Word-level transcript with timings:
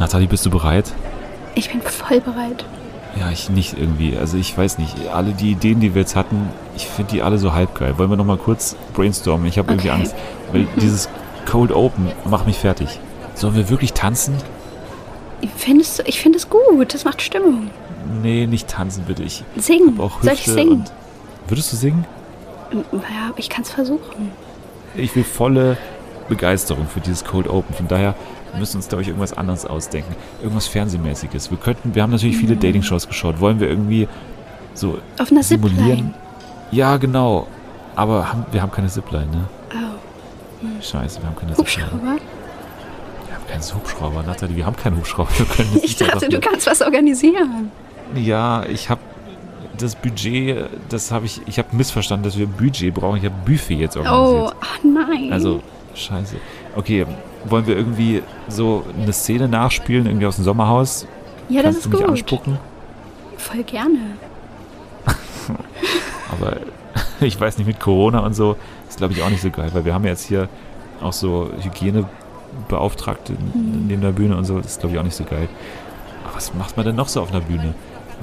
Nathalie, 0.00 0.26
bist 0.26 0.44
du 0.46 0.50
bereit? 0.50 0.92
Ich 1.54 1.70
bin 1.70 1.80
voll 1.82 2.20
bereit. 2.20 2.64
Ja, 3.18 3.30
ich 3.30 3.50
nicht 3.50 3.76
irgendwie. 3.78 4.16
Also 4.16 4.36
ich 4.36 4.56
weiß 4.56 4.78
nicht. 4.78 4.94
Alle 5.12 5.32
die 5.32 5.52
Ideen, 5.52 5.78
die 5.80 5.94
wir 5.94 6.02
jetzt 6.02 6.16
hatten, 6.16 6.48
ich 6.76 6.86
finde 6.86 7.12
die 7.12 7.22
alle 7.22 7.38
so 7.38 7.52
halbgeil. 7.52 7.98
Wollen 7.98 8.08
wir 8.10 8.16
noch 8.16 8.24
mal 8.24 8.36
kurz 8.38 8.76
brainstormen? 8.94 9.46
Ich 9.46 9.58
habe 9.58 9.72
irgendwie 9.72 9.90
Okay. 9.90 10.00
Angst. 10.00 10.14
Weil 10.52 10.66
dieses 10.80 11.08
Cold 11.46 11.70
Open 11.72 12.10
macht 12.24 12.46
mich 12.46 12.56
fertig. 12.56 12.98
Sollen 13.34 13.54
wir 13.56 13.68
wirklich 13.68 13.92
tanzen? 13.92 14.34
Findest 15.56 15.98
du, 15.98 16.02
ich 16.06 16.20
finde 16.20 16.38
es 16.38 16.48
gut. 16.48 16.94
Das 16.94 17.04
macht 17.04 17.20
Stimmung. 17.22 17.70
Nee, 18.22 18.46
nicht 18.46 18.68
tanzen, 18.68 19.04
bitte. 19.04 19.22
Ich 19.22 19.44
Singen. 19.56 20.00
auch 20.00 20.22
Soll 20.22 20.32
ich 20.34 20.44
singen? 20.44 20.84
Würdest 21.48 21.72
du 21.72 21.76
singen? 21.76 22.06
Ja, 22.92 23.32
ich 23.36 23.48
kann 23.48 23.62
es 23.62 23.70
versuchen. 23.70 24.30
Ich 24.94 25.14
will 25.16 25.24
volle 25.24 25.76
Begeisterung 26.28 26.86
für 26.86 27.00
dieses 27.00 27.24
Cold 27.24 27.48
Open. 27.48 27.74
Von 27.74 27.88
daher 27.88 28.14
müssen 28.58 28.74
wir 28.74 28.78
uns, 28.78 28.88
glaube 28.88 29.02
ich, 29.02 29.08
irgendwas 29.08 29.32
anderes 29.32 29.64
ausdenken. 29.66 30.14
Irgendwas 30.42 30.66
Fernsehmäßiges. 30.66 31.50
Wir 31.50 31.58
könnten, 31.58 31.94
wir 31.94 32.02
haben 32.02 32.10
natürlich 32.10 32.36
viele 32.36 32.54
Mhm. 32.56 32.60
Dating-Shows 32.60 33.08
geschaut. 33.08 33.40
Wollen 33.40 33.60
wir 33.60 33.68
irgendwie 33.68 34.08
so 34.74 34.98
Auf 35.18 35.30
einer 35.30 35.42
simulieren? 35.42 35.86
Zipline. 35.86 36.14
Ja, 36.72 36.96
genau. 36.96 37.46
Aber 37.96 38.28
haben, 38.30 38.46
wir 38.52 38.62
haben 38.62 38.70
keine 38.72 38.88
Zipline, 38.88 39.26
ne? 39.26 39.44
Oh. 39.74 40.82
Scheiße, 40.82 41.20
wir 41.20 41.28
haben 41.28 41.36
keine 41.36 41.54
Zipline. 41.54 41.86
Hubschrauber? 41.90 42.16
Wir 43.26 43.34
haben 43.34 43.46
keinen 43.48 43.74
Hubschrauber, 43.74 44.22
Nathalie. 44.22 44.56
Wir 44.56 44.66
haben 44.66 44.76
keinen 44.76 44.96
Hubschrauber. 44.96 45.28
Ich 45.82 45.96
dachte, 45.96 46.28
du 46.28 46.40
kannst 46.40 46.66
was 46.66 46.80
organisieren. 46.82 47.70
Ja, 48.14 48.64
ich 48.64 48.88
habe 48.90 49.00
das 49.78 49.94
Budget, 49.94 50.66
das 50.88 51.10
habe 51.10 51.26
ich, 51.26 51.40
ich 51.46 51.58
habe 51.58 51.68
missverstanden, 51.76 52.24
dass 52.24 52.36
wir 52.38 52.46
Budget 52.46 52.92
brauchen. 52.94 53.16
Ich 53.18 53.24
habe 53.24 53.34
Buffet 53.46 53.74
jetzt 53.76 53.96
Oh, 53.96 54.00
organisiert. 54.00 54.54
ach 54.60 54.78
nein. 54.84 55.32
Also, 55.32 55.62
scheiße. 55.94 56.36
Okay, 56.76 57.06
wollen 57.44 57.66
wir 57.66 57.76
irgendwie 57.76 58.22
so 58.48 58.84
eine 59.00 59.12
Szene 59.12 59.48
nachspielen, 59.48 60.06
irgendwie 60.06 60.26
aus 60.26 60.36
dem 60.36 60.44
Sommerhaus? 60.44 61.06
ja, 61.48 61.62
das 61.62 61.74
Kannst 61.74 61.78
ist 61.78 61.84
du 61.86 61.90
mich 61.90 62.00
gut. 62.00 62.08
anspucken? 62.10 62.58
Voll 63.38 63.62
gerne. 63.64 63.98
Aber 66.32 66.56
ich 67.20 67.40
weiß 67.40 67.58
nicht, 67.58 67.66
mit 67.66 67.80
Corona 67.80 68.20
und 68.20 68.34
so 68.34 68.56
ist, 68.88 68.98
glaube 68.98 69.14
ich, 69.14 69.22
auch 69.22 69.30
nicht 69.30 69.42
so 69.42 69.50
geil, 69.50 69.70
weil 69.72 69.84
wir 69.84 69.94
haben 69.94 70.04
ja 70.04 70.10
jetzt 70.10 70.26
hier 70.26 70.48
auch 71.00 71.12
so 71.12 71.50
Hygienebeauftragte 71.62 73.32
Mhm. 73.32 73.86
neben 73.88 74.02
der 74.02 74.12
Bühne 74.12 74.36
und 74.36 74.44
so. 74.44 74.58
Das 74.58 74.72
ist, 74.72 74.80
glaube 74.80 74.94
ich, 74.94 75.00
auch 75.00 75.04
nicht 75.04 75.16
so 75.16 75.24
geil. 75.24 75.48
Aber 76.24 76.36
was 76.36 76.54
macht 76.54 76.76
man 76.76 76.86
denn 76.86 76.96
noch 76.96 77.08
so 77.08 77.20
auf 77.22 77.30
einer 77.30 77.40
Bühne? 77.40 77.74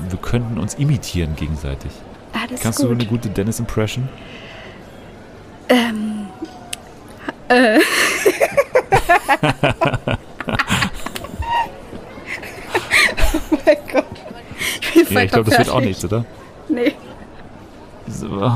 Wir 0.09 0.19
könnten 0.19 0.59
uns 0.59 0.75
imitieren 0.75 1.35
gegenseitig. 1.35 1.91
Ah, 2.33 2.45
das 2.49 2.61
Kannst 2.61 2.83
du 2.83 2.89
eine 2.91 3.05
gute 3.05 3.29
Dennis-Impression? 3.29 4.07
Ähm. 5.69 6.27
Äh. 7.49 7.79
oh 13.51 13.57
mein 13.65 13.77
Gott. 13.91 14.05
Ich 14.95 15.09
Ja, 15.09 15.21
ich 15.21 15.31
glaube, 15.31 15.49
das 15.49 15.59
wird 15.59 15.69
auch 15.69 15.81
nichts, 15.81 16.03
oder? 16.05 16.25
Nee. 16.69 16.93
So. 18.07 18.51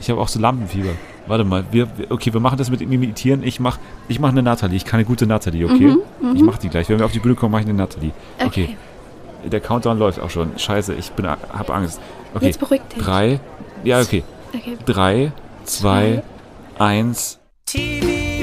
Ich 0.00 0.10
habe 0.10 0.20
auch 0.20 0.28
so 0.28 0.38
Lampenfieber. 0.40 0.90
Warte 1.26 1.44
mal, 1.44 1.64
wir, 1.72 1.88
wir- 1.98 2.10
okay, 2.10 2.32
wir 2.32 2.40
machen 2.40 2.58
das 2.58 2.70
mit 2.70 2.80
Imitieren. 2.80 3.42
Ich 3.42 3.58
mach, 3.58 3.78
ich 4.08 4.20
mach 4.20 4.28
eine 4.28 4.42
Nathalie. 4.42 4.76
Ich 4.76 4.84
kann 4.84 4.98
eine 4.98 5.06
gute 5.06 5.26
Nathalie, 5.26 5.64
okay? 5.64 5.96
Ich 6.34 6.42
mach 6.42 6.58
die 6.58 6.68
gleich. 6.68 6.88
Wenn 6.88 6.98
wir 6.98 7.06
auf 7.06 7.12
die 7.12 7.18
Bühne 7.18 7.34
kommen, 7.34 7.52
mache 7.52 7.62
ich 7.62 7.68
eine 7.68 7.76
Nathalie. 7.76 8.12
Okay. 8.38 8.76
Okay. 9.42 9.48
Der 9.48 9.60
Countdown 9.60 9.98
läuft 9.98 10.20
auch 10.20 10.30
schon. 10.30 10.56
Scheiße, 10.58 10.94
ich 10.94 11.10
bin, 11.12 11.26
hab 11.26 11.70
Angst. 11.70 12.00
Okay. 12.34 12.46
Jetzt 12.46 12.60
beruhig 12.60 12.80
dich. 12.94 13.02
Drei. 13.02 13.40
Ja, 13.84 14.00
okay. 14.00 14.22
Okay. 14.54 14.76
Drei, 14.86 15.32
zwei, 15.64 16.22
eins. 16.78 17.38
TV 17.66 18.35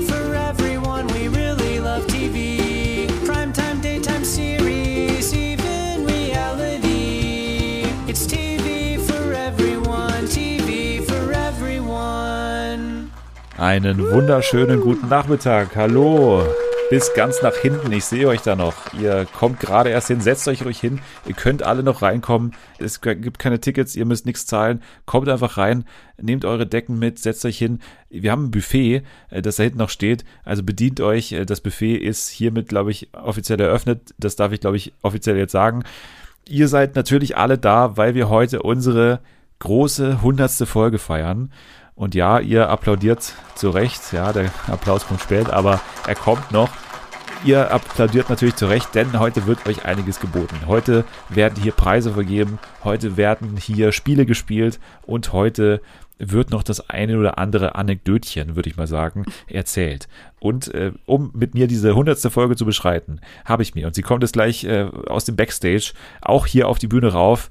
Einen 13.64 14.12
wunderschönen 14.12 14.82
guten 14.82 15.08
Nachmittag. 15.08 15.78
Hallo. 15.78 16.44
Bis 16.90 17.14
ganz 17.14 17.42
nach 17.42 17.56
hinten. 17.56 17.94
Ich 17.94 18.04
sehe 18.04 18.28
euch 18.28 18.42
da 18.42 18.58
noch. 18.58 18.92
Ihr 19.00 19.26
kommt 19.40 19.62
gerade 19.62 19.90
erst 19.90 20.10
hin. 20.10 20.20
Setzt 20.20 20.50
euch 20.50 20.66
ruhig 20.66 20.82
hin. 20.82 21.00
Ihr 21.26 21.34
könnt 21.34 21.64
alle 21.64 21.82
noch 21.82 22.02
reinkommen. 22.02 22.52
Es 22.78 23.00
gibt 23.00 23.40
keine 23.40 23.62
Tickets. 23.62 23.96
Ihr 23.96 24.04
müsst 24.04 24.26
nichts 24.26 24.46
zahlen. 24.46 24.82
Kommt 25.06 25.30
einfach 25.30 25.56
rein. 25.56 25.86
Nehmt 26.22 26.44
eure 26.44 26.68
Decken 26.68 27.00
mit. 27.00 27.20
Setzt 27.20 27.46
euch 27.46 27.58
hin. 27.58 27.80
Wir 28.10 28.34
haben 28.34 28.48
ein 28.48 28.52
Buffet, 28.52 29.04
äh, 29.30 29.42
das 29.42 29.56
da 29.56 29.64
hinten 29.64 29.80
noch 29.80 29.90
steht. 29.90 30.26
Also 30.44 30.62
bedient 30.64 31.00
euch. 31.00 31.32
Äh, 31.32 31.46
Das 31.46 31.62
Buffet 31.62 31.96
ist 31.96 32.28
hiermit, 32.28 32.68
glaube 32.68 32.92
ich, 32.92 33.12
offiziell 33.14 33.62
eröffnet. 33.62 34.14
Das 34.18 34.36
darf 34.36 34.52
ich, 34.52 34.60
glaube 34.60 34.76
ich, 34.76 34.92
offiziell 35.04 35.38
jetzt 35.38 35.54
sagen. 35.54 35.86
Ihr 36.50 36.68
seid 36.68 36.98
natürlich 36.98 37.38
alle 37.38 37.58
da, 37.58 37.96
weil 37.96 38.14
wir 38.14 38.28
heute 38.28 38.62
unsere 38.62 39.22
große 39.60 40.22
hundertste 40.22 40.66
Folge 40.66 41.00
feiern. 41.00 41.50
Und 41.96 42.16
ja, 42.16 42.40
ihr 42.40 42.70
applaudiert 42.70 43.34
zu 43.56 43.70
Recht. 43.70 44.14
Ja, 44.14 44.34
der 44.34 44.52
Applaus 44.68 45.08
kommt 45.08 45.22
spät, 45.22 45.50
aber 45.50 45.80
er 46.08 46.16
kommt 46.16 46.52
noch. 46.52 46.70
Ihr 47.46 47.72
applaudiert 47.72 48.30
natürlich 48.30 48.56
zu 48.56 48.68
Recht, 48.68 48.96
denn 48.96 49.20
heute 49.20 49.46
wird 49.48 49.68
euch 49.68 49.84
einiges 49.84 50.22
geboten. 50.22 50.56
Heute 50.66 51.04
werden 51.28 51.62
hier 51.62 51.74
Preise 51.74 52.14
vergeben, 52.14 52.58
heute 52.86 53.18
werden 53.18 53.58
hier 53.58 53.92
Spiele 53.92 54.26
gespielt 54.26 54.80
und 55.06 55.34
heute 55.34 55.82
wird 56.20 56.52
noch 56.52 56.64
das 56.64 56.90
eine 56.90 57.18
oder 57.18 57.38
andere 57.38 57.76
Anekdötchen, 57.76 58.56
würde 58.56 58.70
ich 58.70 58.78
mal 58.78 58.88
sagen, 58.88 59.26
erzählt. 59.48 60.08
Und 60.40 60.74
äh, 60.74 60.94
um 61.06 61.32
mit 61.34 61.54
mir 61.54 61.68
diese 61.68 61.96
hundertste 61.96 62.30
Folge 62.30 62.56
zu 62.56 62.66
beschreiten, 62.66 63.20
habe 63.44 63.64
ich 63.64 63.76
mir, 63.76 63.88
und 63.88 63.96
sie 63.96 64.04
kommt 64.04 64.24
jetzt 64.24 64.34
gleich 64.34 64.64
äh, 64.64 64.88
aus 65.08 65.26
dem 65.26 65.36
Backstage, 65.36 65.92
auch 66.22 66.46
hier 66.46 66.70
auf 66.70 66.80
die 66.80 66.88
Bühne 66.88 67.12
rauf, 67.12 67.50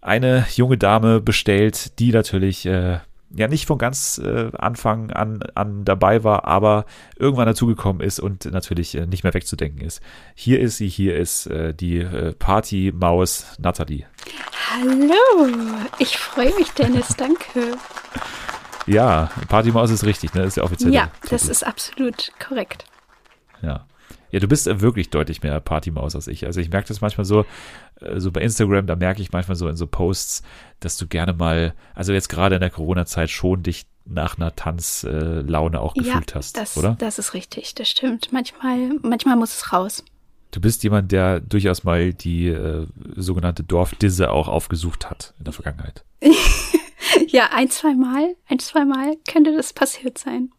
eine 0.00 0.46
junge 0.54 0.78
Dame 0.78 1.20
bestellt, 1.20 1.98
die 1.98 2.12
natürlich 2.12 2.64
äh, 2.64 3.00
ja 3.34 3.48
nicht 3.48 3.66
von 3.66 3.78
ganz 3.78 4.18
äh, 4.18 4.50
Anfang 4.58 5.10
an, 5.10 5.42
an 5.54 5.84
dabei 5.84 6.24
war, 6.24 6.44
aber 6.46 6.84
irgendwann 7.16 7.46
dazugekommen 7.46 8.02
ist 8.02 8.20
und 8.20 8.44
natürlich 8.46 8.94
äh, 8.96 9.06
nicht 9.06 9.24
mehr 9.24 9.34
wegzudenken 9.34 9.82
ist. 9.82 10.00
Hier 10.34 10.60
ist 10.60 10.76
sie, 10.76 10.88
hier 10.88 11.16
ist 11.16 11.46
äh, 11.46 11.72
die 11.72 11.98
äh, 11.98 12.32
Party-Maus 12.34 13.56
Nathalie. 13.58 14.06
Hallo. 14.72 15.48
Ich 15.98 16.16
freue 16.16 16.54
mich, 16.56 16.70
Dennis. 16.72 17.08
Danke. 17.16 17.76
Ja, 18.86 19.30
Party-Maus 19.48 19.90
ist 19.90 20.04
richtig, 20.04 20.34
ne? 20.34 20.40
Das 20.42 20.48
ist 20.48 20.56
der 20.56 20.64
offizielle. 20.64 20.92
Ja, 20.94 21.10
das 21.28 21.42
Titel. 21.42 21.52
ist 21.52 21.66
absolut 21.66 22.32
korrekt. 22.44 22.84
Ja. 23.62 23.86
Ja, 24.30 24.40
du 24.40 24.48
bist 24.48 24.66
äh, 24.66 24.80
wirklich 24.80 25.10
deutlich 25.10 25.42
mehr 25.42 25.60
Partymaus 25.60 26.14
als 26.14 26.26
ich. 26.26 26.46
Also 26.46 26.60
ich 26.60 26.70
merke 26.70 26.88
das 26.88 27.00
manchmal 27.00 27.24
so, 27.24 27.44
äh, 28.00 28.20
so 28.20 28.30
bei 28.30 28.40
Instagram, 28.40 28.86
da 28.86 28.96
merke 28.96 29.22
ich 29.22 29.32
manchmal 29.32 29.56
so 29.56 29.68
in 29.68 29.76
so 29.76 29.86
Posts, 29.86 30.42
dass 30.80 30.96
du 30.96 31.06
gerne 31.06 31.32
mal, 31.32 31.74
also 31.94 32.12
jetzt 32.12 32.28
gerade 32.28 32.56
in 32.56 32.60
der 32.60 32.70
Corona-Zeit 32.70 33.30
schon 33.30 33.62
dich 33.62 33.86
nach 34.04 34.38
einer 34.38 34.54
Tanzlaune 34.56 35.76
äh, 35.76 35.80
auch 35.80 35.94
gefühlt 35.94 36.30
ja, 36.30 36.36
hast, 36.36 36.56
das, 36.56 36.76
oder? 36.76 36.96
das 36.98 37.18
ist 37.18 37.34
richtig. 37.34 37.74
Das 37.74 37.88
stimmt. 37.88 38.32
Manchmal, 38.32 38.98
manchmal 39.02 39.36
muss 39.36 39.54
es 39.54 39.72
raus. 39.72 40.04
Du 40.52 40.60
bist 40.60 40.82
jemand, 40.82 41.12
der 41.12 41.38
durchaus 41.38 41.84
mal 41.84 42.12
die 42.12 42.48
äh, 42.48 42.86
sogenannte 43.14 43.62
Dorfdisse 43.62 44.30
auch 44.30 44.48
aufgesucht 44.48 45.08
hat 45.08 45.32
in 45.38 45.44
der 45.44 45.52
Vergangenheit. 45.52 46.04
Ja, 47.28 47.50
ein, 47.52 47.70
zwei 47.70 47.94
Mal, 47.94 48.36
ein, 48.48 48.58
zwei 48.58 48.84
Mal 48.84 49.16
könnte 49.30 49.54
das 49.54 49.72
passiert 49.72 50.18
sein. 50.18 50.50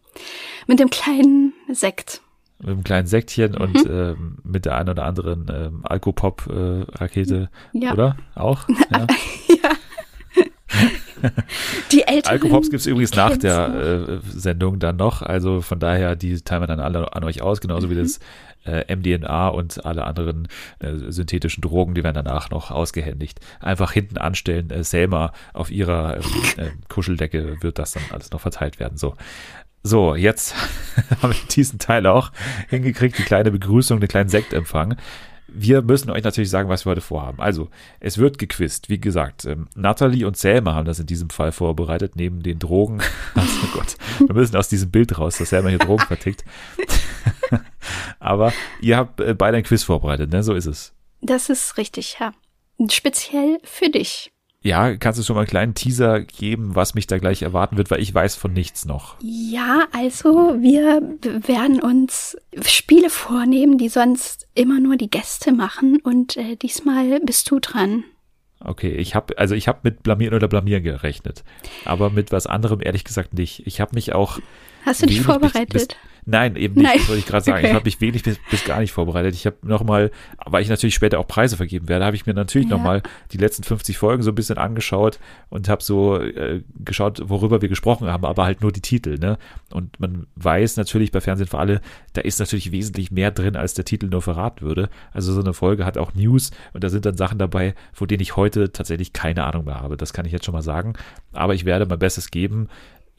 Mit 0.67 0.79
dem 0.79 0.89
kleinen 0.89 1.53
Sekt. 1.69 2.21
Mit 2.61 2.69
einem 2.69 2.83
kleinen 2.83 3.07
Sektchen 3.07 3.51
Mhm. 3.53 3.57
und 3.61 3.85
ähm, 3.89 4.37
mit 4.43 4.65
der 4.65 4.77
einen 4.77 4.89
oder 4.89 5.05
anderen 5.05 5.45
ähm, 5.53 5.79
Alkopop-Rakete, 5.83 7.49
Ja. 7.73 7.93
oder? 7.93 8.17
Auch? 8.35 8.67
Ja. 9.63 9.69
Die 11.91 12.03
Älteren. 12.03 12.31
Alkopops 12.41 12.69
gibt 12.71 12.79
es 12.81 12.87
übrigens 12.87 13.13
nach 13.15 13.37
der 13.37 13.67
äh, 13.67 14.19
Sendung 14.27 14.79
dann 14.79 14.95
noch. 14.95 15.21
Also 15.21 15.61
von 15.61 15.79
daher, 15.79 16.15
die 16.15 16.39
teilen 16.41 16.63
wir 16.63 16.67
dann 16.67 16.79
alle 16.79 17.13
an 17.13 17.23
euch 17.23 17.41
aus, 17.41 17.61
genauso 17.61 17.87
Mhm. 17.87 17.91
wie 17.91 17.95
das 17.95 18.19
äh, 18.65 18.95
MDNA 18.95 19.49
und 19.49 19.85
alle 19.85 20.05
anderen 20.05 20.47
äh, 20.79 20.93
synthetischen 21.09 21.61
Drogen, 21.61 21.93
die 21.95 22.03
werden 22.03 22.23
danach 22.23 22.49
noch 22.49 22.71
ausgehändigt. 22.71 23.39
Einfach 23.59 23.91
hinten 23.91 24.17
anstellen. 24.17 24.69
Äh, 24.71 24.83
Selma 24.83 25.33
auf 25.53 25.69
ihrer 25.71 26.17
ähm, 26.17 26.23
äh, 26.57 26.69
Kuscheldecke 26.87 27.57
wird 27.61 27.77
das 27.77 27.93
dann 27.93 28.03
alles 28.11 28.31
noch 28.31 28.41
verteilt 28.41 28.79
werden. 28.79 28.97
So. 28.97 29.15
So, 29.83 30.15
jetzt 30.15 30.53
haben 31.21 31.33
wir 31.33 31.47
diesen 31.49 31.79
Teil 31.79 32.05
auch 32.05 32.31
hingekriegt, 32.69 33.17
die 33.17 33.23
kleine 33.23 33.51
Begrüßung, 33.51 33.99
den 33.99 34.09
kleinen 34.09 34.29
Sektempfang. 34.29 34.97
Wir 35.53 35.81
müssen 35.81 36.11
euch 36.11 36.23
natürlich 36.23 36.49
sagen, 36.49 36.69
was 36.69 36.85
wir 36.85 36.91
heute 36.91 37.01
vorhaben. 37.01 37.41
Also, 37.41 37.69
es 37.99 38.17
wird 38.17 38.37
gequizt. 38.37 38.89
Wie 38.89 39.01
gesagt, 39.01 39.45
ähm, 39.45 39.67
Natalie 39.75 40.25
und 40.25 40.37
Selma 40.37 40.75
haben 40.75 40.85
das 40.85 40.99
in 40.99 41.07
diesem 41.07 41.29
Fall 41.29 41.51
vorbereitet, 41.51 42.15
neben 42.15 42.41
den 42.41 42.59
Drogen. 42.59 43.01
Also 43.33 43.67
Gott, 43.73 43.95
wir 44.19 44.35
müssen 44.35 44.55
aus 44.55 44.69
diesem 44.69 44.91
Bild 44.91 45.17
raus, 45.17 45.37
dass 45.37 45.49
Selma 45.49 45.69
hier 45.69 45.79
Drogen 45.79 46.05
vertickt. 46.05 46.43
Aber 48.19 48.53
ihr 48.81 48.97
habt 48.97 49.19
äh, 49.19 49.33
beide 49.33 49.57
ein 49.57 49.63
Quiz 49.63 49.83
vorbereitet, 49.83 50.31
ne? 50.31 50.43
So 50.43 50.53
ist 50.53 50.65
es. 50.65 50.93
Das 51.21 51.49
ist 51.49 51.77
richtig, 51.77 52.17
ja. 52.19 52.33
Speziell 52.89 53.59
für 53.63 53.89
dich. 53.89 54.31
Ja, 54.63 54.95
kannst 54.95 55.19
du 55.19 55.23
schon 55.23 55.35
mal 55.35 55.41
einen 55.41 55.49
kleinen 55.49 55.73
Teaser 55.73 56.21
geben, 56.21 56.75
was 56.75 56.93
mich 56.93 57.07
da 57.07 57.17
gleich 57.17 57.41
erwarten 57.41 57.77
wird, 57.77 57.89
weil 57.89 57.99
ich 57.99 58.13
weiß 58.13 58.35
von 58.35 58.53
nichts 58.53 58.85
noch. 58.85 59.15
Ja, 59.21 59.87
also 59.91 60.55
wir 60.59 61.01
werden 61.23 61.81
uns 61.81 62.37
Spiele 62.63 63.09
vornehmen, 63.09 63.79
die 63.79 63.89
sonst 63.89 64.47
immer 64.53 64.79
nur 64.79 64.97
die 64.97 65.09
Gäste 65.09 65.51
machen 65.51 65.99
und 66.03 66.37
äh, 66.37 66.55
diesmal 66.57 67.19
bist 67.21 67.49
du 67.49 67.59
dran. 67.59 68.03
Okay, 68.63 68.91
ich 68.91 69.15
habe 69.15 69.35
also 69.39 69.55
ich 69.55 69.67
habe 69.67 69.79
mit 69.81 70.03
blamieren 70.03 70.35
oder 70.35 70.47
blamieren 70.47 70.83
gerechnet, 70.83 71.43
aber 71.83 72.11
mit 72.11 72.31
was 72.31 72.45
anderem 72.45 72.79
ehrlich 72.83 73.03
gesagt 73.03 73.33
nicht. 73.33 73.65
Ich 73.65 73.81
habe 73.81 73.95
mich 73.95 74.13
auch 74.13 74.37
Hast 74.85 75.01
du 75.01 75.07
dich 75.07 75.15
wenig 75.15 75.25
bis- 75.27 75.33
vorbereitet? 75.33 75.73
Bis, 75.73 75.87
nein, 76.25 76.55
eben 76.55 76.75
nicht, 76.75 76.83
Nein. 76.85 76.97
das 76.97 77.07
wollte 77.09 77.19
ich 77.19 77.25
gerade 77.25 77.43
sagen. 77.45 77.59
Ich 77.59 77.65
Okay. 77.65 77.73
habe 77.75 77.85
mich 77.85 78.01
wenig 78.01 78.23
bis, 78.23 78.37
bis 78.49 78.63
gar 78.65 78.79
nicht 78.79 78.91
vorbereitet. 78.91 79.33
Ich 79.35 79.45
habe 79.45 79.57
nochmal, 79.63 80.11
weil 80.45 80.61
ich 80.61 80.69
natürlich 80.69 80.95
später 80.95 81.19
auch 81.19 81.27
Preise 81.27 81.57
vergeben 81.57 81.87
werde, 81.89 82.05
habe 82.05 82.15
ich 82.15 82.25
mir 82.25 82.33
natürlich 82.33 82.67
Ja. 82.67 82.71
noch 82.75 82.81
nochmal 82.81 83.03
die 83.31 83.37
letzten 83.37 83.63
50 83.63 83.97
Folgen 83.97 84.23
so 84.23 84.31
ein 84.31 84.35
bisschen 84.35 84.57
angeschaut 84.57 85.19
und 85.49 85.69
habe 85.69 85.83
so 85.83 86.17
äh, 86.19 86.63
geschaut, 86.83 87.21
worüber 87.25 87.61
wir 87.61 87.69
gesprochen 87.69 88.07
haben, 88.07 88.25
aber 88.25 88.43
halt 88.45 88.61
nur 88.61 88.71
die 88.71 88.81
Titel, 88.81 89.19
ne? 89.19 89.37
Und 89.71 89.99
man 89.99 90.25
weiß 90.35 90.77
natürlich 90.77 91.11
bei 91.11 91.21
Fernsehen 91.21 91.47
für 91.47 91.59
alle, 91.59 91.81
da 92.13 92.21
ist 92.21 92.39
natürlich 92.39 92.71
wesentlich 92.71 93.11
mehr 93.11 93.31
drin, 93.31 93.55
als 93.55 93.73
der 93.73 93.85
Titel 93.85 94.07
nur 94.07 94.21
verraten 94.21 94.65
würde. 94.65 94.89
Also 95.13 95.31
so 95.33 95.41
eine 95.41 95.53
Folge 95.53 95.85
hat 95.85 95.97
auch 95.97 96.13
News 96.15 96.51
und 96.73 96.83
da 96.83 96.89
sind 96.89 97.05
dann 97.05 97.17
Sachen 97.17 97.37
dabei, 97.37 97.75
von 97.93 98.07
denen 98.07 98.21
ich 98.21 98.35
heute 98.35 98.71
tatsächlich 98.71 99.13
keine 99.13 99.43
Ahnung 99.43 99.65
mehr 99.65 99.79
habe. 99.81 99.97
Das 99.97 100.13
kann 100.13 100.25
ich 100.25 100.31
jetzt 100.31 100.45
schon 100.45 100.53
mal 100.53 100.61
sagen. 100.61 100.93
Aber 101.33 101.53
ich 101.53 101.65
werde 101.65 101.85
mein 101.85 101.99
Bestes 101.99 102.31
geben, 102.31 102.67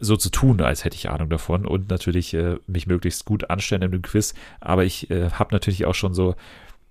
so 0.03 0.17
zu 0.17 0.31
tun, 0.31 0.61
als 0.61 0.85
hätte 0.85 0.97
ich 0.97 1.09
Ahnung 1.09 1.31
davon 1.31 1.65
und 1.65 1.89
natürlich 1.89 2.35
äh, 2.35 2.57
mich 2.67 2.87
möglichst 2.87 3.25
gut 3.25 3.51
anstellen 3.51 3.83
in 3.83 3.93
dem 3.93 4.03
Quiz. 4.03 4.35
Aber 4.61 4.85
ich 4.85 5.11
äh, 5.11 5.31
habe 5.31 5.55
natürlich 5.55 5.87
auch 5.87 5.95
schon 5.95 6.13
so 6.13 6.35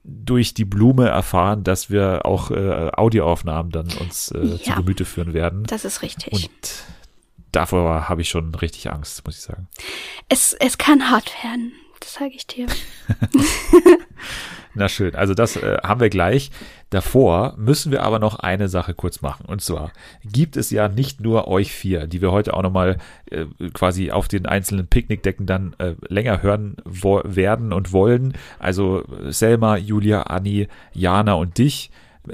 durch 0.03 0.53
die 0.53 0.65
Blume 0.65 1.07
erfahren, 1.09 1.63
dass 1.63 1.89
wir 1.89 2.25
auch 2.25 2.51
äh, 2.51 2.89
Audioaufnahmen 2.93 3.71
dann 3.71 3.87
uns 3.99 4.31
äh, 4.31 4.57
zu 4.57 4.69
Ja. 4.69 4.75
Gemüte 4.75 5.05
führen 5.05 5.33
werden. 5.33 5.63
Das 5.65 5.85
ist 5.85 6.01
richtig. 6.01 6.31
Und 6.33 6.49
davor 7.51 8.07
habe 8.07 8.21
ich 8.21 8.29
schon 8.29 8.55
richtig 8.55 8.89
Angst, 8.91 9.23
muss 9.25 9.35
ich 9.37 9.43
sagen. 9.43 9.67
es, 10.29 10.53
es 10.53 10.77
kann 10.77 11.11
hart 11.11 11.31
werden, 11.43 11.73
das 11.99 12.13
sage 12.13 12.31
ich 12.33 12.47
dir. 12.47 12.67
Na 14.73 14.88
schön, 14.88 15.15
also 15.15 15.33
das 15.33 15.57
äh, 15.57 15.77
haben 15.83 16.00
wir 16.00 16.09
gleich. 16.09 16.50
Davor 16.91 17.56
müssen 17.57 17.91
wir 17.91 18.03
aber 18.03 18.19
noch 18.19 18.39
eine 18.39 18.69
Sache 18.69 18.94
kurz 18.94 19.21
machen. 19.21 19.45
Und 19.45 19.62
zwar 19.62 19.91
gibt 20.23 20.56
es 20.56 20.71
ja 20.71 20.88
nicht 20.88 21.19
nur 21.19 21.47
euch 21.47 21.71
vier, 21.71 22.07
die 22.07 22.21
wir 22.21 22.31
heute 22.31 22.53
auch 22.53 22.63
nochmal 22.63 22.97
äh, 23.29 23.45
quasi 23.73 24.12
auf 24.12 24.27
den 24.27 24.45
einzelnen 24.45 24.88
Picknickdecken 24.88 25.45
dann 25.45 25.73
äh, 25.77 25.95
länger 26.07 26.41
hören 26.41 26.77
werden 26.85 27.73
und 27.73 27.91
wollen. 27.91 28.33
Also 28.59 29.03
Selma, 29.29 29.77
Julia, 29.77 30.24
Anni, 30.24 30.67
Jana 30.94 31.33
und 31.33 31.57
dich. 31.57 31.91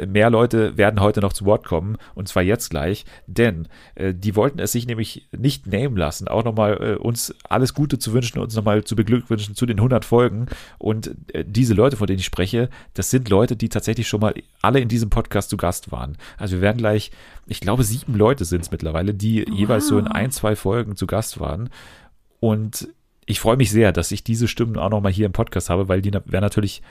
Mehr 0.07 0.29
Leute 0.29 0.77
werden 0.77 0.99
heute 0.99 1.21
noch 1.21 1.33
zu 1.33 1.45
Wort 1.45 1.65
kommen 1.65 1.97
und 2.15 2.27
zwar 2.27 2.43
jetzt 2.43 2.69
gleich, 2.69 3.05
denn 3.25 3.67
äh, 3.95 4.13
die 4.13 4.35
wollten 4.35 4.59
es 4.59 4.73
sich 4.73 4.85
nämlich 4.85 5.27
nicht 5.37 5.67
nehmen 5.67 5.95
lassen, 5.95 6.27
auch 6.27 6.43
nochmal 6.43 6.73
äh, 6.81 6.95
uns 6.95 7.33
alles 7.47 7.73
Gute 7.73 7.97
zu 7.97 8.11
wünschen, 8.13 8.39
uns 8.39 8.55
nochmal 8.55 8.83
zu 8.83 8.95
beglückwünschen 8.95 9.55
zu 9.55 9.65
den 9.65 9.77
100 9.77 10.03
Folgen 10.03 10.47
und 10.77 11.15
äh, 11.33 11.45
diese 11.47 11.73
Leute, 11.73 11.95
von 11.97 12.07
denen 12.07 12.19
ich 12.19 12.25
spreche, 12.25 12.69
das 12.93 13.09
sind 13.09 13.29
Leute, 13.29 13.55
die 13.55 13.69
tatsächlich 13.69 14.07
schon 14.07 14.19
mal 14.21 14.33
alle 14.61 14.79
in 14.79 14.89
diesem 14.89 15.09
Podcast 15.09 15.49
zu 15.49 15.57
Gast 15.57 15.91
waren. 15.91 16.17
Also 16.37 16.55
wir 16.57 16.61
werden 16.61 16.77
gleich, 16.77 17.11
ich 17.45 17.61
glaube 17.61 17.83
sieben 17.83 18.13
Leute 18.15 18.43
sind 18.45 18.61
es 18.61 18.71
mittlerweile, 18.71 19.13
die 19.13 19.45
jeweils 19.49 19.87
so 19.87 19.97
in 19.97 20.07
ein, 20.07 20.31
zwei 20.31 20.55
Folgen 20.55 20.95
zu 20.97 21.07
Gast 21.07 21.39
waren 21.39 21.69
und 22.39 22.89
ich 23.29 23.39
freue 23.41 23.57
mich 23.57 23.71
sehr, 23.71 23.91
dass 23.91 24.11
ich 24.11 24.23
diese 24.23 24.47
Stimmen 24.47 24.77
auch 24.77 24.89
nochmal 24.89 25.11
hier 25.11 25.25
im 25.25 25.33
Podcast 25.33 25.69
habe, 25.69 25.89
weil 25.89 26.01
die 26.01 26.11
na- 26.11 26.21
wäre 26.25 26.41
natürlich 26.41 26.81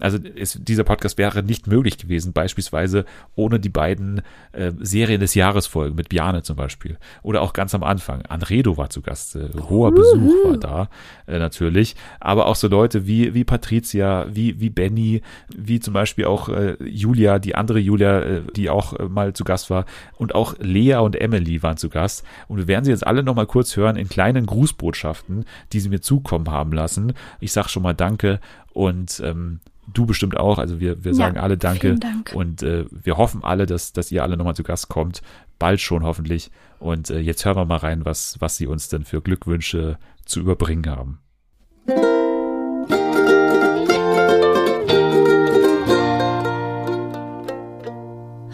also 0.00 0.18
es, 0.36 0.58
dieser 0.60 0.84
Podcast 0.84 1.18
wäre 1.18 1.42
nicht 1.42 1.66
möglich 1.66 1.98
gewesen, 1.98 2.32
beispielsweise 2.32 3.04
ohne 3.34 3.60
die 3.60 3.68
beiden 3.68 4.22
äh, 4.52 4.72
Serien 4.80 5.20
des 5.20 5.34
Jahres 5.34 5.66
Folgen 5.66 5.96
mit 5.96 6.08
Bjane 6.08 6.42
zum 6.42 6.56
Beispiel. 6.56 6.98
Oder 7.22 7.42
auch 7.42 7.52
ganz 7.52 7.74
am 7.74 7.82
Anfang. 7.82 8.22
Anredo 8.22 8.76
war 8.76 8.90
zu 8.90 9.02
Gast, 9.02 9.36
äh, 9.36 9.48
hoher 9.68 9.92
Besuch 9.92 10.44
war 10.44 10.56
da 10.56 10.88
äh, 11.26 11.38
natürlich. 11.38 11.96
Aber 12.18 12.46
auch 12.46 12.56
so 12.56 12.68
Leute 12.68 13.06
wie, 13.06 13.34
wie 13.34 13.44
Patricia, 13.44 14.26
wie, 14.30 14.60
wie 14.60 14.70
Benny, 14.70 15.22
wie 15.54 15.80
zum 15.80 15.94
Beispiel 15.94 16.24
auch 16.24 16.48
äh, 16.48 16.76
Julia, 16.82 17.38
die 17.38 17.54
andere 17.54 17.78
Julia, 17.78 18.20
äh, 18.20 18.42
die 18.56 18.70
auch 18.70 18.94
äh, 18.94 19.04
mal 19.04 19.32
zu 19.32 19.44
Gast 19.44 19.70
war. 19.70 19.84
Und 20.16 20.34
auch 20.34 20.54
Lea 20.58 20.96
und 20.96 21.20
Emily 21.20 21.62
waren 21.62 21.76
zu 21.76 21.88
Gast. 21.88 22.24
Und 22.48 22.58
wir 22.58 22.68
werden 22.68 22.84
sie 22.84 22.90
jetzt 22.90 23.06
alle 23.06 23.22
nochmal 23.22 23.46
kurz 23.46 23.76
hören 23.76 23.96
in 23.96 24.08
kleinen 24.08 24.46
Grußbotschaften, 24.46 25.44
die 25.72 25.80
sie 25.80 25.88
mir 25.88 26.00
zukommen 26.00 26.50
haben 26.50 26.72
lassen. 26.72 27.12
Ich 27.40 27.52
sag 27.52 27.68
schon 27.68 27.82
mal 27.82 27.94
Danke 27.94 28.40
und 28.72 29.20
ähm, 29.24 29.60
du 29.86 30.06
bestimmt 30.06 30.36
auch. 30.36 30.58
Also 30.58 30.80
wir, 30.80 31.04
wir 31.04 31.12
Ja, 31.12 31.16
sagen 31.16 31.38
alle 31.38 31.56
Danke 31.58 31.96
Dank. 31.96 32.32
und 32.34 32.62
äh, 32.62 32.84
wir 32.90 33.16
hoffen 33.16 33.42
alle, 33.44 33.66
dass, 33.66 33.92
dass 33.92 34.10
ihr 34.12 34.22
alle 34.22 34.36
nochmal 34.36 34.54
zu 34.56 34.62
Gast 34.62 34.88
kommt. 34.88 35.22
Bald 35.58 35.80
schon 35.80 36.04
hoffentlich. 36.04 36.50
Und 36.78 37.10
äh, 37.10 37.18
jetzt 37.18 37.44
hören 37.44 37.56
wir 37.56 37.64
mal 37.64 37.76
rein, 37.76 38.04
was, 38.04 38.36
was 38.40 38.56
sie 38.56 38.66
uns 38.66 38.88
denn 38.88 39.04
für 39.04 39.20
Glückwünsche 39.20 39.98
zu 40.24 40.40
überbringen 40.40 40.86
haben. 40.88 41.18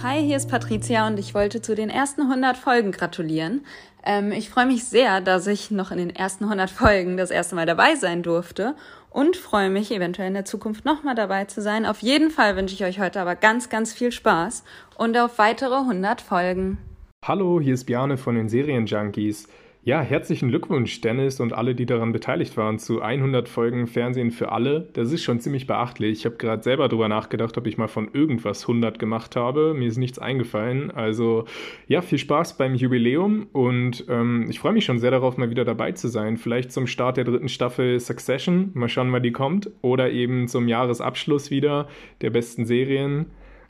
Hi, 0.02 0.22
hier 0.24 0.36
ist 0.36 0.48
Patricia 0.48 1.06
und 1.06 1.18
ich 1.18 1.34
wollte 1.34 1.60
zu 1.62 1.74
den 1.74 1.90
ersten 1.90 2.22
100 2.22 2.56
Folgen 2.56 2.92
gratulieren. 2.92 3.64
Ähm, 4.06 4.30
ich 4.30 4.48
freue 4.48 4.66
mich 4.66 4.84
sehr, 4.84 5.20
dass 5.20 5.48
ich 5.48 5.72
noch 5.72 5.90
in 5.90 5.98
den 5.98 6.10
ersten 6.10 6.44
100 6.44 6.70
Folgen 6.70 7.16
das 7.16 7.32
erste 7.32 7.56
Mal 7.56 7.66
dabei 7.66 7.96
sein 7.96 8.22
durfte 8.22 8.76
und 9.10 9.36
freue 9.36 9.68
mich 9.68 9.90
eventuell 9.90 10.28
in 10.28 10.34
der 10.34 10.44
Zukunft 10.44 10.84
nochmal 10.84 11.16
dabei 11.16 11.46
zu 11.46 11.60
sein. 11.60 11.84
Auf 11.84 12.00
jeden 12.02 12.30
Fall 12.30 12.56
wünsche 12.56 12.74
ich 12.74 12.84
euch 12.84 13.00
heute 13.00 13.20
aber 13.20 13.34
ganz, 13.34 13.68
ganz 13.68 13.92
viel 13.92 14.12
Spaß 14.12 14.62
und 14.96 15.18
auf 15.18 15.38
weitere 15.38 15.74
100 15.74 16.20
Folgen. 16.20 16.78
Hallo, 17.24 17.60
hier 17.60 17.74
ist 17.74 17.84
Bjarne 17.84 18.16
von 18.16 18.36
den 18.36 18.48
Serienjunkies. 18.48 19.48
Ja, 19.86 20.00
herzlichen 20.00 20.48
Glückwunsch, 20.48 21.00
Dennis 21.00 21.38
und 21.38 21.52
alle, 21.52 21.76
die 21.76 21.86
daran 21.86 22.10
beteiligt 22.10 22.56
waren, 22.56 22.80
zu 22.80 23.02
100 23.02 23.48
Folgen 23.48 23.86
Fernsehen 23.86 24.32
für 24.32 24.50
alle. 24.50 24.88
Das 24.94 25.12
ist 25.12 25.22
schon 25.22 25.38
ziemlich 25.38 25.68
beachtlich. 25.68 26.18
Ich 26.18 26.24
habe 26.24 26.34
gerade 26.34 26.60
selber 26.64 26.88
drüber 26.88 27.08
nachgedacht, 27.08 27.56
ob 27.56 27.68
ich 27.68 27.78
mal 27.78 27.86
von 27.86 28.08
irgendwas 28.12 28.62
100 28.62 28.98
gemacht 28.98 29.36
habe. 29.36 29.74
Mir 29.74 29.86
ist 29.86 29.96
nichts 29.96 30.18
eingefallen. 30.18 30.90
Also 30.90 31.44
ja, 31.86 32.02
viel 32.02 32.18
Spaß 32.18 32.58
beim 32.58 32.74
Jubiläum 32.74 33.46
und 33.52 34.04
ähm, 34.08 34.46
ich 34.50 34.58
freue 34.58 34.72
mich 34.72 34.84
schon 34.84 34.98
sehr 34.98 35.12
darauf, 35.12 35.36
mal 35.36 35.50
wieder 35.50 35.64
dabei 35.64 35.92
zu 35.92 36.08
sein. 36.08 36.36
Vielleicht 36.36 36.72
zum 36.72 36.88
Start 36.88 37.16
der 37.16 37.22
dritten 37.22 37.48
Staffel 37.48 38.00
Succession. 38.00 38.72
Mal 38.74 38.88
schauen, 38.88 39.12
wann 39.12 39.22
die 39.22 39.30
kommt. 39.30 39.70
Oder 39.82 40.10
eben 40.10 40.48
zum 40.48 40.66
Jahresabschluss 40.66 41.52
wieder 41.52 41.86
der 42.22 42.30
besten 42.30 42.66
Serien. 42.66 43.26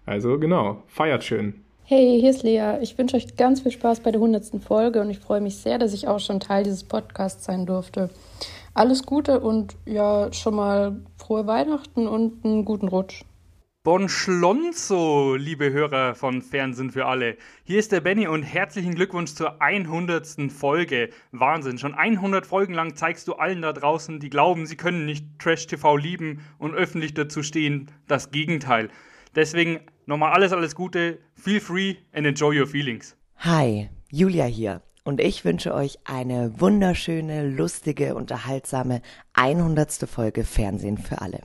Also 0.07 0.39
genau, 0.39 0.83
feiert 0.87 1.25
schön. 1.25 1.66
Hey, 1.89 2.19
hier 2.21 2.31
ist 2.31 2.43
Lea. 2.43 2.79
Ich 2.83 2.99
wünsche 2.99 3.17
euch 3.17 3.37
ganz 3.37 3.61
viel 3.61 3.71
Spaß 3.71 4.01
bei 4.01 4.11
der 4.11 4.21
100. 4.21 4.61
Folge 4.61 5.01
und 5.01 5.09
ich 5.09 5.21
freue 5.21 5.41
mich 5.41 5.59
sehr, 5.59 5.79
dass 5.79 5.95
ich 5.95 6.09
auch 6.09 6.19
schon 6.19 6.41
Teil 6.41 6.65
dieses 6.65 6.83
Podcasts 6.83 7.45
sein 7.45 7.65
durfte. 7.65 8.11
Alles 8.75 9.05
Gute 9.07 9.39
und 9.39 9.77
ja, 9.85 10.33
schon 10.33 10.57
mal 10.57 10.97
frohe 11.17 11.47
Weihnachten 11.47 12.09
und 12.09 12.45
einen 12.45 12.65
guten 12.65 12.89
Rutsch. 12.89 13.23
Bon 13.85 14.09
Schlonzo, 14.09 15.37
liebe 15.37 15.71
Hörer 15.71 16.17
von 16.17 16.43
Fernsehen 16.43 16.91
für 16.91 17.07
alle. 17.07 17.37
Hier 17.63 17.79
ist 17.79 17.93
der 17.93 18.01
Benny 18.01 18.27
und 18.27 18.43
herzlichen 18.43 18.97
Glückwunsch 18.97 19.35
zur 19.35 19.63
100. 19.63 20.51
Folge. 20.51 21.11
Wahnsinn, 21.31 21.79
schon 21.79 21.95
100 21.95 22.49
Folgen 22.49 22.75
lang 22.75 22.97
zeigst 22.97 23.29
du 23.29 23.35
allen 23.35 23.63
da 23.63 23.73
draußen, 23.73 24.19
die 24.19 24.29
glauben, 24.29 24.67
sie 24.67 24.77
können 24.77 25.07
nicht 25.07 25.25
Trash 25.39 25.69
TV 25.69 25.97
lieben 25.97 26.41
und 26.59 26.75
öffentlich 26.75 27.15
dazu 27.15 27.45
stehen, 27.45 27.93
das 28.09 28.33
Gegenteil. 28.33 28.91
Deswegen 29.37 29.79
nochmal 30.07 30.33
alles, 30.33 30.53
alles 30.53 30.75
Gute, 30.75 31.19
feel 31.35 31.61
free 31.61 31.97
and 32.13 32.27
enjoy 32.27 32.59
your 32.59 32.67
feelings. 32.67 33.17
Hi, 33.39 33.91
Julia 34.11 34.45
hier. 34.45 34.83
Und 35.05 35.21
ich 35.21 35.45
wünsche 35.45 35.73
euch 35.73 35.99
eine 36.05 36.61
wunderschöne, 36.61 37.49
lustige, 37.49 38.17
unterhaltsame 38.17 39.03
100. 39.35 40.09
Folge 40.09 40.43
Fernsehen 40.43 40.99
für 40.99 41.21
alle. 41.21 41.41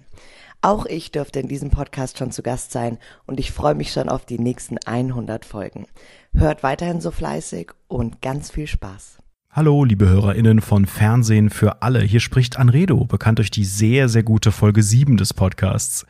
Auch 0.64 0.86
ich 0.86 1.12
dürfte 1.12 1.40
in 1.40 1.48
diesem 1.48 1.70
Podcast 1.70 2.18
schon 2.18 2.32
zu 2.32 2.44
Gast 2.44 2.72
sein 2.72 2.98
und 3.26 3.40
ich 3.40 3.52
freue 3.52 3.76
mich 3.76 3.92
schon 3.92 4.10
auf 4.10 4.26
die 4.26 4.40
nächsten 4.40 4.78
100 4.86 5.44
Folgen. 5.46 5.86
Hört 6.34 6.64
weiterhin 6.64 7.02
so 7.02 7.12
fleißig 7.12 7.72
und 7.88 8.22
ganz 8.22 8.52
viel 8.52 8.68
Spaß. 8.68 9.18
Hallo, 9.52 9.84
liebe 9.84 10.08
HörerInnen 10.08 10.62
von 10.62 10.86
Fernsehen 10.86 11.50
für 11.50 11.82
alle. 11.82 12.02
Hier 12.02 12.20
spricht 12.20 12.58
Anredo, 12.58 13.06
bekannt 13.06 13.40
durch 13.40 13.52
die 13.52 13.66
sehr, 13.66 14.08
sehr 14.08 14.24
gute 14.24 14.52
Folge 14.52 14.82
7 14.82 15.18
des 15.18 15.34
Podcasts. 15.34 16.06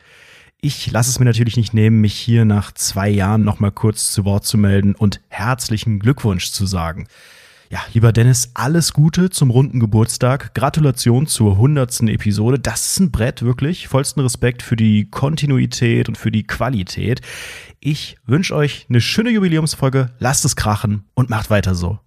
Ich 0.64 0.92
lasse 0.92 1.10
es 1.10 1.18
mir 1.18 1.26
natürlich 1.26 1.58
nicht 1.58 1.74
nehmen, 1.74 2.02
mich 2.02 2.14
hier 2.14 2.46
nach 2.46 2.72
zwei 2.72 3.10
Jahren 3.10 3.44
nochmal 3.44 3.72
kurz 3.72 4.12
zu 4.12 4.26
Wort 4.26 4.46
zu 4.46 4.60
melden 4.60 4.94
und 4.94 5.20
herzlichen 5.28 5.98
Glückwunsch 5.98 6.52
zu 6.52 6.68
sagen. 6.68 7.08
Ja, 7.72 7.80
lieber 7.96 8.14
Dennis, 8.14 8.52
alles 8.54 8.94
Gute 8.94 9.32
zum 9.32 9.50
runden 9.50 9.80
Geburtstag. 9.80 10.54
Gratulation 10.54 11.26
zur 11.26 11.58
hundertsten 11.58 12.10
Episode. 12.10 12.60
Das 12.60 12.92
ist 12.92 13.00
ein 13.00 13.10
Brett, 13.10 13.42
wirklich. 13.42 13.88
Vollsten 13.88 14.22
Respekt 14.22 14.62
für 14.62 14.76
die 14.76 15.10
Kontinuität 15.10 16.08
und 16.08 16.18
für 16.18 16.30
die 16.30 16.44
Qualität. 16.44 17.22
Ich 17.80 18.18
wünsche 18.28 18.56
euch 18.56 18.86
eine 18.88 19.02
schöne 19.02 19.32
Jubiläumsfolge. 19.32 20.12
Lasst 20.20 20.46
es 20.46 20.56
krachen 20.56 21.06
und 21.16 21.32
macht 21.32 21.50
weiter 21.50 21.74
so. 21.74 21.98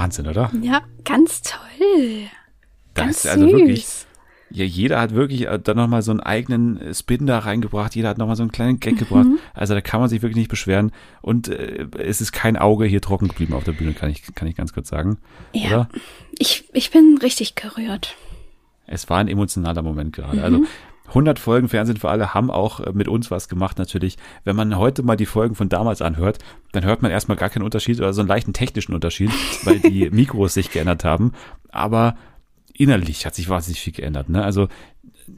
Wahnsinn, 0.00 0.26
oder? 0.26 0.50
Ja, 0.62 0.82
ganz 1.04 1.42
toll. 1.42 2.28
Das 2.94 3.04
Ganz 3.04 3.24
ist 3.24 3.30
also 3.30 3.46
wirklich, 3.46 3.86
süß. 3.86 4.06
Ja, 4.52 4.64
jeder 4.64 5.00
hat 5.00 5.14
wirklich 5.14 5.46
äh, 5.46 5.58
dann 5.60 5.76
nochmal 5.76 6.02
so 6.02 6.10
einen 6.10 6.20
eigenen 6.20 6.80
äh, 6.80 6.94
Spin 6.94 7.26
da 7.26 7.38
reingebracht, 7.38 7.94
jeder 7.94 8.08
hat 8.08 8.18
nochmal 8.18 8.34
so 8.34 8.42
einen 8.42 8.50
kleinen 8.50 8.80
Gag 8.80 8.98
gebracht. 8.98 9.26
Also 9.54 9.74
da 9.74 9.80
kann 9.80 10.00
man 10.00 10.08
sich 10.08 10.22
wirklich 10.22 10.38
nicht 10.38 10.50
beschweren. 10.50 10.90
Und 11.20 11.48
äh, 11.48 11.86
es 11.98 12.20
ist 12.20 12.32
kein 12.32 12.56
Auge 12.56 12.86
hier 12.86 13.00
trocken 13.00 13.28
geblieben 13.28 13.52
auf 13.52 13.64
der 13.64 13.72
Bühne, 13.72 13.92
kann 13.92 14.10
ich, 14.10 14.22
kann 14.34 14.48
ich 14.48 14.56
ganz 14.56 14.72
kurz 14.72 14.88
sagen. 14.88 15.18
Ja. 15.52 15.68
Oder? 15.68 15.88
Ich, 16.38 16.64
ich 16.72 16.90
bin 16.90 17.18
richtig 17.22 17.54
gerührt. 17.54 18.16
Es 18.86 19.08
war 19.08 19.18
ein 19.18 19.28
emotionaler 19.28 19.82
Moment 19.82 20.16
gerade. 20.16 20.42
Also 20.42 20.64
100 21.10 21.38
Folgen 21.38 21.68
Fernsehen 21.68 21.96
für 21.96 22.08
alle 22.08 22.34
haben 22.34 22.50
auch 22.50 22.80
äh, 22.80 22.92
mit 22.92 23.08
uns 23.08 23.30
was 23.30 23.48
gemacht 23.48 23.78
natürlich. 23.78 24.16
Wenn 24.44 24.56
man 24.56 24.76
heute 24.76 25.02
mal 25.02 25.16
die 25.16 25.26
Folgen 25.26 25.54
von 25.54 25.68
damals 25.68 26.02
anhört, 26.02 26.38
dann 26.72 26.84
hört 26.84 27.02
man 27.02 27.10
erstmal 27.10 27.36
gar 27.36 27.50
keinen 27.50 27.64
Unterschied 27.64 27.98
oder 27.98 28.12
so 28.12 28.20
einen 28.20 28.28
leichten 28.28 28.52
technischen 28.52 28.94
Unterschied, 28.94 29.30
weil 29.64 29.78
die 29.78 30.10
Mikros 30.12 30.54
sich 30.54 30.70
geändert 30.70 31.04
haben. 31.04 31.32
Aber 31.70 32.16
innerlich 32.72 33.26
hat 33.26 33.34
sich 33.34 33.48
wahnsinnig 33.48 33.80
viel 33.80 33.92
geändert. 33.92 34.28
Ne? 34.28 34.42
Also 34.42 34.68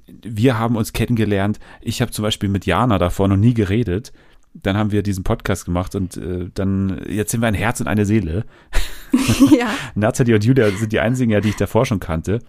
wir 0.06 0.58
haben 0.58 0.76
uns 0.76 0.92
kennengelernt. 0.92 1.58
Ich 1.80 2.00
habe 2.00 2.12
zum 2.12 2.22
Beispiel 2.22 2.48
mit 2.48 2.66
Jana 2.66 2.98
davor 2.98 3.28
noch 3.28 3.36
nie 3.36 3.54
geredet. 3.54 4.12
Dann 4.54 4.76
haben 4.76 4.92
wir 4.92 5.02
diesen 5.02 5.24
Podcast 5.24 5.64
gemacht 5.64 5.94
und 5.94 6.16
äh, 6.18 6.50
dann, 6.52 7.02
jetzt 7.08 7.30
sind 7.30 7.40
wir 7.40 7.48
ein 7.48 7.54
Herz 7.54 7.80
und 7.80 7.86
eine 7.86 8.04
Seele. 8.04 8.44
ja. 9.58 9.70
Nathalie 9.94 10.34
und 10.34 10.44
Julia 10.44 10.70
sind 10.70 10.92
die 10.92 11.00
einzigen, 11.00 11.32
ja, 11.32 11.40
die 11.40 11.50
ich 11.50 11.56
davor 11.56 11.86
schon 11.86 12.00
kannte. 12.00 12.40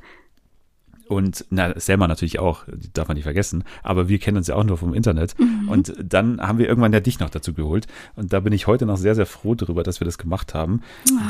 Und 1.13 1.45
na, 1.49 1.79
Selma 1.79 2.07
natürlich 2.07 2.39
auch, 2.39 2.65
darf 2.93 3.07
man 3.07 3.15
nicht 3.15 3.23
vergessen. 3.23 3.63
Aber 3.81 4.09
wir 4.09 4.19
kennen 4.19 4.37
uns 4.37 4.47
ja 4.47 4.55
auch 4.55 4.63
nur 4.63 4.77
vom 4.77 4.93
Internet. 4.93 5.35
Und 5.67 5.93
dann 6.03 6.41
haben 6.41 6.57
wir 6.57 6.67
irgendwann 6.67 6.93
ja 6.93 6.99
dich 6.99 7.19
noch 7.19 7.29
dazu 7.29 7.53
geholt. 7.53 7.87
Und 8.15 8.33
da 8.33 8.39
bin 8.39 8.53
ich 8.53 8.67
heute 8.67 8.85
noch 8.85 8.97
sehr, 8.97 9.15
sehr 9.15 9.25
froh 9.25 9.55
darüber, 9.55 9.83
dass 9.83 9.99
wir 9.99 10.05
das 10.05 10.17
gemacht 10.17 10.53
haben. 10.53 10.81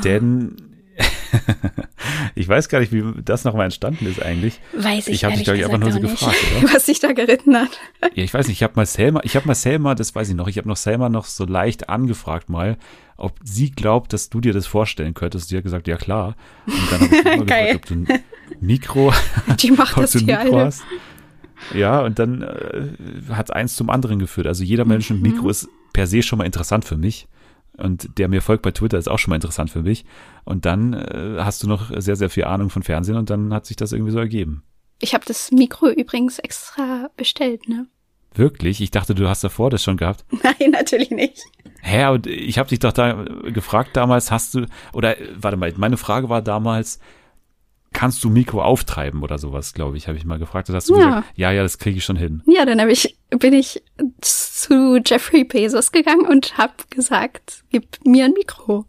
Denn 0.03 0.55
ich 2.35 2.47
weiß 2.47 2.69
gar 2.69 2.79
nicht, 2.79 2.91
wie 2.91 3.03
das 3.23 3.43
nochmal 3.43 3.65
entstanden 3.65 4.05
ist 4.05 4.21
eigentlich. 4.21 4.59
Weiß 4.73 5.07
ich, 5.07 5.15
Ich 5.15 5.23
habe 5.23 5.35
dich, 5.35 5.43
glaube 5.43 5.57
ich, 5.57 5.65
einfach 5.65 5.79
nur 5.79 5.91
so 5.91 5.99
gefragt, 5.99 6.37
oder? 6.61 6.73
was 6.73 6.85
sich 6.85 6.99
da 6.99 7.11
geritten 7.13 7.55
hat. 7.55 7.79
Ja, 8.13 8.23
ich 8.23 8.33
weiß 8.33 8.47
nicht, 8.47 8.57
ich 8.57 8.63
habe 8.63 8.73
mal 8.75 8.85
Selma, 8.85 9.21
ich 9.23 9.35
habe 9.35 9.47
mal 9.47 9.55
Selma, 9.55 9.95
das 9.95 10.13
weiß 10.13 10.29
ich 10.29 10.35
noch, 10.35 10.47
ich 10.47 10.57
habe 10.57 10.67
noch 10.67 10.77
Selma 10.77 11.09
noch 11.09 11.25
so 11.25 11.45
leicht 11.45 11.89
angefragt 11.89 12.49
mal, 12.49 12.77
ob 13.17 13.39
sie 13.43 13.71
glaubt, 13.71 14.13
dass 14.13 14.29
du 14.29 14.41
dir 14.41 14.53
das 14.53 14.67
vorstellen 14.67 15.13
könntest. 15.13 15.49
Sie 15.49 15.57
hat 15.57 15.63
gesagt, 15.63 15.87
ja 15.87 15.97
klar. 15.97 16.35
Und 16.65 16.91
dann 16.91 17.01
habe 17.01 17.15
ich 17.15 17.25
immer 17.25 17.45
gefragt, 17.45 17.75
ob 17.75 17.85
du 17.85 18.05
Mikro, 18.65 19.13
Die 19.61 19.71
macht 19.71 19.97
das 19.97 20.13
hier 20.13 20.39
alle. 20.39 20.65
hast. 20.65 20.83
Ja, 21.73 22.01
und 22.01 22.19
dann 22.19 22.41
äh, 22.41 22.87
hat 23.33 23.53
eins 23.53 23.75
zum 23.75 23.89
anderen 23.89 24.19
geführt. 24.19 24.47
Also 24.47 24.63
jeder 24.63 24.85
Mensch 24.85 25.09
mit 25.09 25.21
Mhm. 25.21 25.29
Mikro 25.31 25.49
ist 25.49 25.69
per 25.93 26.07
se 26.07 26.21
schon 26.23 26.39
mal 26.39 26.45
interessant 26.45 26.85
für 26.85 26.97
mich. 26.97 27.27
Und 27.77 28.17
der 28.19 28.27
mir 28.27 28.41
folgt 28.41 28.61
bei 28.63 28.71
Twitter 28.71 28.97
ist 28.99 29.07
auch 29.09 29.17
schon 29.17 29.31
mal 29.31 29.35
interessant 29.35 29.69
für 29.71 29.81
mich. 29.81 30.05
Und 30.45 30.65
dann 30.65 30.93
äh, 30.93 31.37
hast 31.39 31.63
du 31.63 31.67
noch 31.67 31.89
sehr, 31.99 32.15
sehr 32.15 32.29
viel 32.29 32.43
Ahnung 32.43 32.69
von 32.69 32.83
Fernsehen 32.83 33.17
und 33.17 33.29
dann 33.29 33.53
hat 33.53 33.65
sich 33.65 33.75
das 33.77 33.91
irgendwie 33.93 34.11
so 34.11 34.19
ergeben. 34.19 34.63
Ich 34.99 35.13
habe 35.13 35.25
das 35.25 35.51
Mikro 35.51 35.89
übrigens 35.89 36.37
extra 36.39 37.09
bestellt, 37.17 37.67
ne? 37.67 37.87
Wirklich? 38.35 38.81
Ich 38.81 38.91
dachte, 38.91 39.13
du 39.15 39.27
hast 39.27 39.43
davor 39.43 39.69
das 39.69 39.83
schon 39.83 39.97
gehabt. 39.97 40.23
Nein, 40.43 40.71
natürlich 40.71 41.11
nicht. 41.11 41.43
Hä, 41.81 42.07
und 42.07 42.27
ich 42.27 42.57
habe 42.57 42.69
dich 42.69 42.79
doch 42.79 42.91
da 42.93 43.13
gefragt 43.51 43.91
damals, 43.95 44.31
hast 44.31 44.53
du, 44.55 44.65
oder 44.93 45.15
warte 45.35 45.57
mal, 45.57 45.73
meine 45.77 45.97
Frage 45.97 46.29
war 46.29 46.41
damals, 46.41 46.99
kannst 47.93 48.23
du 48.23 48.29
Mikro 48.29 48.61
auftreiben 48.61 49.23
oder 49.23 49.37
sowas, 49.37 49.73
glaube 49.73 49.97
ich, 49.97 50.07
habe 50.07 50.17
ich 50.17 50.25
mal 50.25 50.39
gefragt. 50.39 50.69
Da 50.69 50.73
hast 50.73 50.89
du 50.89 50.97
Ja. 50.99 51.05
gesagt, 51.07 51.27
ja, 51.35 51.51
ja, 51.51 51.63
das 51.63 51.77
kriege 51.77 51.97
ich 51.97 52.03
schon 52.03 52.15
hin. 52.17 52.41
Ja, 52.47 52.65
dann 52.65 52.89
ich, 52.89 53.17
bin 53.29 53.53
ich 53.53 53.81
zu 54.21 54.97
Jeffrey 55.05 55.43
Bezos 55.43 55.91
gegangen 55.91 56.25
und 56.27 56.57
habe 56.57 56.73
gesagt, 56.89 57.63
gib 57.69 57.85
mir 58.05 58.25
ein 58.25 58.33
Mikro. 58.33 58.85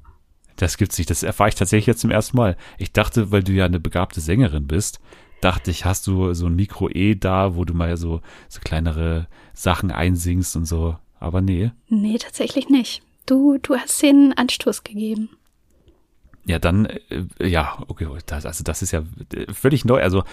Das 0.57 0.77
gibt's 0.77 0.99
nicht, 0.99 1.11
das 1.11 1.23
erfahre 1.23 1.49
ich 1.49 1.55
tatsächlich 1.57 1.87
jetzt 1.87 2.01
zum 2.01 2.11
ersten 2.11 2.37
Mal. 2.37 2.57
Ich 2.79 2.93
dachte, 2.93 3.31
weil 3.33 3.43
du 3.43 3.53
ja 3.53 3.65
eine 3.65 3.81
begabte 3.81 4.21
Sängerin 4.21 4.67
bist, 4.67 5.01
dachte 5.41 5.71
ich, 5.71 5.85
hast 5.85 6.07
du 6.07 6.33
so 6.33 6.47
ein 6.47 6.55
Mikro 6.55 6.89
eh 6.89 7.15
da, 7.17 7.57
wo 7.57 7.65
du 7.65 7.75
mal 7.75 7.97
so, 7.97 8.21
so 8.49 8.61
kleinere 8.65 9.27
Sachen 9.53 9.91
einsingst 9.91 10.57
und 10.57 10.65
so. 10.65 10.97
Aber 11.19 11.41
nee. 11.41 11.73
Nee, 11.89 12.19
tatsächlich 12.19 12.69
nicht. 12.69 13.03
Du, 13.27 13.59
du 13.59 13.77
hast 13.77 14.01
den 14.03 14.33
Anstoß 14.33 14.85
gegeben. 14.85 15.31
Ja, 16.47 16.59
dann, 16.59 16.87
äh, 16.87 17.25
ja, 17.41 17.79
okay, 17.89 18.07
das, 18.27 18.47
also 18.47 18.65
das 18.65 18.83
ist 18.83 18.93
ja 18.93 19.03
äh, 19.35 19.53
völlig 19.53 19.85
neu. 19.85 20.03
Also 20.03 20.25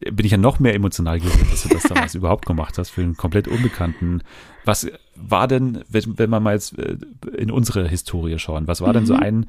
äh, 0.00 0.10
bin 0.10 0.26
ich 0.26 0.32
ja 0.32 0.38
noch 0.38 0.58
mehr 0.58 0.74
emotional 0.74 1.20
gewesen, 1.20 1.46
dass 1.50 1.62
du 1.62 1.68
das 1.68 1.82
damals 1.84 2.14
überhaupt 2.16 2.46
gemacht 2.46 2.78
hast 2.78 2.90
für 2.90 3.02
einen 3.02 3.16
komplett 3.16 3.48
Unbekannten. 3.48 4.22
Was 4.64 4.88
war 5.14 5.48
denn, 5.48 5.84
wenn, 5.88 6.18
wenn 6.18 6.30
wir 6.30 6.40
mal 6.40 6.54
jetzt 6.54 6.74
in 6.74 7.50
unsere 7.50 7.88
Historie 7.88 8.38
schauen, 8.38 8.66
was 8.66 8.80
war 8.80 8.92
denn 8.92 9.06
so 9.06 9.14
ein, 9.14 9.46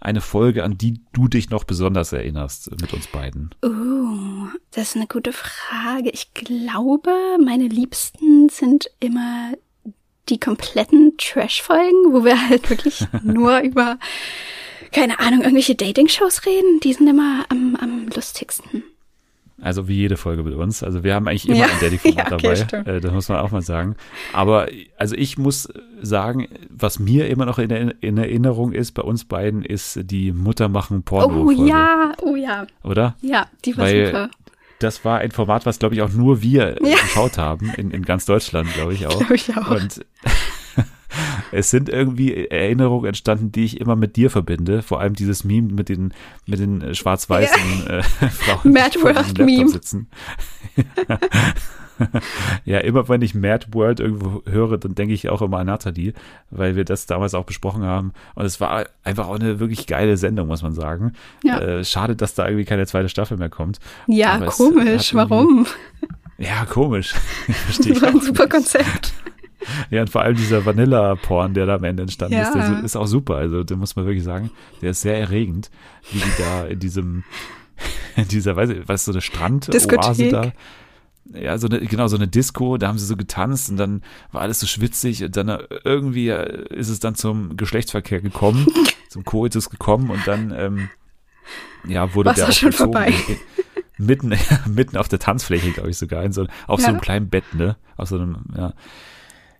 eine 0.00 0.20
Folge, 0.20 0.64
an 0.64 0.76
die 0.78 1.00
du 1.12 1.28
dich 1.28 1.50
noch 1.50 1.64
besonders 1.64 2.12
erinnerst 2.12 2.70
mit 2.80 2.92
uns 2.92 3.06
beiden? 3.06 3.50
Oh, 3.62 4.48
das 4.70 4.90
ist 4.90 4.96
eine 4.96 5.06
gute 5.06 5.32
Frage. 5.32 6.10
Ich 6.10 6.34
glaube, 6.34 7.10
meine 7.44 7.68
Liebsten 7.68 8.48
sind 8.48 8.90
immer 9.00 9.52
die 10.28 10.38
kompletten 10.38 11.14
Trash-Folgen, 11.18 12.12
wo 12.12 12.24
wir 12.24 12.48
halt 12.48 12.68
wirklich 12.70 13.06
nur 13.22 13.60
über, 13.60 13.98
keine 14.94 15.18
Ahnung, 15.20 15.40
irgendwelche 15.40 15.74
Dating-Shows 15.74 16.46
reden. 16.46 16.80
Die 16.82 16.92
sind 16.92 17.06
immer 17.08 17.44
am, 17.50 17.76
am 17.80 18.08
lustigsten. 18.14 18.82
Also 19.60 19.86
wie 19.88 19.94
jede 19.94 20.16
Folge 20.16 20.42
mit 20.42 20.54
uns. 20.54 20.82
Also 20.82 21.04
wir 21.04 21.14
haben 21.14 21.28
eigentlich 21.28 21.48
immer 21.48 21.58
Ja. 21.58 21.64
ein 21.66 21.80
Daddy-Format 21.80 22.30
Ja, 22.30 22.36
okay, 22.36 22.64
dabei. 22.70 22.90
Äh, 22.96 23.00
das 23.00 23.12
muss 23.12 23.28
man 23.28 23.38
auch 23.38 23.50
mal 23.52 23.62
sagen. 23.62 23.94
Aber 24.32 24.68
also 24.98 25.14
ich 25.14 25.38
muss 25.38 25.68
sagen, 26.02 26.48
was 26.70 26.98
mir 26.98 27.28
immer 27.28 27.46
noch 27.46 27.58
in, 27.58 27.68
der- 27.68 27.94
in 28.02 28.18
Erinnerung 28.18 28.72
ist 28.72 28.92
bei 28.92 29.02
uns 29.02 29.24
beiden, 29.24 29.64
ist 29.64 30.00
die 30.02 30.32
Mutter 30.32 30.68
machen 30.68 31.02
porno 31.04 31.44
Oh 31.46 31.50
ja, 31.50 32.12
oh 32.22 32.34
ja. 32.36 32.66
Oder? 32.82 33.16
Ja, 33.22 33.46
die 33.64 33.76
war 33.78 33.84
Weil 33.86 34.06
super. 34.06 34.30
das 34.80 35.04
war 35.04 35.18
ein 35.18 35.30
Format, 35.30 35.64
was, 35.66 35.78
glaube 35.78 35.94
ich, 35.94 36.02
auch 36.02 36.10
nur 36.12 36.42
wir 36.42 36.76
Ja. 36.82 36.96
geschaut 36.96 37.38
haben, 37.38 37.72
in, 37.76 37.90
in 37.92 38.02
ganz 38.02 38.26
Deutschland, 38.26 38.72
glaube 38.74 38.92
ich 38.94 39.06
auch. 39.06 39.18
Glaube 39.18 39.36
ich 39.36 39.56
auch. 39.56 39.70
Und 39.70 40.04
es 41.52 41.70
sind 41.70 41.88
irgendwie 41.88 42.46
Erinnerungen 42.48 43.06
entstanden, 43.06 43.52
die 43.52 43.64
ich 43.64 43.80
immer 43.80 43.96
mit 43.96 44.16
dir 44.16 44.30
verbinde. 44.30 44.82
Vor 44.82 45.00
allem 45.00 45.14
dieses 45.14 45.44
Meme 45.44 45.72
mit 45.72 45.88
den, 45.88 46.12
mit 46.46 46.58
den 46.58 46.82
äh, 46.82 46.94
schwarz-weißen 46.94 47.86
äh, 47.88 48.02
Frauen, 48.30 48.72
Mad 48.72 49.00
World 49.02 49.16
Laptop 49.16 49.46
Meme. 49.46 49.68
sitzen. 49.68 50.08
ja, 52.64 52.78
immer 52.78 53.08
wenn 53.08 53.22
ich 53.22 53.34
Mad 53.34 53.66
World 53.72 54.00
irgendwo 54.00 54.42
höre, 54.46 54.78
dann 54.78 54.94
denke 54.94 55.14
ich 55.14 55.28
auch 55.28 55.42
immer 55.42 55.58
an 55.58 55.66
Nathalie, 55.66 56.12
weil 56.50 56.76
wir 56.76 56.84
das 56.84 57.06
damals 57.06 57.34
auch 57.34 57.44
besprochen 57.44 57.84
haben. 57.84 58.12
Und 58.34 58.44
es 58.44 58.60
war 58.60 58.86
einfach 59.02 59.28
auch 59.28 59.36
eine 59.36 59.60
wirklich 59.60 59.86
geile 59.86 60.16
Sendung, 60.16 60.48
muss 60.48 60.62
man 60.62 60.72
sagen. 60.72 61.12
Ja. 61.42 61.60
Äh, 61.60 61.84
schade, 61.84 62.16
dass 62.16 62.34
da 62.34 62.46
irgendwie 62.46 62.64
keine 62.64 62.86
zweite 62.86 63.08
Staffel 63.08 63.36
mehr 63.36 63.48
kommt. 63.48 63.78
Ja, 64.06 64.32
aber 64.34 64.46
komisch. 64.46 65.14
Warum? 65.14 65.66
Ja, 66.38 66.64
komisch. 66.64 67.14
Verstehe 67.66 67.94
Das 67.94 68.02
war 68.02 68.08
ein 68.08 68.20
super. 68.20 68.48
Konzept. 68.48 69.12
Ja, 69.90 70.02
und 70.02 70.10
vor 70.10 70.22
allem 70.22 70.36
dieser 70.36 70.64
Vanilla-Porn, 70.66 71.54
der 71.54 71.66
da 71.66 71.74
am 71.76 71.84
Ende 71.84 72.02
entstanden 72.02 72.34
Ja. 72.36 72.42
ist, 72.48 72.54
der 72.54 72.84
ist 72.84 72.96
auch 72.96 73.06
super. 73.06 73.36
Also, 73.36 73.64
da 73.64 73.76
muss 73.76 73.96
man 73.96 74.06
wirklich 74.06 74.24
sagen, 74.24 74.50
der 74.82 74.90
ist 74.90 75.00
sehr 75.02 75.18
erregend, 75.18 75.70
wie 76.12 76.18
die 76.18 76.32
da 76.42 76.66
in 76.66 76.78
diesem, 76.78 77.24
in 78.16 78.28
dieser, 78.28 78.56
weiß 78.56 78.70
ich, 78.70 78.88
was 78.88 79.04
so 79.04 79.12
eine 79.12 79.20
Strandoase 79.20 80.28
da. 80.28 80.52
Ja, 81.32 81.56
so 81.56 81.68
eine, 81.68 81.80
genau, 81.80 82.06
so 82.06 82.16
eine 82.16 82.28
Disco, 82.28 82.76
da 82.76 82.88
haben 82.88 82.98
sie 82.98 83.06
so 83.06 83.16
getanzt 83.16 83.70
und 83.70 83.78
dann 83.78 84.02
war 84.30 84.42
alles 84.42 84.60
so 84.60 84.66
schwitzig 84.66 85.24
und 85.24 85.34
dann 85.36 85.48
äh, 85.48 85.58
irgendwie 85.82 86.28
äh, 86.28 86.66
ist 86.74 86.90
es 86.90 87.00
dann 87.00 87.14
zum 87.14 87.56
Geschlechtsverkehr 87.56 88.20
gekommen, 88.20 88.66
zum 89.08 89.24
Koitus 89.24 89.70
gekommen 89.70 90.10
und 90.10 90.26
dann, 90.26 90.52
ähm, 90.54 90.90
ja, 91.88 92.14
wurde 92.14 92.28
War's 92.28 92.36
der 92.36 92.48
auch 92.48 92.52
schon 92.52 92.72
vollzogen. 92.72 92.92
vorbei. 93.14 93.14
Mitten, 93.96 94.34
mitten 94.66 94.96
auf 94.98 95.08
der 95.08 95.18
Tanzfläche, 95.18 95.70
glaube 95.70 95.88
ich 95.90 95.96
sogar, 95.96 96.22
in 96.24 96.32
so, 96.32 96.46
auf 96.66 96.80
so 96.80 96.86
Ja. 96.86 96.92
einem 96.92 97.00
kleinen 97.00 97.28
Bett, 97.30 97.54
ne? 97.54 97.76
Auf 97.96 98.08
so 98.08 98.16
einem, 98.16 98.44
ja. 98.56 98.74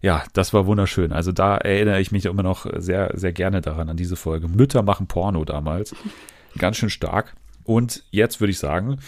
Ja, 0.05 0.23
das 0.35 0.53
war 0.53 0.67
wunderschön. 0.67 1.13
Also 1.13 1.33
da 1.33 1.57
erinnere 1.57 1.99
ich 1.99 2.13
mich 2.13 2.27
immer 2.27 2.43
noch 2.43 2.67
sehr, 2.77 3.13
sehr 3.15 3.33
gerne 3.33 3.63
daran, 3.63 3.89
an 3.89 3.97
diese 3.97 4.17
Folge. 4.17 4.49
Mütter 4.49 4.83
machen 4.83 5.07
Porno 5.07 5.47
damals. 5.47 5.95
Ganz 6.59 6.77
schön 6.77 6.91
stark. 6.91 7.33
Und 7.65 8.05
jetzt 8.11 8.39
würde 8.39 8.51
ich 8.51 8.59
sagen, 8.59 8.99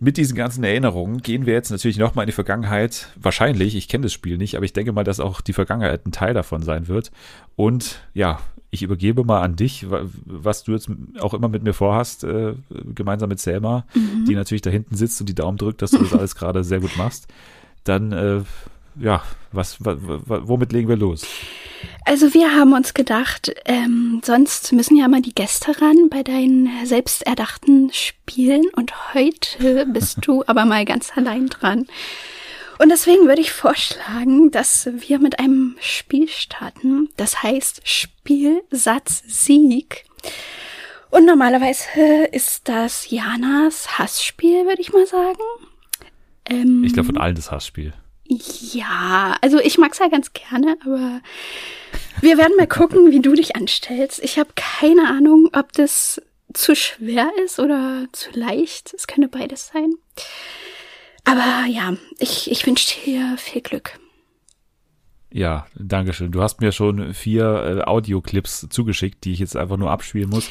mit 0.00 0.16
diesen 0.16 0.34
ganzen 0.36 0.64
Erinnerungen 0.64 1.22
gehen 1.22 1.46
wir 1.46 1.52
jetzt 1.54 1.70
natürlich 1.70 1.98
nochmal 1.98 2.24
in 2.24 2.30
die 2.30 2.32
Vergangenheit. 2.32 3.12
Wahrscheinlich, 3.14 3.76
ich 3.76 3.86
kenne 3.86 4.02
das 4.02 4.12
Spiel 4.12 4.36
nicht, 4.36 4.56
aber 4.56 4.64
ich 4.64 4.72
denke 4.72 4.90
mal, 4.90 5.04
dass 5.04 5.20
auch 5.20 5.40
die 5.40 5.52
Vergangenheit 5.52 6.04
ein 6.04 6.10
Teil 6.10 6.34
davon 6.34 6.62
sein 6.62 6.88
wird. 6.88 7.12
Und 7.54 8.00
ja, 8.12 8.40
ich 8.70 8.82
übergebe 8.82 9.22
mal 9.22 9.40
an 9.40 9.54
dich, 9.54 9.88
wa- 9.88 10.02
was 10.24 10.64
du 10.64 10.72
jetzt 10.72 10.90
auch 11.20 11.32
immer 11.32 11.46
mit 11.48 11.62
mir 11.62 11.74
vorhast, 11.74 12.24
äh, 12.24 12.54
gemeinsam 12.92 13.28
mit 13.28 13.38
Selma, 13.38 13.86
die 14.26 14.34
natürlich 14.34 14.62
da 14.62 14.70
hinten 14.70 14.96
sitzt 14.96 15.20
und 15.20 15.28
die 15.28 15.34
Daumen 15.36 15.58
drückt, 15.58 15.80
dass 15.80 15.92
du 15.92 15.98
das 15.98 16.12
alles 16.18 16.34
gerade 16.34 16.64
sehr 16.64 16.80
gut 16.80 16.96
machst. 16.96 17.28
Dann, 17.84 18.10
äh, 18.10 18.40
ja, 18.96 19.22
was, 19.52 19.84
wa, 19.84 19.96
wa, 19.98 20.40
womit 20.44 20.72
legen 20.72 20.88
wir 20.88 20.96
los? 20.96 21.26
Also 22.04 22.34
wir 22.34 22.54
haben 22.54 22.72
uns 22.72 22.94
gedacht, 22.94 23.54
ähm, 23.64 24.20
sonst 24.24 24.72
müssen 24.72 24.96
ja 24.96 25.08
mal 25.08 25.22
die 25.22 25.34
Gäste 25.34 25.80
ran 25.80 26.08
bei 26.10 26.22
deinen 26.22 26.86
selbst 26.86 27.26
erdachten 27.26 27.90
Spielen 27.92 28.64
und 28.76 29.14
heute 29.14 29.86
bist 29.92 30.18
du 30.22 30.44
aber 30.46 30.64
mal 30.64 30.84
ganz 30.84 31.16
allein 31.16 31.48
dran. 31.48 31.86
Und 32.78 32.88
deswegen 32.88 33.26
würde 33.26 33.40
ich 33.40 33.52
vorschlagen, 33.52 34.50
dass 34.50 34.88
wir 34.92 35.18
mit 35.18 35.38
einem 35.38 35.76
Spiel 35.80 36.28
starten. 36.28 37.08
Das 37.16 37.42
heißt 37.42 37.82
Spielsatz 37.84 39.22
Sieg. 39.26 40.04
Und 41.10 41.26
normalerweise 41.26 42.24
ist 42.32 42.68
das 42.68 43.08
Janas 43.10 43.98
Hassspiel, 43.98 44.66
würde 44.66 44.82
ich 44.82 44.92
mal 44.92 45.06
sagen. 45.06 45.38
Ähm, 46.46 46.82
Ich 46.84 46.92
glaube, 46.92 47.06
von 47.06 47.18
allen 47.18 47.36
das 47.36 47.52
Hassspiel. 47.52 47.92
Ja, 48.26 49.36
also 49.42 49.58
ich 49.60 49.78
mag's 49.78 49.98
ja 49.98 50.08
ganz 50.08 50.32
gerne, 50.32 50.76
aber 50.84 51.20
wir 52.20 52.38
werden 52.38 52.56
mal 52.56 52.66
gucken, 52.66 53.10
wie 53.10 53.20
du 53.20 53.34
dich 53.34 53.54
anstellst. 53.54 54.22
Ich 54.22 54.38
habe 54.38 54.50
keine 54.54 55.08
Ahnung, 55.08 55.50
ob 55.52 55.72
das 55.72 56.22
zu 56.54 56.74
schwer 56.74 57.30
ist 57.44 57.58
oder 57.60 58.06
zu 58.12 58.30
leicht. 58.32 58.94
Es 58.94 59.06
könnte 59.06 59.28
beides 59.28 59.70
sein. 59.72 59.92
Aber 61.24 61.66
ja, 61.68 61.94
ich, 62.18 62.50
ich 62.50 62.66
wünsche 62.66 63.00
dir 63.04 63.36
viel 63.38 63.62
Glück. 63.62 63.98
Ja, 65.30 65.66
Dankeschön. 65.74 66.30
Du 66.30 66.42
hast 66.42 66.60
mir 66.60 66.70
schon 66.70 67.12
vier 67.12 67.78
äh, 67.78 67.82
Audioclips 67.82 68.68
zugeschickt, 68.70 69.24
die 69.24 69.32
ich 69.32 69.40
jetzt 69.40 69.56
einfach 69.56 69.76
nur 69.76 69.90
abspielen 69.90 70.30
muss. 70.30 70.48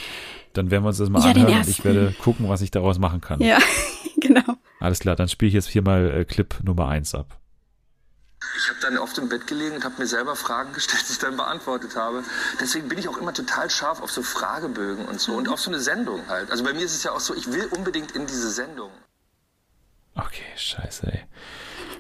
Dann 0.52 0.72
werden 0.72 0.84
wir 0.84 0.90
uns 0.90 0.98
das 0.98 1.10
mal 1.10 1.24
Ja, 1.24 1.32
anhören 1.32 1.60
und 1.60 1.68
ich 1.70 1.86
werde 1.86 2.14
gucken, 2.22 2.50
was 2.50 2.62
ich 2.62 2.70
daraus 2.70 3.00
machen 3.00 3.22
kann. 3.22 3.40
Ja, 3.40 3.60
genau. 4.20 4.44
Alles 4.80 5.00
klar, 5.00 5.16
dann 5.16 5.30
spiele 5.30 5.48
ich 5.48 5.54
jetzt 5.54 5.70
hier 5.70 5.82
mal 5.82 6.12
äh, 6.12 6.26
Clip 6.26 6.54
Nummer 6.64 6.90
eins 6.90 7.16
ab. 7.16 7.40
Ich 8.58 8.70
habe 8.70 8.80
dann 8.82 8.98
oft 8.98 9.18
im 9.18 9.30
Bett 9.30 9.48
gelegen 9.48 9.76
und 9.76 9.86
habe 9.86 9.96
mir 9.98 10.08
selber 10.08 10.36
Fragen 10.36 10.74
gestellt, 10.74 11.04
die 11.08 11.14
ich 11.14 11.20
dann 11.20 11.38
beantwortet 11.38 11.96
habe. 11.96 12.24
Deswegen 12.60 12.88
bin 12.88 12.98
ich 12.98 13.08
auch 13.08 13.18
immer 13.18 13.34
total 13.34 13.70
scharf 13.70 14.02
auf 14.02 14.12
so 14.12 14.22
Fragebögen 14.24 15.06
und 15.06 15.20
so 15.20 15.34
und 15.34 15.50
auf 15.50 15.60
so 15.60 15.70
eine 15.70 15.80
Sendung 15.80 16.28
halt. 16.28 16.52
Also 16.52 16.64
bei 16.64 16.74
mir 16.74 16.84
ist 16.84 16.96
es 16.96 17.04
ja 17.04 17.12
auch 17.12 17.20
so, 17.20 17.36
ich 17.36 17.52
will 17.52 17.66
unbedingt 17.66 18.12
in 18.12 18.26
diese 18.28 18.50
Sendung. 18.52 18.92
Okay, 20.16 20.44
scheiße, 20.56 21.12
ey. 21.12 21.26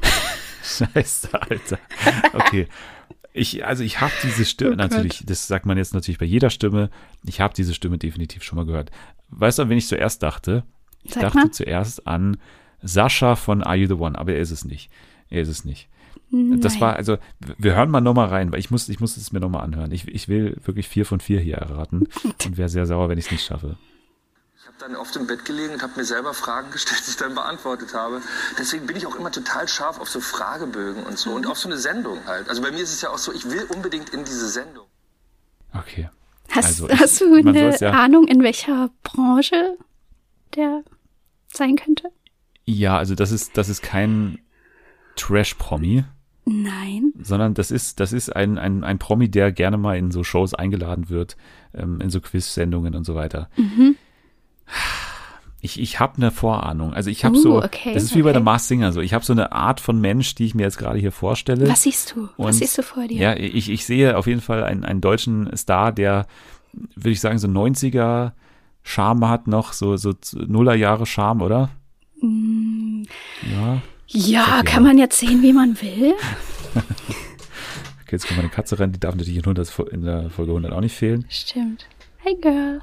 scheiße, 0.93 1.33
Alter. 1.33 1.79
Okay. 2.33 2.67
Ich, 3.35 3.65
also 3.65 3.83
ich 3.83 3.99
habe 3.99 4.13
diese 4.21 4.45
Stimme, 4.45 4.73
Oh 4.73 4.75
natürlich, 4.75 5.23
das 5.25 5.47
sagt 5.47 5.65
man 5.65 5.77
jetzt 5.77 5.95
natürlich 5.95 6.19
bei 6.19 6.25
jeder 6.25 6.51
Stimme, 6.51 6.91
ich 7.25 7.41
habe 7.41 7.55
diese 7.55 7.73
Stimme 7.73 7.97
definitiv 7.97 8.43
schon 8.43 8.57
mal 8.57 8.65
gehört. 8.65 8.91
Weißt 9.29 9.57
du, 9.57 9.63
an 9.63 9.69
wen 9.69 9.77
ich 9.79 9.87
zuerst 9.87 10.21
dachte? 10.21 10.63
Ich 11.01 11.15
Sag 11.15 11.23
dachte 11.23 11.37
mal. 11.39 11.51
zuerst 11.51 12.05
an 12.05 12.37
Sascha 12.83 13.35
von 13.35 13.63
Are 13.63 13.75
You 13.75 13.87
the 13.87 13.93
One, 13.95 14.17
aber 14.17 14.33
er 14.33 14.39
ist 14.39 14.51
es 14.51 14.65
nicht. 14.65 14.91
Er 15.29 15.41
ist 15.41 15.49
es 15.49 15.65
nicht. 15.65 15.89
Das 16.61 16.73
Nein. 16.73 16.81
war, 16.81 16.95
also, 16.95 17.17
wir 17.59 17.75
hören 17.75 17.91
mal 17.91 18.01
nochmal 18.01 18.27
rein, 18.29 18.51
weil 18.51 18.59
ich 18.59 18.71
muss, 18.71 18.89
ich 18.89 18.99
muss 18.99 19.17
es 19.17 19.31
mir 19.31 19.39
nochmal 19.39 19.63
anhören. 19.63 19.91
Ich, 19.91 20.07
ich 20.07 20.27
will 20.27 20.57
wirklich 20.65 20.87
vier 20.87 21.05
von 21.05 21.19
vier 21.19 21.39
hier 21.39 21.57
erraten 21.57 22.07
und 22.45 22.57
wäre 22.57 22.69
sehr 22.69 22.87
sauer, 22.87 23.07
wenn 23.09 23.19
ich 23.19 23.25
es 23.25 23.31
nicht 23.31 23.45
schaffe. 23.45 23.77
Ich 24.57 24.65
habe 24.65 24.77
dann 24.79 24.95
oft 24.95 25.15
im 25.15 25.27
Bett 25.27 25.45
gelegen 25.45 25.73
und 25.73 25.83
habe 25.83 25.93
mir 25.95 26.05
selber 26.05 26.33
Fragen 26.33 26.71
gestellt, 26.71 27.03
die 27.05 27.11
ich 27.11 27.17
dann 27.17 27.35
beantwortet 27.35 27.93
habe. 27.93 28.21
Deswegen 28.57 28.87
bin 28.87 28.95
ich 28.95 29.05
auch 29.05 29.15
immer 29.15 29.31
total 29.31 29.67
scharf 29.67 29.99
auf 29.99 30.09
so 30.09 30.21
Fragebögen 30.21 31.03
und 31.03 31.19
so 31.19 31.33
und 31.33 31.45
auf 31.45 31.59
so 31.59 31.69
eine 31.69 31.77
Sendung 31.77 32.17
halt. 32.25 32.49
Also 32.49 32.63
bei 32.63 32.71
mir 32.71 32.79
ist 32.81 32.93
es 32.93 33.01
ja 33.01 33.09
auch 33.11 33.17
so, 33.19 33.31
ich 33.31 33.45
will 33.51 33.65
unbedingt 33.75 34.09
in 34.09 34.23
diese 34.23 34.49
Sendung. 34.49 34.87
Okay. 35.73 36.09
Hast, 36.49 36.65
Also 36.65 36.89
ich- 36.89 36.99
hast 36.99 37.21
du 37.21 37.33
eine 37.35 37.77
ja- 37.77 37.91
Ahnung, 37.91 38.27
in 38.27 38.41
welcher 38.41 38.89
Branche 39.03 39.77
der 40.55 40.81
sein 41.53 41.75
könnte? 41.75 42.09
Ja, 42.65 42.97
also 42.97 43.13
das 43.13 43.31
ist, 43.31 43.55
das 43.57 43.69
ist 43.69 43.83
kein 43.83 44.39
Trash-Promi, 45.15 46.05
Nein. 46.45 47.13
sondern 47.21 47.53
das 47.53 47.71
ist, 47.71 47.99
das 47.99 48.11
ist 48.13 48.35
ein, 48.35 48.57
ein, 48.57 48.83
ein 48.83 48.99
Promi, 48.99 49.29
der 49.29 49.51
gerne 49.51 49.77
mal 49.77 49.97
in 49.97 50.11
so 50.11 50.23
Shows 50.23 50.53
eingeladen 50.53 51.09
wird, 51.09 51.37
ähm, 51.73 52.01
in 52.01 52.09
so 52.09 52.19
Quiz-Sendungen 52.19 52.95
und 52.95 53.05
so 53.05 53.15
weiter. 53.15 53.49
Mhm. 53.57 53.95
Ich, 55.61 55.79
ich 55.79 55.99
habe 56.01 56.17
eine 56.17 56.31
Vorahnung. 56.31 56.93
Also 56.93 57.09
ich 57.09 57.23
habe 57.23 57.37
Uh, 57.37 57.41
so, 57.41 57.63
okay, 57.63 57.93
das 57.93 58.03
ist 58.03 58.15
wie 58.15 58.21
bei 58.21 58.33
der. 58.33 58.41
Mars 58.41 58.67
Singer 58.67 58.91
so. 58.91 58.99
Ich 58.99 59.13
habe 59.13 59.23
so 59.23 59.31
eine 59.31 59.53
Art 59.53 59.79
von 59.79 60.01
Mensch, 60.01 60.35
die 60.35 60.45
ich 60.45 60.55
mir 60.55 60.63
jetzt 60.63 60.77
gerade 60.77 60.99
hier 60.99 61.13
vorstelle. 61.13 61.69
Was 61.69 61.83
siehst 61.83 62.13
du? 62.15 62.27
Und- 62.35 62.47
Was 62.47 62.57
siehst 62.57 62.77
du 62.77 62.83
vor 62.83 63.07
dir? 63.07 63.17
Ja, 63.17 63.33
ich, 63.37 63.69
ich 63.69 63.85
sehe 63.85 64.17
auf 64.17 64.27
jeden 64.27 64.41
Fall 64.41 64.63
einen, 64.65 64.83
einen 64.83 64.99
deutschen 64.99 65.55
Star, 65.55 65.93
der, 65.93 66.27
würde 66.73 67.11
ich 67.11 67.21
sagen, 67.21 67.37
so 67.39 67.47
90er 67.47 68.33
Charme 68.83 69.29
hat 69.29 69.47
noch, 69.47 69.71
so, 69.71 69.95
so 69.95 70.13
Nullerjahre 70.35 71.05
Charme, 71.05 71.41
oder? 71.41 71.69
Mm, 72.21 73.03
Ja. 73.49 73.81
Ja, 74.07 74.57
ja. 74.57 74.63
kann 74.63 74.83
man 74.83 74.97
jetzt 74.97 75.17
sehen, 75.17 75.41
wie 75.41 75.53
man 75.53 75.79
will. 75.81 76.13
Okay, 78.05 78.17
jetzt 78.17 78.27
kommt 78.27 78.37
meine 78.37 78.49
Katze 78.49 78.79
rein, 78.79 78.91
die 78.91 78.99
darf 78.99 79.15
natürlich 79.15 79.37
in, 79.37 79.43
100, 79.43 79.79
in 79.91 80.03
der 80.03 80.29
Folge 80.29 80.51
100 80.51 80.71
auch 80.71 80.81
nicht 80.81 80.95
fehlen. 80.95 81.25
Stimmt. 81.29 81.87
Hey 82.17 82.35
Girl. 82.39 82.81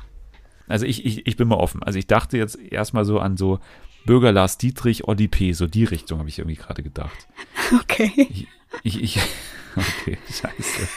Also 0.66 0.86
ich, 0.86 1.04
ich, 1.04 1.26
ich 1.26 1.36
bin 1.36 1.46
mal 1.46 1.56
offen. 1.56 1.82
Also 1.82 1.98
ich 1.98 2.06
dachte 2.06 2.38
jetzt 2.38 2.56
erstmal 2.56 3.04
so 3.04 3.20
an 3.20 3.36
so 3.36 3.60
Bürger 4.06 4.32
Lars 4.32 4.58
Dietrich, 4.58 5.06
Olli 5.06 5.28
P., 5.28 5.52
so 5.52 5.66
die 5.66 5.84
Richtung 5.84 6.18
habe 6.18 6.28
ich 6.28 6.38
irgendwie 6.38 6.56
gerade 6.56 6.82
gedacht. 6.82 7.28
Okay. 7.82 8.10
Ich, 8.16 8.48
ich, 8.82 9.02
ich 9.02 9.18
okay, 9.76 10.18
scheiße. 10.26 10.88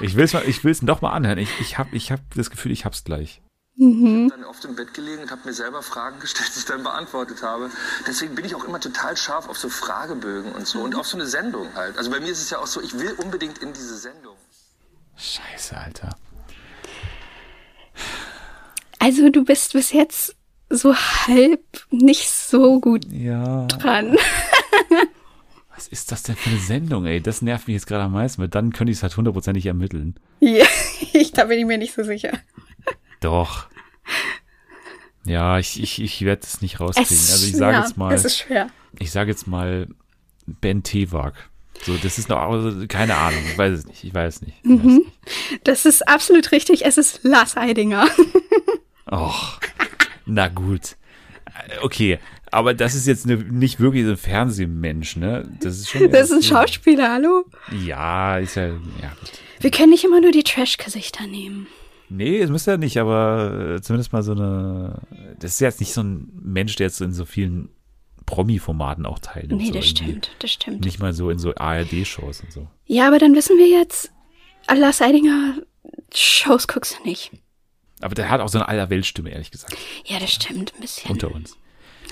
Ich 0.00 0.16
will 0.16 0.24
es 0.24 0.32
ich 0.32 0.64
will's 0.64 0.80
doch 0.80 1.02
mal 1.02 1.10
anhören. 1.10 1.36
Ich, 1.36 1.50
ich 1.60 1.76
habe 1.76 1.94
ich 1.94 2.10
hab 2.10 2.20
das 2.34 2.48
Gefühl, 2.48 2.72
ich 2.72 2.86
hab's 2.86 3.04
gleich. 3.04 3.42
Mhm. 3.78 4.30
dann 4.30 4.44
oft 4.44 4.64
im 4.64 4.74
Bett 4.74 4.94
gelegen 4.94 5.22
und 5.22 5.30
habe 5.30 5.42
mir 5.44 5.52
selber 5.52 5.82
Fragen 5.82 6.18
gestellt, 6.20 6.50
die 6.54 6.60
ich 6.60 6.64
dann 6.64 6.82
beantwortet 6.82 7.42
habe. 7.42 7.70
Deswegen 8.06 8.34
bin 8.34 8.44
ich 8.46 8.54
auch 8.54 8.64
immer 8.64 8.80
total 8.80 9.16
scharf 9.16 9.48
auf 9.48 9.58
so 9.58 9.68
Fragebögen 9.68 10.52
und 10.52 10.66
so 10.66 10.80
und 10.80 10.94
auf 10.94 11.06
so 11.06 11.16
eine 11.18 11.26
Sendung 11.26 11.68
halt. 11.74 11.98
Also 11.98 12.10
bei 12.10 12.18
mir 12.20 12.30
ist 12.30 12.40
es 12.40 12.48
ja 12.50 12.58
auch 12.58 12.66
so, 12.66 12.80
ich 12.80 12.98
will 12.98 13.12
unbedingt 13.22 13.58
in 13.58 13.72
diese 13.74 13.96
Sendung. 13.98 14.36
Scheiße, 15.16 15.76
Alter. 15.76 16.16
Also 18.98 19.28
du 19.28 19.44
bist 19.44 19.72
bis 19.74 19.92
jetzt 19.92 20.34
so 20.70 20.94
halb 20.96 21.60
nicht 21.90 22.30
so 22.30 22.80
gut 22.80 23.04
Ja. 23.12 23.66
dran. 23.66 24.16
Was 25.74 25.88
ist 25.88 26.10
das 26.10 26.22
denn 26.22 26.36
für 26.36 26.48
eine 26.48 26.58
Sendung, 26.58 27.04
ey? 27.04 27.20
Das 27.20 27.42
nervt 27.42 27.68
mich 27.68 27.74
jetzt 27.74 27.86
gerade 27.86 28.04
am 28.04 28.12
meisten, 28.12 28.40
weil 28.40 28.48
dann 28.48 28.72
könnte 28.72 28.90
ich 28.90 28.98
es 28.98 29.02
halt 29.02 29.14
hundertprozentig 29.18 29.66
ermitteln. 29.66 30.16
Ja, 30.40 30.64
ich, 31.12 31.32
da 31.32 31.44
bin 31.44 31.58
ich 31.58 31.66
mir 31.66 31.76
nicht 31.76 31.94
so 31.94 32.02
sicher. 32.02 32.32
Doch. 33.20 33.66
Ja, 35.24 35.58
ich, 35.58 35.82
ich, 35.82 36.00
ich 36.00 36.22
werde 36.24 36.42
es 36.44 36.60
nicht 36.62 36.78
rauskriegen. 36.80 37.10
also 37.10 37.46
ich 37.46 37.56
sage 37.56 37.76
ja, 37.76 37.82
jetzt 37.82 37.96
mal, 37.96 38.14
Es 38.14 38.24
ist 38.24 38.38
schwer. 38.38 38.68
ich 38.98 39.10
sage 39.10 39.30
jetzt 39.30 39.46
mal 39.46 39.88
Ben 40.46 40.82
Tewak. 40.82 41.50
So, 41.82 41.96
das 41.96 42.16
ist 42.18 42.28
noch, 42.28 42.38
also, 42.38 42.86
keine 42.86 43.16
Ahnung, 43.16 43.40
ich 43.50 43.58
weiß 43.58 43.72
es 43.80 43.86
nicht, 43.86 44.04
ich 44.04 44.14
weiß 44.14 44.36
es 44.36 44.42
nicht. 44.42 44.56
Ich 44.62 44.70
weiß 44.70 44.78
es 44.78 44.84
Mhm. 44.84 44.96
nicht. 44.98 45.10
Das 45.64 45.84
ist 45.84 46.06
absolut 46.08 46.52
richtig. 46.52 46.84
Es 46.86 46.96
ist 46.96 47.20
Lars 47.24 47.56
Eidinger. 47.56 48.06
Och, 49.10 49.58
na 50.24 50.48
gut. 50.48 50.96
Okay, 51.82 52.18
aber 52.50 52.74
das 52.74 52.94
ist 52.94 53.06
jetzt 53.06 53.24
eine, 53.26 53.36
nicht 53.36 53.80
wirklich 53.80 54.04
so 54.04 54.10
ein 54.12 54.16
Fernsehmensch, 54.16 55.16
ne? 55.16 55.48
Das 55.60 55.76
ist 55.78 55.90
schon. 55.90 56.10
Das 56.10 56.30
ist 56.30 56.36
ein 56.36 56.42
Schauspieler, 56.42 57.12
hallo? 57.12 57.44
Ja, 57.84 58.38
ist 58.38 58.54
ja, 58.56 58.68
ja. 58.68 59.12
Wir 59.60 59.70
können 59.70 59.90
nicht 59.90 60.04
immer 60.04 60.20
nur 60.20 60.32
die 60.32 60.44
Trash-Gesichter 60.44 61.26
nehmen. 61.26 61.66
Nee, 62.08 62.38
es 62.40 62.50
müsste 62.50 62.72
ja 62.72 62.76
nicht, 62.76 62.98
aber 62.98 63.74
äh, 63.76 63.82
zumindest 63.82 64.12
mal 64.12 64.22
so 64.22 64.32
eine. 64.32 65.00
Das 65.40 65.52
ist 65.54 65.60
jetzt 65.60 65.80
nicht 65.80 65.92
so 65.92 66.02
ein 66.02 66.28
Mensch, 66.42 66.76
der 66.76 66.86
jetzt 66.86 66.96
so 66.98 67.04
in 67.04 67.12
so 67.12 67.24
vielen 67.24 67.68
Promi-Formaten 68.26 69.06
auch 69.06 69.18
teilnimmt. 69.18 69.60
Nee, 69.60 69.68
so 69.68 69.72
das 69.74 69.86
irgendwie. 69.86 70.04
stimmt, 70.04 70.30
das 70.40 70.50
stimmt. 70.52 70.84
Nicht 70.84 70.98
mal 71.00 71.12
so 71.12 71.30
in 71.30 71.38
so 71.38 71.54
ARD-Shows 71.54 72.40
und 72.42 72.52
so. 72.52 72.66
Ja, 72.86 73.08
aber 73.08 73.18
dann 73.18 73.34
wissen 73.34 73.56
wir 73.58 73.68
jetzt, 73.68 74.12
Lars 74.72 75.00
Eidinger 75.02 75.54
Shows 76.14 76.68
guckst 76.68 76.98
du 76.98 77.08
nicht. 77.08 77.32
Aber 78.00 78.14
der 78.14 78.28
hat 78.30 78.40
auch 78.40 78.48
so 78.48 78.58
eine 78.58 78.68
Allerweltstimme, 78.68 79.30
ehrlich 79.30 79.50
gesagt, 79.50 79.76
Ja, 80.04 80.18
das 80.20 80.30
stimmt 80.32 80.74
ein 80.74 80.80
bisschen. 80.80 81.10
unter 81.10 81.32
uns. 81.34 81.56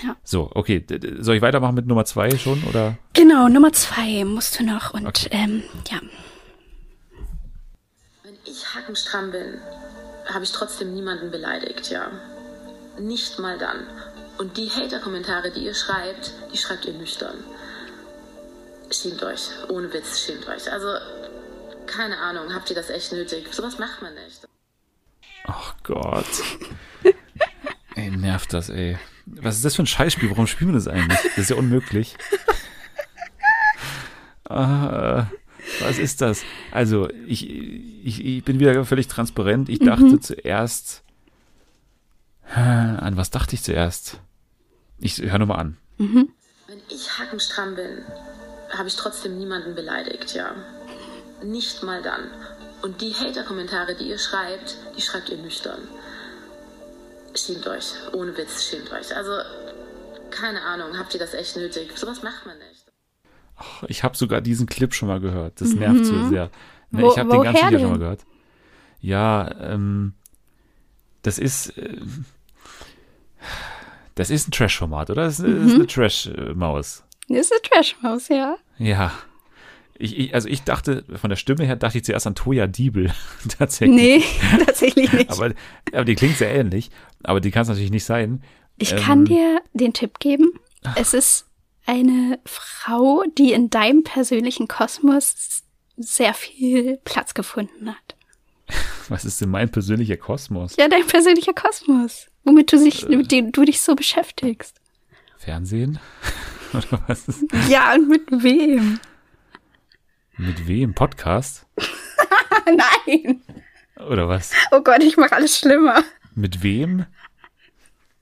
Ja. 0.02 0.16
So, 0.24 0.50
okay. 0.54 0.84
Soll 1.20 1.36
ich 1.36 1.42
weitermachen 1.42 1.74
mit 1.76 1.86
Nummer 1.86 2.04
zwei 2.04 2.30
schon? 2.36 2.62
Oder? 2.64 2.96
Genau, 3.12 3.48
Nummer 3.48 3.72
zwei 3.72 4.24
musst 4.24 4.58
du 4.58 4.64
noch 4.64 4.92
und 4.94 5.06
Okay. 5.06 5.28
ähm, 5.30 5.62
ja. 5.90 6.00
Wenn 8.22 8.34
ich 8.46 8.74
hackenstramm 8.74 9.30
bin, 9.30 9.60
habe 10.32 10.44
ich 10.44 10.52
trotzdem 10.52 10.94
niemanden 10.94 11.30
beleidigt, 11.30 11.90
ja. 11.90 12.10
Nicht 12.98 13.38
mal 13.38 13.58
dann. 13.58 13.86
Und 14.38 14.56
die 14.56 14.68
Hater-Kommentare, 14.68 15.50
die 15.50 15.64
ihr 15.64 15.74
schreibt, 15.74 16.32
die 16.52 16.58
schreibt 16.58 16.86
ihr 16.86 16.92
nüchtern. 16.94 17.36
Schämt 18.90 19.22
euch. 19.22 19.48
Ohne 19.68 19.92
Witz, 19.92 20.20
schämt 20.20 20.46
euch. 20.48 20.70
Also, 20.70 20.88
keine 21.86 22.18
Ahnung, 22.18 22.54
habt 22.54 22.70
ihr 22.70 22.76
das 22.76 22.90
echt 22.90 23.12
nötig? 23.12 23.52
Sowas 23.52 23.78
macht 23.78 24.02
man 24.02 24.14
nicht. 24.14 24.46
Ach 25.46 25.74
Gott. 25.82 26.26
ey, 27.94 28.10
nervt 28.10 28.52
das, 28.52 28.70
ey. 28.70 28.98
Was 29.26 29.56
ist 29.56 29.64
das 29.64 29.76
für 29.76 29.82
ein 29.82 29.86
Scheißspiel? 29.86 30.30
Warum 30.30 30.46
spielen 30.46 30.70
wir 30.70 30.74
das 30.74 30.88
eigentlich? 30.88 31.18
Das 31.22 31.38
ist 31.38 31.50
ja 31.50 31.56
unmöglich. 31.56 32.16
Ah, 34.46 35.26
was 35.80 35.98
ist 35.98 36.20
das? 36.20 36.42
Also, 36.70 37.08
ich, 37.26 37.50
ich, 37.50 38.24
ich 38.24 38.44
bin 38.44 38.60
wieder 38.60 38.84
völlig 38.84 39.08
transparent. 39.08 39.68
Ich 39.68 39.78
dachte 39.78 40.20
zuerst. 40.20 41.02
An 42.54 43.16
was 43.16 43.30
dachte 43.30 43.54
ich 43.54 43.62
zuerst? 43.62 44.20
Ich 44.98 45.20
höre 45.20 45.38
nochmal 45.38 45.60
an. 45.60 45.76
Wenn 45.98 46.28
ich 46.88 47.18
hackenstramm 47.18 47.74
bin, 47.74 48.04
habe 48.70 48.88
ich 48.88 48.96
trotzdem 48.96 49.38
niemanden 49.38 49.74
beleidigt, 49.74 50.34
ja. 50.34 50.54
Nicht 51.42 51.82
mal 51.82 52.02
dann. 52.02 52.30
Und 52.82 53.00
die 53.00 53.14
Hater-Kommentare, 53.14 53.94
die 53.94 54.08
ihr 54.08 54.18
schreibt, 54.18 54.76
die 54.96 55.00
schreibt 55.00 55.30
ihr 55.30 55.38
nüchtern. 55.38 55.80
Schämt 57.34 57.66
euch. 57.66 57.92
Ohne 58.12 58.36
Witz, 58.36 58.64
schämt 58.64 58.92
euch. 58.92 59.16
Also, 59.16 59.32
keine 60.30 60.62
Ahnung, 60.62 60.98
habt 60.98 61.14
ihr 61.14 61.20
das 61.20 61.34
echt 61.34 61.56
nötig? 61.56 61.96
Sowas 61.96 62.22
macht 62.22 62.46
man 62.46 62.58
nicht. 62.58 62.73
Ich 63.88 64.02
habe 64.02 64.16
sogar 64.16 64.40
diesen 64.40 64.66
Clip 64.66 64.92
schon 64.94 65.08
mal 65.08 65.20
gehört. 65.20 65.60
Das 65.60 65.74
nervt 65.74 66.04
so 66.06 66.28
sehr. 66.28 66.50
Ne, 66.90 67.02
Wo- 67.02 67.10
ich 67.12 67.18
habe 67.18 67.30
den 67.30 67.42
ganzen 67.42 67.66
Video 67.68 67.78
schon 67.80 67.90
mal 67.90 67.98
gehört. 67.98 68.24
Ja, 69.00 69.50
ähm, 69.60 70.14
das 71.22 71.38
ist, 71.38 71.72
ähm, 71.78 72.24
das 74.14 74.30
ist 74.30 74.48
ein 74.48 74.52
Trash-Format, 74.52 75.10
oder? 75.10 75.24
Das 75.24 75.40
ist, 75.40 75.46
das 75.46 75.66
ist 75.66 75.74
eine 75.74 75.86
Trash-Maus. 75.86 77.04
Ist 77.28 77.52
eine 77.52 77.62
Trashmaus, 77.62 78.28
ja. 78.28 78.56
Ja. 78.78 79.12
Ich, 79.96 80.18
ich, 80.18 80.34
also 80.34 80.48
ich 80.48 80.62
dachte, 80.62 81.04
von 81.16 81.30
der 81.30 81.36
Stimme 81.36 81.64
her 81.64 81.76
dachte 81.76 81.98
ich 81.98 82.04
zuerst 82.04 82.26
an 82.26 82.34
Toya 82.34 82.66
Diebel. 82.66 83.12
Tatsächlich. 83.58 83.96
Nee, 83.96 84.22
tatsächlich 84.66 85.12
nicht. 85.12 85.30
Aber, 85.30 85.52
aber 85.92 86.04
die 86.04 86.14
klingt 86.16 86.36
sehr 86.36 86.52
ähnlich. 86.54 86.90
Aber 87.22 87.40
die 87.40 87.50
kann 87.50 87.62
es 87.62 87.68
natürlich 87.68 87.90
nicht 87.92 88.04
sein. 88.04 88.42
Ich 88.76 88.92
Ähm, 88.92 88.98
kann 88.98 89.24
dir 89.24 89.62
den 89.72 89.92
Tipp 89.92 90.18
geben. 90.18 90.52
Es 90.96 91.14
ist 91.14 91.46
eine 91.86 92.38
Frau, 92.44 93.24
die 93.38 93.52
in 93.52 93.70
deinem 93.70 94.02
persönlichen 94.04 94.68
Kosmos 94.68 95.62
sehr 95.96 96.34
viel 96.34 96.98
Platz 97.04 97.34
gefunden 97.34 97.90
hat. 97.90 98.16
Was 99.08 99.24
ist 99.24 99.40
denn 99.40 99.50
mein 99.50 99.70
persönlicher 99.70 100.16
Kosmos? 100.16 100.76
Ja, 100.76 100.88
dein 100.88 101.06
persönlicher 101.06 101.52
Kosmos. 101.52 102.26
Womit 102.44 102.72
du, 102.72 102.76
Äh. 102.76 102.80
sich, 102.80 103.08
mit 103.08 103.30
dem 103.32 103.52
du 103.52 103.64
dich 103.64 103.80
so 103.80 103.94
beschäftigst. 103.94 104.80
Fernsehen? 105.38 105.98
Oder 106.72 107.02
was 107.06 107.28
ist? 107.28 107.44
Ja, 107.68 107.94
und 107.94 108.08
mit 108.08 108.22
wem? 108.30 108.98
Mit 110.36 110.66
wem? 110.66 110.94
Podcast? 110.94 111.66
Nein. 112.66 113.42
Oder 114.08 114.28
was? 114.28 114.50
Oh 114.72 114.80
Gott, 114.80 115.02
ich 115.02 115.16
mache 115.16 115.32
alles 115.32 115.58
schlimmer. 115.58 116.02
Mit 116.34 116.62
wem? 116.62 117.06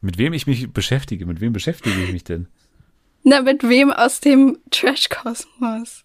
Mit 0.03 0.19
wem 0.19 0.33
ich 0.35 0.47
mich 0.47 0.71
beschäftige? 0.73 1.25
Mit 1.27 1.41
wem 1.41 1.53
beschäftige 1.53 2.03
ich 2.05 2.13
mich 2.13 2.25
denn? 2.25 2.49
Na, 3.25 3.41
mit 3.43 3.63
wem 3.63 3.93
aus 3.93 4.21
dem 4.21 4.59
Trash-Kosmos? 4.71 6.05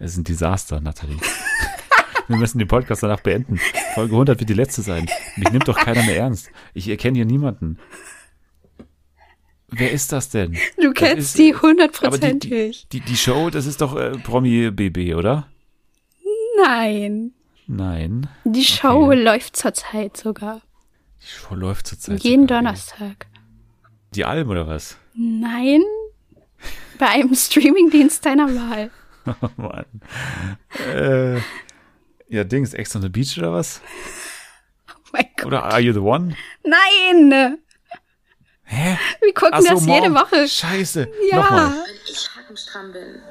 Es 0.00 0.12
ist 0.12 0.16
ein 0.18 0.24
Desaster, 0.24 0.80
Nathalie. 0.80 1.18
Wir 2.28 2.36
müssen 2.36 2.58
den 2.58 2.68
Podcast 2.68 3.02
danach 3.02 3.20
beenden. 3.20 3.58
Folge 3.94 4.12
100 4.12 4.38
wird 4.38 4.50
die 4.50 4.54
letzte 4.54 4.82
sein. 4.82 5.08
Mich 5.36 5.50
nimmt 5.50 5.66
doch 5.66 5.76
keiner 5.78 6.02
mehr 6.04 6.16
ernst. 6.18 6.50
Ich 6.74 6.88
erkenne 6.88 7.16
hier 7.16 7.24
niemanden. 7.24 7.78
Wer 9.68 9.90
ist 9.92 10.12
das 10.12 10.30
denn? 10.30 10.56
Du 10.80 10.92
kennst 10.92 11.28
ist- 11.30 11.38
die 11.38 11.52
die, 11.52 11.54
hundertprozentig. 11.54 12.86
die, 12.92 13.00
die 13.00 13.16
Show, 13.16 13.50
das 13.50 13.66
ist 13.66 13.80
doch 13.80 13.96
äh, 13.96 14.12
Promi 14.18 14.70
BB, 14.70 15.14
oder? 15.14 15.48
Nein. 16.62 17.32
Nein. 17.66 18.28
Die 18.44 18.64
Show 18.64 19.12
läuft 19.12 19.56
zurzeit 19.56 20.16
sogar. 20.16 20.62
Die 21.22 21.26
Show 21.26 21.54
läuft 21.54 21.86
zurzeit. 21.86 22.22
Jeden 22.22 22.42
sogar. 22.48 22.58
Donnerstag. 22.62 23.26
Die 24.14 24.24
Alm, 24.24 24.48
oder 24.50 24.66
was? 24.66 24.96
Nein. 25.14 25.82
Bei 26.98 27.08
einem 27.08 27.34
Streamingdienst 27.34 28.24
deiner 28.24 28.48
Wahl. 28.54 28.90
Oh 29.42 29.48
Mann. 29.58 29.84
Äh, 30.90 31.36
ja, 32.30 32.44
Dings, 32.44 32.72
Ex 32.72 32.96
on 32.96 33.02
the 33.02 33.10
Beach 33.10 33.36
oder 33.38 33.52
was? 33.52 33.82
Oh 34.90 35.10
mein 35.12 35.26
Gott. 35.36 35.46
Oder 35.46 35.64
Are 35.64 35.80
You 35.80 35.92
the 35.92 35.98
One? 36.00 36.34
Nein! 36.64 37.58
Hä? 38.64 38.98
Wir 39.20 39.34
gucken 39.34 39.54
Ach 39.54 39.60
so, 39.60 39.68
das 39.74 39.86
jede 39.86 40.08
Mom. 40.10 40.22
Woche. 40.22 40.46
Scheiße. 40.48 41.08
Ja. 41.30 41.36
Nochmal. 41.36 41.70
Wenn 41.72 42.12
ich 42.12 42.28
hackenstramm 42.36 42.92
bin, 42.92 43.22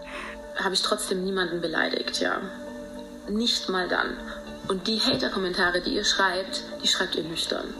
habe 0.63 0.73
ich 0.73 0.81
trotzdem 0.81 1.23
niemanden 1.23 1.61
beleidigt, 1.61 2.19
ja. 2.19 2.41
Nicht 3.29 3.69
mal 3.69 3.87
dann. 3.87 4.17
Und 4.67 4.87
die 4.87 4.99
Hater-Kommentare, 4.99 5.81
die 5.81 5.95
ihr 5.95 6.03
schreibt, 6.03 6.63
die 6.83 6.87
schreibt 6.87 7.15
ihr 7.15 7.23
nüchtern. 7.23 7.73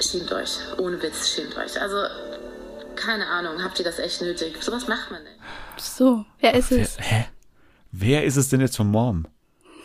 Schämt 0.00 0.32
euch. 0.32 0.58
Ohne 0.78 1.00
Witz, 1.02 1.28
schämt 1.30 1.56
euch. 1.56 1.80
Also, 1.80 1.96
keine 2.96 3.26
Ahnung, 3.28 3.62
habt 3.62 3.78
ihr 3.78 3.84
das 3.84 3.98
echt 3.98 4.20
nötig? 4.22 4.56
Sowas 4.62 4.88
macht 4.88 5.10
man 5.10 5.22
nicht. 5.22 5.36
So, 5.78 6.24
wer 6.40 6.54
ist 6.54 6.72
es? 6.72 6.96
Hä? 6.98 7.28
Wer 7.92 8.24
ist 8.24 8.36
es 8.36 8.48
denn 8.48 8.60
jetzt 8.60 8.76
von 8.76 8.90
Mom? 8.90 9.26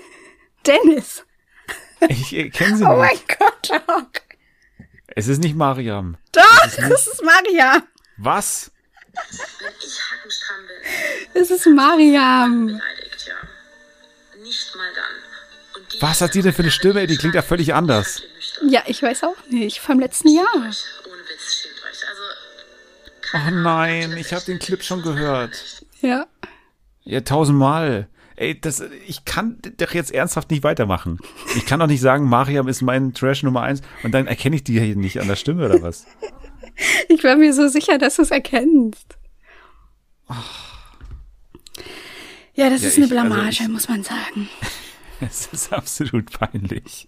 Dennis. 0.65 1.23
Ich 2.09 2.33
äh, 2.33 2.49
kenne 2.49 2.77
sie 2.77 2.83
Oh 2.85 2.95
mein 2.97 3.11
nicht. 3.11 3.37
Gott, 3.39 3.69
doch. 3.87 4.07
Es 5.15 5.27
ist 5.27 5.39
nicht 5.43 5.55
Mariam. 5.55 6.17
Doch, 6.31 6.61
das 6.77 7.07
ist 7.07 7.23
Maria. 7.23 7.83
Was? 8.17 8.71
Wenn 9.13 9.73
ich 9.79 9.99
hackenstramm 10.09 10.57
bin, 10.67 11.31
Das 11.41 11.51
ist 11.51 11.65
Mariam. 11.67 12.65
beleidigt, 12.67 13.27
ja. 13.27 14.41
Nicht 14.41 14.75
mal 14.75 14.89
dann. 14.95 15.20
Was 16.01 16.19
hat 16.21 16.33
die 16.33 16.41
denn 16.41 16.51
für 16.53 16.63
eine 16.63 16.71
Stimme? 16.71 17.07
Die 17.07 17.15
klingt 17.17 17.35
ja 17.35 17.41
völlig 17.41 17.73
anders. 17.73 18.21
Ja, 18.67 18.81
ich 18.87 19.01
weiß 19.01 19.23
auch 19.23 19.35
nicht. 19.49 19.79
Vom 19.79 19.99
letzten 19.99 20.29
Jahr. 20.29 20.45
Ohne 20.55 20.65
Witz, 20.69 21.61
schämt 21.61 21.75
euch. 21.83 22.01
Also, 22.09 22.21
Oh 23.33 23.51
nein, 23.61 24.17
ich 24.17 24.33
habe 24.33 24.43
den 24.45 24.59
Clip 24.59 24.83
schon 24.83 25.01
gehört. 25.03 25.83
Ja. 26.01 26.25
Ja, 27.03 27.21
tausendmal. 27.21 28.07
Ey, 28.35 28.59
das, 28.59 28.83
ich 29.07 29.23
kann 29.25 29.59
doch 29.77 29.93
jetzt 29.93 30.11
ernsthaft 30.11 30.49
nicht 30.49 30.63
weitermachen. 30.63 31.19
Ich 31.55 31.65
kann 31.65 31.79
doch 31.79 31.87
nicht 31.87 32.01
sagen, 32.01 32.27
Mariam 32.27 32.67
ist 32.67 32.81
mein 32.81 33.13
Trash 33.13 33.43
Nummer 33.43 33.61
eins 33.61 33.81
und 34.03 34.11
dann 34.13 34.25
erkenne 34.27 34.55
ich 34.55 34.63
die 34.63 34.79
hier 34.79 34.95
nicht 34.95 35.19
an 35.21 35.27
der 35.27 35.35
Stimme 35.35 35.65
oder 35.65 35.81
was? 35.83 36.05
Ich 37.09 37.23
war 37.23 37.35
mir 37.35 37.53
so 37.53 37.67
sicher, 37.67 37.99
dass 37.99 38.15
du 38.15 38.23
es 38.23 38.31
erkennst. 38.31 39.17
Ja, 42.55 42.69
das 42.69 42.81
Ja, 42.81 42.87
ist 42.87 42.97
eine 42.97 43.05
ich- 43.05 43.11
also 43.11 43.27
Blamage, 43.29 43.49
ich- 43.63 43.67
muss 43.69 43.87
man 43.87 44.03
sagen. 44.03 44.49
Es 45.29 45.47
ist 45.53 45.71
absolut 45.71 46.31
peinlich. 46.31 47.07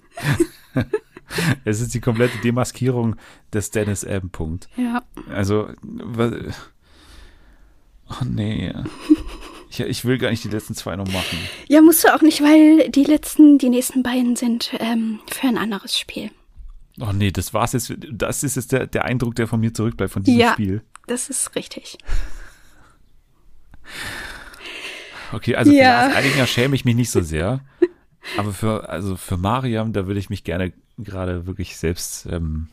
es 1.66 1.82
ist 1.82 1.94
die 1.94 2.00
komplette 2.00 2.38
Demaskierung 2.40 3.16
des 3.52 3.72
Dennis 3.72 4.04
M. 4.04 4.30
Punkt. 4.30 4.70
Ja. 4.78 5.02
Also, 5.30 5.70
oh 8.10 8.26
nee. 8.26 8.72
Ich, 9.70 9.80
ich 9.80 10.06
will 10.06 10.20
gar 10.20 10.30
nicht 10.30 10.44
die 10.44 10.50
letzten 10.50 10.76
zwei 10.76 10.96
noch 10.96 11.08
machen. 11.08 11.40
Ja, 11.68 11.82
musst 11.82 12.04
du 12.04 12.14
auch 12.14 12.22
nicht, 12.22 12.42
weil 12.42 12.90
die 12.90 13.04
letzten, 13.06 13.58
die 13.58 13.70
nächsten 13.70 14.04
beiden 14.04 14.36
sind 14.36 14.72
ähm, 14.80 15.20
für 15.32 15.48
ein 15.48 15.58
anderes 15.58 15.98
Spiel. 15.98 16.30
Oh 17.02 17.12
nee, 17.12 17.32
das 17.32 17.56
war's 17.56 17.74
jetzt. 17.74 17.92
Das 18.12 18.44
ist 18.44 18.56
jetzt 18.56 18.72
der, 18.72 18.86
der 18.86 19.06
Eindruck, 19.06 19.36
der 19.36 19.48
von 19.48 19.60
mir 19.60 19.74
zurückbleibt 19.74 20.14
von 20.14 20.24
diesem 20.24 20.40
ja, 20.40 20.54
Spiel. 20.54 20.84
das 21.08 21.30
ist 21.30 21.56
richtig. 21.56 21.98
Okay, 25.32 25.56
also 25.56 25.72
Ja. 25.72 26.04
für 26.04 26.08
Lars 26.10 26.16
Eidinger 26.18 26.46
schäme 26.48 26.76
ich 26.76 26.86
mich 26.86 26.96
nicht 26.96 27.10
so 27.10 27.22
sehr. 27.22 27.62
Aber 28.38 28.54
für, 28.54 28.90
also 28.90 29.16
für 29.16 29.38
Mariam, 29.38 29.94
da 29.94 30.08
würde 30.08 30.20
ich 30.20 30.30
mich 30.30 30.44
gerne 30.44 30.74
gerade 30.98 31.46
wirklich 31.48 31.78
selbst, 31.78 32.26
ähm, 32.28 32.68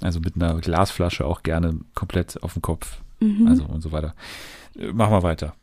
also 0.00 0.20
mit 0.20 0.36
einer 0.36 0.60
Glasflasche 0.60 1.24
auch 1.24 1.42
gerne 1.42 1.78
komplett 1.94 2.42
auf 2.42 2.54
den 2.54 2.62
Kopf. 2.62 2.98
Mhm. 3.20 3.48
Also 3.48 3.64
und 3.64 3.80
so 3.82 3.92
weiter. 3.92 4.14
Äh, 4.78 4.92
Machen 4.92 5.12
wir 5.12 5.22
weiter. 5.22 5.54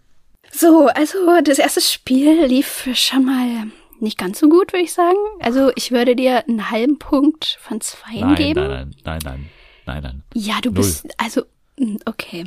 So, 0.52 0.88
also 0.88 1.18
das 1.44 1.60
erste 1.60 1.82
Spiel 1.82 2.46
lief 2.46 2.88
schon 2.94 3.26
mal 3.26 3.68
nicht 4.00 4.18
ganz 4.18 4.40
so 4.40 4.50
gut, 4.50 4.74
würde 4.74 4.84
ich 4.84 4.94
sagen. 4.94 5.18
Also 5.40 5.72
ich 5.76 5.92
würde 5.92 6.16
dir 6.16 6.48
einen 6.48 6.70
halben 6.70 7.00
Punkt 7.00 7.58
von 7.62 7.82
zwei 7.82 8.20
Nein, 8.20 8.36
geben. 8.36 8.68
nein, 8.68 8.96
nein, 9.04 9.20
nein, 9.24 9.24
nein, 9.24 9.50
nein, 9.86 10.04
nein. 10.04 10.24
Ja, 10.34 10.60
du 10.62 10.70
Null. 10.70 10.78
bist, 10.78 11.08
also, 11.18 11.44
mm, 11.80 11.98
okay. 12.06 12.46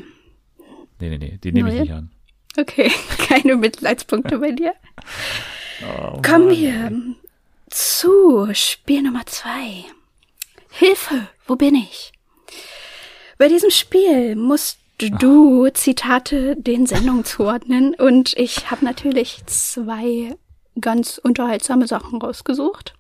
Nee, 1.01 1.11
nee, 1.11 1.19
nee, 1.19 1.39
die 1.43 1.53
nehme 1.53 1.73
ich 1.73 1.81
nicht 1.81 1.93
an. 1.93 2.11
Okay, 2.59 2.91
keine 3.29 3.57
Mitleidspunkte 3.57 4.39
bei 4.39 4.53
dir. 4.53 4.75
Oh, 5.83 6.21
wir 6.51 6.91
ey. 6.91 7.15
zu 7.71 8.49
Spiel 8.53 9.03
Nummer 9.03 9.27
zwei. 9.27 9.85
Hilfe, 10.71 11.29
wo 11.47 11.57
bin 11.57 11.75
ich? 11.75 12.13
Bei 13.39 13.49
diesem 13.49 13.71
Spiel 13.71 14.37
musst 14.37 14.79
du 14.99 15.69
Zitate 15.69 16.57
den 16.57 16.87
Sendungen 16.87 17.25
zuordnen 17.25 17.95
und 17.95 18.37
ich 18.37 18.71
habe 18.71 18.85
natürlich 18.85 19.45
zwei 19.47 20.37
ganz 20.81 21.19
unterhaltsame 21.19 21.87
Sachen 21.87 22.21
rausgesucht. 22.21 22.95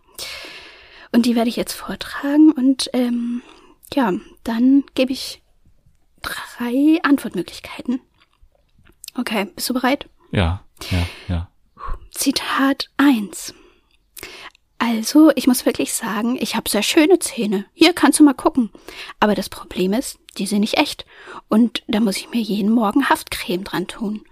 Und 1.10 1.26
die 1.26 1.34
werde 1.34 1.48
ich 1.48 1.56
jetzt 1.56 1.72
vortragen 1.72 2.52
und 2.52 2.90
ähm, 2.92 3.42
ja, 3.94 4.12
dann 4.44 4.84
gebe 4.94 5.12
ich 5.12 5.42
drei 6.22 6.98
Antwortmöglichkeiten. 7.02 8.00
Okay, 9.16 9.46
bist 9.54 9.68
du 9.70 9.74
bereit? 9.74 10.08
Ja, 10.30 10.62
ja, 10.90 11.06
ja. 11.28 11.50
Zitat 12.22 12.90
1. 12.96 13.54
Also, 14.78 15.31
ich 15.37 15.46
muss 15.46 15.64
wirklich 15.66 15.92
sagen, 15.94 16.37
ich 16.40 16.57
habe 16.57 16.68
sehr 16.68 16.83
schöne 16.83 17.20
Zähne. 17.20 17.66
Hier 17.74 17.92
kannst 17.92 18.18
du 18.18 18.24
mal 18.24 18.35
gucken. 18.35 18.70
Aber 19.20 19.37
das 19.37 19.48
Problem 19.48 19.92
ist, 19.92 20.18
die 20.37 20.46
sind 20.46 20.61
nicht 20.62 20.78
echt. 20.78 21.07
Und 21.48 21.85
da 21.87 22.00
muss 22.00 22.16
ich 22.16 22.31
mir 22.31 22.40
jeden 22.40 22.70
Morgen 22.70 23.09
Haftcreme 23.09 23.62
dran 23.62 23.87
tun. 23.87 24.24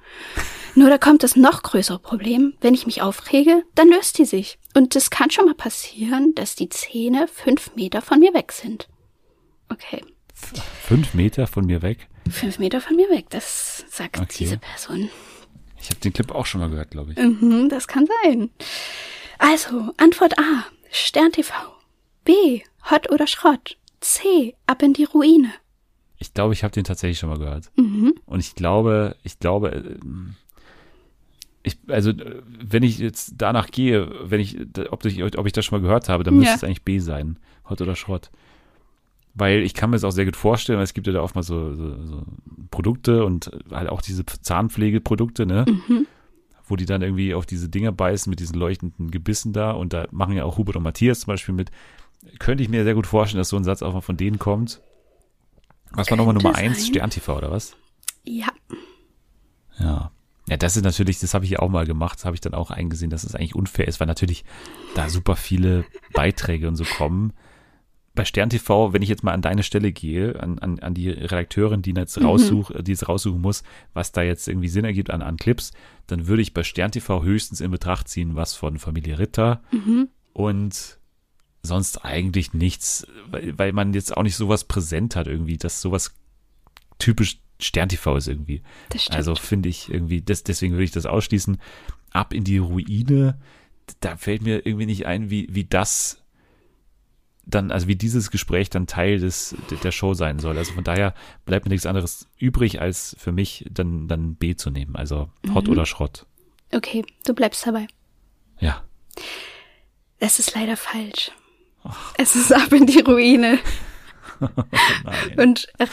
Nur 0.74 0.90
da 0.90 0.98
kommt 0.98 1.22
das 1.22 1.36
noch 1.36 1.62
größere 1.62 2.00
Problem. 2.00 2.54
Wenn 2.60 2.74
ich 2.74 2.86
mich 2.86 3.02
aufrege, 3.02 3.62
dann 3.76 3.88
löst 3.88 4.18
die 4.18 4.24
sich. 4.24 4.58
Und 4.74 4.96
es 4.96 5.10
kann 5.10 5.30
schon 5.30 5.44
mal 5.46 5.54
passieren, 5.54 6.34
dass 6.34 6.56
die 6.56 6.68
Zähne 6.68 7.28
fünf 7.28 7.76
Meter 7.76 8.02
von 8.02 8.18
mir 8.18 8.34
weg 8.34 8.50
sind. 8.50 8.88
Okay, 9.68 10.02
Fünf 10.34 11.14
Meter 11.14 11.46
von 11.46 11.64
mir 11.66 11.82
weg. 11.82 12.08
fünf 12.28 12.58
Meter 12.58 12.80
von 12.80 12.96
mir 12.96 13.08
weg, 13.10 13.26
das 13.30 13.84
sagt 13.88 14.18
Okay. 14.18 14.26
diese 14.40 14.58
Person. 14.58 15.08
Ich 15.86 15.90
habe 15.90 16.00
den 16.00 16.12
Clip 16.12 16.32
auch 16.32 16.46
schon 16.46 16.60
mal 16.60 16.68
gehört, 16.68 16.90
glaube 16.90 17.12
ich. 17.12 17.16
Mhm, 17.18 17.68
das 17.68 17.86
kann 17.86 18.08
sein. 18.24 18.50
Also, 19.38 19.92
Antwort 19.98 20.36
A, 20.36 20.64
Stern 20.90 21.30
TV. 21.30 21.54
B, 22.24 22.62
Hot 22.90 23.08
oder 23.12 23.28
Schrott. 23.28 23.76
C, 24.00 24.56
ab 24.66 24.82
in 24.82 24.94
die 24.94 25.04
Ruine. 25.04 25.52
Ich 26.18 26.34
glaube, 26.34 26.54
ich 26.54 26.64
habe 26.64 26.72
den 26.74 26.82
tatsächlich 26.82 27.20
schon 27.20 27.28
mal 27.28 27.38
gehört. 27.38 27.70
Mhm. 27.76 28.14
Und 28.26 28.40
ich 28.40 28.56
glaube, 28.56 29.14
ich 29.22 29.38
glaube, 29.38 29.70
äh, 29.70 29.96
ich, 31.62 31.78
also 31.86 32.10
äh, 32.10 32.42
wenn 32.44 32.82
ich 32.82 32.98
jetzt 32.98 33.34
danach 33.36 33.68
gehe, 33.70 34.10
wenn 34.28 34.40
ich, 34.40 34.58
ob 34.90 35.04
ich, 35.04 35.22
ob 35.22 35.46
ich 35.46 35.52
das 35.52 35.64
schon 35.64 35.78
mal 35.78 35.86
gehört 35.86 36.08
habe, 36.08 36.24
dann 36.24 36.34
müsste 36.34 36.50
Ja. 36.50 36.56
es 36.56 36.64
eigentlich 36.64 36.82
B 36.82 36.98
sein. 36.98 37.38
Hot 37.70 37.80
oder 37.80 37.94
Schrott. 37.94 38.32
Weil 39.36 39.62
ich 39.62 39.74
kann 39.74 39.90
mir 39.90 39.96
das 39.96 40.04
auch 40.04 40.10
sehr 40.10 40.24
gut 40.24 40.34
vorstellen, 40.34 40.78
weil 40.78 40.84
es 40.84 40.94
gibt 40.94 41.06
ja 41.06 41.12
da 41.12 41.20
oft 41.20 41.34
mal 41.34 41.42
so, 41.42 41.74
so, 41.74 42.04
so 42.04 42.22
Produkte 42.70 43.24
und 43.24 43.50
halt 43.70 43.88
auch 43.90 44.00
diese 44.00 44.24
Zahnpflegeprodukte, 44.24 45.46
ne? 45.46 45.66
Mhm. 45.68 46.06
Wo 46.64 46.74
die 46.74 46.86
dann 46.86 47.02
irgendwie 47.02 47.34
auf 47.34 47.46
diese 47.46 47.68
Dinger 47.68 47.92
beißen 47.92 48.28
mit 48.30 48.40
diesen 48.40 48.58
leuchtenden 48.58 49.10
Gebissen 49.10 49.52
da 49.52 49.72
und 49.72 49.92
da 49.92 50.08
machen 50.10 50.34
ja 50.34 50.44
auch 50.44 50.56
Hubert 50.56 50.76
und 50.76 50.82
Matthias 50.82 51.20
zum 51.20 51.28
Beispiel 51.32 51.54
mit. 51.54 51.70
Könnte 52.38 52.62
ich 52.64 52.70
mir 52.70 52.82
sehr 52.82 52.94
gut 52.94 53.06
vorstellen, 53.06 53.38
dass 53.38 53.50
so 53.50 53.56
ein 53.56 53.62
Satz 53.62 53.82
auch 53.82 53.92
mal 53.92 54.00
von 54.00 54.16
denen 54.16 54.38
kommt. 54.38 54.80
Was 55.92 56.10
war 56.10 56.16
nochmal 56.16 56.34
Nummer 56.34 56.56
eins? 56.56 56.78
sein. 56.78 56.94
Stern 56.94 57.10
TV 57.10 57.36
oder 57.36 57.50
was? 57.50 57.76
Ja. 58.24 58.48
Ja. 59.78 60.10
Ja, 60.48 60.56
das 60.56 60.76
ist 60.76 60.84
natürlich, 60.84 61.18
das 61.18 61.34
habe 61.34 61.44
ich 61.44 61.50
ja 61.52 61.58
auch 61.58 61.68
mal 61.68 61.86
gemacht, 61.86 62.18
das 62.18 62.24
habe 62.24 62.36
ich 62.36 62.40
dann 62.40 62.54
auch 62.54 62.70
eingesehen, 62.70 63.10
dass 63.10 63.24
es 63.24 63.34
eigentlich 63.34 63.56
unfair 63.56 63.88
ist, 63.88 63.98
weil 63.98 64.06
natürlich 64.06 64.44
da 64.94 65.08
super 65.08 65.34
viele 65.34 65.84
Beiträge 66.14 66.68
und 66.68 66.76
so 66.76 66.84
kommen. 66.84 67.32
Bei 68.16 68.24
Stern 68.24 68.50
TV, 68.50 68.92
wenn 68.92 69.02
ich 69.02 69.08
jetzt 69.08 69.22
mal 69.22 69.32
an 69.32 69.42
deine 69.42 69.62
Stelle 69.62 69.92
gehe, 69.92 70.40
an, 70.40 70.58
an, 70.58 70.80
an 70.80 70.94
die 70.94 71.10
Redakteurin, 71.10 71.82
die 71.82 71.92
jetzt 71.92 72.20
raussuch, 72.20 72.72
die 72.80 72.90
jetzt 72.90 73.08
raussuchen 73.08 73.40
muss, 73.40 73.62
was 73.94 74.10
da 74.10 74.22
jetzt 74.22 74.48
irgendwie 74.48 74.68
Sinn 74.68 74.84
ergibt 74.84 75.10
an, 75.10 75.22
an 75.22 75.36
Clips, 75.36 75.72
dann 76.08 76.26
würde 76.26 76.42
ich 76.42 76.52
bei 76.54 76.64
Stern 76.64 76.90
TV 76.90 77.22
höchstens 77.22 77.60
in 77.60 77.70
Betracht 77.70 78.08
ziehen, 78.08 78.34
was 78.34 78.54
von 78.54 78.78
Familie 78.78 79.18
Ritter 79.20 79.62
und 80.32 80.98
sonst 81.62 82.04
eigentlich 82.04 82.54
nichts, 82.54 83.06
weil, 83.30 83.58
weil 83.58 83.72
man 83.72 83.92
jetzt 83.92 84.16
auch 84.16 84.22
nicht 84.22 84.36
sowas 84.36 84.64
präsent 84.64 85.14
hat 85.14 85.26
irgendwie, 85.26 85.58
dass 85.58 85.80
sowas 85.80 86.14
typisch 86.98 87.38
Stern 87.58 87.88
TV 87.88 88.16
ist 88.16 88.28
irgendwie. 88.28 88.62
Das 88.90 89.02
stimmt. 89.02 89.16
Also 89.16 89.34
finde 89.34 89.68
ich 89.68 89.90
irgendwie, 89.90 90.22
das, 90.22 90.42
deswegen 90.42 90.74
würde 90.74 90.84
ich 90.84 90.90
das 90.90 91.06
ausschließen. 91.06 91.58
Ab 92.10 92.32
in 92.32 92.44
die 92.44 92.58
Ruine, 92.58 93.38
da 94.00 94.16
fällt 94.16 94.42
mir 94.42 94.66
irgendwie 94.66 94.86
nicht 94.86 95.06
ein, 95.06 95.30
wie, 95.30 95.48
wie 95.50 95.64
das 95.64 96.22
dann, 97.46 97.70
also 97.70 97.86
wie 97.86 97.96
dieses 97.96 98.30
Gespräch 98.30 98.70
dann 98.70 98.86
Teil 98.86 99.18
des, 99.20 99.54
der 99.82 99.92
Show 99.92 100.14
sein 100.14 100.40
soll. 100.40 100.58
Also 100.58 100.72
von 100.74 100.84
daher 100.84 101.14
bleibt 101.44 101.64
mir 101.64 101.70
nichts 101.70 101.86
anderes 101.86 102.28
übrig, 102.38 102.80
als 102.80 103.16
für 103.18 103.32
mich 103.32 103.64
dann, 103.70 104.08
dann 104.08 104.34
B 104.34 104.56
zu 104.56 104.70
nehmen. 104.70 104.96
Also 104.96 105.30
Hot 105.54 105.68
oder 105.68 105.86
Schrott. 105.86 106.26
Okay, 106.74 107.04
du 107.24 107.34
bleibst 107.34 107.64
dabei. 107.66 107.86
Ja. 108.58 108.82
Das 110.18 110.40
ist 110.40 110.54
leider 110.54 110.76
falsch. 110.76 111.30
Es 112.18 112.34
ist 112.34 112.52
ab 112.52 112.72
in 112.72 112.86
die 112.86 113.00
Ruine. 113.00 113.58
Und 115.36 115.68
äh, 115.78 115.86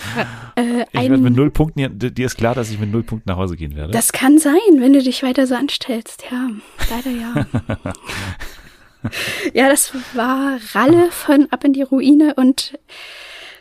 äh, 0.55 0.85
Ich 0.91 1.01
werde 1.01 1.17
mit 1.17 1.35
null 1.35 1.51
Punkten, 1.51 1.97
dir 1.97 2.25
ist 2.25 2.35
klar, 2.35 2.55
dass 2.55 2.71
ich 2.71 2.79
mit 2.79 2.91
null 2.91 3.03
Punkten 3.03 3.29
nach 3.29 3.37
Hause 3.37 3.55
gehen 3.55 3.75
werde. 3.75 3.93
das 3.93 4.11
kann 4.11 4.39
sein, 4.39 4.59
wenn 4.79 4.91
du 4.91 5.01
dich 5.01 5.23
weiter 5.23 5.47
so 5.47 5.55
anstellst. 5.55 6.25
Ja, 6.29 6.49
leider 6.89 7.11
ja. 7.11 7.45
ja, 9.53 9.69
das 9.69 9.93
war 10.13 10.57
Ralle 10.73 11.11
von 11.11 11.47
Ab 11.51 11.63
in 11.63 11.73
die 11.73 11.81
Ruine 11.83 12.33
und 12.35 12.77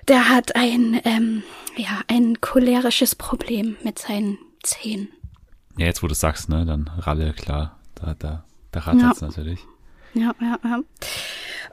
der 0.08 0.28
hat 0.28 0.56
ein, 0.56 1.00
ähm, 1.04 1.42
ja, 1.76 2.00
ein 2.08 2.40
cholerisches 2.40 3.14
Problem 3.14 3.76
mit 3.82 3.98
seinen 3.98 4.38
Zähnen. 4.62 5.08
ja, 5.76 5.86
jetzt 5.86 6.02
wo 6.02 6.06
du 6.06 6.12
es 6.12 6.20
sagst, 6.20 6.48
ne, 6.48 6.64
dann 6.64 6.90
Ralle, 6.98 7.32
klar. 7.32 7.78
Da, 7.94 8.14
da, 8.18 8.44
da 8.72 8.80
rattert's 8.80 9.20
Ja. 9.20 9.26
natürlich. 9.28 9.60
Ja, 10.14 10.34
ja, 10.40 10.58
ja. 10.64 10.80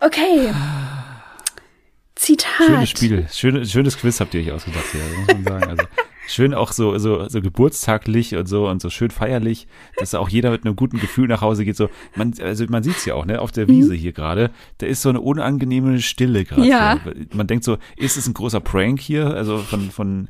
Okay. 0.01 0.53
Zitat. 2.15 2.65
Schönes 2.65 2.89
Spiel, 2.89 3.27
schönes, 3.31 3.71
schönes 3.71 3.97
Quiz 3.97 4.19
habt 4.19 4.33
ihr 4.33 4.41
euch 4.41 4.51
ausgedacht 4.51 4.85
hier, 4.91 5.01
muss 5.19 5.27
man 5.27 5.43
sagen. 5.45 5.69
Also 5.69 5.83
schön 6.29 6.53
auch 6.53 6.71
so, 6.71 6.97
so, 6.97 7.27
so 7.27 7.41
geburtstaglich 7.41 8.35
und 8.35 8.47
so 8.47 8.67
und 8.67 8.81
so 8.81 8.89
schön 8.89 9.11
feierlich, 9.11 9.67
dass 9.97 10.15
auch 10.15 10.29
jeder 10.29 10.51
mit 10.51 10.65
einem 10.65 10.75
guten 10.75 10.99
Gefühl 10.99 11.27
nach 11.27 11.41
Hause 11.41 11.65
geht. 11.65 11.75
So, 11.75 11.89
man, 12.15 12.33
also 12.41 12.65
man 12.69 12.83
sieht's 12.83 13.05
ja 13.05 13.15
auch, 13.15 13.25
ne, 13.25 13.41
auf 13.41 13.51
der 13.51 13.67
Wiese 13.67 13.93
hier 13.95 14.11
gerade, 14.11 14.51
da 14.77 14.87
ist 14.87 15.01
so 15.01 15.09
eine 15.09 15.21
unangenehme 15.21 15.99
Stille 15.99 16.45
gerade. 16.45 16.67
Ja. 16.67 16.99
Man 17.33 17.47
denkt 17.47 17.63
so, 17.63 17.77
ist 17.97 18.17
es 18.17 18.27
ein 18.27 18.33
großer 18.33 18.59
Prank 18.59 18.99
hier, 18.99 19.27
also 19.27 19.57
von, 19.57 19.91
von 19.91 20.27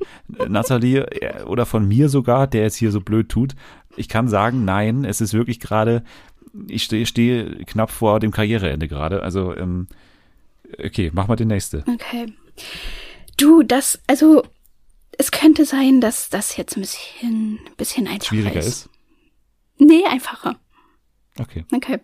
Nathalie 0.48 1.02
äh, 1.02 1.44
oder 1.44 1.66
von 1.66 1.88
mir 1.88 2.10
sogar, 2.10 2.48
der 2.48 2.64
jetzt 2.64 2.76
hier 2.76 2.92
so 2.92 3.02
blöd 3.02 3.30
tut. 3.30 3.56
Ich 3.96 4.08
kann 4.08 4.28
sagen, 4.28 4.66
nein, 4.66 5.04
es 5.04 5.22
ist 5.22 5.34
wirklich 5.34 5.60
gerade, 5.60 6.04
ich 6.68 6.84
stehe 6.84 7.06
stehe 7.06 7.66
knapp 7.66 7.92
vor 7.92 8.20
dem 8.20 8.32
Karriereende 8.32 8.88
gerade. 8.88 9.24
Also, 9.24 9.56
ähm, 9.56 9.88
okay, 10.84 11.12
mach 11.14 11.28
mal 11.28 11.36
den 11.36 11.50
nächste. 11.50 11.84
Okay. 11.88 12.34
Du, 13.38 13.64
das, 13.64 14.02
also, 14.08 14.44
es 15.20 15.32
könnte 15.32 15.66
sein, 15.66 16.00
dass 16.00 16.30
das 16.30 16.56
jetzt 16.56 16.78
ein 16.78 16.82
bisschen, 16.82 17.60
bisschen 17.76 18.08
einfacher 18.08 18.30
Schwieriger 18.30 18.60
ist. 18.60 18.68
ist. 18.68 18.90
Nee, 19.78 20.06
einfacher. 20.06 20.58
Okay, 21.38 21.66
Okay. 21.74 22.00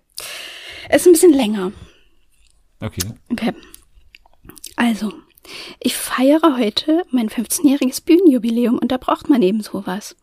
Es 0.89 1.01
ist 1.01 1.07
ein 1.07 1.13
bisschen 1.13 1.33
länger. 1.33 1.71
okay. 2.81 3.01
Okay. 3.31 3.53
Also, 4.75 5.13
ich 5.79 5.95
feiere 5.95 6.57
heute 6.57 7.05
mein 7.09 7.29
15-jähriges 7.29 8.03
Bühnenjubiläum 8.03 8.77
und 8.77 8.91
da 8.91 8.97
braucht 8.97 9.29
man 9.29 9.41
eben 9.41 9.61
sowas. 9.61 10.17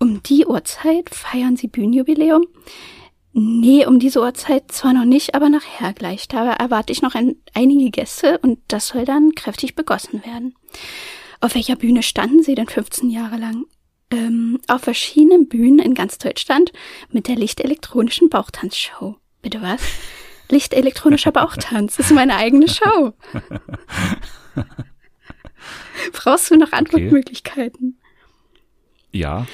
Um 0.00 0.22
die 0.22 0.46
Uhrzeit 0.46 1.10
feiern 1.10 1.56
Sie 1.56 1.68
Bühnenjubiläum? 1.68 2.46
Nee, 3.34 3.84
um 3.86 3.98
diese 3.98 4.20
Uhrzeit 4.20 4.72
zwar 4.72 4.94
noch 4.94 5.04
nicht, 5.04 5.34
aber 5.34 5.50
nachher 5.50 5.92
gleich. 5.92 6.28
Da 6.28 6.50
erwarte 6.52 6.92
ich 6.92 7.02
noch 7.02 7.14
ein, 7.14 7.36
einige 7.54 7.90
Gäste 7.90 8.38
und 8.38 8.58
das 8.68 8.88
soll 8.88 9.04
dann 9.04 9.34
kräftig 9.34 9.74
begossen 9.74 10.24
werden. 10.24 10.54
Auf 11.42 11.54
welcher 11.56 11.76
Bühne 11.76 12.02
standen 12.02 12.42
Sie 12.42 12.54
denn 12.54 12.68
15 12.68 13.10
Jahre 13.10 13.36
lang? 13.36 13.66
Ähm, 14.10 14.60
auf 14.68 14.82
verschiedenen 14.82 15.48
Bühnen 15.48 15.80
in 15.80 15.94
ganz 15.94 16.16
Deutschland 16.18 16.72
mit 17.10 17.26
der 17.28 17.36
lichtelektronischen 17.36 18.28
Bauchtanzshow. 18.30 19.16
Bitte 19.42 19.60
was? 19.60 19.80
Lichtelektronischer 20.50 21.32
Bauchtanz 21.40 21.98
ist 21.98 22.12
meine 22.12 22.36
eigene 22.36 22.68
Show. 22.68 23.12
Brauchst 26.12 26.50
du 26.50 26.56
noch 26.56 26.72
Antwortmöglichkeiten? 26.72 27.98
Ja, 29.10 29.46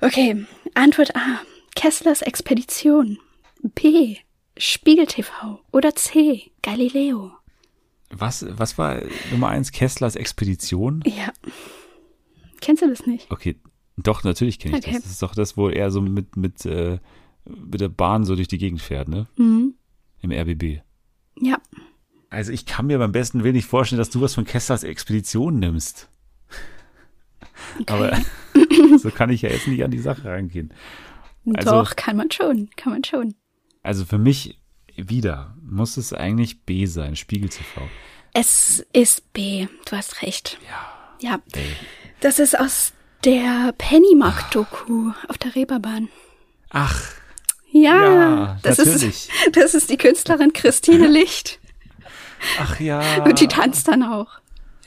Okay, 0.00 0.44
Antwort 0.74 1.16
A. 1.16 1.40
Kesslers 1.74 2.20
Expedition. 2.20 3.18
B. 3.62 4.16
Spiegel 4.58 5.06
TV. 5.06 5.60
Oder 5.72 5.94
C. 5.96 6.52
Galileo. 6.62 7.32
Was, 8.18 8.44
was 8.48 8.78
war 8.78 9.00
Nummer 9.30 9.48
eins? 9.48 9.72
Kesslers 9.72 10.16
Expedition? 10.16 11.02
Ja. 11.06 11.32
Kennst 12.60 12.82
du 12.82 12.88
das 12.88 13.06
nicht? 13.06 13.30
Okay, 13.30 13.56
doch, 13.96 14.24
natürlich 14.24 14.58
kenne 14.58 14.78
ich 14.78 14.84
Okay. 14.84 14.94
das. 14.94 15.02
Das 15.02 15.12
ist 15.12 15.22
doch 15.22 15.34
das, 15.34 15.56
wo 15.56 15.68
er 15.68 15.90
so 15.90 16.00
mit, 16.00 16.36
mit, 16.36 16.64
äh, 16.66 16.98
mit 17.44 17.80
der 17.80 17.88
Bahn 17.88 18.24
so 18.24 18.34
durch 18.36 18.48
die 18.48 18.58
Gegend 18.58 18.80
fährt, 18.80 19.08
ne? 19.08 19.26
Mhm. 19.36 19.74
Im 20.20 20.30
RBB. 20.32 20.80
Ja. 21.40 21.58
Also 22.30 22.50
ich 22.52 22.66
kann 22.66 22.86
mir 22.86 22.98
beim 22.98 23.12
besten 23.12 23.44
Willen 23.44 23.54
nicht 23.54 23.68
vorstellen, 23.68 23.98
dass 23.98 24.10
du 24.10 24.20
was 24.20 24.34
von 24.34 24.44
Kesslers 24.44 24.82
Expedition 24.82 25.58
nimmst. 25.58 26.08
Aber 27.86 28.16
so 28.98 29.10
kann 29.10 29.30
ich 29.30 29.42
ja 29.42 29.50
jetzt 29.50 29.68
nicht 29.68 29.84
an 29.84 29.90
die 29.90 29.98
Sache 29.98 30.24
rangehen. 30.28 30.72
Also- 31.54 31.70
Doch, 31.70 31.96
kann 31.96 32.16
man 32.16 32.30
schon. 32.30 32.70
Kann 32.76 32.92
man 32.92 33.04
schon. 33.04 33.34
Also 33.82 34.04
für 34.04 34.18
mich 34.18 34.58
wieder 34.96 35.54
muss 35.62 35.96
es 35.96 36.12
eigentlich 36.12 36.60
B 36.62 36.86
sein, 36.86 37.16
Spiegel 37.16 37.48
TV. 37.48 37.82
Es 38.32 38.84
ist 38.92 39.32
B. 39.32 39.68
Du 39.88 39.96
hast 39.96 40.22
recht. 40.22 40.58
Ja. 40.68 41.30
Ja. 41.30 41.38
Ey. 41.52 41.64
Das 42.20 42.38
ist 42.38 42.58
aus 42.58 42.92
der 43.24 43.72
Pennymark-Doku 43.78 45.12
auf 45.28 45.38
der 45.38 45.54
Reeperbahn. 45.54 46.08
Ach, 46.70 47.00
Ja, 47.70 48.12
Ja, 48.12 48.58
das, 48.62 48.78
natürlich. 48.78 49.02
ist, 49.04 49.30
das 49.52 49.74
ist 49.74 49.90
die 49.90 49.96
Künstlerin 49.96 50.52
Christine 50.52 51.06
Licht. 51.08 51.58
ach 52.60 52.78
ja. 52.80 53.24
Und 53.24 53.40
die 53.40 53.48
tanzt 53.48 53.88
dann 53.88 54.02
auch 54.02 54.28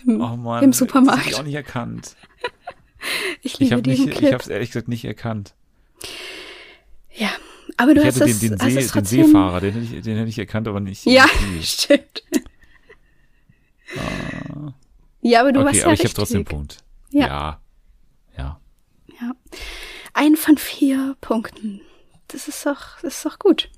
im, 0.05 0.21
Oh 0.21 0.35
Mann, 0.37 0.63
im 0.63 0.71
Das 0.71 0.81
hab 0.81 0.87
Supermarkt. 0.89 1.27
ich 1.27 1.35
auch 1.35 1.43
nicht 1.43 1.55
erkannt. 1.55 2.15
Ich 3.41 3.53
Ich 3.53 3.59
liebe 3.59 3.73
habe 3.75 3.81
diesen 3.83 4.05
nicht, 4.05 4.13
ich 4.13 4.19
Clip. 4.19 4.33
habe 4.33 4.43
es 4.43 4.49
ehrlich 4.49 4.69
gesagt 4.69 4.87
nicht 4.87 5.05
erkannt. 5.05 5.53
Aber 7.77 7.93
du 7.93 8.01
ich 8.01 8.07
hast 8.07 8.19
hätte 8.19 8.29
es, 8.29 8.39
den, 8.39 8.57
den, 8.57 8.59
hast 8.59 8.89
See, 8.89 9.17
den. 9.17 9.25
Seefahrer, 9.25 9.61
den 9.61 9.73
hätte, 9.73 9.95
ich, 9.95 10.01
den 10.01 10.17
hätte 10.17 10.29
ich 10.29 10.39
erkannt, 10.39 10.67
aber 10.67 10.79
nicht. 10.79 11.05
Ja, 11.05 11.25
stimmt. 11.61 12.23
Ja, 15.21 15.41
aber 15.41 15.51
du 15.51 15.59
warst 15.59 15.69
okay, 15.69 15.79
ja 15.79 15.85
aber 15.85 15.93
ich 15.93 16.03
habe 16.03 16.13
trotzdem 16.13 16.37
einen 16.37 16.45
Punkt. 16.45 16.77
Ja. 17.11 17.27
ja. 17.27 17.61
Ja. 18.37 18.59
Ja. 19.21 19.31
Ein 20.13 20.35
von 20.35 20.57
vier 20.57 21.15
Punkten. 21.21 21.81
Das 22.27 22.47
ist 22.47 22.65
doch, 22.65 22.99
das 23.01 23.15
ist 23.15 23.25
doch 23.25 23.39
gut. 23.39 23.69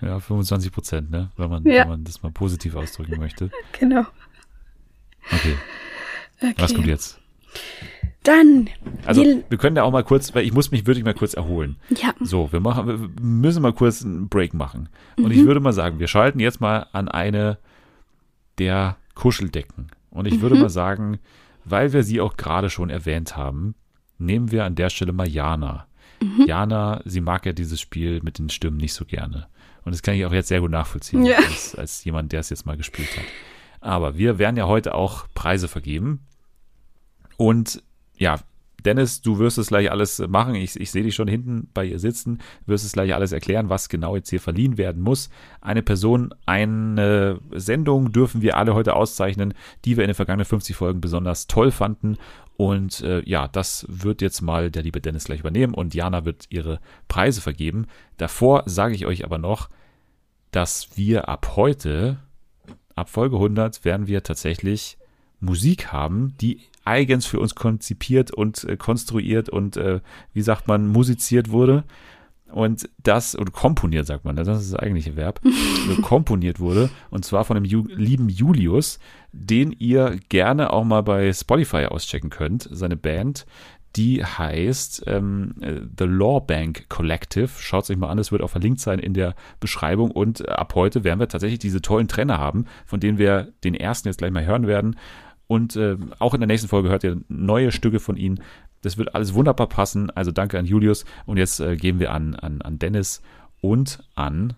Ja, 0.00 0.20
25 0.20 0.72
Prozent, 0.72 1.10
ne? 1.10 1.30
Wenn 1.36 1.50
man, 1.50 1.64
Ja. 1.64 1.82
wenn 1.82 1.88
man 1.88 2.04
das 2.04 2.22
mal 2.22 2.32
positiv 2.32 2.74
ausdrücken 2.74 3.18
möchte. 3.18 3.50
Genau. 3.78 4.06
Okay. 5.32 5.56
Okay. 6.40 6.54
Was 6.58 6.74
kommt 6.74 6.86
jetzt? 6.86 7.18
Dann. 8.22 8.70
Also, 9.04 9.22
wir 9.22 9.58
können 9.58 9.76
ja 9.76 9.82
auch 9.82 9.92
mal 9.92 10.02
kurz, 10.04 10.34
weil 10.34 10.44
ich 10.46 10.52
muss 10.54 10.70
mich 10.70 10.86
wirklich 10.86 11.04
mal 11.04 11.12
kurz 11.14 11.34
erholen. 11.34 11.76
ja. 11.90 12.14
So, 12.20 12.50
wir 12.52 12.60
machen, 12.60 12.86
wir 12.86 13.10
müssen 13.22 13.60
mal 13.60 13.74
kurz 13.74 14.02
einen 14.04 14.28
Break 14.30 14.54
machen. 14.54 14.88
Und 15.18 15.26
Mhm. 15.26 15.30
ich 15.32 15.44
würde 15.44 15.60
mal 15.60 15.74
sagen, 15.74 15.98
wir 15.98 16.08
schalten 16.08 16.40
jetzt 16.40 16.60
mal 16.60 16.86
an 16.92 17.08
eine 17.08 17.58
der 18.58 18.96
Kuscheldecken. 19.14 19.88
Und 20.10 20.26
ich 20.26 20.34
Mhm. 20.38 20.40
würde 20.42 20.56
mal 20.56 20.70
sagen, 20.70 21.18
weil 21.66 21.92
wir 21.92 22.02
sie 22.02 22.20
auch 22.20 22.36
gerade 22.36 22.70
schon 22.70 22.88
erwähnt 22.88 23.36
haben, 23.36 23.74
nehmen 24.18 24.50
wir 24.52 24.64
an 24.64 24.74
der 24.74 24.88
Stelle 24.90 25.12
mal 25.12 25.28
Jana. 25.28 25.86
Mhm. 26.22 26.46
Jana, 26.46 27.02
sie 27.04 27.20
mag 27.20 27.44
ja 27.44 27.52
dieses 27.52 27.80
Spiel 27.80 28.20
mit 28.22 28.38
den 28.38 28.48
Stimmen 28.48 28.76
nicht 28.78 28.94
so 28.94 29.04
gerne. 29.04 29.48
Und 29.84 29.92
das 29.94 30.00
kann 30.02 30.14
ich 30.14 30.24
auch 30.24 30.32
jetzt 30.32 30.48
sehr 30.48 30.60
gut 30.60 30.70
nachvollziehen, 30.70 31.26
Ja. 31.26 31.36
als, 31.36 31.74
als 31.74 32.04
jemand, 32.04 32.32
der 32.32 32.40
es 32.40 32.48
jetzt 32.48 32.64
mal 32.64 32.76
gespielt 32.78 33.14
hat. 33.18 33.24
Aber 33.82 34.16
wir 34.16 34.38
werden 34.38 34.56
ja 34.56 34.66
heute 34.66 34.94
auch 34.94 35.26
Preise 35.34 35.68
vergeben. 35.68 36.20
Und 37.36 37.82
ja, 38.16 38.38
Dennis, 38.84 39.22
du 39.22 39.38
wirst 39.38 39.56
es 39.56 39.68
gleich 39.68 39.90
alles 39.90 40.18
machen. 40.28 40.54
Ich, 40.56 40.78
ich 40.78 40.90
sehe 40.90 41.02
dich 41.02 41.14
schon 41.14 41.28
hinten 41.28 41.68
bei 41.72 41.86
ihr 41.86 41.98
sitzen. 41.98 42.38
Du 42.66 42.72
wirst 42.72 42.84
es 42.84 42.92
gleich 42.92 43.14
alles 43.14 43.32
erklären, 43.32 43.70
was 43.70 43.88
genau 43.88 44.14
jetzt 44.14 44.28
hier 44.28 44.40
verliehen 44.40 44.76
werden 44.76 45.02
muss. 45.02 45.30
Eine 45.60 45.82
Person, 45.82 46.34
eine 46.44 47.40
Sendung 47.52 48.12
dürfen 48.12 48.42
wir 48.42 48.56
alle 48.58 48.74
heute 48.74 48.94
auszeichnen, 48.94 49.54
die 49.84 49.96
wir 49.96 50.04
in 50.04 50.08
den 50.08 50.14
vergangenen 50.14 50.44
50 50.44 50.76
Folgen 50.76 51.00
besonders 51.00 51.46
toll 51.46 51.70
fanden. 51.70 52.18
Und 52.56 53.00
äh, 53.00 53.22
ja, 53.24 53.48
das 53.48 53.86
wird 53.88 54.20
jetzt 54.20 54.42
mal 54.42 54.70
der 54.70 54.82
liebe 54.82 55.00
Dennis 55.00 55.24
gleich 55.24 55.40
übernehmen 55.40 55.74
und 55.74 55.94
Jana 55.94 56.24
wird 56.24 56.46
ihre 56.50 56.78
Preise 57.08 57.40
vergeben. 57.40 57.86
Davor 58.18 58.62
sage 58.66 58.94
ich 58.94 59.06
euch 59.06 59.24
aber 59.24 59.38
noch, 59.38 59.70
dass 60.50 60.96
wir 60.96 61.28
ab 61.28 61.54
heute, 61.56 62.18
ab 62.94 63.08
Folge 63.08 63.36
100, 63.36 63.84
werden 63.84 64.06
wir 64.06 64.22
tatsächlich 64.22 64.98
Musik 65.40 65.92
haben, 65.92 66.36
die 66.40 66.60
eigens 66.84 67.26
für 67.26 67.40
uns 67.40 67.54
konzipiert 67.54 68.30
und 68.30 68.64
äh, 68.64 68.76
konstruiert 68.76 69.48
und, 69.48 69.76
äh, 69.76 70.00
wie 70.32 70.42
sagt 70.42 70.68
man, 70.68 70.86
musiziert 70.86 71.50
wurde. 71.50 71.84
Und 72.54 72.88
das, 73.02 73.34
und 73.34 73.52
komponiert, 73.52 74.06
sagt 74.06 74.24
man, 74.24 74.36
das 74.36 74.46
ist 74.46 74.72
das 74.72 74.78
eigentliche 74.78 75.16
Verb, 75.16 75.40
komponiert 76.02 76.60
wurde. 76.60 76.88
Und 77.10 77.24
zwar 77.24 77.44
von 77.44 77.56
dem 77.56 77.64
Ju 77.64 77.84
lieben 77.88 78.28
Julius, 78.28 79.00
den 79.32 79.72
ihr 79.72 80.20
gerne 80.28 80.72
auch 80.72 80.84
mal 80.84 81.02
bei 81.02 81.32
Spotify 81.32 81.86
auschecken 81.86 82.30
könnt. 82.30 82.68
Seine 82.70 82.96
Band, 82.96 83.44
die 83.96 84.24
heißt 84.24 85.04
ähm, 85.06 85.54
äh, 85.62 85.80
The 85.98 86.04
Law 86.04 86.40
Bank 86.40 86.88
Collective. 86.88 87.48
Schaut 87.58 87.84
es 87.84 87.90
euch 87.90 87.96
mal 87.96 88.08
an, 88.08 88.18
es 88.18 88.30
wird 88.30 88.42
auch 88.42 88.50
verlinkt 88.50 88.80
sein 88.80 88.98
in 88.98 89.14
der 89.14 89.34
Beschreibung. 89.58 90.10
Und 90.10 90.48
ab 90.48 90.74
heute 90.76 91.02
werden 91.02 91.18
wir 91.18 91.28
tatsächlich 91.28 91.58
diese 91.58 91.82
tollen 91.82 92.08
Trainer 92.08 92.38
haben, 92.38 92.66
von 92.86 93.00
denen 93.00 93.18
wir 93.18 93.52
den 93.64 93.74
ersten 93.74 94.08
jetzt 94.08 94.18
gleich 94.18 94.32
mal 94.32 94.46
hören 94.46 94.66
werden. 94.66 94.96
Und 95.46 95.76
äh, 95.76 95.96
auch 96.18 96.34
in 96.34 96.40
der 96.40 96.46
nächsten 96.46 96.68
Folge 96.68 96.88
hört 96.88 97.04
ihr 97.04 97.20
neue 97.28 97.72
Stücke 97.72 98.00
von 98.00 98.16
ihnen. 98.16 98.40
Das 98.82 98.96
wird 98.96 99.14
alles 99.14 99.34
wunderbar 99.34 99.68
passen. 99.68 100.10
Also 100.10 100.30
danke 100.30 100.58
an 100.58 100.66
Julius. 100.66 101.04
Und 101.26 101.36
jetzt 101.36 101.60
äh, 101.60 101.76
geben 101.76 101.98
wir 101.98 102.12
an, 102.12 102.34
an, 102.34 102.62
an 102.62 102.78
Dennis 102.78 103.22
und 103.60 103.98
an 104.14 104.54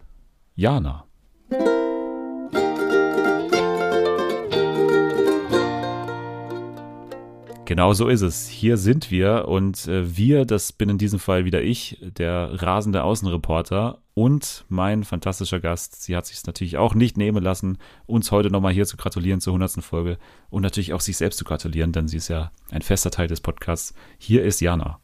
Jana. 0.55 1.06
Genau 7.67 7.93
so 7.95 8.07
ist 8.07 8.23
es. 8.23 8.47
Hier 8.47 8.77
sind 8.77 9.11
wir 9.11 9.49
und 9.49 9.89
äh, 9.89 10.17
wir, 10.17 10.45
das 10.45 10.73
bin 10.73 10.89
in 10.89 10.99
diesem 10.99 11.19
Fall 11.19 11.45
wieder 11.45 11.63
ich, 11.63 11.99
der 12.01 12.63
rasende 12.63 13.03
Außenreporter 13.03 13.99
und 14.15 14.65
mein 14.69 15.03
fantastischer 15.03 15.59
Gast. 15.59 16.01
Sie 16.01 16.17
hat 16.17 16.27
sich 16.27 16.37
es 16.37 16.47
natürlich 16.47 16.77
auch 16.77 16.95
nicht 16.95 17.17
nehmen 17.17 17.43
lassen, 17.43 17.79
uns 18.07 18.31
heute 18.31 18.51
nochmal 18.51 18.73
hier 18.73 18.87
zu 18.87 18.97
gratulieren 18.97 19.41
zur 19.41 19.53
100. 19.55 19.83
Folge 19.85 20.17
und 20.49 20.63
natürlich 20.63 20.93
auch 20.93 21.01
sich 21.01 21.17
selbst 21.17 21.39
zu 21.39 21.45
gratulieren, 21.45 21.91
denn 21.91 22.07
sie 22.07 22.19
ist 22.19 22.29
ja 22.29 22.53
ein 22.71 22.83
fester 22.83 23.11
Teil 23.11 23.27
des 23.27 23.41
Podcasts. 23.41 23.95
Hier 24.17 24.45
ist 24.45 24.61
Jana. 24.61 25.01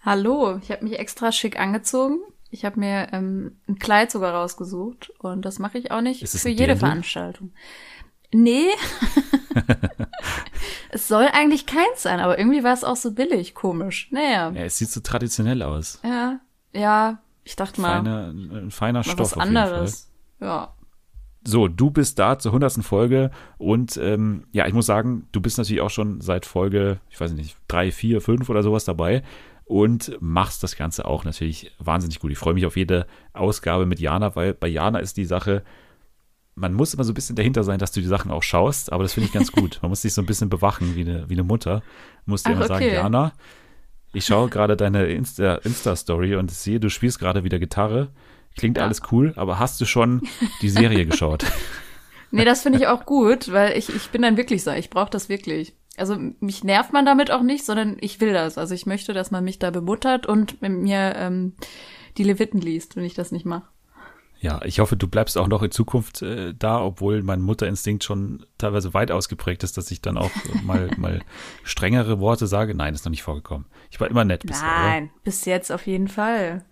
Hallo, 0.00 0.58
ich 0.62 0.70
habe 0.70 0.84
mich 0.84 0.98
extra 0.98 1.30
schick 1.30 1.60
angezogen. 1.60 2.20
Ich 2.50 2.64
habe 2.64 2.80
mir 2.80 3.08
ähm, 3.12 3.58
ein 3.68 3.78
Kleid 3.78 4.10
sogar 4.10 4.34
rausgesucht 4.34 5.12
und 5.18 5.44
das 5.44 5.58
mache 5.58 5.76
ich 5.76 5.90
auch 5.90 6.00
nicht 6.00 6.26
für 6.26 6.48
jede? 6.48 6.76
Veranstaltung. 6.76 7.52
Nee. 8.34 8.68
es 10.90 11.08
soll 11.08 11.28
eigentlich 11.32 11.66
keins 11.66 12.02
sein, 12.02 12.20
aber 12.20 12.38
irgendwie 12.38 12.64
war 12.64 12.72
es 12.72 12.84
auch 12.84 12.96
so 12.96 13.12
billig, 13.12 13.54
komisch. 13.54 14.08
Naja, 14.10 14.50
Ja, 14.50 14.62
es 14.62 14.78
sieht 14.78 14.90
so 14.90 15.00
traditionell 15.00 15.62
aus. 15.62 16.00
ja, 16.02 16.40
ja, 16.72 17.18
ich 17.44 17.56
dachte 17.56 17.80
mal, 17.80 17.96
Feiner, 17.96 18.28
ein 18.28 18.70
feiner 18.70 18.98
mal 19.00 19.04
Stoff 19.04 19.18
was 19.18 19.38
anderes. 19.38 20.10
Ja. 20.40 20.74
So, 21.44 21.66
du 21.66 21.90
bist 21.90 22.18
da 22.18 22.38
zur 22.38 22.52
100. 22.52 22.84
Folge 22.84 23.30
und 23.58 23.96
ähm, 23.96 24.44
ja, 24.52 24.66
ich 24.66 24.72
muss 24.74 24.86
sagen, 24.86 25.26
du 25.32 25.40
bist 25.40 25.58
natürlich 25.58 25.80
auch 25.82 25.90
schon 25.90 26.20
seit 26.20 26.46
Folge, 26.46 27.00
ich 27.10 27.20
weiß 27.20 27.32
nicht, 27.32 27.56
drei, 27.66 27.90
vier, 27.90 28.20
fünf 28.20 28.48
oder 28.48 28.62
sowas 28.62 28.84
dabei 28.84 29.22
und 29.64 30.16
machst 30.20 30.62
das 30.62 30.76
Ganze 30.76 31.04
auch 31.04 31.24
natürlich 31.24 31.72
wahnsinnig 31.78 32.20
gut. 32.20 32.30
Ich 32.30 32.38
freue 32.38 32.54
mich 32.54 32.64
auf 32.64 32.76
jede 32.76 33.06
Ausgabe 33.32 33.86
mit 33.86 33.98
Jana, 33.98 34.36
weil 34.36 34.54
bei 34.54 34.68
Jana 34.68 35.00
ist 35.00 35.16
die 35.16 35.24
Sache, 35.24 35.64
man 36.54 36.74
muss 36.74 36.92
immer 36.94 37.04
so 37.04 37.12
ein 37.12 37.14
bisschen 37.14 37.36
dahinter 37.36 37.64
sein, 37.64 37.78
dass 37.78 37.92
du 37.92 38.00
die 38.00 38.06
Sachen 38.06 38.30
auch 38.30 38.42
schaust, 38.42 38.92
aber 38.92 39.02
das 39.04 39.14
finde 39.14 39.26
ich 39.28 39.32
ganz 39.32 39.52
gut. 39.52 39.78
Man 39.82 39.90
muss 39.90 40.02
sich 40.02 40.12
so 40.14 40.20
ein 40.22 40.26
bisschen 40.26 40.50
bewachen 40.50 40.94
wie 40.96 41.00
eine, 41.02 41.28
wie 41.28 41.34
eine 41.34 41.42
Mutter. 41.44 41.82
Muss 42.26 42.42
dir 42.42 42.52
immer 42.52 42.66
sagen, 42.66 42.84
okay. 42.84 42.94
Jana, 42.94 43.32
ich 44.12 44.26
schaue 44.26 44.48
gerade 44.50 44.76
deine 44.76 45.06
Insta- 45.06 45.58
Insta-Story 45.64 46.36
und 46.36 46.50
sehe, 46.50 46.78
du 46.80 46.90
spielst 46.90 47.18
gerade 47.18 47.44
wieder 47.44 47.58
Gitarre. 47.58 48.08
Klingt 48.56 48.76
Ja. 48.76 48.84
alles 48.84 49.00
cool, 49.10 49.32
aber 49.36 49.58
hast 49.58 49.80
du 49.80 49.86
schon 49.86 50.20
die 50.60 50.68
Serie 50.68 51.06
geschaut? 51.06 51.44
Nee, 52.30 52.44
das 52.44 52.62
finde 52.62 52.78
ich 52.78 52.86
auch 52.86 53.06
gut, 53.06 53.50
weil 53.52 53.76
ich, 53.78 53.88
ich 53.94 54.10
bin 54.10 54.20
dann 54.22 54.36
wirklich 54.36 54.62
so, 54.62 54.70
ich 54.72 54.90
brauche 54.90 55.10
das 55.10 55.28
wirklich. 55.30 55.74
Also 55.96 56.16
mich 56.40 56.64
nervt 56.64 56.92
man 56.92 57.04
damit 57.06 57.30
auch 57.30 57.42
nicht, 57.42 57.64
sondern 57.64 57.96
ich 58.00 58.20
will 58.20 58.32
das. 58.34 58.56
Also 58.58 58.74
ich 58.74 58.84
möchte, 58.86 59.12
dass 59.14 59.30
man 59.30 59.44
mich 59.44 59.58
da 59.58 59.70
bemuttert 59.70 60.26
und 60.26 60.60
mit 60.62 60.72
mir 60.72 61.14
ähm, 61.16 61.54
die 62.18 62.24
Leviten 62.24 62.60
liest, 62.60 62.96
wenn 62.96 63.04
ich 63.04 63.14
das 63.14 63.32
nicht 63.32 63.44
mache. 63.46 63.66
Ja, 64.42 64.60
ich 64.64 64.80
hoffe, 64.80 64.96
du 64.96 65.06
bleibst 65.06 65.38
auch 65.38 65.46
noch 65.46 65.62
in 65.62 65.70
Zukunft 65.70 66.20
äh, 66.20 66.52
da, 66.58 66.80
obwohl 66.82 67.22
mein 67.22 67.40
Mutterinstinkt 67.40 68.02
schon 68.02 68.44
teilweise 68.58 68.92
weit 68.92 69.12
ausgeprägt 69.12 69.62
ist, 69.62 69.76
dass 69.78 69.90
ich 69.92 70.02
dann 70.02 70.18
auch 70.18 70.30
mal, 70.64 70.90
mal 70.96 71.20
strengere 71.62 72.18
Worte 72.18 72.48
sage. 72.48 72.74
Nein, 72.74 72.92
ist 72.92 73.04
noch 73.04 73.10
nicht 73.10 73.22
vorgekommen. 73.22 73.66
Ich 73.90 74.00
war 74.00 74.10
immer 74.10 74.24
nett 74.24 74.44
bisher. 74.44 74.66
oder? 74.66 74.78
Nein, 74.88 75.10
bis 75.22 75.44
jetzt 75.44 75.70
auf 75.70 75.86
jeden 75.86 76.08
Fall. 76.08 76.64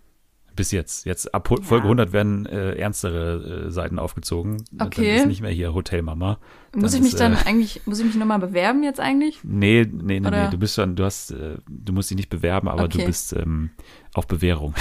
Bis 0.57 0.73
jetzt. 0.73 1.07
Jetzt 1.07 1.33
ab 1.33 1.49
Ho- 1.49 1.63
Folge 1.63 1.85
100 1.85 2.13
werden 2.13 2.45
äh, 2.45 2.73
ernstere 2.75 3.67
äh, 3.69 3.71
Seiten 3.71 4.01
aufgezogen. 4.01 4.65
Okay. 4.81 5.07
Dann 5.07 5.17
ist 5.21 5.27
nicht 5.29 5.41
mehr 5.43 5.53
hier 5.53 5.73
Hotelmama. 5.73 6.39
Muss 6.75 6.91
Dann 6.91 6.99
ich 6.99 7.05
mich 7.05 7.13
ist, 7.13 7.21
dann 7.21 7.35
Äh, 7.35 7.47
eigentlich, 7.47 7.83
muss 7.87 8.01
ich 8.01 8.05
mich 8.05 8.17
nochmal 8.17 8.41
bewerben 8.41 8.83
jetzt 8.83 8.99
eigentlich? 8.99 9.39
nee, 9.45 9.87
nee, 9.91 10.19
nee, 10.19 10.27
Oder- 10.27 10.47
nee. 10.47 10.51
Du 10.51 10.59
bist 10.59 10.75
schon, 10.75 10.97
du 10.97 11.05
hast, 11.05 11.31
äh, 11.31 11.59
du 11.69 11.93
musst 11.93 12.11
dich 12.11 12.17
nicht 12.17 12.31
bewerben, 12.31 12.67
aber 12.69 12.89
du 12.89 12.99
Okay. 12.99 13.07
bist 13.07 13.33
ähm, 13.33 13.71
auf 14.13 14.27
Bewährung. 14.27 14.75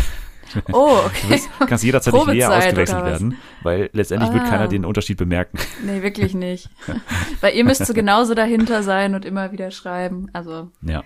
Oh, 0.71 0.97
Du 1.01 1.05
okay. 1.05 1.27
bist, 1.29 1.49
kannst 1.67 1.83
jederzeit 1.83 2.13
nicht 2.13 2.27
leer 2.27 2.51
ausgewechselt 2.51 3.05
werden, 3.05 3.37
weil 3.63 3.89
letztendlich 3.93 4.31
wird 4.33 4.43
Ah. 4.43 4.49
keiner 4.49 4.67
den 4.67 4.85
Unterschied 4.85 5.17
bemerken. 5.17 5.57
Nee, 5.85 6.01
wirklich 6.01 6.33
nicht. 6.33 6.69
Weil 7.41 7.55
ihr 7.55 7.63
müsst 7.63 7.85
so 7.85 7.93
genauso 7.93 8.33
dahinter 8.33 8.83
sein 8.83 9.15
und 9.15 9.25
immer 9.25 9.51
wieder 9.51 9.71
schreiben. 9.71 10.29
Also 10.33 10.69
Ja. 10.81 11.03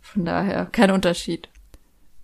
von 0.00 0.24
daher, 0.24 0.66
kein 0.66 0.90
Unterschied. 0.90 1.48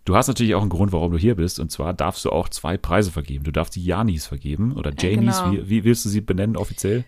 Du 0.04 0.14
hast 0.16 0.28
natürlich 0.28 0.54
auch 0.54 0.60
einen 0.60 0.70
Grund, 0.70 0.92
warum 0.92 1.10
du 1.12 1.18
hier 1.18 1.34
bist. 1.34 1.58
Und 1.58 1.72
zwar 1.72 1.92
darfst 1.92 2.24
du 2.24 2.30
auch 2.30 2.48
zwei 2.48 2.76
Preise 2.76 3.10
vergeben. 3.10 3.42
Du 3.44 3.50
darfst 3.50 3.74
die 3.74 3.84
Janis 3.84 4.26
vergeben 4.26 4.72
oder 4.76 4.92
Jamies. 4.96 5.38
genau. 5.42 5.52
Wie, 5.52 5.68
wie 5.68 5.84
willst 5.84 6.04
du 6.04 6.08
sie 6.08 6.20
benennen 6.20 6.56
offiziell? 6.56 7.04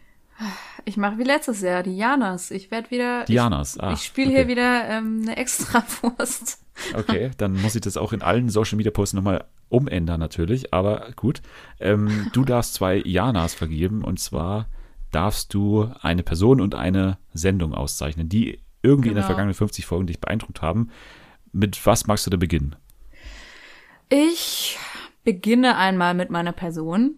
Ich 0.84 0.96
mache 0.96 1.18
wie 1.18 1.24
letztes 1.24 1.60
Jahr, 1.60 1.82
die 1.82 1.96
Janas. 1.96 2.50
Ich 2.50 2.70
werde 2.70 2.90
wieder. 2.90 3.24
Die 3.26 3.34
Janas, 3.34 3.76
Ich, 3.76 3.82
ah, 3.82 3.92
ich 3.92 4.02
spiele 4.02 4.28
okay. 4.30 4.36
hier 4.38 4.48
wieder 4.48 4.88
ähm, 4.88 5.20
eine 5.26 5.36
Extrawurst. 5.36 6.58
Okay, 6.94 7.30
dann 7.36 7.60
muss 7.60 7.74
ich 7.74 7.80
das 7.80 7.96
auch 7.96 8.12
in 8.12 8.22
allen 8.22 8.48
Social 8.48 8.76
Media 8.76 8.90
Posts 8.92 9.14
nochmal 9.14 9.44
umändern 9.68 10.20
natürlich. 10.20 10.72
Aber 10.72 11.10
gut. 11.16 11.42
Ähm, 11.80 12.28
du 12.32 12.44
darfst 12.44 12.74
zwei 12.74 12.96
Janas 13.04 13.54
vergeben. 13.54 14.02
Und 14.04 14.18
zwar 14.20 14.66
darfst 15.10 15.52
du 15.54 15.90
eine 16.00 16.22
Person 16.22 16.60
und 16.60 16.74
eine 16.74 17.18
Sendung 17.34 17.74
auszeichnen, 17.74 18.28
die 18.28 18.60
irgendwie 18.82 19.08
in 19.08 19.14
den 19.14 19.22
Genau. 19.22 19.26
vergangenen 19.26 19.54
50 19.54 19.86
Folgen 19.86 20.06
dich 20.06 20.20
beeindruckt 20.20 20.62
haben. 20.62 20.90
Mit 21.52 21.84
was 21.86 22.06
magst 22.06 22.26
du 22.26 22.30
denn 22.30 22.40
beginnen? 22.40 22.76
Ich 24.08 24.78
beginne 25.24 25.76
einmal 25.76 26.14
mit 26.14 26.30
meiner 26.30 26.52
Person. 26.52 27.16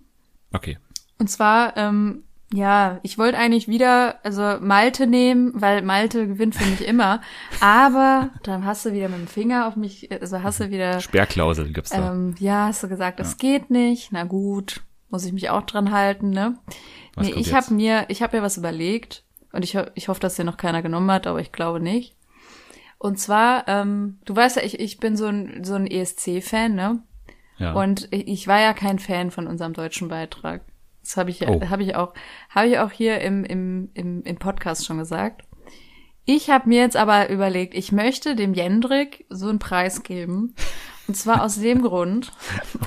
Okay. 0.52 0.78
Und 1.18 1.28
zwar, 1.28 1.76
ähm, 1.76 2.24
ja, 2.52 2.98
ich 3.02 3.16
wollte 3.16 3.38
eigentlich 3.38 3.68
wieder, 3.68 4.18
also 4.24 4.58
Malte 4.60 5.06
nehmen, 5.06 5.52
weil 5.54 5.82
Malte 5.82 6.26
gewinnt 6.26 6.56
für 6.56 6.68
mich 6.68 6.86
immer. 6.86 7.20
Aber 7.60 8.30
dann 8.42 8.64
hast 8.64 8.84
du 8.84 8.92
wieder 8.92 9.08
mit 9.08 9.18
dem 9.18 9.26
Finger 9.28 9.68
auf 9.68 9.76
mich, 9.76 10.10
also 10.10 10.42
hast 10.42 10.60
du 10.60 10.70
wieder, 10.70 11.00
Sperrklausel 11.00 11.72
gibt's 11.72 11.90
da. 11.90 12.12
ähm, 12.12 12.34
ja, 12.40 12.66
hast 12.66 12.82
du 12.82 12.88
gesagt, 12.88 13.20
das 13.20 13.36
geht 13.36 13.70
nicht. 13.70 14.10
Na 14.12 14.24
gut, 14.24 14.80
muss 15.10 15.24
ich 15.24 15.32
mich 15.32 15.50
auch 15.50 15.62
dran 15.62 15.92
halten, 15.92 16.30
ne? 16.30 16.58
Was 17.14 17.26
nee, 17.26 17.34
ich 17.34 17.54
habe 17.54 17.72
mir, 17.72 18.06
ich 18.08 18.22
habe 18.22 18.36
mir 18.36 18.42
was 18.42 18.56
überlegt 18.56 19.24
und 19.52 19.64
ich, 19.64 19.78
ich 19.94 20.08
hoffe, 20.08 20.20
dass 20.20 20.34
dir 20.34 20.44
noch 20.44 20.56
keiner 20.56 20.82
genommen 20.82 21.10
hat, 21.10 21.26
aber 21.26 21.40
ich 21.40 21.52
glaube 21.52 21.80
nicht. 21.80 22.16
Und 22.98 23.18
zwar, 23.18 23.66
ähm, 23.68 24.18
du 24.24 24.34
weißt 24.34 24.56
ja, 24.56 24.62
ich, 24.62 24.78
ich 24.78 24.98
bin 24.98 25.16
so 25.16 25.26
ein, 25.26 25.64
so 25.64 25.74
ein 25.74 25.86
ESC-Fan, 25.86 26.74
ne? 26.74 27.02
ja. 27.58 27.72
Und 27.72 28.08
ich 28.10 28.46
war 28.48 28.60
ja 28.60 28.72
kein 28.72 28.98
Fan 28.98 29.30
von 29.30 29.46
unserem 29.46 29.72
deutschen 29.72 30.08
Beitrag. 30.08 30.62
Das 31.02 31.16
habe 31.16 31.30
ich, 31.30 31.40
ja 31.40 31.48
Oh. 31.50 31.60
habe 31.70 31.82
ich 31.82 31.94
auch, 31.96 32.14
habe 32.50 32.68
ich 32.68 32.78
auch 32.78 32.90
hier 32.90 33.20
im, 33.20 33.44
im, 33.44 33.90
im, 33.94 34.22
im 34.22 34.36
Podcast 34.36 34.86
schon 34.86 34.98
gesagt. 34.98 35.42
Ich 36.26 36.50
habe 36.50 36.68
mir 36.68 36.80
jetzt 36.80 36.96
aber 36.96 37.28
überlegt, 37.30 37.74
ich 37.74 37.90
möchte 37.92 38.36
dem 38.36 38.54
Jendrik 38.54 39.24
so 39.30 39.48
einen 39.48 39.58
Preis 39.58 40.02
geben. 40.02 40.54
Und 41.08 41.14
zwar 41.16 41.42
aus 41.42 41.58
dem 41.58 41.82
Grund, 41.82 42.30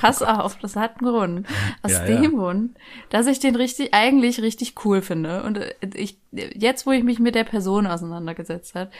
pass 0.00 0.22
auf, 0.22 0.56
das 0.58 0.76
hat 0.76 1.00
einen 1.00 1.10
Grund. 1.10 1.46
Aus 1.82 1.92
Ja, 1.92 2.06
ja. 2.06 2.20
dem 2.20 2.36
Grund, 2.38 2.74
dass 3.10 3.26
ich 3.26 3.40
den 3.40 3.54
richtig, 3.56 3.92
eigentlich 3.92 4.40
richtig 4.40 4.74
cool 4.84 5.02
finde. 5.02 5.42
Und 5.42 5.58
äh, 5.58 5.74
ich, 5.94 6.18
jetzt, 6.32 6.86
wo 6.86 6.92
ich 6.92 7.04
mich 7.04 7.18
mit 7.18 7.34
der 7.34 7.44
Person 7.44 7.86
auseinandergesetzt 7.86 8.74
hat, 8.74 8.90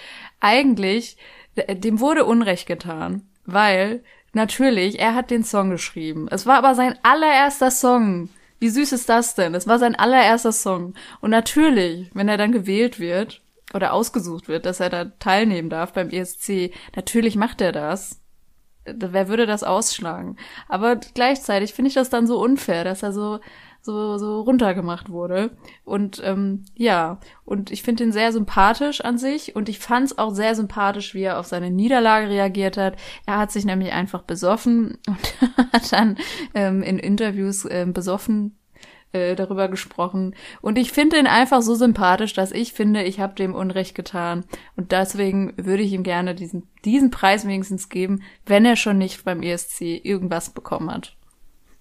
eigentlich, 0.41 1.17
äh, 1.55 1.75
dem 1.77 2.01
wurde 2.01 2.27
Unrecht 2.27 2.67
getan. 2.67 3.23
Weil, 3.47 4.03
natürlich, 4.35 4.99
er 4.99 5.15
hat 5.15 5.31
den 5.31 5.45
Song 5.45 5.71
geschrieben. 5.71 6.29
Es 6.31 6.45
war 6.45 6.59
aber 6.59 6.75
sein 6.75 6.99
allererster 7.03 7.71
Song, 7.71 8.29
Wie 8.61 8.69
süß 8.69 8.93
ist 8.93 9.09
das 9.09 9.35
denn? 9.35 9.53
Das 9.53 9.67
war 9.67 9.79
sein 9.79 9.95
allererster 9.95 10.53
Song. 10.53 10.95
Und 11.21 11.31
natürlich, 11.31 12.11
wenn 12.15 12.29
er 12.29 12.37
dann 12.37 12.53
gewählt 12.53 12.99
wird 12.99 13.43
oder 13.75 13.93
ausgesucht 13.93 14.49
wird, 14.49 14.67
dass 14.67 14.81
er 14.81 14.91
da 14.91 15.05
teilnehmen 15.05 15.71
darf 15.71 15.93
beim 15.93 16.11
ESC, 16.11 16.73
natürlich 16.97 17.37
macht 17.37 17.61
er 17.61 17.73
das. 17.73 18.21
Wer 18.87 19.29
würde 19.29 19.47
das 19.47 19.63
ausschlagen? 19.63 20.37
Aber 20.69 20.97
gleichzeitig 20.97 21.73
finde 21.73 21.89
ich 21.89 21.95
das 21.95 22.11
dann 22.11 22.27
so 22.27 22.39
unfair, 22.41 22.85
dass 22.85 23.03
er 23.03 23.13
so 23.13 23.41
so, 23.85 24.17
so 24.17 24.41
runtergemacht 24.41 25.11
wurde. 25.11 25.51
Und 25.85 26.21
ähm, 26.25 26.65
ja, 26.75 27.21
und 27.45 27.71
ich 27.71 27.83
finde 27.83 28.05
ihn 28.05 28.13
sehr 28.13 28.33
sympathisch 28.33 29.03
an 29.03 29.19
sich 29.19 29.55
und 29.55 29.69
ich 29.69 29.79
fand 29.79 30.07
es 30.07 30.19
auch 30.19 30.35
sehr 30.35 30.55
sympathisch, 30.55 31.15
wie 31.15 31.23
er 31.23 31.39
auf 31.39 31.47
seine 31.47 31.71
Niederlage 31.71 32.31
reagiert 32.31 32.79
hat. 32.79 32.97
Er 33.27 33.39
hat 33.39 33.53
sich 33.53 33.67
nämlich 33.67 33.93
einfach 33.93 34.23
besoffen 34.23 34.97
und 35.07 35.73
hat 35.73 35.93
dann 35.93 36.17
ähm, 36.55 36.83
in 36.83 36.99
Interviews 36.99 37.67
ähm, 37.71 37.93
besoffen 37.93 38.57
äh, 39.13 39.37
darüber 39.37 39.69
gesprochen. 39.69 40.35
Und 40.63 40.79
ich 40.79 40.91
finde 40.91 41.19
ihn 41.19 41.27
einfach 41.27 41.61
so 41.61 41.75
sympathisch, 41.75 42.33
dass 42.33 42.53
ich 42.53 42.73
finde, 42.73 43.03
ich 43.03 43.21
habe 43.21 43.35
dem 43.35 43.55
Unrecht 43.55 43.95
getan. 43.95 44.47
Und 44.77 44.93
deswegen 44.93 45.53
würde 45.59 45.83
ich 45.83 45.93
ihm 45.93 46.05
gerne 46.05 46.35
diesen, 46.35 46.67
diesen 46.87 47.11
Preis 47.11 47.47
wenigstens 47.47 47.91
geben, 47.91 48.23
wenn 48.47 48.65
er 48.65 48.77
schon 48.77 48.97
nicht 48.97 49.25
beim 49.25 49.43
ESC 49.43 49.83
irgendwas 50.03 50.51
bekommen 50.51 50.91
hat. 50.91 51.17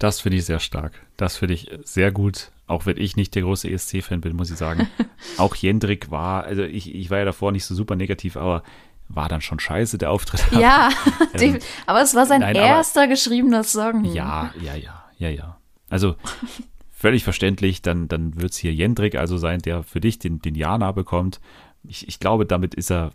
Das 0.04 0.20
finde 0.20 0.38
ich 0.38 0.44
sehr 0.44 0.60
stark. 0.60 0.92
Das 1.16 1.38
finde 1.38 1.54
ich 1.54 1.72
sehr 1.86 2.12
gut. 2.12 2.52
Auch 2.68 2.86
wenn 2.86 2.98
ich 2.98 3.16
nicht 3.16 3.36
der 3.36 3.44
große 3.44 3.70
ESC-Fan 3.70 4.20
bin, 4.20 4.36
muss 4.36 4.52
ich 4.52 4.58
sagen. 4.58 4.90
auch 5.38 5.56
Jendrik 5.56 6.12
war, 6.12 6.44
also 6.44 6.62
ich, 6.64 6.94
ich 6.94 7.10
war 7.10 7.20
ja 7.20 7.24
davor 7.26 7.54
nicht 7.54 7.64
so 7.64 7.74
super 7.74 7.96
negativ, 7.96 8.36
aber 8.36 8.64
war 9.08 9.30
dann 9.30 9.40
schon 9.40 9.62
scheiße, 9.62 9.98
der 9.98 10.12
Auftritt. 10.12 10.46
Ja, 10.52 10.90
Ähm, 11.36 11.58
aber 11.86 12.02
es 12.02 12.14
war 12.16 12.26
sein 12.26 12.42
nein, 12.42 12.58
aber- 12.58 12.66
erster 12.66 13.08
geschriebener 13.08 13.64
Song. 13.64 14.04
Ja, 14.04 14.54
ja, 14.62 14.76
ja, 14.76 15.06
ja, 15.20 15.30
ja. 15.30 15.58
Also 15.90 16.18
völlig 16.92 17.24
verständlich, 17.24 17.82
dann, 17.82 18.10
dann 18.10 18.42
wird 18.42 18.52
es 18.52 18.58
hier 18.58 18.74
Jendrik 18.74 19.16
also 19.16 19.38
sein, 19.38 19.62
der 19.62 19.84
für 19.84 20.02
dich 20.02 20.20
den, 20.20 20.42
den 20.42 20.56
Jana 20.56 20.92
bekommt. 20.92 21.40
Ich, 21.86 22.08
ich 22.08 22.20
glaube, 22.20 22.46
damit 22.46 22.74
ist 22.76 22.90
er 22.92 23.12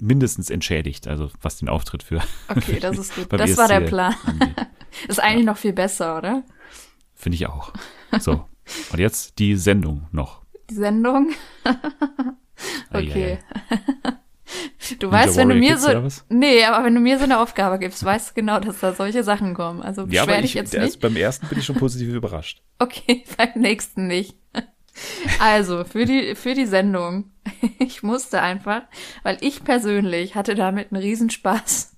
mindestens 0.00 0.50
entschädigt, 0.50 1.08
also 1.08 1.30
was 1.40 1.56
den 1.58 1.68
Auftritt 1.68 2.02
für. 2.02 2.20
Okay, 2.48 2.78
das 2.80 2.98
ist 2.98 3.14
gut. 3.14 3.26
Das 3.30 3.56
war 3.56 3.68
der 3.68 3.82
ESC 3.82 3.88
Plan. 3.88 4.14
Ist 5.08 5.20
eigentlich 5.20 5.44
noch 5.44 5.58
viel 5.58 5.74
besser, 5.74 6.16
oder? 6.16 6.42
Finde 7.14 7.36
ich 7.36 7.46
auch. 7.46 7.72
So. 8.18 8.46
Und 8.92 8.98
jetzt 8.98 9.38
die 9.38 9.56
Sendung 9.56 10.08
noch. 10.10 10.42
Die 10.70 10.74
Sendung. 10.74 11.32
Okay. 12.90 13.38
Du 15.00 15.06
Ninja 15.06 15.12
weißt, 15.12 15.36
wenn 15.36 15.48
du 15.48 15.54
mir 15.56 15.74
Kids 15.76 15.82
so. 15.82 16.22
Nee, 16.28 16.64
aber 16.64 16.84
wenn 16.84 16.94
du 16.94 17.00
mir 17.00 17.18
so 17.18 17.24
eine 17.24 17.40
Aufgabe 17.40 17.78
gibst, 17.78 18.02
weißt 18.04 18.30
du 18.30 18.34
genau, 18.34 18.60
dass 18.60 18.80
da 18.80 18.94
solche 18.94 19.24
Sachen 19.24 19.54
kommen. 19.54 19.82
Also 19.82 20.02
Ja, 20.02 20.06
beschwer 20.06 20.22
aber 20.22 20.36
dich 20.36 20.50
ich, 20.52 20.54
jetzt 20.54 20.72
der 20.72 20.84
nicht. 20.84 21.00
beim 21.00 21.16
ersten 21.16 21.46
bin 21.48 21.58
ich 21.58 21.64
schon 21.66 21.76
positiv 21.76 22.08
überrascht. 22.14 22.62
Okay, 22.78 23.24
beim 23.36 23.50
nächsten 23.56 24.06
nicht. 24.06 24.36
Also, 25.40 25.84
für 25.84 26.04
die, 26.04 26.34
für 26.34 26.54
die 26.54 26.66
Sendung. 26.66 27.30
Ich 27.78 28.02
musste 28.02 28.42
einfach, 28.42 28.82
weil 29.22 29.38
ich 29.40 29.62
persönlich 29.62 30.34
hatte 30.34 30.54
damit 30.54 30.92
einen 30.92 31.02
Riesenspaß. 31.02 31.94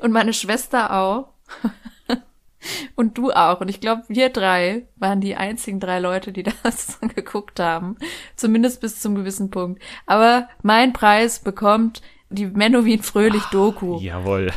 Und 0.00 0.12
meine 0.12 0.32
Schwester 0.32 0.92
auch. 0.92 1.28
Und 2.96 3.16
du 3.16 3.30
auch. 3.30 3.60
Und 3.60 3.68
ich 3.68 3.80
glaube, 3.80 4.02
wir 4.08 4.30
drei 4.30 4.86
waren 4.96 5.20
die 5.20 5.36
einzigen 5.36 5.80
drei 5.80 6.00
Leute, 6.00 6.32
die 6.32 6.42
das 6.62 6.98
geguckt 7.14 7.60
haben. 7.60 7.96
Zumindest 8.36 8.80
bis 8.80 9.00
zum 9.00 9.14
gewissen 9.14 9.50
Punkt. 9.50 9.82
Aber 10.06 10.48
mein 10.62 10.92
Preis 10.92 11.40
bekommt 11.40 12.02
die 12.30 12.46
Menowin 12.46 13.02
Fröhlich 13.02 13.44
Doku. 13.46 13.98
Jawohl. 14.00 14.52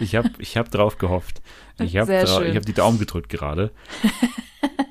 Ich 0.00 0.16
habe 0.16 0.30
ich 0.38 0.56
hab 0.56 0.70
drauf 0.70 0.98
gehofft. 0.98 1.42
Ich 1.78 1.96
habe 1.96 2.18
hab 2.18 2.66
die 2.66 2.72
Daumen 2.72 2.98
gedrückt 2.98 3.28
gerade. 3.28 3.70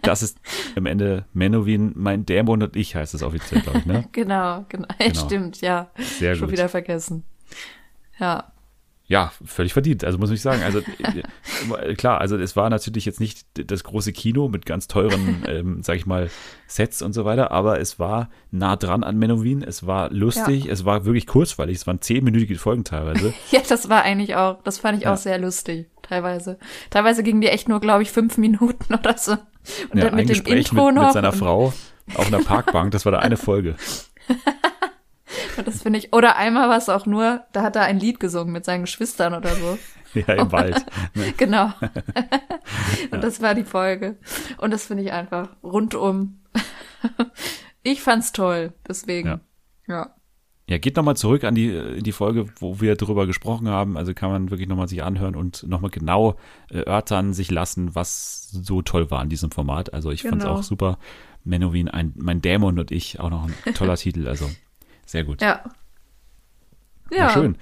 Das 0.01 0.21
ist 0.21 0.37
am 0.75 0.85
Ende 0.85 1.25
Menowin, 1.33 1.93
mein 1.95 2.25
Dämon 2.25 2.61
und 2.61 2.75
ich 2.75 2.95
heißt 2.95 3.15
es 3.15 3.23
offiziell, 3.23 3.61
glaube 3.61 3.79
ich, 3.79 3.85
ne? 3.85 4.07
Genau, 4.11 4.65
genau. 4.69 4.87
Genau. 4.99 5.25
Stimmt, 5.25 5.61
ja. 5.61 5.89
Sehr 5.97 6.35
Schon 6.35 6.47
gut. 6.47 6.53
wieder 6.53 6.69
vergessen. 6.69 7.23
Ja. 8.19 8.51
Ja, 9.07 9.31
völlig 9.45 9.73
verdient. 9.73 10.03
Also 10.03 10.17
muss 10.17 10.31
ich 10.31 10.41
sagen. 10.41 10.63
Also 10.63 10.79
äh, 10.79 11.93
klar, 11.93 12.19
also 12.21 12.37
es 12.37 12.55
war 12.55 12.69
natürlich 12.71 13.05
jetzt 13.05 13.19
nicht 13.19 13.45
das 13.53 13.83
große 13.83 14.11
Kino 14.13 14.47
mit 14.47 14.65
ganz 14.65 14.87
teuren, 14.87 15.43
ähm, 15.47 15.83
sag 15.83 15.97
ich 15.97 16.07
mal, 16.07 16.29
Sets 16.65 17.03
und 17.03 17.13
so 17.13 17.23
weiter, 17.23 17.51
aber 17.51 17.79
es 17.79 17.99
war 17.99 18.29
nah 18.49 18.75
dran 18.75 19.03
an 19.03 19.17
Menowin. 19.17 19.61
Es 19.61 19.85
war 19.85 20.09
lustig, 20.11 20.65
Ja. 20.65 20.73
es 20.73 20.85
war 20.85 21.05
wirklich 21.05 21.27
kurzweilig. 21.27 21.77
Es 21.77 21.85
waren 21.87 22.01
zehnminütige 22.01 22.57
Folgen 22.57 22.83
teilweise. 22.83 23.33
Ja, 23.51 23.61
das 23.67 23.89
war 23.89 24.01
eigentlich 24.01 24.35
auch, 24.35 24.63
das 24.63 24.79
fand 24.79 24.97
ich 24.97 25.03
Ja. 25.03 25.13
auch 25.13 25.17
sehr 25.17 25.37
lustig, 25.37 25.87
teilweise. 26.01 26.57
Teilweise 26.89 27.21
gingen 27.21 27.41
die 27.41 27.47
echt 27.47 27.69
nur, 27.69 27.79
glaube 27.79 28.01
ich, 28.01 28.11
fünf 28.11 28.37
Minuten 28.39 28.91
oder 28.93 29.17
so. 29.17 29.33
Und 29.33 29.99
ja, 29.99 30.05
dann 30.05 30.15
mit 30.15 30.29
dem 30.29 30.33
Gespräch 30.33 30.71
Intro 30.71 30.87
mit, 30.87 30.95
noch. 30.95 31.03
mit 31.05 31.13
seiner 31.13 31.31
Frau 31.31 31.73
auf 32.15 32.27
einer 32.27 32.39
Parkbank. 32.39 32.91
Das 32.91 33.05
war 33.05 33.11
da 33.11 33.19
eine 33.19 33.37
Folge. 33.37 33.75
Das 35.63 35.81
finde 35.83 35.99
ich, 35.99 36.13
oder 36.13 36.35
einmal 36.35 36.69
war 36.69 36.77
es 36.77 36.89
auch 36.89 37.05
nur, 37.05 37.43
da 37.53 37.61
hat 37.61 37.75
er 37.75 37.83
ein 37.83 37.99
Lied 37.99 38.19
gesungen 38.19 38.51
mit 38.51 38.65
seinen 38.65 38.81
Geschwistern 38.81 39.33
oder 39.33 39.49
so. 39.55 39.77
Ja, 40.15 40.35
im 40.35 40.49
Wald. 40.53 40.85
genau. 41.37 41.73
Und 43.11 43.21
das 43.21 43.41
war 43.41 43.53
die 43.53 43.65
Folge. 43.65 44.15
Und 44.59 44.71
das 44.71 44.85
finde 44.85 45.03
ich 45.03 45.11
einfach 45.11 45.49
rundum. 45.61 46.39
ich 47.83 48.01
fand's 48.01 48.31
toll, 48.31 48.71
deswegen. 48.87 49.27
Ja. 49.27 49.39
ja. 49.89 50.15
Ja, 50.69 50.77
geht 50.77 50.95
nochmal 50.95 51.17
zurück 51.17 51.43
an 51.43 51.53
die, 51.53 51.67
in 51.67 52.03
die 52.03 52.13
Folge, 52.13 52.47
wo 52.59 52.79
wir 52.79 52.95
drüber 52.95 53.27
gesprochen 53.27 53.67
haben. 53.67 53.97
Also 53.97 54.13
kann 54.13 54.31
man 54.31 54.51
wirklich 54.51 54.69
nochmal 54.69 54.87
sich 54.87 55.03
anhören 55.03 55.35
und 55.35 55.63
nochmal 55.67 55.91
genau 55.91 56.37
äh, 56.71 56.77
örtern, 56.87 57.33
sich 57.33 57.51
lassen, 57.51 57.93
was 57.93 58.49
so 58.51 58.81
toll 58.81 59.11
war 59.11 59.21
in 59.21 59.27
diesem 59.29 59.51
Format. 59.51 59.93
Also 59.93 60.11
ich 60.11 60.21
fand's 60.23 60.45
Genau. 60.45 60.55
auch 60.59 60.63
super. 60.63 60.97
Menowin, 61.43 61.89
ein, 61.89 62.13
mein 62.15 62.41
Dämon 62.41 62.79
und 62.79 62.89
ich, 62.91 63.19
auch 63.19 63.29
noch 63.29 63.47
ein 63.47 63.73
toller 63.75 63.97
Titel. 63.97 64.27
Also 64.29 64.49
sehr 65.05 65.23
gut. 65.23 65.41
Ja. 65.41 65.63
Ja. 67.11 67.29
schön. 67.29 67.57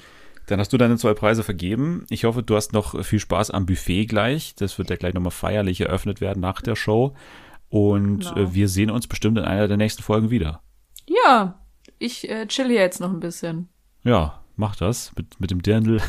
Dann 0.47 0.59
hast 0.59 0.73
du 0.73 0.77
deine 0.77 0.97
zwei 0.97 1.13
Preise 1.13 1.43
vergeben. 1.43 2.05
Ich 2.09 2.25
hoffe, 2.25 2.43
du 2.43 2.55
hast 2.55 2.73
noch 2.73 3.03
viel 3.05 3.19
Spaß 3.19 3.51
am 3.51 3.65
Buffet 3.65 4.05
gleich. 4.07 4.55
Das 4.55 4.77
wird 4.77 4.89
ja 4.89 4.97
gleich 4.97 5.13
nochmal 5.13 5.31
feierlich 5.31 5.79
eröffnet 5.81 6.19
werden 6.21 6.41
nach 6.41 6.61
der 6.61 6.75
Show. 6.75 7.15
Und 7.69 8.19
Genau. 8.19 8.35
äh, 8.37 8.53
wir 8.53 8.67
sehen 8.67 8.91
uns 8.91 9.07
bestimmt 9.07 9.37
in 9.37 9.45
einer 9.45 9.67
der 9.67 9.77
nächsten 9.77 10.03
Folgen 10.03 10.29
wieder. 10.31 10.61
Ja. 11.07 11.59
Ich 11.97 12.29
äh, 12.29 12.45
chill 12.47 12.67
hier 12.67 12.81
jetzt 12.81 12.99
noch 12.99 13.09
ein 13.11 13.19
bisschen. 13.21 13.69
Ja, 14.03 14.43
mach 14.57 14.75
das 14.75 15.13
mit, 15.15 15.39
mit 15.39 15.49
dem 15.51 15.61
Dirndl. 15.61 16.01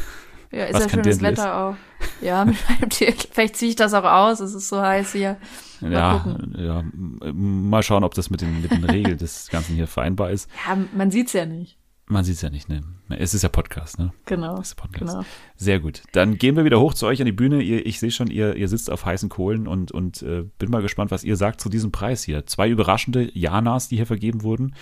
Ja, 0.54 0.64
ist 0.66 0.74
Was 0.74 0.84
ja 0.84 0.88
schönes 0.90 1.20
Wetter 1.20 1.56
auch. 1.56 1.76
Ja, 2.20 2.44
mit 2.44 2.56
meinem 2.68 2.90
Tier. 2.90 3.12
Vielleicht 3.32 3.56
ziehe 3.56 3.70
ich 3.70 3.76
das 3.76 3.92
auch 3.94 4.04
aus. 4.04 4.40
Es 4.40 4.54
ist 4.54 4.68
so 4.68 4.80
heiß 4.80 5.12
hier. 5.12 5.36
Mal 5.80 5.92
Ja, 5.92 6.18
gucken. 6.18 6.54
ja, 6.58 6.84
mal 7.32 7.82
schauen, 7.82 8.04
ob 8.04 8.14
das 8.14 8.30
mit 8.30 8.40
den, 8.40 8.62
mit 8.62 8.70
den 8.70 8.84
Regeln 8.84 9.18
des 9.18 9.48
Ganzen 9.50 9.74
hier 9.74 9.86
vereinbar 9.88 10.30
ist. 10.30 10.48
Ja, 10.68 10.78
man 10.94 11.10
sieht's 11.10 11.32
ja 11.32 11.44
nicht. 11.46 11.76
Man 12.06 12.22
sieht 12.22 12.36
es 12.36 12.42
ja 12.42 12.50
nicht, 12.50 12.68
ne? 12.68 12.82
Es 13.08 13.32
ist 13.32 13.42
ja 13.42 13.48
Podcast, 13.48 13.98
ne? 13.98 14.12
Genau. 14.26 14.58
Es 14.60 14.68
ist 14.68 14.74
Podcast. 14.74 15.10
genau. 15.12 15.24
Sehr 15.56 15.80
gut. 15.80 16.02
Dann 16.12 16.36
gehen 16.36 16.54
wir 16.54 16.64
wieder 16.66 16.78
hoch 16.78 16.92
zu 16.92 17.06
euch 17.06 17.18
an 17.20 17.24
die 17.26 17.32
Bühne. 17.32 17.62
Ihr, 17.62 17.86
ich 17.86 17.98
sehe 17.98 18.10
schon, 18.10 18.26
ihr, 18.26 18.56
ihr 18.56 18.68
sitzt 18.68 18.90
auf 18.90 19.06
heißen 19.06 19.30
Kohlen 19.30 19.66
und, 19.66 19.90
und 19.90 20.20
äh, 20.22 20.44
bin 20.58 20.70
mal 20.70 20.82
gespannt, 20.82 21.10
was 21.10 21.24
ihr 21.24 21.36
sagt 21.36 21.62
zu 21.62 21.70
diesem 21.70 21.92
Preis 21.92 22.22
hier. 22.22 22.44
Zwei 22.46 22.68
überraschende 22.68 23.30
Janas, 23.36 23.88
die 23.88 23.96
hier 23.96 24.06
vergeben 24.06 24.42
wurden. 24.42 24.74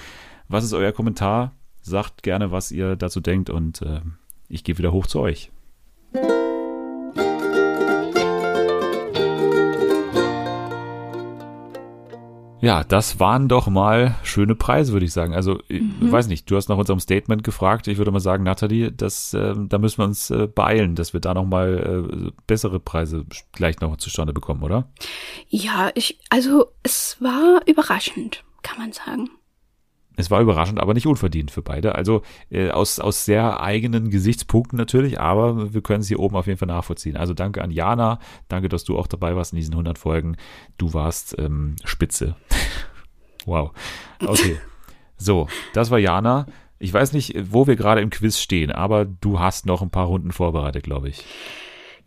Was 0.49 0.65
ist 0.65 0.73
euer 0.73 0.91
Kommentar? 0.91 1.53
Sagt 1.81 2.25
gerne, 2.25 2.51
was 2.51 2.73
ihr 2.73 2.97
dazu 2.97 3.21
denkt 3.21 3.51
und 3.51 3.83
äh, 3.83 4.01
ich 4.49 4.65
gehe 4.65 4.77
wieder 4.79 4.91
hoch 4.93 5.07
zu 5.07 5.21
euch. 5.21 5.53
Ja, 12.63 12.85
das 12.85 13.19
waren 13.19 13.49
doch 13.49 13.67
mal 13.67 14.15
schöne 14.23 14.55
Preise, 14.55 14.93
würde 14.93 15.05
ich 15.05 15.13
sagen. 15.13 15.35
Also, 15.35 15.61
ich 15.69 15.83
Mhm. 15.83 16.13
weiß 16.13 16.29
nicht, 16.29 16.49
du 16.49 16.55
hast 16.57 16.69
nach 16.69 16.77
unserem 16.79 17.01
Statement 17.01 17.43
gefragt. 17.43 17.89
Ich 17.89 17.99
würde 17.99 18.13
mal 18.13 18.21
sagen, 18.21 18.45
Nathalie, 18.45 18.93
das, 18.93 19.35
äh, 19.35 19.55
da 19.59 19.79
müssen 19.79 19.99
wir 19.99 20.05
uns 20.05 20.31
äh, 20.31 20.47
beeilen, 20.47 20.95
dass 20.95 21.13
wir 21.13 21.19
da 21.21 21.35
noch 21.35 21.45
mal 21.45 22.07
äh, 22.29 22.31
bessere 22.47 22.79
Preise 22.79 23.27
gleich 23.51 23.81
noch 23.81 23.97
zustande 23.97 24.33
bekommen, 24.33 24.63
oder? 24.63 24.89
Ja, 25.49 25.91
ich, 25.97 26.21
also 26.31 26.67
es 26.85 27.17
war 27.19 27.61
überraschend, 27.67 28.45
kann 28.63 28.79
man 28.79 28.93
sagen. 28.93 29.29
Es 30.17 30.31
war 30.31 30.41
überraschend, 30.41 30.79
aber 30.79 30.93
nicht 30.93 31.07
unverdient 31.07 31.51
für 31.51 31.63
beide. 31.63 31.95
Also 31.95 32.23
äh, 32.51 32.71
aus, 32.71 32.99
aus 32.99 33.25
sehr 33.25 33.61
eigenen 33.61 34.11
Gesichtspunkten 34.11 34.77
natürlich, 34.77 35.19
aber 35.19 35.73
wir 35.73 35.81
können 35.81 36.01
es 36.01 36.09
hier 36.09 36.21
oben 36.21 36.37
auf 36.37 36.47
jeden 36.47 36.59
Fall 36.59 36.69
nachvollziehen. 36.69 37.17
Also 37.17 37.33
danke 37.33 37.63
an 37.63 37.71
Jana, 37.71 38.19
danke, 38.49 38.69
dass 38.69 38.85
du 38.85 38.99
auch 38.99 39.07
dabei 39.07 39.37
warst 39.37 39.53
in 39.53 39.57
diesen 39.57 39.73
100 39.73 39.99
Folgen. 39.99 40.37
Du 40.77 40.93
warst 40.93 41.35
ähm, 41.39 41.77
Spitze. 41.85 42.37
wow. 43.47 43.73
Okay. 44.21 44.59
So, 45.17 45.47
das 45.73 45.91
war 45.91 45.99
Jana. 45.99 46.47
Ich 46.79 46.93
weiß 46.93 47.13
nicht, 47.13 47.37
wo 47.53 47.69
wir 47.69 47.77
gerade 47.77 48.01
im 48.01 48.11
Quiz 48.11 48.41
stehen, 48.41 48.73
aber 48.73 49.05
du 49.05 49.39
hast 49.39 49.67
noch 49.67 49.83
ein 49.83 49.91
paar 49.91 50.07
Runden 50.07 50.33
vorbereitet, 50.33 50.83
glaube 50.83 51.09
ich. 51.09 51.25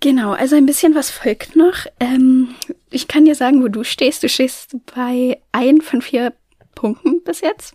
Genau, 0.01 0.33
also 0.33 0.55
ein 0.55 0.65
bisschen 0.65 0.93
was 0.95 1.09
folgt 1.09 1.55
noch. 1.55 1.85
Ähm, 1.99 2.49
ich 2.91 3.07
kann 3.07 3.25
dir 3.25 3.35
sagen, 3.35 3.63
wo 3.63 3.69
du 3.69 3.83
stehst. 3.83 4.21
Du 4.21 4.29
stehst 4.29 4.75
bei 4.93 5.39
ein 5.53 5.81
von 5.81 6.01
vier 6.01 6.33
Punkten 6.75 7.23
bis 7.23 7.41
jetzt. 7.41 7.73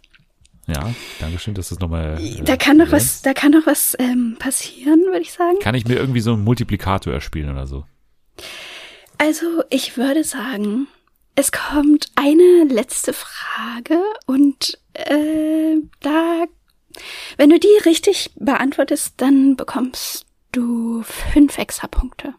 Ja, 0.72 0.94
danke 1.18 1.38
schön, 1.38 1.54
dass 1.54 1.70
das 1.70 1.78
nochmal. 1.80 2.18
Äh, 2.20 2.42
Da 2.44 2.56
kann 2.56 2.76
noch 2.76 2.92
was, 2.92 3.22
da 3.22 3.34
kann 3.34 3.50
noch 3.52 3.66
was 3.66 3.96
ähm, 3.98 4.36
passieren, 4.38 5.00
würde 5.06 5.20
ich 5.22 5.32
sagen. 5.32 5.58
Kann 5.60 5.74
ich 5.74 5.86
mir 5.86 5.96
irgendwie 5.96 6.20
so 6.20 6.32
einen 6.34 6.44
Multiplikator 6.44 7.12
erspielen 7.12 7.50
oder 7.50 7.66
so? 7.66 7.84
Also 9.18 9.62
ich 9.70 9.96
würde 9.96 10.22
sagen, 10.24 10.86
Es 11.34 11.52
kommt 11.52 12.06
eine 12.16 12.64
letzte 12.72 13.12
Frage 13.12 13.98
und 14.26 14.78
äh, 14.94 15.76
da, 16.00 16.44
wenn 17.36 17.50
du 17.50 17.58
die 17.58 17.68
richtig 17.86 18.30
beantwortest, 18.36 19.14
dann 19.18 19.56
bekommst 19.56 20.26
du 20.52 21.02
fünf 21.02 21.56
extra 21.58 21.86
Punkte. 21.86 22.34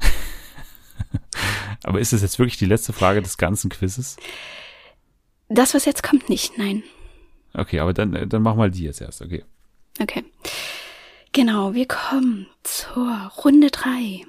Aber 1.82 2.00
ist 2.00 2.12
das 2.12 2.22
jetzt 2.22 2.38
wirklich 2.38 2.58
die 2.58 2.66
letzte 2.66 2.92
Frage 2.92 3.22
des 3.22 3.36
ganzen 3.38 3.70
Quizzes? 3.70 4.16
Das, 5.48 5.74
was 5.74 5.84
jetzt 5.84 6.02
kommt, 6.02 6.28
nicht, 6.28 6.56
nein. 6.58 6.82
Okay, 7.54 7.78
aber 7.80 7.92
dann, 7.94 8.28
dann 8.28 8.42
mach 8.42 8.56
mal 8.56 8.70
die 8.70 8.82
jetzt 8.82 9.00
erst, 9.00 9.22
okay. 9.22 9.44
Okay. 10.00 10.24
Genau, 11.32 11.74
wir 11.74 11.86
kommen 11.86 12.46
zur 12.62 13.32
Runde 13.44 13.70
drei. 13.70 14.24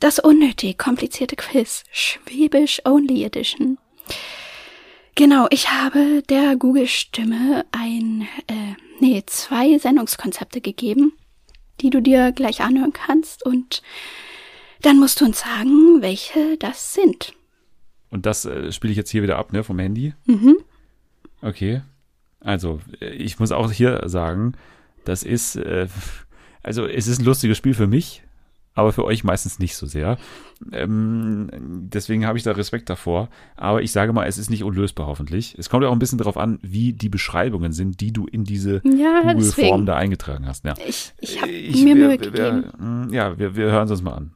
Das 0.00 0.18
unnötig 0.18 0.78
komplizierte 0.78 1.36
Quiz, 1.36 1.84
Schwäbisch 1.92 2.82
Only 2.84 3.24
Edition. 3.24 3.78
Genau, 5.14 5.46
ich 5.50 5.70
habe 5.70 6.22
der 6.28 6.56
Google-Stimme 6.56 7.64
ein, 7.70 8.22
äh, 8.46 8.74
nee, 8.98 9.22
zwei 9.26 9.78
Sendungskonzepte 9.78 10.60
gegeben, 10.60 11.12
die 11.80 11.90
du 11.90 12.00
dir 12.00 12.32
gleich 12.32 12.62
anhören 12.62 12.92
kannst 12.92 13.44
und 13.44 13.82
dann 14.80 14.98
musst 14.98 15.20
du 15.20 15.26
uns 15.26 15.40
sagen, 15.40 16.02
welche 16.02 16.56
das 16.58 16.94
sind. 16.94 17.34
Und 18.10 18.26
das 18.26 18.44
äh, 18.44 18.72
spiele 18.72 18.90
ich 18.90 18.96
jetzt 18.96 19.10
hier 19.10 19.22
wieder 19.22 19.38
ab, 19.38 19.52
ne, 19.52 19.62
vom 19.62 19.78
Handy? 19.78 20.14
Mhm. 20.24 20.56
Okay. 21.42 21.82
Also, 22.44 22.80
äh, 23.00 23.10
ich 23.10 23.38
muss 23.38 23.52
auch 23.52 23.70
hier 23.72 24.02
sagen, 24.06 24.52
das 25.04 25.22
ist, 25.22 25.56
äh, 25.56 25.86
also 26.62 26.86
es 26.86 27.06
ist 27.08 27.20
ein 27.20 27.24
lustiges 27.24 27.56
Spiel 27.58 27.74
für 27.74 27.86
mich, 27.86 28.22
aber 28.74 28.92
für 28.92 29.04
euch 29.04 29.22
meistens 29.24 29.58
nicht 29.58 29.76
so 29.76 29.86
sehr. 29.86 30.16
Ähm, 30.72 31.50
deswegen 31.92 32.24
habe 32.26 32.38
ich 32.38 32.44
da 32.44 32.52
Respekt 32.52 32.88
davor. 32.88 33.28
Aber 33.56 33.82
ich 33.82 33.92
sage 33.92 34.12
mal, 34.12 34.26
es 34.26 34.38
ist 34.38 34.48
nicht 34.50 34.64
unlösbar 34.64 35.06
hoffentlich. 35.06 35.54
Es 35.58 35.68
kommt 35.68 35.82
ja 35.82 35.88
auch 35.88 35.92
ein 35.92 35.98
bisschen 35.98 36.18
darauf 36.18 36.36
an, 36.38 36.58
wie 36.62 36.92
die 36.92 37.08
Beschreibungen 37.08 37.72
sind, 37.72 38.00
die 38.00 38.12
du 38.12 38.26
in 38.26 38.44
diese 38.44 38.80
Ja, 38.84 39.20
Google-Form 39.34 39.86
da 39.86 39.96
eingetragen 39.96 40.46
hast. 40.46 40.64
Ja. 40.64 40.74
Ich, 40.86 41.12
ich 41.20 41.40
habe 41.42 41.52
mir 41.52 41.94
Mühe 41.94 42.18
gegeben. 42.18 43.08
wir- 43.08 43.14
Ja, 43.14 43.38
wir, 43.38 43.56
wir 43.56 43.66
hören 43.70 43.84
es 43.86 43.90
uns 43.90 44.02
mal 44.02 44.14
an. 44.14 44.32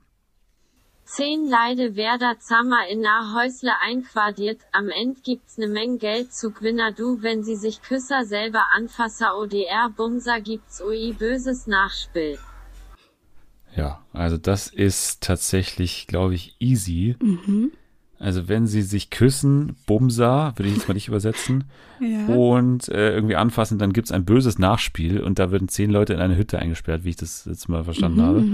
Zehn 1.07 1.49
Leide 1.49 1.95
werder 1.95 2.35
Zammer 2.41 2.89
in 2.91 3.07
a 3.07 3.33
Häusle 3.33 3.71
einquartiert, 3.81 4.59
am 4.73 4.89
End 4.89 5.23
gibt's 5.23 5.57
ne 5.57 5.69
Menge 5.69 5.99
Geld 5.99 6.33
zu 6.35 6.51
Gwinner 6.51 6.91
du, 6.91 7.23
wenn 7.23 7.45
sie 7.45 7.55
sich 7.55 7.81
Küsser 7.81 8.25
selber 8.25 8.65
anfasser 8.77 9.39
ODR 9.39 9.89
Bumser 9.97 10.41
gibt's 10.41 10.83
ui 10.83 11.13
böses 11.13 11.69
Nachspiel. 11.69 12.39
Ja, 13.77 14.03
also 14.13 14.37
das 14.37 14.67
ist 14.67 15.23
tatsächlich, 15.23 16.09
glaube 16.09 16.35
ich, 16.35 16.57
easy. 16.59 17.15
Mhm. 17.23 17.71
Also 18.19 18.49
wenn 18.49 18.67
sie 18.67 18.83
sich 18.83 19.11
küssen, 19.11 19.77
Bumser, 19.87 20.55
würde 20.57 20.69
ich 20.71 20.75
jetzt 20.77 20.89
mal 20.89 20.95
nicht 20.95 21.07
übersetzen, 21.09 21.65
Ja. 22.01 22.27
und 22.27 22.89
äh, 22.89 23.15
irgendwie 23.15 23.37
anfassen, 23.37 23.79
dann 23.79 23.93
gibt's 23.93 24.11
ein 24.11 24.25
böses 24.25 24.59
Nachspiel 24.59 25.21
und 25.23 25.39
da 25.39 25.53
würden 25.53 25.69
zehn 25.69 25.91
Leute 25.91 26.15
in 26.15 26.21
eine 26.21 26.37
Hütte 26.37 26.59
eingesperrt, 26.59 27.05
wie 27.05 27.11
ich 27.11 27.17
das 27.17 27.45
jetzt 27.45 27.69
mal 27.69 27.85
verstanden 27.85 28.23
habe. 28.23 28.45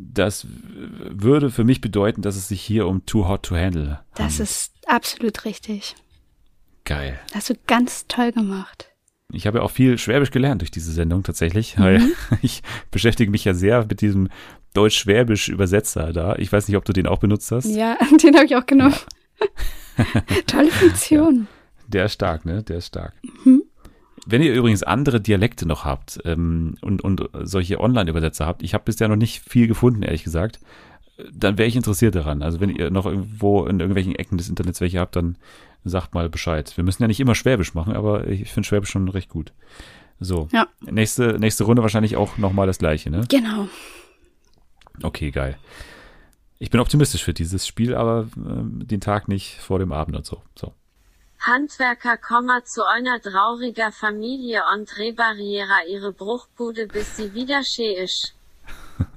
Das 0.00 0.46
würde 0.48 1.50
für 1.50 1.64
mich 1.64 1.80
bedeuten, 1.80 2.22
dass 2.22 2.36
es 2.36 2.48
sich 2.48 2.62
hier 2.62 2.86
um 2.86 3.04
Too 3.04 3.26
Hot 3.26 3.42
to 3.44 3.56
Handle 3.56 3.98
Das 4.14 4.20
handelt. 4.34 4.40
ist 4.40 4.72
absolut 4.86 5.44
richtig. 5.44 5.96
Geil. 6.84 7.18
Das 7.28 7.36
hast 7.36 7.50
du 7.50 7.54
ganz 7.66 8.06
toll 8.06 8.30
gemacht. 8.32 8.86
Ich 9.32 9.46
habe 9.46 9.58
ja 9.58 9.64
auch 9.64 9.70
viel 9.72 9.98
Schwäbisch 9.98 10.30
gelernt 10.30 10.62
durch 10.62 10.70
diese 10.70 10.92
Sendung 10.92 11.22
tatsächlich, 11.24 11.76
Mhm. 11.76 12.12
ich 12.42 12.62
beschäftige 12.90 13.30
mich 13.30 13.44
ja 13.44 13.52
sehr 13.54 13.84
mit 13.86 14.00
diesem 14.00 14.28
deutsch-schwäbisch 14.74 15.48
Übersetzer 15.48 16.12
da. 16.12 16.36
Ich 16.36 16.50
weiß 16.52 16.68
nicht, 16.68 16.76
ob 16.76 16.84
du 16.84 16.92
den 16.92 17.06
auch 17.06 17.18
benutzt 17.18 17.50
hast. 17.50 17.66
Ja, 17.66 17.98
den 18.22 18.34
habe 18.36 18.46
ich 18.46 18.54
auch 18.56 18.66
genommen. 18.66 18.94
Tolle 20.46 20.70
Funktion. 20.70 21.48
Der 21.88 22.04
ist 22.06 22.14
stark, 22.14 22.44
ne? 22.44 22.62
Der 22.62 22.78
ist 22.78 22.86
stark. 22.86 23.14
Mhm. 23.44 23.57
Wenn 24.30 24.42
ihr 24.42 24.52
übrigens 24.52 24.82
andere 24.82 25.20
Dialekte 25.22 25.66
noch 25.66 25.84
habt 25.86 26.20
ähm, 26.24 26.76
und, 26.82 27.02
und 27.02 27.22
solche 27.44 27.80
Online-Übersetzer 27.80 28.44
habt, 28.44 28.62
ich 28.62 28.74
habe 28.74 28.84
bisher 28.84 29.08
noch 29.08 29.16
nicht 29.16 29.40
viel 29.48 29.66
gefunden, 29.66 30.02
ehrlich 30.02 30.22
gesagt, 30.22 30.60
dann 31.32 31.56
wäre 31.56 31.66
ich 31.66 31.76
interessiert 31.76 32.14
daran. 32.14 32.42
Also 32.42 32.60
wenn 32.60 32.68
ihr 32.70 32.90
noch 32.90 33.06
irgendwo 33.06 33.64
in 33.64 33.80
irgendwelchen 33.80 34.14
Ecken 34.14 34.36
des 34.36 34.48
Internets 34.48 34.80
welche 34.80 35.00
habt, 35.00 35.16
dann 35.16 35.36
sagt 35.84 36.14
mal 36.14 36.28
Bescheid. 36.28 36.70
Wir 36.76 36.84
müssen 36.84 37.02
ja 37.02 37.08
nicht 37.08 37.20
immer 37.20 37.34
Schwäbisch 37.34 37.72
machen, 37.74 37.94
aber 37.94 38.26
ich 38.28 38.52
finde 38.52 38.66
Schwäbisch 38.68 38.90
schon 38.90 39.08
recht 39.08 39.30
gut. 39.30 39.52
So, 40.20 40.48
Ja. 40.52 40.66
nächste, 40.82 41.38
nächste 41.38 41.64
Runde 41.64 41.82
wahrscheinlich 41.82 42.16
auch 42.16 42.36
nochmal 42.38 42.66
das 42.66 42.78
gleiche, 42.78 43.10
ne? 43.10 43.24
Genau. 43.28 43.68
Okay, 45.02 45.30
geil. 45.30 45.56
Ich 46.58 46.70
bin 46.70 46.80
optimistisch 46.80 47.22
für 47.22 47.34
dieses 47.34 47.66
Spiel, 47.66 47.94
aber 47.94 48.28
ähm, 48.36 48.86
den 48.86 49.00
Tag 49.00 49.28
nicht 49.28 49.58
vor 49.60 49.78
dem 49.78 49.92
Abend 49.92 50.16
und 50.16 50.26
so. 50.26 50.42
So. 50.56 50.72
Handwerker 51.40 52.16
komma 52.16 52.64
zu 52.64 52.84
einer 52.86 53.20
trauriger 53.20 53.92
Familie 53.92 54.62
und 54.74 54.98
repariera 54.98 55.84
ihre 55.88 56.12
Bruchbude 56.12 56.86
bis 56.88 57.16
sie 57.16 57.32
wieder 57.34 57.62
schee 57.64 58.02
isch. 58.02 58.32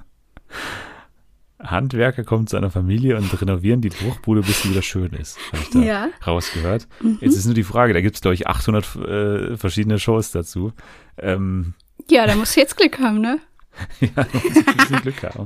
Handwerker 1.59 2.23
kommen 2.23 2.47
zu 2.47 2.57
einer 2.57 2.71
Familie 2.71 3.17
und 3.17 3.39
renovieren 3.39 3.81
die 3.81 3.89
Bruchbude, 3.89 4.41
bis 4.41 4.63
sie 4.63 4.71
wieder 4.71 4.81
schön 4.81 5.13
ist. 5.13 5.37
Habe 5.51 5.61
ich 5.61 5.69
da 5.69 5.79
Ja. 5.79 6.09
rausgehört. 6.25 6.87
Mhm. 7.01 7.19
Jetzt 7.21 7.35
ist 7.37 7.45
nur 7.45 7.53
die 7.53 7.63
Frage, 7.63 7.93
da 7.93 8.01
gibt 8.01 8.15
es, 8.15 8.21
glaube 8.21 8.33
ich, 8.33 8.47
800 8.47 8.95
äh, 8.95 9.57
verschiedene 9.57 9.99
Shows 9.99 10.31
dazu. 10.31 10.73
Ähm, 11.19 11.75
Ja, 12.09 12.25
da 12.25 12.35
musst 12.35 12.55
du 12.55 12.61
jetzt 12.61 12.77
Glück 12.77 12.97
haben, 12.99 13.21
ne? 13.21 13.39
ja, 13.99 14.09
da 14.15 14.25
muss 14.33 14.43
ich 14.43 14.67
ein 14.67 14.77
bisschen 14.77 15.01
Glück 15.01 15.21
haben. 15.23 15.45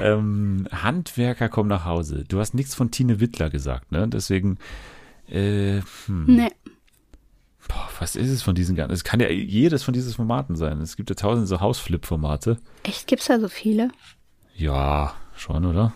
Ähm, 0.00 0.68
Handwerker 0.70 1.48
kommen 1.48 1.68
nach 1.68 1.84
Hause. 1.84 2.24
Du 2.28 2.38
hast 2.38 2.54
nichts 2.54 2.74
von 2.76 2.90
Tine 2.92 3.18
Wittler 3.20 3.50
gesagt, 3.50 3.90
ne? 3.90 4.06
Deswegen, 4.08 4.58
äh, 5.28 5.80
hm. 6.06 6.24
Nee. 6.26 6.50
Boah, 7.68 7.88
was 7.98 8.14
ist 8.16 8.30
es 8.30 8.42
von 8.42 8.54
diesen 8.54 8.76
ganzen? 8.76 8.92
Es 8.92 9.04
kann 9.04 9.20
ja 9.20 9.30
jedes 9.30 9.82
von 9.82 9.94
diesen 9.94 10.12
Formaten 10.12 10.54
sein. 10.56 10.80
Es 10.80 10.96
gibt 10.96 11.08
ja 11.10 11.16
tausende 11.16 11.46
so 11.46 11.60
Hausflip-Formate. 11.60 12.58
Echt, 12.82 13.06
gibt's 13.06 13.26
da 13.26 13.40
so 13.40 13.48
viele? 13.48 13.90
Ja, 14.54 15.14
schon, 15.34 15.64
oder? 15.64 15.92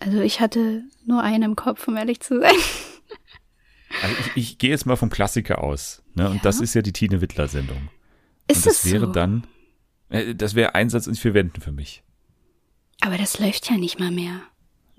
Also 0.00 0.20
ich 0.20 0.40
hatte 0.40 0.82
nur 1.06 1.22
einen 1.22 1.42
im 1.44 1.56
Kopf, 1.56 1.86
um 1.88 1.96
ehrlich 1.96 2.20
zu 2.20 2.40
sein. 2.40 2.54
Also 4.02 4.16
ich, 4.18 4.36
ich 4.36 4.58
gehe 4.58 4.70
jetzt 4.70 4.86
mal 4.86 4.96
vom 4.96 5.08
Klassiker 5.08 5.62
aus. 5.62 6.02
Ne? 6.14 6.28
Und 6.28 6.44
das 6.44 6.60
ist 6.60 6.74
ja 6.74 6.82
die 6.82 6.92
Tine 6.92 7.20
Wittler-Sendung. 7.20 7.90
Ist 8.48 8.56
Und 8.58 8.66
das 8.66 8.84
es 8.84 8.92
wäre 8.92 9.06
so? 9.06 9.12
dann, 9.12 9.46
äh, 10.08 10.34
das 10.34 10.56
wäre 10.56 10.74
Einsatz 10.74 11.06
in 11.06 11.14
vier 11.14 11.32
Wänden 11.32 11.60
für 11.60 11.70
mich. 11.70 12.02
Aber 13.02 13.16
das 13.18 13.38
läuft 13.38 13.70
ja 13.70 13.76
nicht 13.76 14.00
mal 14.00 14.10
mehr. 14.10 14.40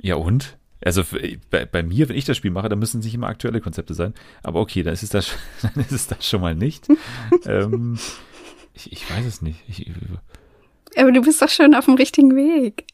Ja 0.01 0.15
und? 0.15 0.57
Also 0.85 1.03
für, 1.03 1.19
bei, 1.49 1.65
bei 1.65 1.81
mir, 1.81 2.07
wenn 2.07 2.15
ich 2.15 2.25
das 2.25 2.37
Spiel 2.37 2.51
mache, 2.51 2.69
dann 2.69 2.77
müssen 2.77 2.99
es 2.99 3.05
nicht 3.05 3.15
immer 3.15 3.27
aktuelle 3.27 3.59
Konzepte 3.59 3.95
sein. 3.95 4.13
Aber 4.43 4.61
okay, 4.61 4.83
dann 4.83 4.93
ist 4.93 5.01
es 5.01 5.09
das, 5.09 5.35
dann 5.63 5.83
ist 5.83 5.91
es 5.91 6.07
das 6.07 6.25
schon 6.25 6.41
mal 6.41 6.53
nicht. 6.53 6.87
ähm, 7.45 7.97
ich, 8.75 8.91
ich 8.91 9.09
weiß 9.09 9.25
es 9.25 9.41
nicht. 9.41 9.63
Ich, 9.67 9.91
Aber 10.95 11.11
du 11.11 11.21
bist 11.21 11.41
doch 11.41 11.49
schon 11.49 11.73
auf 11.73 11.85
dem 11.85 11.95
richtigen 11.95 12.35
Weg. 12.35 12.85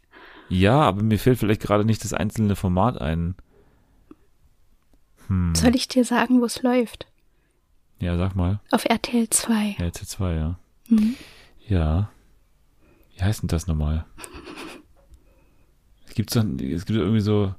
ja, 0.47 0.79
aber 0.79 1.03
mir 1.03 1.19
fällt 1.19 1.39
vielleicht 1.39 1.61
gerade 1.61 1.83
nicht 1.83 2.03
das 2.05 2.13
einzelne 2.13 2.55
Format 2.55 2.99
ein. 2.99 3.35
Hm. 5.27 5.53
Soll 5.53 5.75
ich 5.75 5.89
dir 5.89 6.05
sagen, 6.05 6.39
wo 6.39 6.45
es 6.45 6.63
läuft? 6.63 7.07
Ja, 7.99 8.17
sag 8.17 8.35
mal. 8.35 8.61
Auf 8.71 8.85
RTL 8.85 9.29
2. 9.29 9.75
Ja, 9.79 9.85
T2, 9.87 10.35
ja. 10.35 10.59
Mhm. 10.87 11.15
Ja. 11.67 12.09
Wie 13.15 13.21
heißt 13.21 13.43
denn 13.43 13.49
das 13.49 13.67
nochmal? 13.67 14.05
Es 16.07 16.15
gibt, 16.15 16.29
so, 16.29 16.39
es 16.39 16.85
gibt 16.85 16.97
irgendwie 16.97 17.21
so 17.21 17.53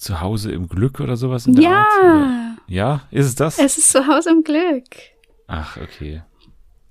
Zuhause 0.00 0.50
im 0.50 0.68
Glück 0.68 0.98
oder 1.00 1.16
sowas 1.16 1.46
in 1.46 1.54
der 1.54 1.64
Ja. 1.64 1.70
Art. 1.82 1.98
Oder? 2.02 2.56
Ja, 2.68 3.02
ist 3.10 3.26
es 3.26 3.34
das? 3.34 3.58
Es 3.58 3.76
ist 3.78 3.90
zu 3.90 4.06
Hause 4.06 4.30
im 4.30 4.42
Glück. 4.42 4.84
Ach, 5.46 5.76
okay. 5.76 6.22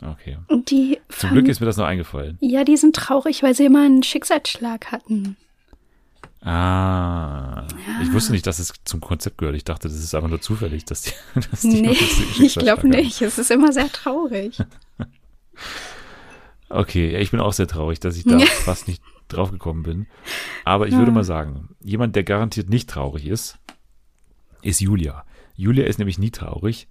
Okay. 0.01 0.37
Und 0.47 0.69
die 0.71 0.99
Zum 1.09 1.31
Glück 1.31 1.47
ist 1.47 1.59
mir 1.59 1.65
das 1.65 1.75
noch 1.77 1.85
eingefallen. 1.85 2.37
Ja, 2.39 2.63
die 2.63 2.77
sind 2.77 2.95
traurig, 2.95 3.43
weil 3.43 3.53
sie 3.55 3.65
immer 3.65 3.83
einen 3.83 4.03
Schicksalsschlag 4.03 4.91
hatten. 4.91 5.35
Ah. 6.41 7.65
Ich 8.01 8.13
wusste 8.13 8.31
nicht, 8.31 8.47
dass 8.47 8.59
es 8.59 8.71
zum 8.85 9.01
Konzept 9.01 9.37
gehört. 9.39 9.57
Ich 9.57 9.65
dachte, 9.65 9.89
das 9.89 9.97
ist 9.97 10.15
einfach 10.15 10.29
nur 10.29 10.39
zufällig, 10.39 10.85
dass 10.85 11.01
die, 11.01 11.11
dass 11.51 11.61
die 11.61 11.81
Nee, 11.81 11.97
ich 12.39 12.55
glaube 12.55 12.87
nicht. 12.87 13.21
Es 13.21 13.37
ist 13.37 13.51
immer 13.51 13.73
sehr 13.73 13.91
traurig. 13.91 14.57
Okay, 16.69 17.11
ja, 17.11 17.19
ich 17.19 17.31
bin 17.31 17.39
auch 17.39 17.53
sehr 17.53 17.67
traurig, 17.67 17.99
dass 17.99 18.15
ich 18.15 18.23
da 18.23 18.37
Ja. 18.37 18.45
fast 18.45 18.87
nicht 18.87 19.01
drauf 19.29 19.51
gekommen 19.51 19.83
bin. 19.83 20.07
Aber 20.65 20.87
ich 20.87 20.93
würde 20.93 21.07
Ja. 21.11 21.15
mal 21.15 21.23
sagen, 21.23 21.69
jemand, 21.83 22.15
der 22.15 22.23
garantiert 22.23 22.69
nicht 22.69 22.89
traurig 22.89 23.25
ist, 23.27 23.57
ist 24.61 24.81
Julia. 24.81 25.23
Julia 25.55 25.85
ist 25.85 25.99
nämlich 25.99 26.19
nie 26.19 26.31
traurig. 26.31 26.87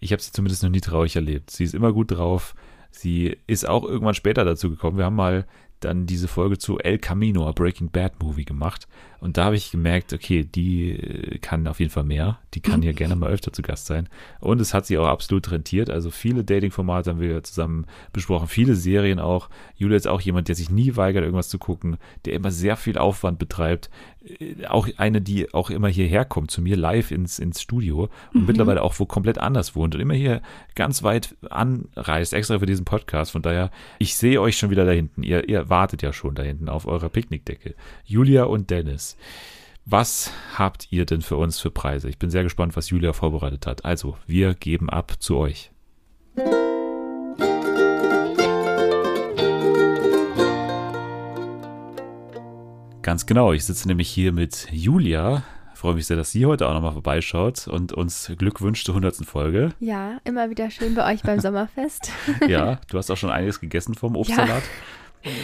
Ich 0.00 0.12
habe 0.12 0.22
sie 0.22 0.32
zumindest 0.32 0.62
noch 0.62 0.70
nie 0.70 0.80
traurig 0.80 1.16
erlebt. 1.16 1.50
Sie 1.50 1.64
ist 1.64 1.74
immer 1.74 1.92
gut 1.92 2.10
drauf. 2.10 2.54
Sie 2.90 3.36
ist 3.46 3.68
auch 3.68 3.84
irgendwann 3.84 4.14
später 4.14 4.44
dazu 4.44 4.70
gekommen. 4.70 4.98
Wir 4.98 5.04
haben 5.06 5.16
mal 5.16 5.46
dann 5.80 6.06
diese 6.06 6.28
Folge 6.28 6.56
zu 6.58 6.78
El 6.78 6.98
Camino, 6.98 7.46
a 7.46 7.52
Breaking 7.52 7.90
Bad 7.90 8.22
Movie 8.22 8.44
gemacht. 8.46 8.88
Und 9.20 9.36
da 9.36 9.44
habe 9.44 9.56
ich 9.56 9.70
gemerkt, 9.70 10.12
okay, 10.12 10.44
die 10.44 10.92
äh, 10.92 11.38
kann 11.38 11.66
auf 11.66 11.80
jeden 11.80 11.90
Fall 11.90 12.04
mehr. 12.04 12.38
Die 12.54 12.60
kann 12.60 12.82
hier 12.82 12.92
gerne 12.94 13.16
mal 13.16 13.30
öfter 13.30 13.52
zu 13.52 13.62
Gast 13.62 13.86
sein. 13.86 14.08
Und 14.40 14.60
es 14.60 14.72
hat 14.74 14.86
sie 14.86 14.96
auch 14.98 15.06
absolut 15.06 15.50
rentiert. 15.50 15.90
Also 15.90 16.10
viele 16.10 16.44
Dating-Formate 16.44 17.10
haben 17.10 17.20
wir 17.20 17.42
zusammen 17.42 17.86
besprochen, 18.12 18.48
viele 18.48 18.74
Serien 18.74 19.18
auch. 19.18 19.48
Julia 19.76 19.96
ist 19.96 20.08
auch 20.08 20.20
jemand, 20.20 20.48
der 20.48 20.54
sich 20.54 20.70
nie 20.70 20.96
weigert, 20.96 21.22
irgendwas 21.24 21.48
zu 21.48 21.58
gucken, 21.58 21.96
der 22.24 22.34
immer 22.34 22.50
sehr 22.50 22.76
viel 22.76 22.96
Aufwand 22.98 23.38
betreibt. 23.38 23.90
Äh, 24.38 24.66
Auch 24.66 24.88
eine, 24.96 25.20
die 25.20 25.52
auch 25.54 25.70
immer 25.70 25.88
hierher 25.88 26.24
kommt, 26.24 26.50
zu 26.50 26.60
mir 26.62 26.76
live 26.76 27.10
ins, 27.10 27.38
ins 27.38 27.60
Studio 27.62 28.08
und 28.34 28.40
Mhm. 28.42 28.46
mittlerweile 28.46 28.82
auch 28.82 28.98
wo 28.98 29.06
komplett 29.06 29.38
anders 29.38 29.76
wohnt 29.76 29.94
und 29.94 30.00
immer 30.00 30.14
hier 30.14 30.40
ganz 30.74 31.02
weit 31.02 31.36
anreist, 31.50 32.32
extra 32.32 32.58
für 32.58 32.66
diesen 32.66 32.84
Podcast. 32.84 33.32
Von 33.32 33.42
daher, 33.42 33.70
ich 33.98 34.16
sehe 34.16 34.40
euch 34.40 34.56
schon 34.56 34.70
wieder 34.70 34.84
da 34.84 34.92
hinten. 34.92 35.22
Ihr, 35.22 35.48
ihr 35.48 35.68
wartet 35.68 36.02
ja 36.02 36.12
schon 36.12 36.34
da 36.34 36.42
hinten 36.42 36.68
auf 36.68 36.86
eurer 36.86 37.08
Picknickdecke. 37.08 37.74
Julia 38.04 38.44
und 38.44 38.70
Dennis. 38.70 39.05
Was 39.84 40.32
habt 40.56 40.88
ihr 40.90 41.06
denn 41.06 41.22
für 41.22 41.36
uns 41.36 41.60
für 41.60 41.70
Preise? 41.70 42.08
Ich 42.08 42.18
bin 42.18 42.30
sehr 42.30 42.42
gespannt, 42.42 42.74
was 42.74 42.90
Julia 42.90 43.12
vorbereitet 43.12 43.68
hat. 43.68 43.84
Also, 43.84 44.16
wir 44.26 44.54
geben 44.54 44.90
ab 44.90 45.12
zu 45.20 45.36
euch. 45.36 45.70
Ganz 53.02 53.26
genau, 53.26 53.52
ich 53.52 53.64
sitze 53.64 53.86
nämlich 53.86 54.08
hier 54.08 54.32
mit 54.32 54.66
Julia. 54.72 55.44
Freue 55.76 55.94
mich 55.94 56.08
sehr, 56.08 56.16
dass 56.16 56.32
sie 56.32 56.46
heute 56.46 56.66
auch 56.66 56.74
nochmal 56.74 56.94
vorbeischaut 56.94 57.68
und 57.68 57.92
uns 57.92 58.32
Glück 58.36 58.60
wünscht 58.60 58.86
zur 58.86 58.96
100. 58.96 59.24
Folge. 59.24 59.70
Ja, 59.78 60.18
immer 60.24 60.50
wieder 60.50 60.72
schön 60.72 60.96
bei 60.96 61.12
euch 61.12 61.22
beim 61.22 61.38
Sommerfest. 61.46 62.10
Ja, 62.48 62.80
du 62.90 62.98
hast 62.98 63.08
auch 63.12 63.16
schon 63.16 63.30
einiges 63.30 63.60
gegessen 63.60 63.94
vom 63.94 64.16
Obstsalat. 64.16 64.64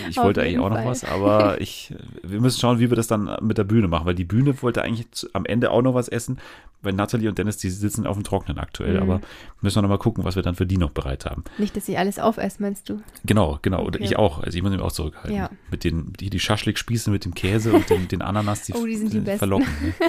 Ich 0.09 0.19
auf 0.19 0.25
wollte 0.27 0.43
eigentlich 0.43 0.59
auch 0.59 0.69
noch 0.71 0.77
Fall. 0.77 0.87
was, 0.87 1.05
aber 1.11 1.61
ich, 1.61 1.95
wir 2.23 2.41
müssen 2.41 2.61
schauen, 2.61 2.79
wie 2.79 2.91
wir 2.91 2.97
das 2.97 3.07
dann 3.07 3.37
mit 3.41 3.59
der 3.59 3.65
Bühne 3.65 3.89
machen, 3.89 4.07
weil 4.07 4.15
die 4.15 4.25
Bühne 4.25 4.61
wollte 4.63 4.83
eigentlich 4.83 5.07
am 5.33 5.45
Ende 5.45 5.71
auch 5.71 5.83
noch 5.83 5.95
was 5.95 6.09
essen, 6.09 6.39
weil 6.83 6.93
Nathalie 6.95 7.29
und 7.29 7.39
Dennis, 7.39 7.59
die 7.59 7.71
sitzen 7.71 8.07
auf 8.07 8.17
dem 8.17 8.25
Trocknen 8.25 8.59
aktuell, 8.59 8.97
Mhm. 8.97 9.03
aber 9.03 9.21
müssen 9.61 9.77
wir 9.77 9.83
noch 9.83 9.89
mal 9.89 9.99
gucken, 9.99 10.25
was 10.25 10.35
wir 10.37 10.43
dann 10.43 10.55
für 10.57 10.67
die 10.67 10.79
noch 10.79 10.91
bereit 10.91 11.27
haben. 11.27 11.45
Nicht, 11.59 11.77
dass 11.77 11.89
ich 11.89 11.97
alles 11.99 12.19
aufesse, 12.19 12.61
meinst 12.61 12.89
du? 12.89 13.01
Genau, 13.25 13.59
genau, 13.63 13.85
und 13.85 13.95
Okay. 13.97 14.05
ich 14.05 14.17
auch, 14.17 14.43
also 14.43 14.57
ich 14.57 14.63
muss 14.63 14.73
mich 14.73 14.81
auch 14.81 14.91
zurückhalten. 14.93 15.35
Ja. 15.37 15.51
Mit 15.71 15.85
den, 15.85 16.13
die, 16.15 16.29
die 16.31 16.41
Schaschlik-Spieße 16.41 17.11
mit 17.11 17.25
dem 17.25 17.35
Käse 17.35 17.73
und 17.73 17.89
den, 17.89 18.09
den 18.09 18.23
Ananas, 18.23 18.63
die, 18.63 18.73
Oh, 18.77 18.85
die 18.85 18.97
sind 18.97 19.13
die 19.13 19.19
äh, 19.19 19.21
besten. 19.21 19.39
verlocken. 19.39 19.67
Ne? 19.83 19.95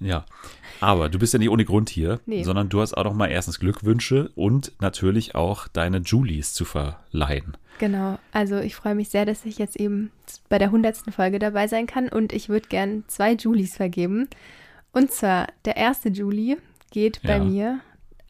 Ja, 0.00 0.26
aber 0.80 1.08
du 1.08 1.18
bist 1.18 1.32
ja 1.32 1.40
nicht 1.40 1.48
ohne 1.48 1.64
Grund 1.64 1.88
hier, 1.90 2.20
Nee. 2.24 2.44
sondern 2.44 2.68
du 2.68 2.80
hast 2.80 2.96
auch 2.96 3.02
noch 3.02 3.14
mal 3.14 3.26
erstens 3.26 3.58
Glückwünsche 3.58 4.30
und 4.36 4.70
natürlich 4.80 5.34
auch 5.34 5.66
deine 5.66 5.98
Julies 5.98 6.52
zu 6.54 6.64
verleihen. 6.64 7.56
Genau, 7.78 8.18
also 8.32 8.58
ich 8.58 8.74
freue 8.74 8.94
mich 8.94 9.08
sehr, 9.08 9.24
dass 9.24 9.44
ich 9.44 9.58
jetzt 9.58 9.76
eben 9.76 10.10
bei 10.48 10.58
der 10.58 10.68
100. 10.68 11.12
Folge 11.14 11.38
dabei 11.38 11.68
sein 11.68 11.86
kann 11.86 12.08
und 12.08 12.32
ich 12.32 12.48
würde 12.48 12.68
gern 12.68 13.04
zwei 13.06 13.32
Julies 13.32 13.76
vergeben. 13.76 14.28
Und 14.92 15.12
zwar 15.12 15.48
der 15.64 15.76
erste 15.76 16.08
Julie 16.08 16.58
geht 16.90 17.22
bei 17.22 17.36
Ja. 17.36 17.44
mir, 17.44 17.80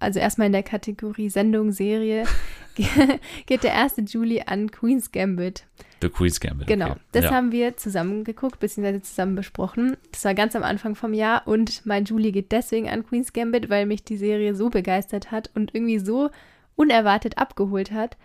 also 0.01 0.19
erstmal 0.19 0.47
in 0.47 0.53
der 0.53 0.63
Kategorie 0.63 1.31
Sendung, 1.31 1.73
Serie, 1.73 2.25
geht 3.47 3.65
der 3.65 3.73
erste 3.73 4.03
Julie 4.03 4.47
an 4.47 4.71
Queen's 4.71 5.11
Gambit. 5.11 5.65
The 6.01 6.09
Queen's 6.09 6.39
Gambit. 6.39 6.69
Genau, 6.69 6.91
okay. 6.91 7.01
das 7.13 7.25
ja. 7.25 7.31
haben 7.33 7.51
wir 7.51 7.77
zusammen 7.77 8.23
geguckt, 8.23 8.61
beziehungsweise 8.61 9.03
zusammen 9.03 9.35
besprochen. 9.35 9.97
Das 10.13 10.25
war 10.25 10.35
ganz 10.35 10.55
am 10.55 10.63
Anfang 10.63 10.95
vom 10.95 11.13
Jahr 11.13 11.47
und 11.47 11.85
mein 11.87 12.05
Julie 12.05 12.31
geht 12.31 12.53
deswegen 12.53 12.89
an 12.89 13.05
Queen's 13.05 13.33
Gambit, 13.33 13.69
weil 13.69 13.87
mich 13.87 14.05
die 14.05 14.17
Serie 14.17 14.55
so 14.55 14.71
begeistert 14.71 15.33
hat 15.33 15.51
und 15.55 15.75
irgendwie 15.75 15.99
so 15.99 16.31
unerwartet 16.77 17.39
abgeholt 17.39 17.91
hat, 17.91 18.17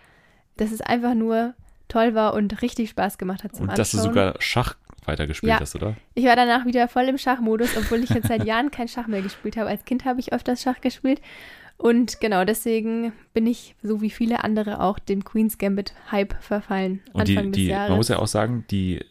dass 0.56 0.72
es 0.72 0.80
einfach 0.80 1.14
nur 1.14 1.54
toll 1.88 2.14
war 2.14 2.34
und 2.34 2.62
richtig 2.62 2.90
Spaß 2.90 3.18
gemacht 3.18 3.44
hat 3.44 3.54
zum 3.54 3.68
Und 3.68 3.78
dass 3.78 3.90
du 3.90 3.98
Anschauen. 3.98 4.14
sogar 4.14 4.34
Schach 4.40 4.76
weitergespielt 5.04 5.50
Ja. 5.52 5.60
hast, 5.60 5.74
oder? 5.74 5.96
Ich 6.14 6.24
war 6.24 6.34
danach 6.36 6.64
wieder 6.64 6.88
voll 6.88 7.04
im 7.04 7.18
Schachmodus, 7.18 7.76
obwohl 7.76 8.02
ich 8.02 8.10
jetzt 8.10 8.28
seit 8.28 8.44
Jahren 8.46 8.70
kein 8.70 8.88
Schach 8.88 9.06
mehr 9.06 9.20
gespielt 9.22 9.56
habe. 9.56 9.68
Als 9.68 9.84
Kind 9.84 10.04
habe 10.04 10.18
ich 10.20 10.32
öfters 10.32 10.62
Schach 10.62 10.80
gespielt. 10.80 11.20
Und 11.76 12.20
genau 12.20 12.44
deswegen 12.44 13.12
bin 13.34 13.46
ich, 13.46 13.74
so 13.82 14.00
wie 14.00 14.10
viele 14.10 14.44
andere 14.44 14.80
auch, 14.80 14.98
dem 14.98 15.24
Queen's 15.24 15.58
Gambit-Hype 15.58 16.34
verfallen. 16.40 17.02
Und 17.12 17.28
die, 17.28 17.34
des 17.34 17.50
die, 17.50 17.66
Jahres. 17.66 17.88
man 17.90 17.98
muss 17.98 18.08
ja 18.08 18.18
auch 18.18 18.28
sagen, 18.28 18.64
die 18.70 19.04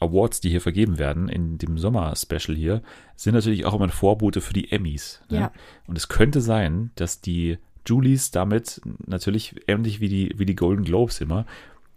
Awards, 0.00 0.40
die 0.40 0.50
hier 0.50 0.60
vergeben 0.60 0.98
werden 0.98 1.28
in 1.28 1.56
dem 1.58 1.78
Sommer-Special 1.78 2.56
hier, 2.56 2.82
sind 3.16 3.34
natürlich 3.34 3.64
auch 3.64 3.74
immer 3.74 3.84
ein 3.86 3.90
Vorbote 3.90 4.40
für 4.40 4.52
die 4.52 4.72
Emmys. 4.72 5.22
Ne? 5.30 5.38
Ja. 5.38 5.52
Und 5.86 5.96
es 5.96 6.08
könnte 6.08 6.40
sein, 6.40 6.90
dass 6.96 7.20
die 7.20 7.58
Julies 7.86 8.30
damit 8.30 8.80
natürlich 9.06 9.54
ähnlich 9.66 10.00
wie 10.00 10.08
die, 10.08 10.34
wie 10.36 10.46
die 10.46 10.56
Golden 10.56 10.84
Globes 10.84 11.20
immer 11.20 11.46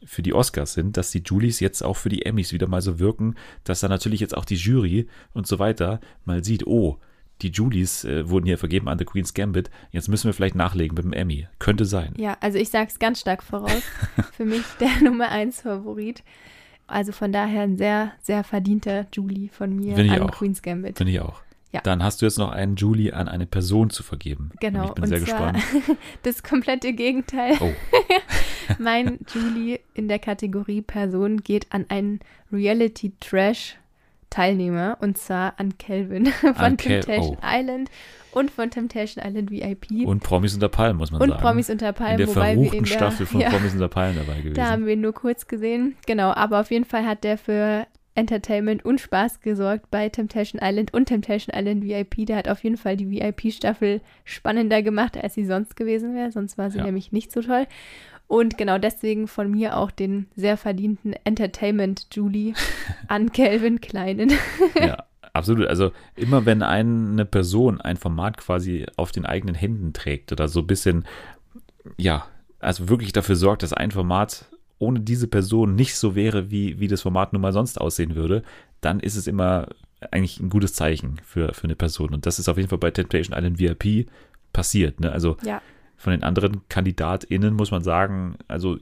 für 0.05 0.21
die 0.21 0.34
Oscars 0.34 0.73
sind, 0.73 0.97
dass 0.97 1.11
die 1.11 1.23
Julies 1.25 1.59
jetzt 1.59 1.81
auch 1.81 1.97
für 1.97 2.09
die 2.09 2.25
Emmys 2.25 2.51
wieder 2.53 2.67
mal 2.67 2.81
so 2.81 2.99
wirken, 2.99 3.36
dass 3.63 3.79
da 3.79 3.88
natürlich 3.88 4.19
jetzt 4.19 4.36
auch 4.36 4.45
die 4.45 4.55
Jury 4.55 5.07
und 5.34 5.47
so 5.47 5.59
weiter 5.59 5.99
mal 6.25 6.43
sieht, 6.43 6.67
oh, 6.67 6.97
die 7.41 7.49
Julies 7.49 8.05
äh, 8.05 8.29
wurden 8.29 8.45
hier 8.45 8.57
vergeben 8.57 8.88
an 8.88 8.97
The 8.97 9.05
Queen's 9.05 9.34
Gambit, 9.34 9.69
jetzt 9.91 10.07
müssen 10.07 10.27
wir 10.27 10.34
vielleicht 10.34 10.55
nachlegen 10.55 10.95
mit 10.95 11.03
dem 11.03 11.13
Emmy. 11.13 11.47
Könnte 11.59 11.86
sein. 11.86 12.13
Ja, 12.17 12.38
also 12.39 12.57
ich 12.57 12.69
sage 12.69 12.88
es 12.89 12.99
ganz 12.99 13.19
stark 13.19 13.43
voraus. 13.43 13.81
Für 14.34 14.45
mich 14.45 14.63
der 14.79 15.01
Nummer 15.03 15.29
1 15.29 15.61
Favorit. 15.61 16.23
Also 16.88 17.11
von 17.11 17.31
daher 17.31 17.63
ein 17.63 17.77
sehr, 17.77 18.13
sehr 18.21 18.43
verdienter 18.43 19.07
Julie 19.11 19.49
von 19.49 19.75
mir 19.75 19.95
Finde 19.95 20.13
ich 20.13 20.21
an 20.21 20.29
auch. 20.29 20.31
Queen's 20.31 20.61
Gambit. 20.61 20.97
Finde 20.97 21.11
ich 21.11 21.19
auch. 21.19 21.41
Ja. 21.74 21.82
Dann 21.82 22.03
hast 22.03 22.21
du 22.21 22.28
jetzt 22.28 22.38
noch 22.38 22.51
einen 22.51 22.76
Julie 22.76 23.11
an 23.13 23.28
eine 23.28 23.47
Person 23.47 23.89
zu 23.89 24.03
vergeben. 24.03 24.51
Genau, 24.59 24.82
Und 24.82 24.89
ich 24.89 24.93
bin 24.93 25.05
sehr 25.07 25.26
zwar 25.26 25.53
gespannt. 25.53 25.97
das 26.24 26.43
komplette 26.43 26.93
Gegenteil. 26.93 27.57
Oh. 27.59 27.71
mein 28.78 29.17
Julie 29.34 29.80
in 29.95 30.07
der 30.07 30.19
Kategorie 30.19 30.84
Person 30.84 31.38
geht 31.38 31.65
an 31.71 31.86
einen 31.89 32.19
Reality-Trash-Teilnehmer 32.51 34.97
und 35.01 35.17
zwar 35.17 35.59
an 35.59 35.76
Calvin 35.80 36.28
von 36.41 36.55
An 36.55 36.78
Temptation 36.78 37.38
oh. 37.41 37.43
Island 37.43 37.89
und 38.34 38.51
von 38.51 38.69
Temptation 38.69 39.24
Island 39.26 39.49
VIP. 39.49 40.05
Und 40.05 40.21
Promis 40.21 40.53
unter 40.53 40.69
Palmen, 40.69 40.97
muss 40.97 41.09
man 41.11 41.21
Und 41.21 41.30
sagen. 41.30 41.41
Promis 41.41 41.71
unter 41.71 41.91
Palmen, 41.93 42.19
In 42.19 42.28
der 42.28 42.36
wobei 42.36 42.49
wir 42.49 42.53
verruchten 42.53 42.78
in 42.78 42.84
der- 42.86 42.91
Staffel 42.93 43.26
von 43.26 43.41
ja. 43.41 43.49
Promis 43.49 43.74
unter 43.74 43.88
Palmen 43.89 44.17
dabei 44.17 44.38
gewesen. 44.41 44.53
Da 44.55 44.69
haben 44.69 44.86
wir 44.86 44.93
ihn 44.93 45.01
nur 45.01 45.13
kurz 45.13 45.47
gesehen. 45.47 45.95
Genau, 46.05 46.32
aber 46.32 46.59
auf 46.59 46.69
jeden 46.69 46.86
Fall 46.86 47.03
hat 47.05 47.24
der 47.24 47.39
für 47.39 47.88
Entertainment 48.16 48.86
und 48.86 49.01
Spaß 49.01 49.41
gesorgt 49.41 49.89
bei 49.89 50.09
Temptation 50.09 50.61
Island 50.64 50.93
und 50.93 51.05
Temptation 51.05 51.53
Island 51.57 51.84
VIP. 51.84 52.26
Der 52.28 52.38
hat 52.38 52.47
auf 52.47 52.64
jeden 52.64 52.78
Fall 52.78 52.95
die 52.97 53.09
VIP-Staffel 53.09 54.01
spannender 54.24 54.82
gemacht, 54.84 55.18
als 55.18 55.34
sie 55.34 55.45
sonst 55.45 55.76
gewesen 55.76 56.14
wäre. 56.16 56.32
Sonst 56.32 56.57
war 56.57 56.70
sie 56.70 56.78
Ja. 56.78 56.84
nämlich 56.86 57.11
nicht 57.11 57.32
so 57.32 57.41
toll. 57.41 57.66
Und 58.28 58.57
genau 58.57 58.78
deswegen 58.78 59.28
von 59.28 59.51
mir 59.51 59.78
auch 59.78 59.91
den 59.91 60.28
sehr 60.36 60.57
verdienten 60.57 61.14
Entertainment-Julie 61.24 62.53
an 63.07 63.32
Calvin 63.32 63.82
Kleinen. 63.82 64.32
ja, 64.80 65.03
absolut. 65.34 65.68
Also 65.68 65.91
immer 66.16 66.45
wenn 66.45 66.61
eine 66.64 67.26
Person 67.26 67.82
ein 67.82 67.97
Format 67.97 68.38
quasi 68.38 68.86
auf 68.95 69.11
den 69.11 69.26
eigenen 69.26 69.55
Händen 69.55 69.93
trägt 69.93 70.32
oder 70.32 70.47
so 70.47 70.61
ein 70.61 70.68
bisschen, 70.68 71.05
ja, 71.97 72.26
also 72.59 72.88
wirklich 72.89 73.11
dafür 73.11 73.36
sorgt, 73.36 73.64
dass 73.64 73.74
ein 73.74 73.91
Format 73.91 74.45
ohne 74.84 74.99
diese 74.99 75.27
Person 75.27 75.75
nicht 75.75 75.95
so 75.95 76.15
wäre, 76.15 76.51
wie, 76.51 76.79
wie 76.79 76.88
das 76.88 77.01
Format 77.01 77.34
nun 77.34 77.41
mal 77.41 77.53
sonst 77.53 77.79
aussehen 77.79 78.15
würde, 78.15 78.43
dann 78.81 78.99
ist 78.99 79.15
es 79.15 79.27
immer 79.27 79.67
eigentlich 80.11 80.39
ein 80.39 80.49
gutes 80.49 80.73
Zeichen 80.73 81.19
für, 81.23 81.53
für 81.53 81.63
eine 81.65 81.75
Person. 81.75 82.13
Und 82.13 82.25
das 82.25 82.39
ist 82.39 82.49
auf 82.49 82.57
jeden 82.57 82.69
Fall 82.69 82.77
bei 82.77 82.91
Temptation 82.91 83.38
Island 83.38 83.59
VIP 83.59 84.07
passiert. 84.51 84.99
Ne? 84.99 85.11
Also 85.11 85.38
Ja. 85.43 85.61
von 85.95 86.11
den 86.11 86.23
anderen 86.23 86.61
KandidatInnen 86.69 87.53
muss 87.53 87.71
man 87.71 87.84
sagen, 87.84 88.36
also 88.47 88.77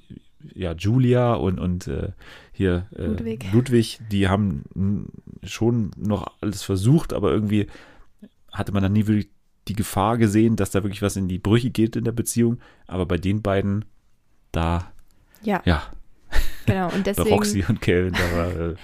ja, 0.56 0.74
Julia 0.74 1.34
und, 1.36 1.60
und 1.60 1.88
äh, 1.88 2.10
hier 2.52 2.88
äh, 2.96 3.06
Ludwig. 3.06 3.46
Ludwig, 3.54 4.00
die 4.12 4.28
haben 4.28 4.64
schon 5.44 5.92
noch 5.98 6.26
alles 6.42 6.64
versucht, 6.64 7.14
aber 7.14 7.32
irgendwie 7.32 7.68
hatte 8.52 8.72
man 8.72 8.82
dann 8.82 8.94
nie 8.94 9.06
wirklich 9.08 9.30
die 9.68 9.76
Gefahr 9.76 10.18
gesehen, 10.18 10.56
dass 10.56 10.72
da 10.72 10.84
wirklich 10.84 11.04
was 11.04 11.16
in 11.16 11.28
die 11.28 11.38
Brüche 11.38 11.70
geht 11.70 11.96
in 11.96 12.04
der 12.04 12.12
Beziehung. 12.12 12.58
Aber 12.88 13.06
bei 13.06 13.18
den 13.18 13.44
beiden, 13.44 13.86
da, 14.52 14.91
Ja. 15.44 15.62
ja, 15.66 15.84
Genau, 16.66 16.90
und 16.92 17.06
deswegen. 17.06 17.30
Roxy 17.30 17.66
und 17.68 17.82
Calvin, 17.82 18.14
da 18.14 18.38
war, 18.38 18.52
äh, 18.52 18.76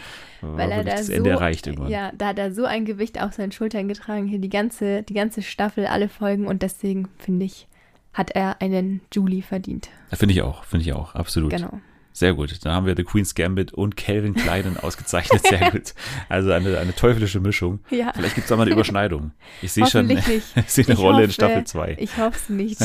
weil 0.41 0.71
er 0.71 0.83
da 0.83 0.91
das 0.91 1.07
so, 1.07 1.13
Ende 1.13 1.31
erreicht 1.31 1.67
irgendwann. 1.67 1.89
Ja, 1.89 2.11
da 2.15 2.27
hat 2.27 2.39
er 2.39 2.53
so 2.53 2.65
ein 2.65 2.85
Gewicht 2.85 3.21
auf 3.21 3.33
seinen 3.33 3.51
Schultern 3.51 3.87
getragen, 3.87 4.27
hier 4.27 4.39
die 4.39 4.49
ganze, 4.49 5.03
die 5.03 5.13
ganze 5.13 5.41
Staffel, 5.41 5.87
alle 5.87 6.09
Folgen 6.09 6.47
und 6.47 6.61
deswegen 6.61 7.07
finde 7.17 7.45
ich, 7.45 7.67
hat 8.13 8.31
er 8.31 8.61
einen 8.61 9.01
Julie 9.13 9.41
verdient. 9.41 9.89
Finde 10.13 10.33
ich 10.33 10.41
auch, 10.41 10.63
finde 10.63 10.85
ich 10.85 10.93
auch, 10.93 11.15
absolut. 11.15 11.51
Genau. 11.51 11.79
Sehr 12.17 12.33
gut. 12.33 12.65
Dann 12.65 12.73
haben 12.73 12.87
wir 12.87 12.95
The 12.97 13.03
Queen's 13.03 13.35
Gambit 13.35 13.73
und 13.73 13.95
Calvin 13.95 14.33
Kleinen 14.33 14.75
ausgezeichnet. 14.81 15.45
Sehr 15.45 15.69
gut. 15.71 15.93
Also 16.29 16.51
eine, 16.51 16.79
eine 16.79 16.95
teuflische 16.95 17.39
Mischung. 17.39 17.79
Ja. 17.91 18.11
Vielleicht 18.15 18.33
gibt 18.33 18.45
es 18.45 18.49
da 18.49 18.55
mal 18.55 18.63
eine 18.63 18.71
Überschneidung. 18.71 19.33
Ich 19.61 19.71
sehe 19.71 19.85
schon 19.85 20.09
ich 20.09 20.23
sehe 20.65 20.85
eine 20.85 20.93
Ich 20.95 20.99
Rolle 20.99 21.17
in 21.17 21.23
hoffe- 21.25 21.33
Staffel 21.33 21.63
2. 21.65 21.97
Ich 21.99 22.17
hoffe 22.17 22.35
es 22.35 22.49
nicht. 22.49 22.79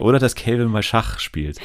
Oder 0.00 0.18
dass 0.18 0.34
Calvin 0.34 0.66
mal 0.66 0.82
Schach 0.82 1.20
spielt. 1.20 1.58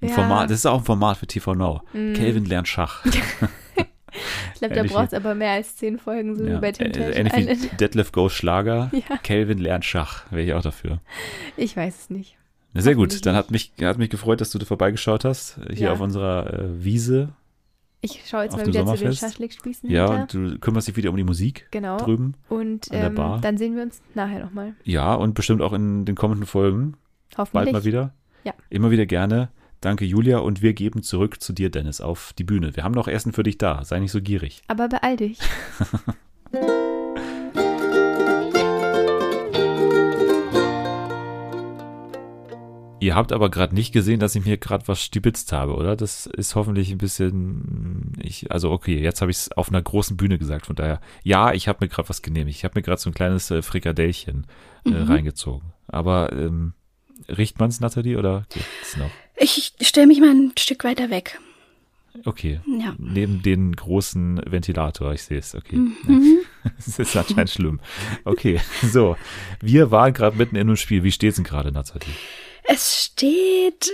Ein 0.00 0.08
Ja. 0.08 0.14
Format, 0.14 0.48
das 0.48 0.60
ist 0.60 0.66
auch 0.66 0.78
ein 0.78 0.84
Format 0.84 1.18
für 1.18 1.26
TV 1.26 1.54
Now. 1.54 1.82
Mm. 1.92 2.14
Calvin 2.14 2.46
lernt 2.46 2.68
Schach. 2.68 3.04
Ich 3.04 4.60
glaube, 4.60 4.74
da 4.74 4.82
braucht 4.84 5.08
es 5.08 5.14
aber 5.14 5.34
mehr 5.34 5.52
als 5.52 5.76
zehn 5.76 5.98
Folgen, 5.98 6.36
so 6.36 6.44
Ja, 6.44 6.56
wie 6.56 6.60
bei 6.62 6.68
äh, 6.68 6.72
Temptation 6.72 7.26
Ähnlich 7.26 7.70
wie 7.72 7.76
Detlef 7.76 8.12
Goes 8.12 8.32
Schlager. 8.32 8.90
Ja. 8.92 9.18
Calvin 9.22 9.58
lernt 9.58 9.84
Schach. 9.84 10.24
Wäre 10.30 10.42
ich 10.42 10.52
auch 10.54 10.62
dafür. 10.62 11.00
Ich 11.58 11.76
weiß 11.76 11.94
es 11.98 12.10
nicht. 12.10 12.36
Sehr 12.74 12.94
gut. 12.94 13.24
Dann 13.26 13.34
hat 13.34 13.50
mich, 13.50 13.72
hat 13.80 13.98
mich 13.98 14.10
gefreut, 14.10 14.40
dass 14.40 14.50
du 14.50 14.58
da 14.58 14.64
vorbeigeschaut 14.66 15.24
hast. 15.24 15.58
Hier 15.70 15.86
Ja. 15.88 15.92
auf 15.92 16.00
unserer 16.00 16.52
äh, 16.52 16.84
Wiese. 16.84 17.30
Ich 18.02 18.22
schaue 18.26 18.44
jetzt 18.44 18.56
mal 18.56 18.66
wieder 18.66 18.86
zu 18.86 18.96
den? 18.96 19.12
Schaschlik-Spießen 19.12 19.90
Ja, 19.90 20.06
hinter. 20.16 20.38
und 20.38 20.52
du 20.52 20.58
kümmerst 20.58 20.88
dich 20.88 20.96
wieder 20.96 21.10
um 21.10 21.16
die 21.16 21.24
Musik 21.24 21.66
Genau. 21.70 21.98
drüben. 21.98 22.34
Und 22.48 22.88
ähm, 22.92 23.14
Bar. 23.14 23.40
dann 23.42 23.58
sehen 23.58 23.76
wir 23.76 23.82
uns 23.82 24.00
nachher 24.14 24.42
nochmal. 24.42 24.74
Ja, 24.84 25.14
und 25.14 25.34
bestimmt 25.34 25.60
auch 25.60 25.72
in 25.74 26.04
den 26.06 26.14
kommenden 26.14 26.46
Folgen. 26.46 26.94
Hoffentlich. 27.36 27.52
Bald 27.52 27.72
mal 27.72 27.84
wieder. 27.84 28.14
Ja. 28.44 28.54
Immer 28.70 28.90
wieder 28.90 29.04
gerne. 29.04 29.50
Danke, 29.82 30.04
Julia. 30.06 30.38
Und 30.38 30.62
wir 30.62 30.72
geben 30.72 31.02
zurück 31.02 31.42
zu 31.42 31.52
dir, 31.52 31.70
Dennis, 31.70 32.00
auf 32.00 32.32
die 32.38 32.44
Bühne. 32.44 32.74
Wir 32.76 32.84
haben 32.84 32.94
noch 32.94 33.08
Essen 33.08 33.32
für 33.32 33.42
dich 33.42 33.58
da. 33.58 33.84
Sei 33.84 33.98
nicht 33.98 34.12
so 34.12 34.22
gierig. 34.22 34.62
Aber 34.68 34.88
beeil 34.88 35.16
dich. 35.16 35.38
Ihr 43.10 43.16
habt 43.16 43.32
aber 43.32 43.50
gerade 43.50 43.74
nicht 43.74 43.90
gesehen, 43.90 44.20
dass 44.20 44.36
ich 44.36 44.44
mir 44.44 44.56
gerade 44.56 44.86
was 44.86 45.02
stibitzt 45.02 45.50
habe, 45.50 45.74
oder? 45.74 45.96
Das 45.96 46.26
ist 46.26 46.54
hoffentlich 46.54 46.92
ein 46.92 46.98
bisschen. 46.98 48.12
Ich, 48.22 48.52
also 48.52 48.70
okay, 48.70 49.00
jetzt 49.02 49.20
habe 49.20 49.32
ich 49.32 49.36
es 49.38 49.50
auf 49.50 49.68
einer 49.68 49.82
großen 49.82 50.16
Bühne 50.16 50.38
gesagt. 50.38 50.66
Von 50.66 50.76
daher, 50.76 51.00
ja, 51.24 51.52
ich 51.52 51.66
habe 51.66 51.78
mir 51.84 51.88
gerade 51.88 52.08
was 52.08 52.22
genehmigt. 52.22 52.56
Ich 52.56 52.62
habe 52.62 52.78
mir 52.78 52.82
gerade 52.82 53.00
so 53.00 53.10
ein 53.10 53.14
kleines 53.14 53.50
äh, 53.50 53.62
Frikadellchen 53.62 54.46
äh, 54.86 54.90
Mhm. 54.90 55.10
reingezogen. 55.10 55.72
Aber 55.88 56.32
ähm, 56.32 56.74
riecht 57.28 57.58
man 57.58 57.70
es, 57.70 57.80
Nathalie, 57.80 58.16
oder 58.16 58.46
geht's 58.48 58.96
noch? 58.96 59.10
Ich 59.36 59.72
stelle 59.82 60.06
mich 60.06 60.20
mal 60.20 60.30
ein 60.30 60.52
Stück 60.56 60.84
weiter 60.84 61.10
weg. 61.10 61.40
Okay. 62.24 62.60
Ja. 62.78 62.94
Neben 62.96 63.42
den 63.42 63.74
großen 63.74 64.40
Ventilator, 64.46 65.12
ich 65.14 65.24
sehe 65.24 65.38
es, 65.40 65.56
okay. 65.56 65.74
Mhm. 65.78 66.38
Das 66.76 66.96
ist 66.96 67.16
anscheinend 67.16 67.50
schlimm. 67.50 67.80
Okay, 68.24 68.60
so. 68.92 69.16
Wir 69.60 69.90
waren 69.90 70.12
gerade 70.12 70.36
mitten 70.36 70.54
in 70.54 70.68
einem 70.68 70.76
Spiel. 70.76 71.02
Wie 71.02 71.10
steht's 71.10 71.36
denn 71.36 71.44
gerade, 71.44 71.72
Nathalie? 71.72 72.14
Es 72.64 73.04
steht 73.04 73.90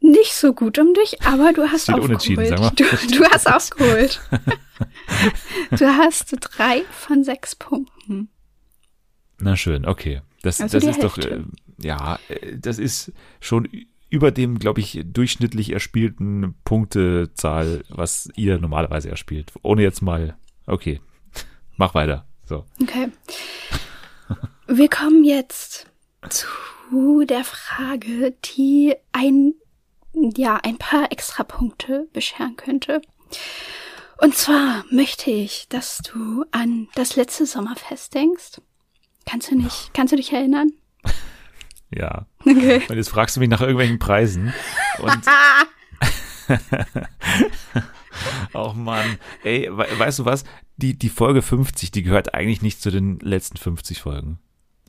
nicht 0.00 0.34
so 0.34 0.52
gut 0.52 0.78
um 0.78 0.94
dich, 0.94 1.22
aber 1.22 1.52
du 1.52 1.62
hast 1.62 1.88
aufgeholt. 1.88 2.04
unentschieden, 2.04 2.46
sag 2.46 2.58
mal. 2.60 2.70
Du, 2.70 2.84
du 2.84 3.24
hast 3.30 3.46
aufgeholt. 3.46 4.20
du 5.70 5.86
hast 5.86 6.36
drei 6.40 6.82
von 6.90 7.22
sechs 7.24 7.54
Punkten. 7.54 8.28
Na 9.38 9.56
schön, 9.56 9.86
okay. 9.86 10.22
Das, 10.42 10.60
Also 10.60 10.78
das 10.78 10.88
ist 10.88 11.02
doch, 11.02 11.16
Hälfte. 11.16 11.44
äh, 11.80 11.86
ja, 11.86 12.18
äh, 12.28 12.58
das 12.58 12.78
ist 12.78 13.12
schon 13.40 13.68
über 14.10 14.30
dem, 14.30 14.58
glaube 14.58 14.80
ich, 14.80 15.00
durchschnittlich 15.04 15.72
erspielten 15.72 16.54
Punktezahl, 16.64 17.82
was 17.88 18.28
ihr 18.36 18.58
normalerweise 18.58 19.08
erspielt. 19.08 19.52
Ohne 19.62 19.82
jetzt 19.82 20.02
mal, 20.02 20.36
okay, 20.66 21.00
mach 21.76 21.94
weiter. 21.94 22.26
So. 22.44 22.66
Okay. 22.82 23.08
Wir 24.66 24.88
kommen 24.90 25.24
jetzt 25.24 25.86
zu 26.28 26.46
der 27.26 27.44
Frage, 27.44 28.34
die 28.44 28.94
ein, 29.12 29.54
ja, 30.12 30.58
ein 30.62 30.78
paar 30.78 31.10
Extrapunkte 31.10 32.08
bescheren 32.12 32.56
könnte. 32.56 33.02
Und 34.18 34.36
zwar 34.36 34.84
möchte 34.90 35.30
ich, 35.30 35.66
dass 35.68 35.98
du 35.98 36.44
an 36.52 36.88
das 36.94 37.16
letzte 37.16 37.46
Sommerfest 37.46 38.14
denkst. 38.14 38.60
Kannst 39.26 39.50
du 39.50 39.56
nicht, 39.56 39.92
kannst 39.94 40.12
du 40.12 40.16
dich 40.16 40.32
erinnern? 40.32 40.72
Ja. 41.94 42.24
Okay. 42.40 42.80
Und 42.88 42.96
jetzt 42.96 43.10
fragst 43.10 43.36
du 43.36 43.40
mich 43.40 43.50
nach 43.50 43.60
irgendwelchen 43.60 43.98
Preisen. 43.98 44.54
Und 44.98 45.20
Oh 48.54 48.72
Mann. 48.74 49.18
Ey, 49.44 49.68
we 49.70 49.86
weißt 49.98 50.20
du 50.20 50.24
was? 50.24 50.44
Die, 50.78 50.98
die 50.98 51.10
Folge 51.10 51.42
50, 51.42 51.90
die 51.90 52.02
gehört 52.02 52.32
eigentlich 52.32 52.62
nicht 52.62 52.80
zu 52.80 52.90
den 52.90 53.18
letzten 53.20 53.58
50 53.58 54.00
Folgen. 54.00 54.38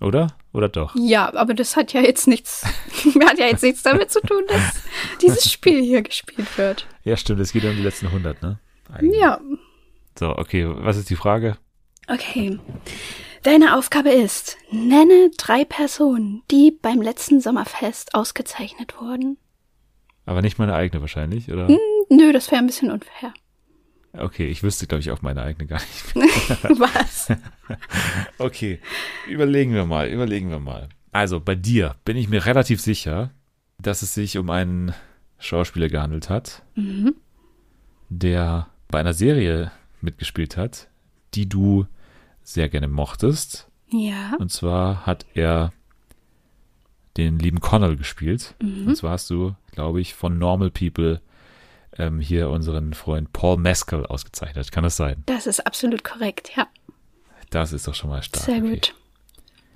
Oder? 0.03 0.35
Oder 0.51 0.69
doch? 0.69 0.93
Ja, 0.95 1.33
aber 1.33 1.53
das 1.53 1.75
hat 1.75 1.93
ja 1.93 2.01
jetzt 2.01 2.27
nichts, 2.27 2.63
hat 3.25 3.39
ja 3.39 3.47
jetzt 3.47 3.63
nichts 3.63 3.81
damit 3.83 4.11
zu 4.11 4.21
tun, 4.21 4.43
dass 4.47 4.83
dieses 5.21 5.51
Spiel 5.51 5.81
hier 5.81 6.01
gespielt 6.01 6.57
wird. 6.57 6.85
Ja, 7.03 7.17
stimmt. 7.17 7.39
Es 7.39 7.51
geht 7.53 7.63
um 7.65 7.75
die 7.75 7.81
letzten 7.81 8.07
100, 8.07 8.41
ne? 8.41 8.59
Eigentlich. 8.91 9.19
Ja, 9.19 9.39
So, 10.19 10.37
okay. 10.37 10.65
Was 10.69 10.97
ist 10.97 11.09
die 11.09 11.15
Frage? 11.15 11.57
okay. 12.09 12.59
Deine 13.43 13.75
Aufgabe 13.77 14.09
ist, 14.09 14.57
nenne 14.71 15.29
drei 15.37 15.65
Personen, 15.65 16.43
die 16.49 16.71
beim 16.71 17.01
letzten 17.01 17.41
Sommerfest 17.41 18.15
ausgezeichnet 18.15 18.95
wurden. 19.01 19.37
Aber 20.25 20.41
nicht 20.41 20.59
meine 20.59 20.73
eigene 20.75 21.01
wahrscheinlich, 21.01 21.51
oder? 21.51 21.67
Hm, 21.67 21.77
nö, 22.09 22.31
das 22.31 22.51
wäre 22.51 22.61
ein 22.61 22.67
bisschen 22.67 22.89
unfair. 22.89 23.33
Okay, 24.15 24.47
ich 24.47 24.61
wüsste, 24.61 24.85
glaube 24.85 25.01
ich, 25.01 25.09
auch 25.11 25.21
meine 25.23 25.41
eigene 25.41 25.65
gar 25.67 25.79
nicht. 25.79 26.15
Was? 26.79 27.27
Okay, 28.37 28.79
überlegen 29.27 29.73
wir 29.73 29.85
mal, 29.85 30.09
überlegen 30.09 30.49
wir 30.49 30.59
mal. 30.59 30.89
Also, 31.11 31.39
bei 31.39 31.55
dir 31.55 31.95
bin 32.05 32.17
ich 32.17 32.27
mir 32.27 32.45
relativ 32.45 32.81
sicher, 32.81 33.31
dass 33.79 34.01
es 34.01 34.13
sich 34.13 34.37
um 34.37 34.49
einen 34.49 34.93
Schauspieler 35.39 35.87
gehandelt 35.87 36.29
hat, 36.29 36.61
Mhm. 36.75 37.15
der 38.09 38.67
bei 38.89 38.99
einer 38.99 39.13
Serie 39.13 39.71
mitgespielt 40.01 40.57
hat, 40.57 40.89
die 41.33 41.47
du 41.47 41.87
sehr 42.43 42.67
gerne 42.69 42.87
mochtest. 42.89 43.67
Ja. 43.89 44.35
Und 44.39 44.51
zwar 44.51 45.05
hat 45.05 45.25
er 45.33 45.71
den 47.17 47.39
lieben 47.39 47.61
Connell 47.61 47.95
gespielt. 47.95 48.55
Mhm. 48.61 48.87
Und 48.87 48.95
zwar 48.95 49.11
hast 49.11 49.29
du, 49.29 49.55
glaube 49.71 50.01
ich, 50.01 50.13
von 50.13 50.37
Normal 50.37 50.71
People 50.71 51.21
ähm, 51.97 52.19
hier 52.19 52.49
unseren 52.49 52.93
Freund 52.93 53.31
Paul 53.33 53.57
Mescal 53.57 54.05
ausgezeichnet. 54.05 54.71
Kann 54.71 54.83
das 54.83 54.97
sein? 54.97 55.23
Das 55.25 55.47
ist 55.47 55.65
absolut 55.65 56.03
korrekt, 56.03 56.51
ja. 56.55 56.67
Das 57.49 57.71
ist 57.73 57.87
doch 57.87 57.93
schon 57.95 58.09
mal 58.09 58.23
stark. 58.23 58.45
Sehr 58.45 58.57
okay. 58.57 58.69
gut. 58.75 58.95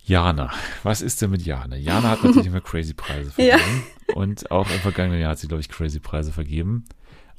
Jana, 0.04 0.52
was 0.84 1.02
ist 1.02 1.22
denn 1.22 1.32
mit 1.32 1.42
Jana? 1.46 1.76
Jana 1.76 2.10
hat 2.12 2.24
natürlich 2.24 2.46
immer 2.48 2.62
Crazy 2.62 2.94
Preise 2.94 3.32
Ja. 3.42 3.58
vergeben. 3.58 3.84
Und 4.16 4.52
auch 4.52 4.70
im 4.70 4.80
vergangenen 4.80 5.20
Jahr 5.20 5.32
hat 5.32 5.40
sie, 5.40 5.48
glaube 5.48 5.62
ich, 5.62 5.70
Crazy 5.70 6.00
Preise 6.00 6.32
vergeben. 6.32 6.86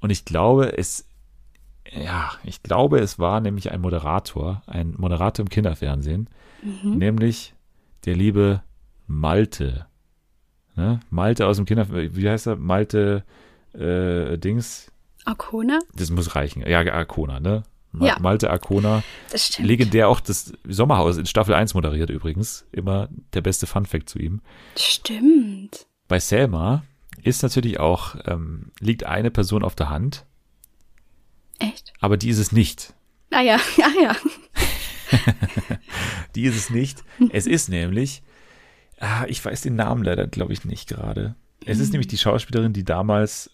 Und 0.00 0.10
ich 0.10 0.24
glaube, 0.26 0.76
es, 0.76 1.06
ja, 1.90 2.30
ich 2.44 2.62
glaube, 2.62 3.00
es 3.00 3.18
war 3.18 3.40
nämlich 3.40 3.72
ein 3.72 3.80
Moderator, 3.80 4.62
ein 4.66 4.94
Moderator 4.98 5.44
im 5.44 5.48
Kinderfernsehen, 5.48 6.28
Mhm. 6.62 6.98
nämlich 6.98 7.54
der 8.04 8.16
liebe 8.16 8.62
Malte. 9.06 9.86
Ne? 10.76 11.00
Malte 11.10 11.46
aus 11.46 11.56
dem 11.56 11.64
Kinderfernsehen, 11.66 12.14
wie 12.16 12.28
heißt 12.28 12.48
er? 12.48 12.56
Malte 12.56 13.24
äh, 13.74 14.36
Dings. 14.38 14.90
Arcona? 15.24 15.78
Das 15.94 16.10
muss 16.10 16.34
reichen. 16.34 16.62
Ja, 16.66 16.80
Arcona, 16.80 17.40
ne? 17.40 17.62
Ma 17.92 18.06
Ja. 18.06 18.18
Malte 18.20 18.50
Arcona. 18.50 19.02
Das 19.30 19.46
stimmt. 19.46 19.68
Legendär 19.68 20.08
auch 20.08 20.20
das 20.20 20.52
Sommerhaus 20.66 21.16
in 21.16 21.26
Staffel 21.26 21.54
1 21.54 21.74
moderiert 21.74 22.10
übrigens. 22.10 22.66
Immer 22.72 23.08
der 23.34 23.40
beste 23.40 23.66
Funfact 23.66 24.08
zu 24.08 24.18
ihm. 24.18 24.40
Stimmt. 24.76 25.86
Bei 26.06 26.18
Selma 26.20 26.84
ist 27.22 27.42
natürlich 27.42 27.80
auch, 27.80 28.14
ähm, 28.26 28.70
liegt 28.80 29.04
eine 29.04 29.30
Person 29.30 29.62
auf 29.64 29.74
der 29.74 29.90
Hand, 29.90 30.24
Echt? 31.58 31.92
aber 32.00 32.16
die 32.16 32.28
ist 32.30 32.38
es 32.38 32.52
nicht. 32.52 32.94
Ah 33.30 33.40
ja, 33.42 33.58
ja, 33.76 33.88
ja. 34.02 34.16
Die 36.34 36.42
ist 36.44 36.56
es 36.56 36.70
nicht. 36.70 37.02
Es 37.30 37.46
ist 37.46 37.68
nämlich, 37.68 38.22
ah, 39.00 39.24
ich 39.26 39.44
weiß 39.44 39.62
den 39.62 39.74
Namen 39.76 40.04
leider, 40.04 40.26
glaube 40.26 40.52
ich, 40.52 40.64
nicht 40.64 40.88
gerade. 40.88 41.34
Es 41.64 41.78
ist 41.78 41.88
Mhm. 41.88 41.92
nämlich 41.92 42.08
die 42.08 42.18
Schauspielerin, 42.18 42.72
die 42.72 42.84
damals 42.84 43.50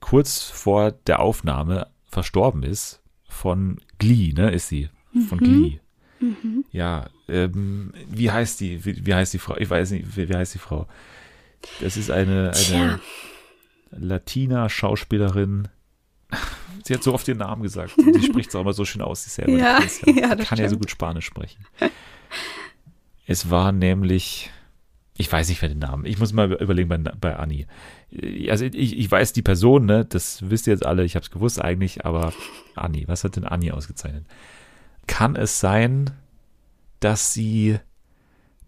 kurz 0.00 0.42
vor 0.44 0.92
der 0.92 1.20
Aufnahme 1.20 1.88
verstorben 2.06 2.62
ist. 2.62 3.00
Von 3.28 3.78
Glee, 3.98 4.32
ne, 4.32 4.50
ist 4.50 4.68
sie. 4.68 4.88
Von 5.28 5.38
Mhm. 5.38 5.42
Glee. 5.44 5.80
Mhm. 6.20 6.64
Ja, 6.72 7.06
ähm, 7.28 7.92
wie 8.08 8.30
heißt 8.30 8.60
die, 8.60 8.84
wie, 8.84 9.06
wie 9.06 9.14
heißt 9.14 9.32
die 9.34 9.38
Frau? 9.38 9.56
Ich 9.56 9.68
weiß 9.70 9.90
nicht, 9.92 10.16
wie, 10.16 10.28
wie 10.28 10.34
heißt 10.34 10.54
die 10.54 10.58
Frau? 10.58 10.86
Das 11.80 11.96
ist 11.96 12.10
eine, 12.10 12.52
eine 12.70 13.00
Latina-Schauspielerin. 13.90 15.68
Sie 16.84 16.94
hat 16.94 17.02
so 17.02 17.12
oft 17.14 17.26
ihren 17.28 17.38
Namen 17.38 17.62
gesagt. 17.62 17.96
Und 17.98 18.12
Die 18.14 18.22
spricht 18.22 18.48
es 18.50 18.54
auch 18.56 18.60
immer 18.62 18.72
so 18.72 18.84
schön 18.84 19.02
aus, 19.02 19.24
sie 19.24 19.30
selber. 19.30 19.52
Ja, 19.52 19.80
ja, 20.06 20.34
das 20.34 20.48
kann 20.48 20.58
ja 20.58 20.64
so 20.64 20.70
stimmt. 20.70 20.80
gut 20.82 20.90
Spanisch 20.90 21.26
sprechen. 21.26 21.64
Es 23.26 23.50
war 23.50 23.72
nämlich, 23.72 24.50
ich 25.18 25.30
weiß 25.30 25.48
nicht 25.48 25.60
mehr 25.60 25.68
den 25.68 25.80
Namen. 25.80 26.06
Ich 26.06 26.18
muss 26.18 26.32
mal 26.32 26.52
überlegen 26.52 26.88
bei, 26.88 26.96
bei 26.98 27.36
Anni. 27.36 27.66
Also 28.48 28.64
ich, 28.64 28.96
ich 28.96 29.10
weiß 29.10 29.32
die 29.32 29.42
Person, 29.42 29.84
ne? 29.84 30.04
Das 30.04 30.48
wisst 30.48 30.68
ihr 30.68 30.72
jetzt 30.72 30.86
alle. 30.86 31.04
Ich 31.04 31.16
habe 31.16 31.24
es 31.24 31.30
gewusst 31.30 31.60
eigentlich, 31.60 32.06
aber 32.06 32.32
Anni, 32.76 33.06
was 33.08 33.24
hat 33.24 33.34
denn 33.34 33.44
Anni 33.44 33.72
ausgezeichnet? 33.72 34.24
Kann 35.08 35.34
es 35.34 35.58
sein, 35.58 36.12
dass 37.00 37.34
sie 37.34 37.78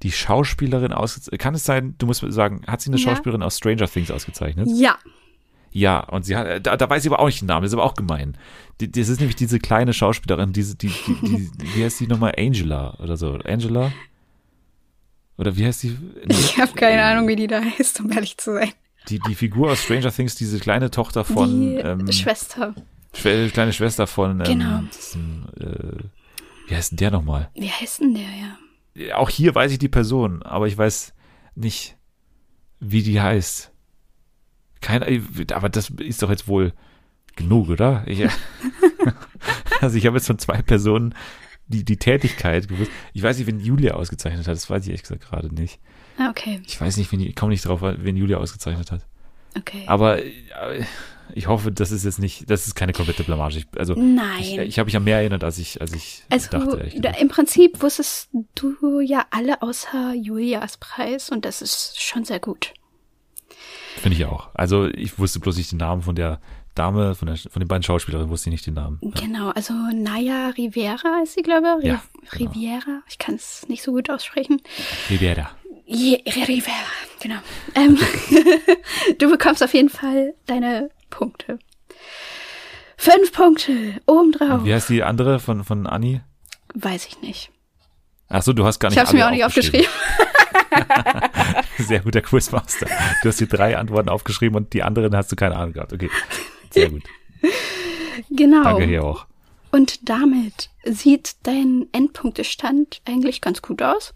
die 0.03 0.11
Schauspielerin 0.11 0.92
ausgezeichnet? 0.92 1.40
Kann 1.40 1.55
es 1.55 1.64
sein, 1.64 1.94
du 1.98 2.07
musst 2.07 2.24
sagen, 2.32 2.62
hat 2.66 2.80
sie 2.80 2.90
eine 2.90 2.98
Ja. 2.98 3.11
Schauspielerin 3.11 3.44
aus 3.44 3.57
Stranger 3.57 3.86
Things 3.88 4.11
ausgezeichnet? 4.11 4.68
Ja. 4.74 4.98
Ja, 5.72 6.01
und 6.01 6.24
sie 6.24 6.36
hat, 6.36 6.66
da, 6.66 6.76
da 6.76 6.90
weiß 6.90 7.05
ich 7.05 7.12
aber 7.12 7.20
auch 7.20 7.26
nicht 7.26 7.42
den 7.42 7.46
Namen, 7.46 7.62
das 7.62 7.70
ist 7.70 7.78
aber 7.78 7.84
auch 7.84 7.94
gemein. 7.94 8.36
Die, 8.80 8.90
das 8.90 9.09
ist 9.09 9.20
nämlich 9.20 9.36
diese 9.36 9.61
kleine 9.61 9.92
Schauspielerin, 9.92 10.53
diese, 10.53 10.74
die, 10.74 10.88
die, 10.88 11.14
die, 11.22 11.76
wie 11.76 11.84
heißt 11.84 12.01
die 12.01 12.09
nochmal? 12.09 12.34
Angela 12.36 12.98
oder 12.98 13.16
so. 13.16 13.34
Angela? 13.44 13.92
Oder 15.41 15.57
wie 15.57 15.64
heißt 15.64 15.82
die? 15.82 15.97
Ich 16.28 16.59
habe 16.59 16.72
keine 16.74 17.03
Ahnung, 17.03 17.26
wie 17.26 17.34
die 17.36 17.47
da 17.47 17.62
heißt, 17.62 18.01
um 18.01 18.12
ehrlich 18.12 18.36
zu 18.36 18.53
sein. 18.53 18.72
Die, 19.09 19.18
die 19.18 19.34
Figur 19.34 19.72
aus 19.72 19.82
Stranger 19.82 20.12
Things, 20.12 20.34
diese 20.34 20.61
kleine 20.61 20.91
Tochter 20.91 21.24
von, 21.24 21.49
die 21.61 21.76
ähm, 21.76 22.12
Schwester. 22.12 22.74
Schwe- 23.14 23.49
kleine 23.51 23.72
Schwester 23.72 24.07
von, 24.07 24.41
ähm, 24.41 24.45
Genau. 24.45 24.80
diesem, 24.95 25.47
äh, 25.59 26.05
wie 26.68 26.76
heißt 26.76 26.93
denn 26.93 26.99
der 26.99 27.11
nochmal? 27.11 27.49
Wie 27.55 27.70
heißt 27.70 28.01
denn 28.01 28.14
der, 28.14 29.07
ja? 29.07 29.16
Auch 29.16 29.30
hier 29.30 29.55
weiß 29.55 29.72
ich 29.72 29.78
die 29.78 29.88
Person, 29.88 30.43
aber 30.43 30.66
ich 30.66 30.76
weiß 30.76 31.14
nicht, 31.55 31.97
wie 32.78 33.03
die 33.03 33.20
heißt. 33.22 33.72
Keine, 34.82 35.22
aber 35.53 35.70
das 35.70 35.88
ist 35.99 36.22
doch 36.22 36.28
jetzt 36.30 36.47
wohl 36.49 36.74
Genug, 37.36 37.70
oder? 37.70 38.03
Ich, 38.07 38.22
also 39.80 39.97
ich 39.97 40.05
habe 40.07 40.18
jetzt 40.18 40.26
von 40.26 40.38
zwei 40.38 40.61
Personen 40.61 41.14
die, 41.70 41.84
die 41.84 41.96
Tätigkeit 41.96 42.68
gewusst. 42.68 42.90
Ich 43.12 43.22
weiß 43.22 43.38
nicht, 43.38 43.46
wen 43.46 43.60
Julia 43.60 43.94
ausgezeichnet 43.94 44.46
hat. 44.46 44.54
Das 44.54 44.68
weiß 44.68 44.82
ich 44.82 44.88
ehrlich 44.90 45.02
gesagt 45.02 45.22
gerade 45.22 45.54
nicht. 45.54 45.78
Ah, 46.18 46.28
okay. 46.30 46.60
Ich 46.66 46.80
weiß 46.80 46.96
nicht, 46.96 47.10
wen, 47.12 47.20
ich 47.20 47.34
komme 47.36 47.50
nicht 47.52 47.64
drauf, 47.66 47.80
wen 47.82 48.16
Julia 48.16 48.38
ausgezeichnet 48.38 48.90
hat. 48.92 49.06
Okay. 49.56 49.84
Aber 49.86 50.22
äh, 50.22 50.84
ich 51.34 51.46
hoffe, 51.46 51.72
das 51.72 51.90
ist 51.92 52.04
jetzt 52.04 52.18
nicht, 52.18 52.50
das 52.50 52.66
ist 52.66 52.74
keine 52.74 52.92
komplette 52.92 53.24
Blamage. 53.24 53.62
Also 53.76 53.94
Nein. 53.94 54.40
ich, 54.40 54.58
ich 54.58 54.78
habe 54.78 54.86
mich 54.86 54.96
an 54.96 55.04
mehr 55.04 55.18
erinnert, 55.18 55.44
als 55.44 55.58
ich, 55.58 55.80
als 55.80 55.92
ich 55.92 56.24
Also 56.28 56.50
dachte. 56.50 56.90
im 57.20 57.28
Prinzip 57.28 57.80
wusstest 57.82 58.28
du 58.54 59.00
ja 59.00 59.24
alle 59.30 59.62
außer 59.62 60.14
Julias 60.14 60.76
Preis 60.76 61.30
und 61.30 61.44
das 61.44 61.62
ist 61.62 62.00
schon 62.02 62.24
sehr 62.24 62.40
gut. 62.40 62.74
Finde 63.96 64.16
ich 64.16 64.24
auch. 64.24 64.50
Also 64.54 64.86
ich 64.86 65.18
wusste 65.18 65.40
bloß 65.40 65.56
nicht 65.56 65.72
den 65.72 65.78
Namen 65.78 66.02
von 66.02 66.14
der 66.14 66.40
Dame, 66.81 67.14
von, 67.14 67.26
der, 67.26 67.37
von 67.37 67.61
den 67.61 67.68
beiden 67.68 67.83
Schauspielerinnen 67.83 68.31
wusste 68.31 68.49
ich 68.49 68.53
nicht 68.53 68.66
den 68.66 68.72
Namen. 68.72 68.99
Genau, 69.03 69.51
also 69.51 69.74
Naya 69.93 70.49
Rivera 70.57 71.20
ist 71.22 71.35
sie, 71.35 71.43
glaube 71.43 71.81
ich. 71.83 71.89
Ja, 71.89 72.03
genau. 72.31 72.51
Riviera, 72.51 73.03
ich 73.07 73.18
kann 73.18 73.35
es 73.35 73.68
nicht 73.68 73.83
so 73.83 73.93
gut 73.93 74.09
aussprechen. 74.09 74.62
Rivera. 75.11 75.51
Je, 75.85 76.22
Rivera, 76.24 76.72
genau. 77.20 77.37
Ähm, 77.74 77.99
du 79.18 79.28
bekommst 79.31 79.62
auf 79.62 79.74
jeden 79.74 79.91
Fall 79.91 80.33
deine 80.47 80.89
Punkte. 81.11 81.59
Fünf 82.97 83.31
Punkte, 83.33 84.01
obendrauf. 84.07 84.61
Und 84.61 84.64
wie 84.64 84.72
heißt 84.72 84.89
die 84.89 85.03
andere 85.03 85.39
von, 85.39 85.64
von 85.64 85.87
Anni? 85.87 86.22
Weiß 86.72 87.07
ich 87.07 87.20
nicht. 87.20 87.51
Ach 88.31 88.43
so, 88.43 88.55
du 88.55 88.64
hast 88.64 88.78
gar 88.78 88.91
Ich 88.91 88.97
nicht 88.97 89.01
habe 89.01 89.09
es 89.09 89.12
mir 89.12 89.26
auch 89.26 89.33
nicht 89.33 89.45
aufgeschrieben. 89.45 89.87
Sehr 91.78 92.01
guter 92.01 92.22
Quizmaster. 92.22 92.87
Du 93.22 93.28
hast 93.28 93.39
die 93.39 93.49
drei 93.49 93.76
Antworten 93.76 94.09
aufgeschrieben 94.09 94.57
und 94.57 94.72
die 94.72 94.83
anderen 94.83 95.14
hast 95.14 95.31
du 95.31 95.37
keine 95.37 95.57
Ahnung 95.57 95.74
gehabt. 95.74 95.93
Okay, 95.93 96.09
sehr 96.70 96.90
gut. 96.90 97.02
Genau. 98.30 98.62
Danke 98.64 98.84
hier 98.84 99.02
auch. 99.04 99.26
Und 99.70 100.08
damit 100.08 100.68
sieht 100.84 101.36
dein 101.44 101.86
Endpunktestand 101.92 103.00
eigentlich 103.06 103.40
ganz 103.40 103.62
gut 103.62 103.82
aus. 103.82 104.12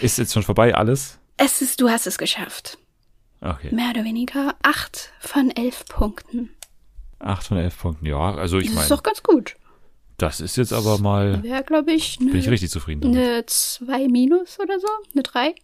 Ist 0.00 0.18
jetzt 0.18 0.32
schon 0.32 0.42
vorbei 0.42 0.74
alles? 0.74 1.18
Es 1.36 1.62
ist, 1.62 1.80
du 1.80 1.88
hast 1.88 2.06
es 2.06 2.18
geschafft. 2.18 2.78
Okay. 3.40 3.72
Mehr 3.74 3.90
oder 3.90 4.04
weniger 4.04 4.56
acht 4.62 5.12
von 5.20 5.50
elf 5.50 5.84
Punkten. 5.86 6.50
Acht 7.18 7.46
von 7.46 7.56
elf 7.58 7.78
Punkten. 7.78 8.06
Ja, 8.06 8.34
also 8.34 8.58
ich 8.58 8.64
das 8.66 8.72
ist 8.72 8.76
meine, 8.76 8.88
doch 8.88 9.02
ganz 9.02 9.22
gut. 9.22 9.54
das 10.16 10.40
ist 10.40 10.56
jetzt 10.56 10.72
aber 10.72 10.98
mal, 10.98 11.42
Wäre, 11.42 11.62
glaube 11.62 11.92
ich, 11.92 12.18
bin 12.18 12.34
ich 12.34 12.48
richtig 12.48 12.70
zufrieden 12.70 13.02
damit. 13.02 13.18
eine 13.18 13.46
2 13.46 14.08
minus 14.08 14.58
oder 14.58 14.80
so. 14.80 14.88
Eine 15.14 15.22
3. 15.22 15.54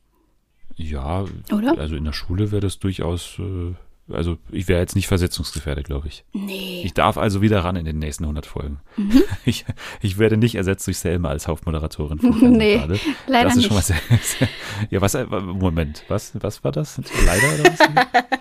Ja, 0.77 1.25
Oder? 1.51 1.79
also 1.79 1.97
in 1.97 2.05
der 2.05 2.13
Schule 2.13 2.51
wäre 2.51 2.61
das 2.61 2.79
durchaus, 2.79 3.39
äh, 3.39 3.75
also 4.09 4.39
ich 4.51 4.69
wäre 4.69 4.81
jetzt 4.81 4.95
nicht 4.97 5.07
versetzungsgefährdet, 5.07 5.87
glaube 5.87 6.09
ich. 6.09 6.25
Nee. 6.33 6.83
Ich 6.85 6.95
darf 6.95 7.17
also 7.17 7.41
wieder 7.41 7.65
ran 7.65 7.77
in 7.77 7.85
den 7.85 7.99
nächsten 7.99 8.25
100 8.25 8.47
Folgen. 8.47 8.81
Mhm. 8.97 9.23
Ich, 9.45 9.65
ich 10.01 10.19
werde 10.19 10.37
nicht 10.37 10.55
ersetzt 10.55 10.87
durch 10.87 10.99
Selma 10.99 11.29
als 11.29 11.49
Hauptmoderatorin. 11.49 12.21
Nee, 12.53 12.77
gerade. 12.79 12.99
leider 13.27 13.49
das 13.49 13.57
ist 13.57 13.65
schon 13.65 13.75
mal 13.75 13.79
nicht. 13.79 13.87
sehr, 13.87 14.19
sehr, 14.23 14.49
ja, 14.91 15.01
was, 15.01 15.15
äh, 15.15 15.25
Moment, 15.27 16.05
was, 16.09 16.33
was 16.41 16.63
war 16.65 16.73
das? 16.73 17.01
Leider 17.27 17.55
oder 17.55 17.73
was? 17.73 18.41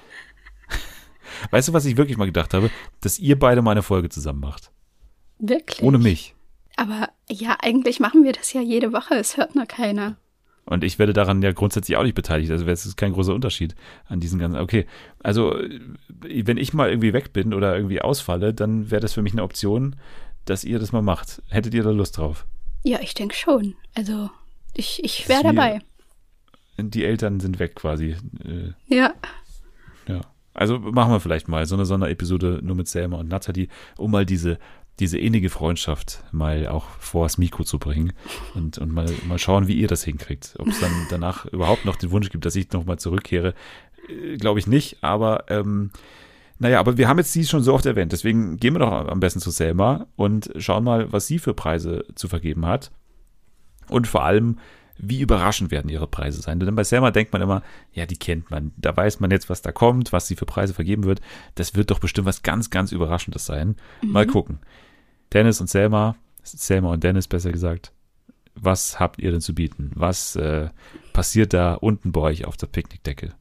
weißt 1.52 1.68
du, 1.70 1.74
was 1.74 1.86
ich 1.86 1.98
wirklich 1.98 2.18
mal 2.18 2.26
gedacht 2.26 2.54
habe? 2.54 2.70
Dass 3.00 3.20
ihr 3.20 3.38
beide 3.38 3.62
mal 3.62 3.72
eine 3.72 3.84
Folge 3.84 4.10
zusammen 4.10 4.42
macht. 4.42 4.72
Wirklich? 5.40 5.82
Ohne 5.82 5.98
mich. 5.98 6.36
Aber 6.78 7.10
ja, 7.30 7.58
eigentlich 7.62 8.00
machen 8.00 8.24
wir 8.24 8.32
das 8.32 8.54
ja 8.54 8.62
jede 8.62 8.94
Woche. 8.94 9.16
Es 9.16 9.38
hört 9.38 9.56
nur 9.56 9.66
keiner. 9.66 10.18
Und 10.66 10.84
ich 10.84 11.00
werde 11.00 11.14
daran 11.14 11.42
ja 11.42 11.52
grundsätzlich 11.52 11.98
auch 11.98 12.04
nicht 12.04 12.16
beteiligt. 12.16 12.52
Also 12.52 12.66
es 12.68 12.86
ist 12.86 12.96
kein 12.98 13.14
großer 13.14 13.34
Unterschied 13.34 13.76
an 14.08 14.20
diesen 14.20 14.40
ganzen. 14.40 14.60
Okay, 14.60 14.86
also 15.20 15.58
äh, 15.60 15.80
wenn 16.46 16.58
ich 16.58 16.74
mal 16.74 16.90
irgendwie 16.90 17.14
weg 17.14 17.34
bin 17.34 17.54
oder 17.54 17.76
irgendwie 17.76 18.02
ausfalle, 18.02 18.54
dann 18.54 18.92
wäre 18.92 19.02
das 19.02 19.14
für 19.14 19.22
mich 19.22 19.34
eine 19.34 19.44
Option, 19.44 19.96
dass 20.46 20.64
ihr 20.64 20.80
das 20.80 20.92
mal 20.92 21.02
macht. 21.02 21.42
Hättet 21.50 21.74
ihr 21.74 21.84
da 21.84 21.92
Lust 21.92 22.18
drauf? 22.18 22.46
Ja, 22.84 23.00
ich 23.02 23.14
denke 23.14 23.36
schon. 23.36 23.76
Also, 23.96 24.30
ich, 24.74 25.04
ich 25.04 25.28
wäre 25.30 25.44
dabei. 25.44 25.80
Die 26.78 27.04
Eltern 27.06 27.40
sind 27.40 27.60
weg 27.60 27.76
quasi. 27.76 28.16
Äh, 28.44 28.74
Ja. 28.88 29.14
Ja. 30.08 30.22
Also 30.54 30.80
machen 30.80 31.14
wir 31.14 31.20
vielleicht 31.20 31.48
mal 31.48 31.66
so 31.66 31.76
eine 31.76 31.86
Sonderepisode 31.86 32.60
nur 32.62 32.76
mit 32.76 32.88
Selma 32.88 33.18
und 33.18 33.30
Nathalie, 33.30 33.68
um 33.98 34.12
mal 34.12 34.26
diese, 34.26 34.58
diese 35.02 35.18
innige 35.18 35.50
Freundschaft 35.50 36.24
mal 36.32 36.68
auch 36.68 36.86
vors 37.00 37.38
Mikro 37.38 37.64
zu 37.66 37.78
bringen 37.80 38.14
und, 38.56 38.78
und 38.78 38.94
mal, 38.94 39.12
mal 39.28 39.38
schauen, 39.40 39.68
wie 39.68 39.74
ihr 39.76 39.88
das 39.88 40.04
hinkriegt. 40.04 40.56
Ob 40.60 40.68
es 40.70 40.80
dann 40.80 40.92
danach 41.10 41.46
überhaupt 41.48 41.84
noch 41.86 41.98
den 41.98 42.12
Wunsch 42.12 42.30
gibt, 42.30 42.46
dass 42.46 42.56
ich 42.56 42.72
nochmal 42.72 43.00
zurückkehre, 43.00 43.54
äh, 44.08 44.38
glaube 44.38 44.60
ich 44.60 44.68
nicht, 44.68 45.04
aber 45.04 45.46
ähm, 45.50 45.92
naja, 46.60 46.80
aber 46.80 46.98
wir 46.98 47.08
haben 47.08 47.18
jetzt 47.18 47.34
sie 47.34 47.44
schon 47.46 47.64
so 47.64 47.74
oft 47.74 47.86
erwähnt, 47.86 48.12
deswegen 48.12 48.58
gehen 48.58 48.76
wir 48.76 48.80
doch 48.80 48.92
am 48.92 49.20
besten 49.20 49.40
zu 49.40 49.50
Selma 49.50 50.06
und 50.16 50.52
schauen 50.58 50.84
mal, 50.84 51.12
was 51.12 51.26
sie 51.28 51.40
für 51.40 51.54
Preise 51.56 52.06
zu 52.16 52.28
vergeben 52.28 52.66
hat. 52.68 52.92
Und 53.90 54.08
vor 54.08 54.24
allem, 54.24 54.60
wie 55.04 55.22
überraschend 55.22 55.72
werden 55.72 55.90
ihre 55.90 56.06
Preise 56.06 56.42
sein. 56.42 56.60
Denn 56.60 56.76
bei 56.76 56.84
Selma 56.84 57.10
denkt 57.10 57.34
man 57.34 57.42
immer, 57.42 57.64
ja, 57.92 58.06
die 58.06 58.16
kennt 58.18 58.52
man. 58.52 58.72
Da 58.78 58.96
weiß 58.96 59.20
man 59.20 59.32
jetzt, 59.32 59.50
was 59.50 59.64
da 59.64 59.72
kommt, 59.72 60.14
was 60.14 60.28
sie 60.28 60.36
für 60.36 60.46
Preise 60.46 60.76
vergeben 60.76 61.04
wird. 61.06 61.20
Das 61.56 61.74
wird 61.76 61.90
doch 61.90 61.98
bestimmt 61.98 62.28
was 62.28 62.44
ganz, 62.44 62.70
ganz 62.70 62.92
Überraschendes 62.92 63.46
sein. 63.48 63.76
Mal 64.06 64.28
Mhm. 64.28 64.30
gucken. 64.30 64.60
Dennis 65.34 65.62
und 65.62 65.70
Selma, 65.70 66.16
Selma 66.44 66.92
und 66.92 67.04
Dennis 67.04 67.28
besser 67.28 67.52
gesagt, 67.52 67.94
was 68.56 69.00
habt 69.00 69.20
ihr 69.20 69.32
denn 69.32 69.40
zu 69.40 69.56
bieten? 69.56 69.92
Was 69.96 70.36
äh, 70.36 70.70
passiert 71.14 71.54
da 71.54 71.76
unten 71.76 72.12
bei 72.12 72.22
euch 72.22 72.46
auf 72.46 72.58
der 72.58 72.68
Picknickdecke? 72.68 73.34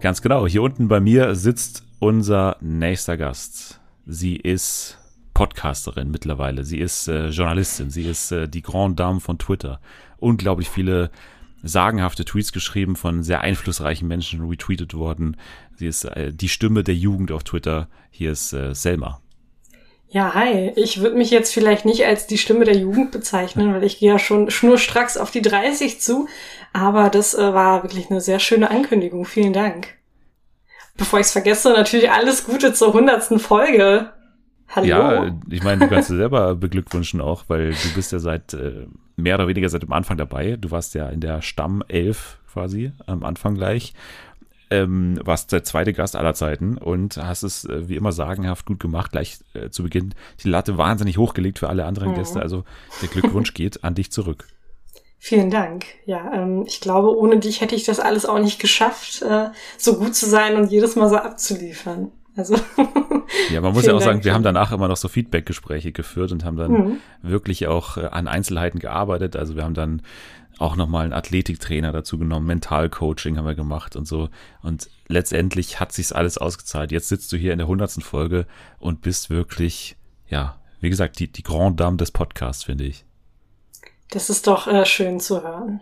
Ganz 0.00 0.20
genau. 0.20 0.46
Hier 0.46 0.62
unten 0.62 0.88
bei 0.88 1.00
mir 1.00 1.34
sitzt 1.34 1.84
unser 1.98 2.58
nächster 2.60 3.16
Gast. 3.16 3.80
Sie 4.04 4.36
ist 4.36 4.98
Podcasterin 5.32 6.10
mittlerweile. 6.10 6.62
Sie 6.62 6.78
ist 6.78 7.08
äh, 7.08 7.28
Journalistin. 7.28 7.88
Sie 7.88 8.04
ist 8.06 8.32
äh, 8.32 8.46
die 8.50 8.60
Grande 8.60 8.96
Dame 8.96 9.20
von 9.20 9.38
Twitter. 9.38 9.80
Unglaublich 10.18 10.68
viele 10.68 11.10
sagenhafte 11.64 12.24
Tweets 12.24 12.52
geschrieben 12.52 12.96
von 12.96 13.22
sehr 13.22 13.40
einflussreichen 13.40 14.06
Menschen 14.06 14.46
retweetet 14.48 14.94
worden. 14.94 15.36
Sie 15.76 15.86
ist 15.86 16.04
äh, 16.04 16.32
die 16.32 16.48
Stimme 16.48 16.84
der 16.84 16.94
Jugend 16.94 17.32
auf 17.32 17.44
Twitter. 17.44 17.88
Hier 18.10 18.32
ist 18.32 18.52
äh, 18.52 18.74
Selma. 18.74 19.20
Ja, 20.08 20.32
hi. 20.34 20.72
Ich 20.76 21.00
würde 21.00 21.16
mich 21.16 21.30
jetzt 21.30 21.52
vielleicht 21.52 21.84
nicht 21.84 22.04
als 22.04 22.28
die 22.28 22.38
Stimme 22.38 22.64
der 22.64 22.76
Jugend 22.76 23.10
bezeichnen, 23.10 23.74
weil 23.74 23.82
ich 23.82 23.98
gehe 23.98 24.12
ja 24.12 24.18
schon 24.18 24.50
schnurstracks 24.50 25.16
auf 25.16 25.32
die 25.32 25.42
30 25.42 26.00
zu. 26.00 26.28
Aber 26.72 27.10
das 27.10 27.34
äh, 27.34 27.52
war 27.52 27.82
wirklich 27.82 28.10
eine 28.10 28.20
sehr 28.20 28.38
schöne 28.38 28.70
Ankündigung. 28.70 29.24
Vielen 29.24 29.52
Dank. 29.52 29.88
Bevor 30.96 31.18
ich 31.18 31.26
es 31.26 31.32
vergesse, 31.32 31.70
natürlich 31.72 32.10
alles 32.10 32.46
Gute 32.46 32.72
zur 32.74 32.88
100. 32.88 33.40
Folge. 33.40 34.12
Hallo. 34.68 34.86
Ja, 34.86 35.36
ich 35.50 35.62
meine, 35.62 35.80
du 35.80 35.88
kannst 35.88 36.10
dir 36.10 36.16
selber 36.16 36.54
beglückwünschen 36.54 37.20
auch, 37.20 37.44
weil 37.48 37.70
du 37.70 37.94
bist 37.94 38.12
ja 38.12 38.18
seit 38.18 38.54
äh, 38.54 38.86
mehr 39.16 39.36
oder 39.36 39.48
weniger 39.48 39.68
seit 39.68 39.82
dem 39.82 39.92
Anfang 39.92 40.16
dabei. 40.16 40.56
Du 40.56 40.70
warst 40.70 40.94
ja 40.94 41.08
in 41.08 41.20
der 41.20 41.42
Stamm 41.42 41.82
11 41.88 42.38
quasi 42.52 42.92
am 43.06 43.24
Anfang 43.24 43.54
gleich. 43.54 43.94
Ähm, 44.70 45.20
warst 45.22 45.52
der 45.52 45.62
zweite 45.62 45.92
Gast 45.92 46.16
aller 46.16 46.34
Zeiten 46.34 46.78
und 46.78 47.18
hast 47.18 47.42
es 47.42 47.64
äh, 47.66 47.88
wie 47.88 47.96
immer 47.96 48.12
sagenhaft 48.12 48.64
gut 48.66 48.80
gemacht, 48.80 49.12
gleich 49.12 49.38
äh, 49.52 49.68
zu 49.68 49.82
Beginn 49.82 50.14
die 50.42 50.48
Latte 50.48 50.78
wahnsinnig 50.78 51.18
hochgelegt 51.18 51.58
für 51.58 51.68
alle 51.68 51.84
anderen 51.84 52.10
Mhm. 52.12 52.14
Gäste. 52.14 52.40
Also 52.40 52.64
der 53.02 53.08
Glückwunsch 53.08 53.52
geht 53.54 53.84
an 53.84 53.94
dich 53.94 54.10
zurück. 54.10 54.48
Vielen 55.18 55.50
Dank. 55.50 55.86
Ja, 56.06 56.32
ähm, 56.34 56.64
ich 56.66 56.80
glaube, 56.80 57.16
ohne 57.16 57.38
dich 57.38 57.60
hätte 57.60 57.74
ich 57.74 57.84
das 57.84 58.00
alles 58.00 58.26
auch 58.26 58.38
nicht 58.38 58.58
geschafft, 58.58 59.22
äh, 59.22 59.50
so 59.78 59.98
gut 59.98 60.14
zu 60.14 60.26
sein 60.26 60.56
und 60.56 60.70
jedes 60.70 60.96
Mal 60.96 61.08
so 61.08 61.16
abzuliefern. 61.16 62.10
Also 62.36 62.56
Ja, 63.52 63.60
man 63.60 63.72
muss 63.72 63.84
ja 63.86 63.94
auch 63.94 64.00
sagen, 64.00 64.16
Dank. 64.18 64.24
wir 64.24 64.34
haben 64.34 64.42
danach 64.42 64.72
immer 64.72 64.88
noch 64.88 64.96
so 64.96 65.08
Feedback-Gespräche 65.08 65.92
geführt 65.92 66.32
und 66.32 66.44
haben 66.44 66.56
dann 66.56 66.72
Mhm. 66.72 66.96
wirklich 67.22 67.66
auch 67.66 67.96
äh, 67.96 68.06
an 68.06 68.26
Einzelheiten 68.28 68.78
gearbeitet. 68.78 69.36
Also 69.36 69.56
wir 69.56 69.64
haben 69.64 69.74
dann 69.74 70.02
auch 70.58 70.76
nochmal 70.76 71.04
einen 71.04 71.12
Athletiktrainer 71.12 71.90
dazu 71.92 72.16
genommen, 72.16 72.46
Mentalcoaching 72.46 73.36
haben 73.36 73.46
wir 73.46 73.54
gemacht 73.56 73.96
und 73.96 74.06
so. 74.06 74.28
Und 74.62 74.88
letztendlich 75.08 75.80
hat 75.80 75.90
sich's 75.92 76.12
alles 76.12 76.38
ausgezahlt. 76.38 76.92
Jetzt 76.92 77.08
sitzt 77.08 77.32
du 77.32 77.36
hier 77.36 77.52
in 77.52 77.58
der 77.58 77.66
hundertsten 77.66 78.02
Folge 78.04 78.46
und 78.78 79.00
bist 79.00 79.30
wirklich, 79.30 79.96
ja, 80.28 80.56
wie 80.80 80.90
gesagt, 80.90 81.18
die, 81.18 81.26
die 81.30 81.42
Grande 81.42 81.76
Dame 81.82 81.96
des 81.96 82.10
Podcasts, 82.12 82.62
finde 82.64 82.84
ich. 82.84 83.04
das 84.10 84.30
ist 84.30 84.46
doch 84.46 84.68
äh, 84.68 84.86
schön 84.86 85.18
zu 85.18 85.42
hören. 85.42 85.80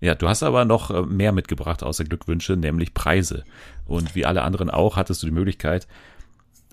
Ja, 0.00 0.14
du 0.14 0.28
hast 0.28 0.42
aber 0.42 0.64
noch 0.64 0.90
äh, 0.90 1.02
mehr 1.02 1.32
mitgebracht 1.32 1.82
außer 1.82 2.04
Glückwünsche, 2.04 2.56
nämlich 2.56 2.94
Preise. 2.94 3.44
Und 3.86 4.14
wie 4.14 4.26
alle 4.26 4.42
anderen 4.42 4.70
auch, 4.70 4.96
hattest 4.96 5.22
du 5.22 5.26
die 5.26 5.32
Möglichkeit, 5.32 5.88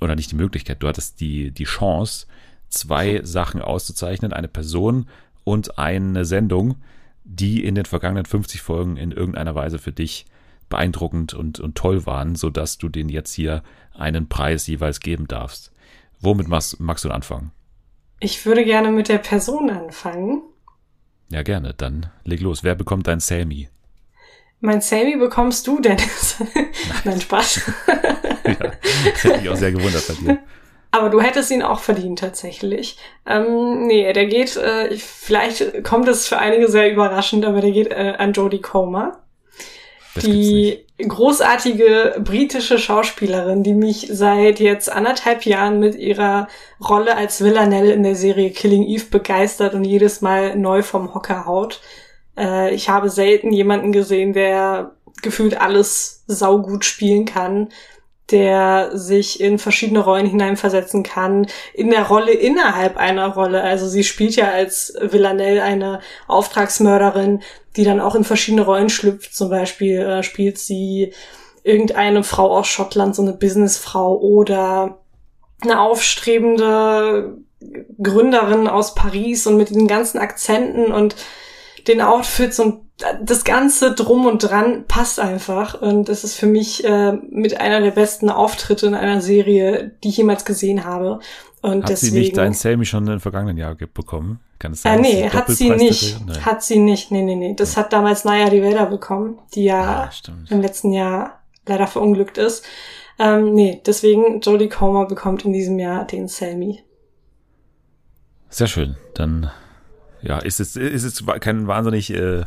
oder 0.02 0.16
nicht 0.16 0.32
die 0.32 0.36
Möglichkeit, 0.36 0.84
du 0.84 0.88
hattest 0.88 1.20
die, 1.22 1.52
die 1.52 1.64
Chance, 1.64 2.28
zwei 2.70 3.22
Sachen 3.24 3.62
auszuzeichnen, 3.62 4.34
eine 4.34 4.48
Person 4.48 5.08
und 5.44 5.80
eine 5.80 6.26
Sendung, 6.26 6.76
die 7.24 7.64
in 7.64 7.76
den 7.76 7.86
vergangenen 7.86 8.26
50 8.26 8.62
Folgen 8.62 8.98
in 8.98 9.12
irgendeiner 9.12 9.56
Weise 9.56 9.80
für 9.80 9.92
dich 9.92 10.26
beeindruckend 10.70 11.34
und, 11.34 11.60
und 11.60 11.76
toll 11.76 12.06
waren, 12.06 12.36
sodass 12.36 12.78
du 12.78 12.90
denen 12.90 13.10
jetzt 13.10 13.34
hier 13.34 13.64
einen 13.94 14.28
Preis 14.28 14.68
jeweils 14.68 15.00
geben 15.00 15.28
darfst. 15.28 15.72
Womit 16.20 16.48
magst, 16.48 16.80
magst 16.80 17.06
du 17.06 17.12
anfangen? 17.12 17.52
Ich 18.20 18.46
würde 18.46 18.64
gerne 18.64 18.92
mit 18.92 19.10
der 19.10 19.18
Person 19.18 19.70
anfangen. 19.70 20.42
Ja, 21.30 21.42
gerne. 21.44 21.74
Dann 21.76 22.08
leg 22.24 22.42
los. 22.42 22.64
Wer 22.64 22.76
bekommt 22.76 23.08
dein 23.08 23.20
Selmi? 23.20 23.70
Mein 24.62 24.82
Sammy 24.82 25.18
bekommst 25.18 25.68
du, 25.68 25.80
Dennis. 25.80 26.38
Nein, 27.04 27.20
Spaß. 27.22 27.62
ja, 28.46 28.54
das 28.54 29.24
hätte 29.24 29.38
mich 29.40 29.50
auch 29.50 29.56
sehr 29.56 29.72
gewundert 29.72 30.08
bei 30.08 30.14
dir. 30.14 30.40
Aber 30.92 31.10
du 31.10 31.20
hättest 31.22 31.52
ihn 31.52 31.62
auch 31.62 31.80
verdient, 31.82 32.20
tatsächlich. 32.20 32.98
Ähm, 33.26 33.86
nee, 33.86 34.12
der 34.14 34.28
geht, 34.28 34.56
äh, 34.56 34.88
ich- 34.88 35.04
vielleicht 35.04 35.84
kommt 35.84 36.08
es 36.08 36.28
für 36.28 36.38
einige 36.38 36.70
sehr 36.70 36.90
überraschend, 36.92 37.44
aber 37.46 37.60
der 37.60 37.72
geht 37.72 37.92
äh, 37.92 38.14
an 38.18 38.32
Jodie 38.34 38.62
Comer. 38.62 39.24
die 40.22 40.85
großartige 40.98 42.16
britische 42.20 42.80
Schauspielerin, 42.80 43.64
die 43.64 43.74
mich 43.74 44.08
seit 44.12 44.60
jetzt 44.60 44.90
anderthalb 44.90 45.46
Jahren 45.46 45.80
mit 45.80 45.96
ihrer 45.96 46.48
Rolle 46.82 47.18
als 47.18 47.44
Villanelle 47.44 47.92
in 47.92 48.04
der 48.04 48.16
Serie 48.16 48.52
Killing 48.52 48.84
Eve 48.84 49.06
begeistert 49.12 49.74
und 49.74 49.84
jedes 49.84 50.22
Mal 50.22 50.56
neu 50.56 50.84
vom 50.84 51.14
Hocker 51.14 51.46
haut. 51.46 51.82
Äh, 52.38 52.74
ich 52.74 52.90
habe 52.90 53.10
selten 53.10 53.52
jemanden 53.52 53.92
gesehen, 53.92 54.32
der 54.34 54.92
gefühlt 55.22 55.60
alles 55.60 56.24
saugut 56.28 56.86
spielen 56.86 57.26
kann, 57.26 57.70
der 58.32 58.92
sich 58.94 59.40
in 59.40 59.60
verschiedene 59.60 60.00
Rollen 60.00 60.26
hineinversetzen 60.26 61.04
kann, 61.04 61.48
in 61.74 61.92
der 61.92 62.08
Rolle 62.08 62.32
innerhalb 62.32 62.98
einer 62.98 63.28
Rolle. 63.28 63.62
Also 63.62 63.88
sie 63.88 64.04
spielt 64.04 64.36
ja 64.36 64.50
als 64.50 64.96
Villanelle 65.00 65.62
eine 65.62 66.00
Auftragsmörderin, 66.28 67.44
die 67.76 67.84
dann 67.84 68.00
auch 68.00 68.16
in 68.16 68.24
verschiedene 68.24 68.64
Rollen 68.64 68.90
schlüpft. 68.90 69.36
Zum 69.36 69.50
Beispiel 69.50 70.00
äh, 70.00 70.24
spielt 70.24 70.58
sie 70.58 71.14
irgendeine 71.64 72.24
Frau 72.24 72.58
aus 72.58 72.68
Schottland, 72.68 73.16
so 73.16 73.22
eine 73.22 73.34
Businessfrau 73.34 74.18
oder 74.18 75.00
eine 75.62 75.80
aufstrebende 75.80 77.38
Gründerin 78.02 78.68
aus 78.68 78.96
Paris 78.96 79.48
und 79.48 79.58
mit 79.58 79.70
den 79.70 79.88
ganzen 79.88 80.20
Akzenten 80.20 80.92
und 80.92 81.16
den 81.88 82.02
Outfits 82.02 82.60
und 82.60 82.85
das 83.22 83.44
ganze 83.44 83.94
drum 83.94 84.26
und 84.26 84.40
dran 84.40 84.86
passt 84.88 85.20
einfach 85.20 85.82
und 85.82 86.08
das 86.08 86.24
ist 86.24 86.36
für 86.36 86.46
mich 86.46 86.86
äh, 86.86 87.12
mit 87.12 87.60
einer 87.60 87.82
der 87.82 87.92
besten 87.92 88.30
Auftritte 88.30 88.88
in 88.88 88.96
einer 88.96 89.22
Serie, 89.22 89.92
die 90.04 90.10
ich 90.10 90.18
jemals 90.18 90.46
gesehen 90.46 90.86
habe 90.86 91.20
und 91.66 91.84
Hat 91.84 91.90
deswegen 91.90 92.14
sie 92.14 92.20
nicht 92.20 92.38
dein 92.38 92.54
Sammy 92.54 92.86
schon 92.86 93.08
im 93.08 93.20
vergangenen 93.20 93.58
Jahr 93.58 93.74
bekommen? 93.74 94.40
Kann 94.60 94.74
es 94.74 94.80
äh, 94.80 94.84
sein? 94.84 95.02
dass 95.02 95.12
nee, 95.12 95.30
hat 95.30 95.50
sie 95.50 95.70
nicht. 95.72 96.26
Nein. 96.26 96.46
Hat 96.46 96.64
sie 96.64 96.78
nicht. 96.78 97.12
Nee, 97.12 97.24
nee, 97.24 97.36
nee. 97.36 97.56
Das 97.56 97.76
hat 97.76 97.92
damals 97.92 98.24
Naya 98.24 98.46
Rivera 98.46 98.86
bekommen, 98.86 99.40
die 99.56 99.64
ja 99.64 100.12
im 100.50 100.62
letzten 100.62 100.94
Jahr 100.94 101.42
leider 101.66 101.88
verunglückt 101.88 102.38
ist. 102.38 102.64
Ähm, 103.18 103.54
nee, 103.54 103.82
deswegen 103.86 104.42
Jodie 104.42 104.70
Comer 104.70 105.08
bekommt 105.08 105.44
in 105.44 105.54
diesem 105.54 105.80
Jahr 105.80 106.06
den 106.06 106.28
Selmy. 106.28 106.84
Sehr 108.50 108.68
schön. 108.68 108.96
Dann 109.16 109.50
ja, 110.22 110.38
ist 110.40 110.60
es 110.60 110.76
ist 110.76 111.04
es 111.04 111.24
kein 111.40 111.68
wahnsinnig, 111.68 112.14
äh, 112.14 112.44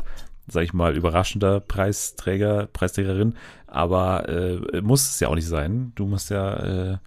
sag 0.49 0.63
ich 0.63 0.73
mal, 0.73 0.95
überraschender 0.95 1.59
Preisträger, 1.59 2.67
Preisträgerin, 2.71 3.35
aber 3.67 4.27
äh, 4.29 4.81
muss 4.81 5.09
es 5.09 5.19
ja 5.19 5.27
auch 5.27 5.35
nicht 5.35 5.47
sein. 5.47 5.91
Du 5.95 6.05
musst 6.05 6.29
ja 6.29 6.53
äh, 6.53 6.91
äh, 6.93 6.97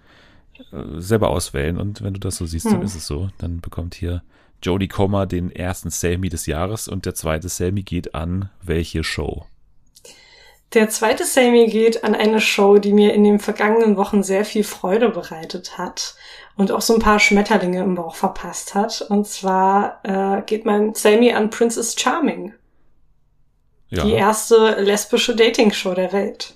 selber 0.98 1.30
auswählen 1.30 1.78
und 1.78 2.02
wenn 2.02 2.14
du 2.14 2.20
das 2.20 2.36
so 2.36 2.46
siehst, 2.46 2.66
dann 2.66 2.78
Hm. 2.78 2.82
ist 2.82 2.94
es 2.96 3.06
so. 3.06 3.30
Dann 3.38 3.60
bekommt 3.60 3.94
hier 3.94 4.22
Jodie 4.62 4.88
Comer 4.88 5.26
den 5.26 5.50
ersten 5.50 5.90
Selmy 5.90 6.28
des 6.28 6.46
Jahres 6.46 6.88
und 6.88 7.04
der 7.04 7.14
zweite 7.14 7.48
Selmy 7.48 7.82
geht 7.82 8.14
an 8.14 8.50
welche 8.62 9.02
Show? 9.02 9.46
Der 10.74 10.88
zweite 10.88 11.24
Sammy 11.24 11.66
geht 11.66 12.02
an 12.02 12.14
eine 12.14 12.40
Show, 12.40 12.78
die 12.78 12.94
mir 12.94 13.12
in 13.12 13.24
den 13.24 13.38
vergangenen 13.38 13.98
Wochen 13.98 14.22
sehr 14.22 14.46
viel 14.46 14.64
Freude 14.64 15.10
bereitet 15.10 15.76
hat 15.76 16.14
und 16.56 16.72
auch 16.72 16.80
so 16.80 16.94
ein 16.94 17.00
paar 17.00 17.18
Schmetterlinge 17.18 17.82
im 17.82 17.94
Bauch 17.94 18.14
verpasst 18.14 18.74
hat. 18.74 19.02
Und 19.02 19.26
zwar 19.26 20.00
äh, 20.02 20.40
geht 20.46 20.64
mein 20.64 20.94
Sammy 20.94 21.32
an 21.32 21.50
Princess 21.50 21.94
Charming, 21.98 22.54
Ja, 23.92 24.04
die 24.04 24.12
erste 24.12 24.80
lesbische 24.80 25.36
Dating-Show 25.36 25.92
der 25.94 26.12
Welt. 26.12 26.54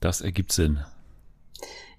das 0.00 0.20
ergibt 0.20 0.52
Sinn. 0.52 0.84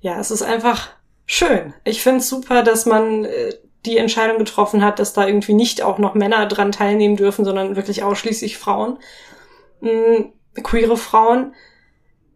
Ja, 0.02 0.20
es 0.20 0.32
ist 0.32 0.42
einfach 0.42 0.90
schön. 1.26 1.74
Ich 1.86 2.02
finde 2.02 2.20
es 2.20 2.30
super, 2.30 2.62
dass 2.62 2.86
man 2.86 3.24
äh, 3.24 3.54
die 3.86 3.98
Entscheidung 3.98 4.38
getroffen 4.38 4.84
hat, 4.84 5.00
dass 5.00 5.14
da 5.14 5.26
irgendwie 5.26 5.54
nicht 5.54 5.82
auch 5.82 5.98
noch 5.98 6.14
Männer 6.14 6.46
dran 6.46 6.74
teilnehmen 6.74 7.16
dürfen, 7.16 7.46
sondern 7.46 7.78
wirklich 7.78 8.04
ausschließlich 8.04 8.58
Frauen. 8.58 9.00
Mm, 9.80 10.34
queere 10.62 10.98
Frauen. 10.98 11.54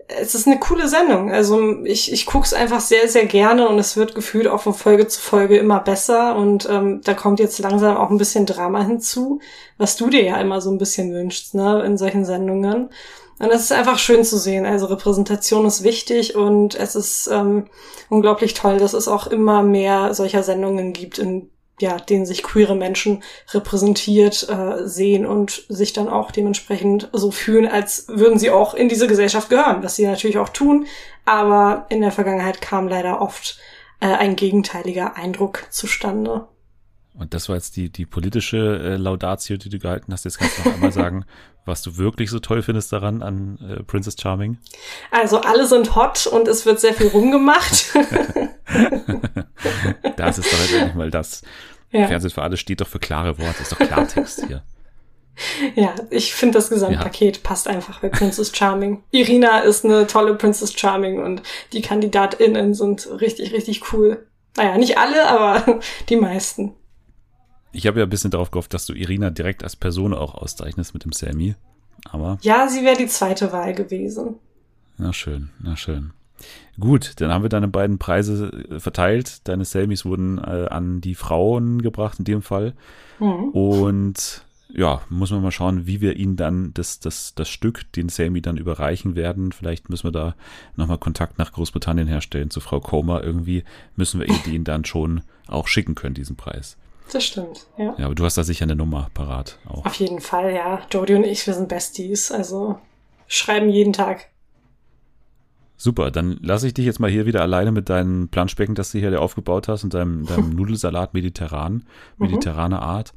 Es 0.08 0.36
ist 0.36 0.48
eine 0.48 0.60
coole 0.60 0.88
Sendung. 0.88 1.32
Also 1.32 1.84
ich, 1.84 2.12
ich 2.12 2.26
gucke 2.26 2.46
es 2.46 2.54
einfach 2.54 2.82
sehr, 2.82 3.08
sehr 3.08 3.26
gerne 3.26 3.68
und 3.68 3.80
es 3.80 3.96
wird 3.98 4.16
gefühlt 4.16 4.48
auch 4.48 4.62
von 4.62 4.74
Folge 4.74 5.08
zu 5.08 5.22
Folge 5.22 5.58
immer 5.58 5.80
besser 5.80 6.36
und 6.36 6.68
ähm, 6.70 7.02
da 7.04 7.14
kommt 7.14 7.40
jetzt 7.40 7.60
langsam 7.60 7.98
auch 7.98 8.10
ein 8.10 8.18
bisschen 8.18 8.46
Drama 8.46 8.84
hinzu, 8.84 9.40
was 9.78 9.96
du 9.96 10.10
dir 10.10 10.24
ja 10.24 10.42
immer 10.42 10.62
so 10.62 10.72
ein 10.72 10.78
bisschen 10.78 11.14
wünschst, 11.14 11.56
ne, 11.56 11.84
in 11.84 11.98
solchen 11.98 12.26
Sendungen. 12.26 12.90
Und 13.40 13.52
es 13.52 13.64
ist 13.64 13.72
einfach 13.72 13.98
schön 13.98 14.24
zu 14.24 14.38
sehen. 14.38 14.66
Also 14.66 14.86
Repräsentation 14.86 15.66
ist 15.66 15.84
wichtig 15.84 16.36
und 16.36 16.76
es 16.76 16.96
ist 16.96 17.28
ähm, 17.32 17.66
unglaublich 18.10 18.54
toll, 18.54 18.78
dass 18.78 18.94
es 18.94 19.08
auch 19.08 19.28
immer 19.28 19.64
mehr 19.64 20.14
solcher 20.14 20.44
Sendungen 20.44 20.94
gibt, 20.94 21.18
in 21.18 21.50
ja, 21.80 21.98
denen 21.98 22.26
sich 22.26 22.44
queere 22.44 22.76
Menschen 22.76 23.24
repräsentiert 23.52 24.48
äh, 24.50 24.88
sehen 24.88 25.26
und 25.26 25.66
sich 25.70 25.94
dann 25.94 26.08
auch 26.08 26.32
dementsprechend 26.32 27.10
so 27.14 27.32
fühlen, 27.32 27.68
als 27.68 28.08
würden 28.08 28.40
sie 28.40 28.52
auch 28.52 28.74
in 28.74 28.90
diese 28.90 29.08
Gesellschaft 29.08 29.50
gehören, 29.50 29.84
was 29.84 29.96
sie 29.96 30.06
natürlich 30.06 30.38
auch 30.38 30.50
tun. 30.50 30.86
Aber 31.26 31.86
in 31.90 32.02
der 32.02 32.12
Vergangenheit 32.12 32.62
kam 32.62 32.88
leider 32.88 33.22
oft 33.22 33.60
äh, 34.00 34.06
ein 34.08 34.36
gegenteiliger 34.36 35.16
Eindruck 35.16 35.66
zustande. 35.72 36.48
Und 37.14 37.34
das 37.34 37.48
war 37.48 37.56
jetzt 37.56 37.76
die, 37.76 37.90
die 37.90 38.06
politische 38.06 38.58
äh, 38.58 38.96
Laudatio, 38.96 39.58
die 39.58 39.70
du 39.70 39.78
gehalten 39.78 40.12
hast. 40.12 40.26
Jetzt 40.26 40.40
kannst 40.40 40.58
du 40.58 40.68
noch 40.68 40.76
einmal 40.76 40.92
sagen, 40.94 41.26
was 41.66 41.82
du 41.84 41.98
wirklich 41.98 42.30
so 42.30 42.40
toll 42.40 42.62
findest 42.62 42.92
daran 42.92 43.22
an 43.22 43.60
äh, 43.60 43.84
Princess 43.84 44.16
Charming. 44.20 44.58
Also 45.12 45.42
alle 45.42 45.68
sind 45.68 45.96
hot 45.96 46.26
und 46.28 46.48
es 46.48 46.66
wird 46.66 46.80
sehr 46.80 46.94
viel 46.94 47.08
rumgemacht. 47.08 47.94
Das 50.18 50.38
ist 50.38 50.52
doch 50.52 50.60
jetzt 50.60 50.74
endlich 50.74 50.96
mal 50.96 51.12
das. 51.12 51.44
Ja. 51.92 52.08
Fernsehen 52.08 52.32
für 52.32 52.42
alle 52.42 52.58
steht 52.58 52.82
doch 52.82 52.88
für 52.88 53.00
klare 53.00 53.38
Worte. 53.38 53.62
Ist 53.62 53.72
doch 53.72 53.78
Klartext 53.78 54.46
hier. 54.48 54.64
Ja, 55.76 55.96
ich 56.12 56.34
finde 56.34 56.58
das 56.58 56.70
Gesamtpaket 56.70 57.44
passt 57.44 57.68
einfach 57.68 58.02
bei 58.02 58.10
Princess 58.10 58.56
Charming. 58.56 59.04
Irina 59.12 59.60
ist 59.60 59.84
eine 59.84 60.06
tolle 60.06 60.36
Princess 60.36 60.74
Charming 60.74 61.24
und 61.24 61.42
die 61.72 61.82
KandidatInnen 61.82 62.74
sind 62.74 63.10
richtig, 63.20 63.52
richtig 63.54 63.94
cool. 63.94 64.28
Naja, 64.56 64.78
nicht 64.78 64.98
alle, 64.98 65.28
aber 65.28 65.80
die 66.10 66.18
meisten. 66.18 66.76
Ich 67.74 67.88
habe 67.88 68.00
ja 68.00 68.06
ein 68.06 68.10
bisschen 68.10 68.32
darauf 68.32 68.52
gehofft, 68.52 68.74
dass 68.74 68.86
du 68.86 68.94
Irina 68.94 69.30
direkt 69.30 69.64
als 69.64 69.76
Person 69.76 70.14
auch 70.14 70.36
auszeichnest 70.36 70.94
mit 70.94 71.04
dem 71.04 71.12
Sammy. 71.12 71.56
Aber, 72.10 72.38
Ja, 72.42 72.68
sie 72.68 72.84
wäre 72.84 72.98
die 72.98 73.08
zweite 73.08 73.52
Wahl 73.52 73.74
gewesen. 73.74 74.36
na 74.98 75.12
schön, 75.14 75.50
na 75.60 75.76
schön. 75.76 76.12
Gut, 76.80 77.14
dann 77.18 77.32
haben 77.32 77.44
wir 77.44 77.50
deine 77.50 77.68
beiden 77.68 77.98
Preise 78.00 78.48
äh, 78.70 78.80
verteilt. 78.80 79.48
Deine 79.48 79.66
Sammys 79.66 80.06
wurden 80.06 80.38
äh, 80.40 80.68
an 80.70 81.02
die 81.02 81.16
Frauen 81.16 81.82
gebracht 81.82 82.20
in 82.20 82.26
dem 82.26 82.42
Fall. 82.42 82.74
Mhm. 83.20 83.50
Und 83.50 84.44
ja, 84.70 85.02
muss 85.10 85.32
man 85.32 85.44
mal 85.44 85.52
schauen, 85.52 85.86
wie 85.86 86.02
wir 86.02 86.16
ihnen 86.18 86.36
dann 86.36 86.74
das, 86.74 87.00
das, 87.00 87.36
das 87.36 87.48
Stück, 87.48 87.92
den 87.94 88.10
Sammy 88.10 88.42
dann 88.42 88.58
überreichen 88.58 89.16
werden. 89.16 89.52
Vielleicht 89.52 89.90
müssen 89.90 90.08
wir 90.08 90.12
da 90.12 90.36
nochmal 90.76 90.98
Kontakt 90.98 91.38
nach 91.38 91.52
Großbritannien 91.54 92.08
herstellen 92.08 92.50
zu 92.50 92.60
Frau 92.60 92.80
Comer. 92.80 93.24
Irgendwie 93.24 93.64
müssen 93.96 94.20
wir 94.20 94.28
ihr 94.28 94.40
den 94.46 94.64
dann 94.64 94.84
schon 94.84 95.22
auch 95.48 95.68
schicken 95.68 95.94
können, 95.96 96.16
diesen 96.16 96.36
Preis. 96.36 96.76
Das 97.12 97.24
stimmt, 97.24 97.68
ja. 97.78 97.94
Ja, 97.98 98.06
aber 98.06 98.16
du 98.16 98.26
hast 98.26 98.38
da 98.38 98.44
sicher 98.44 98.64
eine 98.64 98.76
Nummer 98.76 99.10
parat 99.14 99.60
auch. 99.68 99.86
Auf 99.86 99.96
jeden 99.96 100.20
Fall, 100.22 100.54
ja. 100.54 100.82
Jodie 100.92 101.16
und 101.16 101.24
ich, 101.26 101.46
wir 101.46 101.54
sind 101.54 101.70
Besties. 101.70 102.32
Also 102.32 102.80
schreiben 103.28 103.70
jeden 103.70 103.94
Tag. 103.94 104.30
Super, 105.78 106.12
dann 106.12 106.40
lasse 106.42 106.68
ich 106.68 106.74
dich 106.74 106.86
jetzt 106.86 107.00
mal 107.00 107.10
hier 107.10 107.26
wieder 107.26 107.42
alleine 107.42 107.72
mit 107.72 107.90
deinem 107.90 108.30
Planschbecken, 108.30 108.74
das 108.74 108.92
du 108.92 109.00
hier 109.00 109.22
aufgebaut 109.22 109.68
hast 109.68 109.84
und 109.84 109.94
deinem, 109.94 110.26
deinem 110.26 110.50
Nudelsalat 110.56 111.14
mediterran, 111.14 111.74
Mhm. 112.18 112.26
mediterrane 112.28 112.82
Art. 112.82 113.14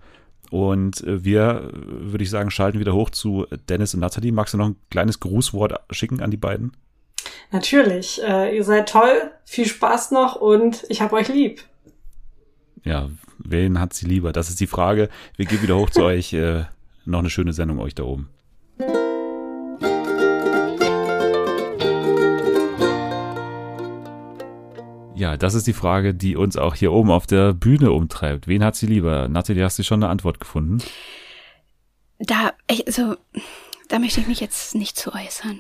Und 0.51 1.03
äh, 1.05 1.25
wir, 1.25 1.71
äh, 1.73 2.13
würde 2.13 2.25
ich 2.25 2.31
sagen, 2.31 2.51
schalten 2.51 2.79
wieder 2.81 2.93
hoch 2.95 3.11
zu 3.11 3.47
Dennis 3.69 3.95
und 3.95 4.01
Nathalie. 4.01 4.33
Magst 4.33 4.55
du 4.55 4.59
noch 4.59 4.67
ein 4.67 4.77
kleines 4.91 5.21
Grußwort 5.21 5.75
schicken 5.91 6.21
an 6.21 6.31
die 6.31 6.37
beiden? 6.37 6.73
Natürlich. 7.53 8.21
Äh, 8.23 8.57
ihr 8.57 8.65
seid 8.65 8.89
toll. 8.89 9.31
Viel 9.45 9.67
Spaß 9.67 10.11
noch 10.11 10.37
und 10.37 10.85
ich 10.89 11.01
hab 11.03 11.13
euch 11.13 11.29
lieb. 11.29 11.63
Ja, 12.87 13.11
wen 13.39 13.81
hat 13.81 13.95
sie 13.95 14.07
lieber? 14.07 14.33
Das 14.33 14.49
ist 14.49 14.61
die 14.61 14.69
Frage. 14.69 15.09
Wir 15.37 15.45
gehen 15.45 15.61
wieder 15.61 15.77
hoch 15.77 15.91
zu 15.91 16.05
euch. 16.05 16.33
Äh, 16.33 16.65
noch 17.05 17.19
eine 17.19 17.31
schöne 17.31 17.53
Sendung 17.53 17.81
euch 17.81 17.97
da 17.97 18.05
oben. 18.05 18.31
Ja, 25.17 25.37
das 25.37 25.55
ist 25.55 25.67
die 25.67 25.73
Frage, 25.73 26.15
die 26.15 26.37
uns 26.37 26.57
auch 26.57 26.77
hier 26.77 26.93
oben 26.93 27.11
auf 27.11 27.27
der 27.27 27.55
Bühne 27.55 27.91
umtreibt. 27.91 28.47
Wen 28.47 28.63
hat 28.63 28.77
sie 28.77 28.87
lieber? 28.87 29.27
Nathalie, 29.29 29.65
hast 29.65 29.79
du 29.81 29.83
schon 29.83 30.03
eine 30.05 30.11
Antwort 30.11 30.39
gefunden? 30.39 30.79
Da, 32.21 32.53
also, 32.71 33.17
da 33.89 33.99
möchte 33.99 34.21
ich 34.21 34.29
mich 34.29 34.39
jetzt 34.39 34.77
nicht 34.77 34.97
zu 34.97 35.13
äußern. 35.13 35.59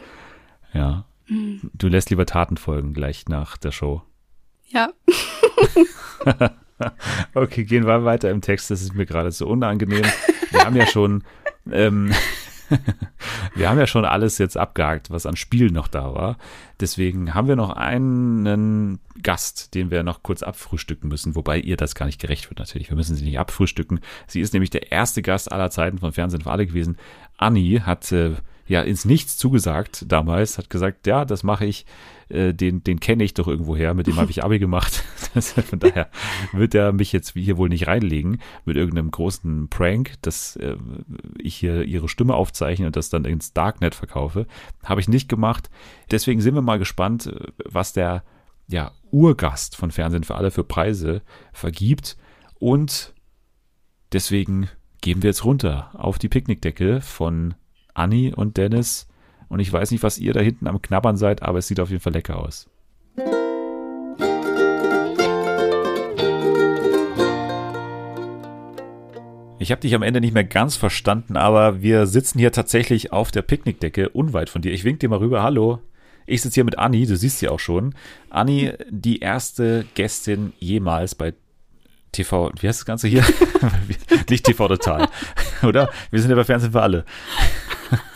Ja. 0.72 1.06
Hm. 1.24 1.70
Du 1.74 1.88
lässt 1.88 2.10
lieber 2.10 2.26
Taten 2.26 2.56
folgen 2.56 2.94
gleich 2.94 3.24
nach 3.28 3.56
der 3.56 3.72
Show. 3.72 4.02
Ja. 4.68 4.92
okay, 7.34 7.64
gehen 7.64 7.86
wir 7.86 8.04
weiter 8.04 8.30
im 8.30 8.40
Text. 8.40 8.70
Das 8.70 8.82
ist 8.82 8.94
mir 8.94 9.06
gerade 9.06 9.30
so 9.32 9.46
unangenehm. 9.46 10.04
Wir 10.50 10.60
haben 10.60 10.76
ja 10.76 10.86
schon, 10.86 11.24
ähm, 11.70 12.12
wir 13.54 13.68
haben 13.68 13.78
ja 13.78 13.86
schon 13.86 14.04
alles 14.04 14.38
jetzt 14.38 14.56
abgehakt, 14.56 15.10
was 15.10 15.26
an 15.26 15.36
Spielen 15.36 15.72
noch 15.72 15.88
da 15.88 16.14
war. 16.14 16.36
Deswegen 16.80 17.34
haben 17.34 17.48
wir 17.48 17.56
noch 17.56 17.70
einen 17.70 18.98
Gast, 19.22 19.74
den 19.74 19.90
wir 19.90 20.02
noch 20.02 20.22
kurz 20.22 20.42
abfrühstücken 20.42 21.08
müssen, 21.08 21.34
wobei 21.34 21.58
ihr 21.58 21.76
das 21.76 21.94
gar 21.94 22.06
nicht 22.06 22.20
gerecht 22.20 22.50
wird 22.50 22.58
natürlich. 22.58 22.90
Wir 22.90 22.96
müssen 22.96 23.16
sie 23.16 23.24
nicht 23.24 23.38
abfrühstücken. 23.38 24.00
Sie 24.26 24.40
ist 24.40 24.52
nämlich 24.52 24.70
der 24.70 24.92
erste 24.92 25.22
Gast 25.22 25.50
aller 25.52 25.70
Zeiten 25.70 25.98
von 25.98 26.12
Fernsehen 26.12 26.42
für 26.42 26.50
alle 26.50 26.66
gewesen. 26.66 26.98
Anni 27.38 27.80
hat 27.84 28.10
äh, 28.12 28.34
ja 28.66 28.82
ins 28.82 29.04
Nichts 29.04 29.36
zugesagt 29.36 30.04
damals, 30.08 30.58
hat 30.58 30.70
gesagt, 30.70 31.06
ja, 31.06 31.24
das 31.24 31.42
mache 31.42 31.64
ich, 31.66 31.86
äh, 32.28 32.52
den, 32.52 32.82
den 32.82 33.00
kenne 33.00 33.24
ich 33.24 33.34
doch 33.34 33.46
irgendwo 33.46 33.76
her, 33.76 33.94
mit 33.94 34.06
dem 34.06 34.16
habe 34.16 34.30
ich 34.30 34.42
Abi 34.44 34.58
gemacht. 34.58 35.04
Das, 35.34 35.52
von 35.52 35.78
daher 35.78 36.08
wird 36.54 36.74
er 36.74 36.92
mich 36.92 37.12
jetzt 37.12 37.34
hier 37.34 37.58
wohl 37.58 37.68
nicht 37.68 37.88
reinlegen 37.88 38.40
mit 38.64 38.78
irgendeinem 38.78 39.10
großen 39.10 39.68
Prank, 39.68 40.14
dass 40.22 40.56
äh, 40.56 40.76
ich 41.38 41.56
hier 41.56 41.82
ihre 41.82 42.08
Stimme 42.08 42.32
aufzeichne 42.32 42.86
und 42.86 42.96
das 42.96 43.10
dann 43.10 43.26
ins 43.26 43.52
Darknet 43.52 43.94
verkaufe. 43.94 44.46
Habe 44.82 45.02
ich 45.02 45.08
nicht 45.08 45.28
gemacht. 45.28 45.68
Deswegen 46.10 46.40
sind 46.40 46.54
wir 46.54 46.62
mal 46.62 46.78
gespannt, 46.78 47.26
äh, 47.26 47.48
was 47.66 47.92
der 47.92 48.24
ja, 48.68 48.92
Urgast 49.10 49.76
von 49.76 49.90
Fernsehen 49.90 50.24
für 50.24 50.36
alle 50.36 50.50
für 50.50 50.64
Preise 50.64 51.20
vergibt. 51.52 52.16
Und 52.58 53.12
deswegen 54.12 54.70
gehen 55.02 55.22
wir 55.22 55.28
jetzt 55.28 55.44
runter 55.44 55.90
auf 55.92 56.18
die 56.18 56.28
Picknickdecke 56.28 57.02
von 57.02 57.54
Anni 57.96 58.32
und 58.34 58.56
Dennis. 58.56 59.08
Und 59.48 59.60
ich 59.60 59.72
weiß 59.72 59.90
nicht, 59.90 60.02
was 60.02 60.18
ihr 60.18 60.32
da 60.32 60.40
hinten 60.40 60.66
am 60.66 60.82
Knabbern 60.82 61.16
seid, 61.16 61.42
aber 61.42 61.58
es 61.58 61.68
sieht 61.68 61.80
auf 61.80 61.90
jeden 61.90 62.02
Fall 62.02 62.12
lecker 62.12 62.38
aus. 62.38 62.68
Ich 69.58 69.72
habe 69.72 69.80
dich 69.80 69.94
am 69.94 70.02
Ende 70.02 70.20
nicht 70.20 70.34
mehr 70.34 70.44
ganz 70.44 70.76
verstanden, 70.76 71.36
aber 71.36 71.82
wir 71.82 72.06
sitzen 72.06 72.38
hier 72.38 72.52
tatsächlich 72.52 73.12
auf 73.12 73.30
der 73.30 73.42
Picknickdecke 73.42 74.10
unweit 74.10 74.50
von 74.50 74.62
dir. 74.62 74.72
Ich 74.72 74.84
wink 74.84 75.00
dir 75.00 75.08
mal 75.08 75.18
rüber. 75.18 75.42
Hallo. 75.42 75.80
Ich 76.26 76.42
sitze 76.42 76.56
hier 76.56 76.64
mit 76.64 76.78
Anni, 76.78 77.06
du 77.06 77.16
siehst 77.16 77.38
sie 77.38 77.48
auch 77.48 77.60
schon. 77.60 77.94
Anni, 78.30 78.72
die 78.90 79.20
erste 79.20 79.86
Gästin 79.94 80.52
jemals 80.58 81.14
bei 81.14 81.34
TV, 82.16 82.50
wie 82.60 82.68
heißt 82.68 82.80
das 82.80 82.86
Ganze 82.86 83.08
hier? 83.08 83.24
Nicht 84.30 84.44
TV 84.44 84.68
Total, 84.68 85.08
oder? 85.62 85.90
Wir 86.10 86.20
sind 86.20 86.30
ja 86.30 86.36
bei 86.36 86.44
Fernsehen 86.44 86.72
für 86.72 86.82
alle. 86.82 87.04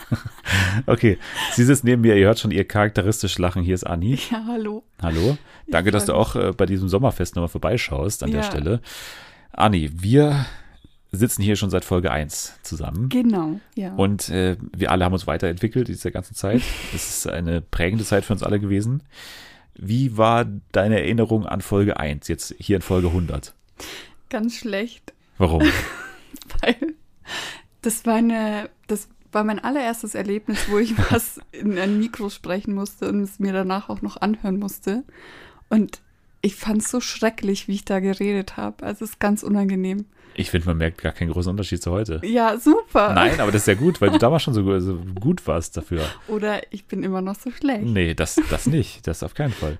okay, 0.87 1.17
sie 1.53 1.63
sitzt 1.63 1.83
neben 1.83 2.01
mir, 2.01 2.15
ihr 2.15 2.25
hört 2.25 2.39
schon 2.39 2.51
ihr 2.51 2.67
charakteristisch 2.67 3.37
Lachen. 3.37 3.63
Hier 3.63 3.75
ist 3.75 3.85
Anni. 3.85 4.17
Ja, 4.31 4.43
hallo. 4.47 4.83
Hallo. 5.01 5.37
Danke, 5.67 5.91
dass 5.91 6.05
du 6.05 6.13
auch 6.13 6.35
äh, 6.35 6.51
bei 6.51 6.65
diesem 6.65 6.89
Sommerfest 6.89 7.35
nochmal 7.35 7.49
vorbeischaust 7.49 8.23
an 8.23 8.29
ja. 8.31 8.37
der 8.37 8.43
Stelle. 8.43 8.81
Anni, 9.53 9.89
wir 9.93 10.45
sitzen 11.11 11.43
hier 11.43 11.55
schon 11.55 11.69
seit 11.69 11.85
Folge 11.85 12.11
1 12.11 12.59
zusammen. 12.63 13.09
Genau, 13.09 13.59
ja. 13.75 13.93
Und 13.95 14.29
äh, 14.29 14.57
wir 14.75 14.91
alle 14.91 15.05
haben 15.05 15.13
uns 15.13 15.27
weiterentwickelt 15.27 15.89
in 15.89 15.95
dieser 15.95 16.11
ganzen 16.11 16.35
Zeit. 16.35 16.61
Es 16.95 17.09
ist 17.09 17.27
eine 17.27 17.61
prägende 17.61 18.05
Zeit 18.05 18.25
für 18.25 18.33
uns 18.33 18.43
alle 18.43 18.59
gewesen. 18.59 19.03
Wie 19.75 20.17
war 20.17 20.45
deine 20.71 20.99
Erinnerung 20.99 21.45
an 21.45 21.61
Folge 21.61 21.97
1, 21.97 22.27
jetzt 22.27 22.55
hier 22.59 22.77
in 22.77 22.81
Folge 22.81 23.07
100? 23.07 23.53
Ganz 24.29 24.57
schlecht. 24.57 25.13
Warum? 25.37 25.61
Weil 26.61 26.95
das 27.81 28.05
war 28.05 28.15
eine, 28.15 28.69
das 28.87 29.09
war 29.31 29.43
mein 29.43 29.59
allererstes 29.59 30.15
Erlebnis, 30.15 30.69
wo 30.69 30.77
ich 30.77 30.93
was 31.11 31.39
in 31.51 31.77
ein 31.77 31.99
Mikro 31.99 32.29
sprechen 32.29 32.73
musste 32.73 33.09
und 33.09 33.21
es 33.21 33.39
mir 33.39 33.53
danach 33.53 33.89
auch 33.89 34.01
noch 34.01 34.17
anhören 34.17 34.59
musste. 34.59 35.03
Und 35.69 36.01
ich 36.41 36.55
fand 36.55 36.81
es 36.81 36.91
so 36.91 36.99
schrecklich, 36.99 37.67
wie 37.67 37.75
ich 37.75 37.85
da 37.85 37.99
geredet 37.99 38.57
habe. 38.57 38.83
Also 38.85 39.05
es 39.05 39.11
ist 39.11 39.19
ganz 39.19 39.43
unangenehm. 39.43 40.05
Ich 40.33 40.49
finde, 40.49 40.67
man 40.67 40.77
merkt 40.77 41.01
gar 41.01 41.11
keinen 41.11 41.31
großen 41.31 41.49
Unterschied 41.49 41.81
zu 41.83 41.91
heute. 41.91 42.21
Ja, 42.23 42.57
super. 42.57 43.13
Nein, 43.13 43.39
aber 43.39 43.51
das 43.51 43.63
ist 43.63 43.67
ja 43.67 43.73
gut, 43.73 43.99
weil 43.99 44.11
du 44.11 44.17
damals 44.17 44.43
schon 44.43 44.53
so, 44.53 44.79
so 44.79 44.97
gut 45.19 45.45
warst 45.45 45.75
dafür. 45.75 46.05
Oder 46.27 46.61
ich 46.71 46.85
bin 46.85 47.03
immer 47.03 47.21
noch 47.21 47.35
so 47.35 47.51
schlecht. 47.51 47.83
Nee, 47.83 48.13
das, 48.13 48.39
das 48.49 48.65
nicht. 48.65 49.05
Das 49.07 49.23
auf 49.23 49.33
keinen 49.33 49.51
Fall. 49.51 49.77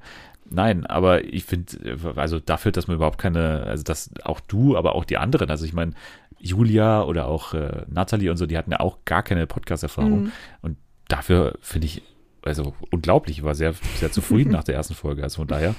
Nein, 0.53 0.85
aber 0.85 1.23
ich 1.23 1.45
finde, 1.45 1.97
also 2.15 2.39
dafür, 2.39 2.71
dass 2.71 2.87
man 2.87 2.95
überhaupt 2.97 3.17
keine, 3.17 3.63
also 3.63 3.83
dass 3.83 4.09
auch 4.23 4.41
du, 4.41 4.75
aber 4.75 4.95
auch 4.95 5.05
die 5.05 5.17
anderen, 5.17 5.49
also 5.49 5.65
ich 5.65 5.73
meine, 5.73 5.93
Julia 6.39 7.03
oder 7.03 7.27
auch 7.27 7.53
äh, 7.53 7.85
Natalie 7.89 8.29
und 8.29 8.37
so, 8.37 8.45
die 8.45 8.57
hatten 8.57 8.71
ja 8.71 8.79
auch 8.79 8.99
gar 9.05 9.23
keine 9.23 9.47
Podcast-Erfahrung. 9.47 10.23
Mhm. 10.23 10.31
Und 10.61 10.77
dafür 11.07 11.57
finde 11.61 11.87
ich, 11.87 12.01
also 12.43 12.73
unglaublich, 12.89 13.39
ich 13.39 13.43
war 13.43 13.55
sehr, 13.55 13.73
sehr 13.99 14.11
zufrieden 14.11 14.51
nach 14.51 14.63
der 14.63 14.75
ersten 14.75 14.95
Folge. 14.95 15.23
Also 15.23 15.37
von 15.37 15.47
daher, 15.47 15.75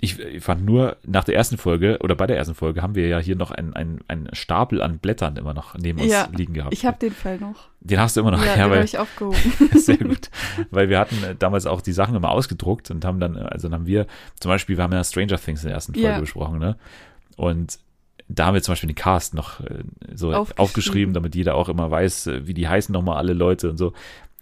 ich, 0.00 0.18
ich, 0.18 0.42
fand 0.42 0.64
nur 0.64 0.96
nach 1.04 1.24
der 1.24 1.34
ersten 1.34 1.56
Folge 1.56 1.98
oder 2.00 2.14
bei 2.14 2.26
der 2.26 2.36
ersten 2.36 2.54
Folge 2.54 2.82
haben 2.82 2.94
wir 2.94 3.08
ja 3.08 3.18
hier 3.18 3.36
noch 3.36 3.50
einen 3.50 4.04
ein 4.06 4.28
Stapel 4.32 4.82
an 4.82 4.98
Blättern 4.98 5.36
immer 5.36 5.54
noch 5.54 5.76
neben 5.76 6.00
uns 6.00 6.12
ja, 6.12 6.28
liegen 6.32 6.54
gehabt. 6.54 6.72
Ich 6.72 6.84
habe 6.84 6.98
den 6.98 7.12
Fall 7.12 7.38
noch. 7.38 7.68
Den 7.80 7.98
hast 7.98 8.16
du 8.16 8.20
immer 8.20 8.30
noch, 8.30 8.40
ja, 8.40 8.56
ja 8.56 8.68
den 8.68 8.74
habe 8.74 8.84
ich 8.84 8.98
aufgehoben. 8.98 9.38
sehr 9.74 9.98
gut, 9.98 10.30
weil 10.70 10.88
wir 10.88 10.98
hatten 10.98 11.16
damals 11.38 11.66
auch 11.66 11.80
die 11.80 11.92
Sachen 11.92 12.14
immer 12.14 12.30
ausgedruckt 12.30 12.90
und 12.90 13.04
haben 13.04 13.20
dann, 13.20 13.36
also 13.36 13.68
dann 13.68 13.80
haben 13.80 13.86
wir 13.86 14.06
zum 14.40 14.50
Beispiel, 14.50 14.76
wir 14.76 14.84
haben 14.84 14.92
ja 14.92 15.02
Stranger 15.02 15.38
Things 15.38 15.62
in 15.62 15.68
der 15.68 15.74
ersten 15.74 15.94
Folge 15.94 16.08
ja. 16.08 16.20
besprochen, 16.20 16.58
ne? 16.58 16.76
Und 17.36 17.78
da 18.28 18.46
haben 18.46 18.54
wir 18.54 18.62
zum 18.62 18.72
Beispiel 18.72 18.88
den 18.88 18.96
Cast 18.96 19.34
noch 19.34 19.60
äh, 19.60 19.84
so 20.14 20.32
aufgeschrieben. 20.32 20.58
aufgeschrieben. 20.58 21.14
damit 21.14 21.34
jeder 21.34 21.54
auch 21.54 21.68
immer 21.68 21.90
weiß, 21.90 22.26
äh, 22.28 22.46
wie 22.46 22.54
die 22.54 22.68
heißen 22.68 22.92
nochmal 22.92 23.18
alle 23.18 23.32
Leute 23.32 23.68
und 23.70 23.76
so. 23.76 23.92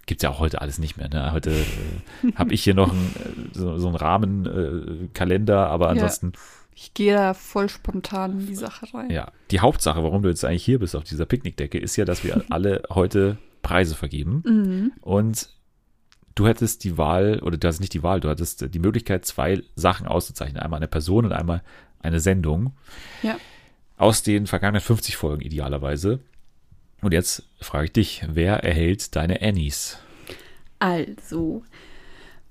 Gibt's 0.06 0.22
ja 0.22 0.30
auch 0.30 0.40
heute 0.40 0.60
alles 0.60 0.78
nicht 0.78 0.96
mehr. 0.96 1.08
Ne? 1.08 1.32
Heute 1.32 1.50
äh, 1.50 2.32
habe 2.34 2.52
ich 2.52 2.64
hier 2.64 2.74
noch 2.74 2.92
ein, 2.92 3.14
äh, 3.16 3.58
so, 3.58 3.78
so 3.78 3.86
einen 3.86 3.96
Rahmenkalender, 3.96 5.54
äh, 5.66 5.68
aber 5.68 5.90
ansonsten. 5.90 6.32
Ja. 6.34 6.40
Ich 6.74 6.94
gehe 6.94 7.14
da 7.14 7.34
voll 7.34 7.68
spontan 7.68 8.40
in 8.40 8.46
die 8.46 8.54
Sache 8.54 8.86
rein. 8.94 9.10
Ja, 9.10 9.30
die 9.50 9.60
Hauptsache, 9.60 10.02
warum 10.02 10.22
du 10.22 10.30
jetzt 10.30 10.44
eigentlich 10.44 10.64
hier 10.64 10.78
bist 10.78 10.96
auf 10.96 11.04
dieser 11.04 11.26
Picknickdecke, 11.26 11.78
ist 11.78 11.96
ja, 11.96 12.04
dass 12.04 12.24
wir 12.24 12.44
alle 12.50 12.82
heute 12.90 13.36
Preise 13.62 13.94
vergeben. 13.94 14.42
Mhm. 14.46 14.92
Und 15.02 15.50
du 16.34 16.46
hättest 16.46 16.82
die 16.84 16.96
Wahl, 16.96 17.40
oder 17.40 17.58
du 17.58 17.68
hast 17.68 17.80
nicht 17.80 17.92
die 17.92 18.02
Wahl, 18.02 18.20
du 18.20 18.28
hattest 18.28 18.74
die 18.74 18.78
Möglichkeit, 18.78 19.26
zwei 19.26 19.62
Sachen 19.76 20.06
auszuzeichnen. 20.06 20.62
Einmal 20.62 20.78
eine 20.78 20.88
Person 20.88 21.26
und 21.26 21.32
einmal 21.32 21.62
eine 22.00 22.20
Sendung. 22.20 22.72
Ja 23.22 23.36
aus 24.02 24.24
den 24.24 24.48
vergangenen 24.48 24.80
50 24.80 25.16
Folgen 25.16 25.42
idealerweise. 25.42 26.18
Und 27.02 27.12
jetzt 27.12 27.42
frage 27.60 27.86
ich 27.86 27.92
dich, 27.92 28.24
wer 28.28 28.64
erhält 28.64 29.14
deine 29.16 29.42
Annies? 29.42 29.98
Also, 30.78 31.62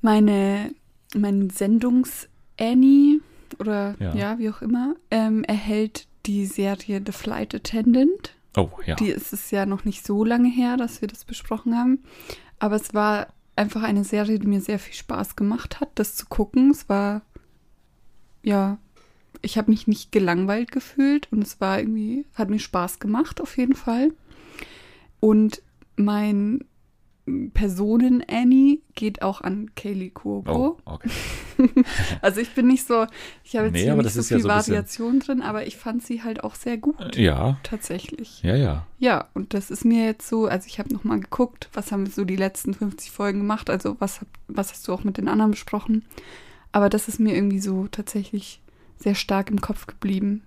meine, 0.01 0.73
mein 1.15 1.49
Sendungs-Annie 1.49 3.21
oder 3.59 3.95
ja. 3.99 4.13
ja. 4.13 4.39
wie 4.39 4.49
auch 4.49 4.61
immer, 4.61 4.95
ähm, 5.09 5.43
erhält 5.43 6.07
die 6.25 6.45
Serie 6.45 7.01
The 7.03 7.11
Flight 7.11 7.55
Attendant. 7.55 8.35
Oh, 8.55 8.69
ja. 8.85 8.95
Die 8.95 9.09
ist 9.09 9.33
es 9.33 9.51
ja 9.51 9.65
noch 9.65 9.85
nicht 9.85 10.05
so 10.05 10.23
lange 10.23 10.49
her, 10.49 10.77
dass 10.77 11.01
wir 11.01 11.07
das 11.07 11.23
besprochen 11.23 11.75
haben. 11.75 12.03
Aber 12.59 12.75
es 12.75 12.93
war 12.93 13.27
einfach 13.55 13.83
eine 13.83 14.03
Serie, 14.03 14.37
die 14.37 14.47
mir 14.47 14.61
sehr 14.61 14.79
viel 14.79 14.93
Spaß 14.93 15.35
gemacht 15.35 15.79
hat, 15.79 15.89
das 15.95 16.15
zu 16.15 16.25
gucken. 16.27 16.71
Es 16.71 16.89
war 16.89 17.21
ja 18.43 18.77
ich 19.41 19.57
habe 19.57 19.71
mich 19.71 19.87
nicht 19.87 20.11
gelangweilt 20.11 20.71
gefühlt 20.71 21.27
und 21.31 21.41
es 21.41 21.59
war 21.61 21.79
irgendwie, 21.79 22.25
hat 22.33 22.49
mir 22.49 22.59
Spaß 22.59 22.99
gemacht 22.99 23.41
auf 23.41 23.57
jeden 23.57 23.75
Fall. 23.75 24.11
Und 25.21 25.61
mein 25.95 26.65
Personen-Annie 27.53 28.79
geht 28.95 29.21
auch 29.21 29.41
an 29.41 29.73
Kaylee 29.75 30.09
Kuogo. 30.09 30.77
Oh, 30.85 30.91
okay. 30.91 31.09
also 32.21 32.41
ich 32.41 32.53
bin 32.53 32.67
nicht 32.67 32.85
so, 32.85 33.05
ich 33.43 33.55
habe 33.55 33.67
jetzt 33.67 33.73
nee, 33.73 33.83
hier 33.83 33.95
nicht 33.95 34.11
so 34.11 34.23
viel 34.23 34.37
ja 34.37 34.43
so 34.43 34.49
Variation 34.49 35.19
drin, 35.19 35.41
aber 35.41 35.67
ich 35.67 35.77
fand 35.77 36.03
sie 36.03 36.23
halt 36.23 36.43
auch 36.43 36.55
sehr 36.55 36.77
gut. 36.77 37.15
Ja. 37.15 37.59
Tatsächlich. 37.63 38.41
Ja, 38.41 38.55
ja. 38.55 38.87
Ja, 38.97 39.29
und 39.35 39.53
das 39.53 39.69
ist 39.71 39.85
mir 39.85 40.05
jetzt 40.05 40.27
so, 40.27 40.47
also 40.47 40.65
ich 40.67 40.79
habe 40.79 40.93
nochmal 40.93 41.19
geguckt, 41.19 41.69
was 41.73 41.91
haben 41.91 42.05
wir 42.05 42.11
so 42.11 42.25
die 42.25 42.35
letzten 42.35 42.73
50 42.73 43.11
Folgen 43.11 43.39
gemacht, 43.39 43.69
also 43.69 43.95
was, 43.99 44.25
was 44.47 44.71
hast 44.71 44.87
du 44.87 44.93
auch 44.93 45.03
mit 45.03 45.17
den 45.17 45.27
anderen 45.27 45.51
besprochen. 45.51 46.03
Aber 46.71 46.89
das 46.89 47.07
ist 47.07 47.19
mir 47.19 47.35
irgendwie 47.35 47.59
so 47.59 47.87
tatsächlich 47.87 48.61
sehr 48.97 49.15
stark 49.15 49.49
im 49.51 49.61
Kopf 49.61 49.87
geblieben. 49.87 50.43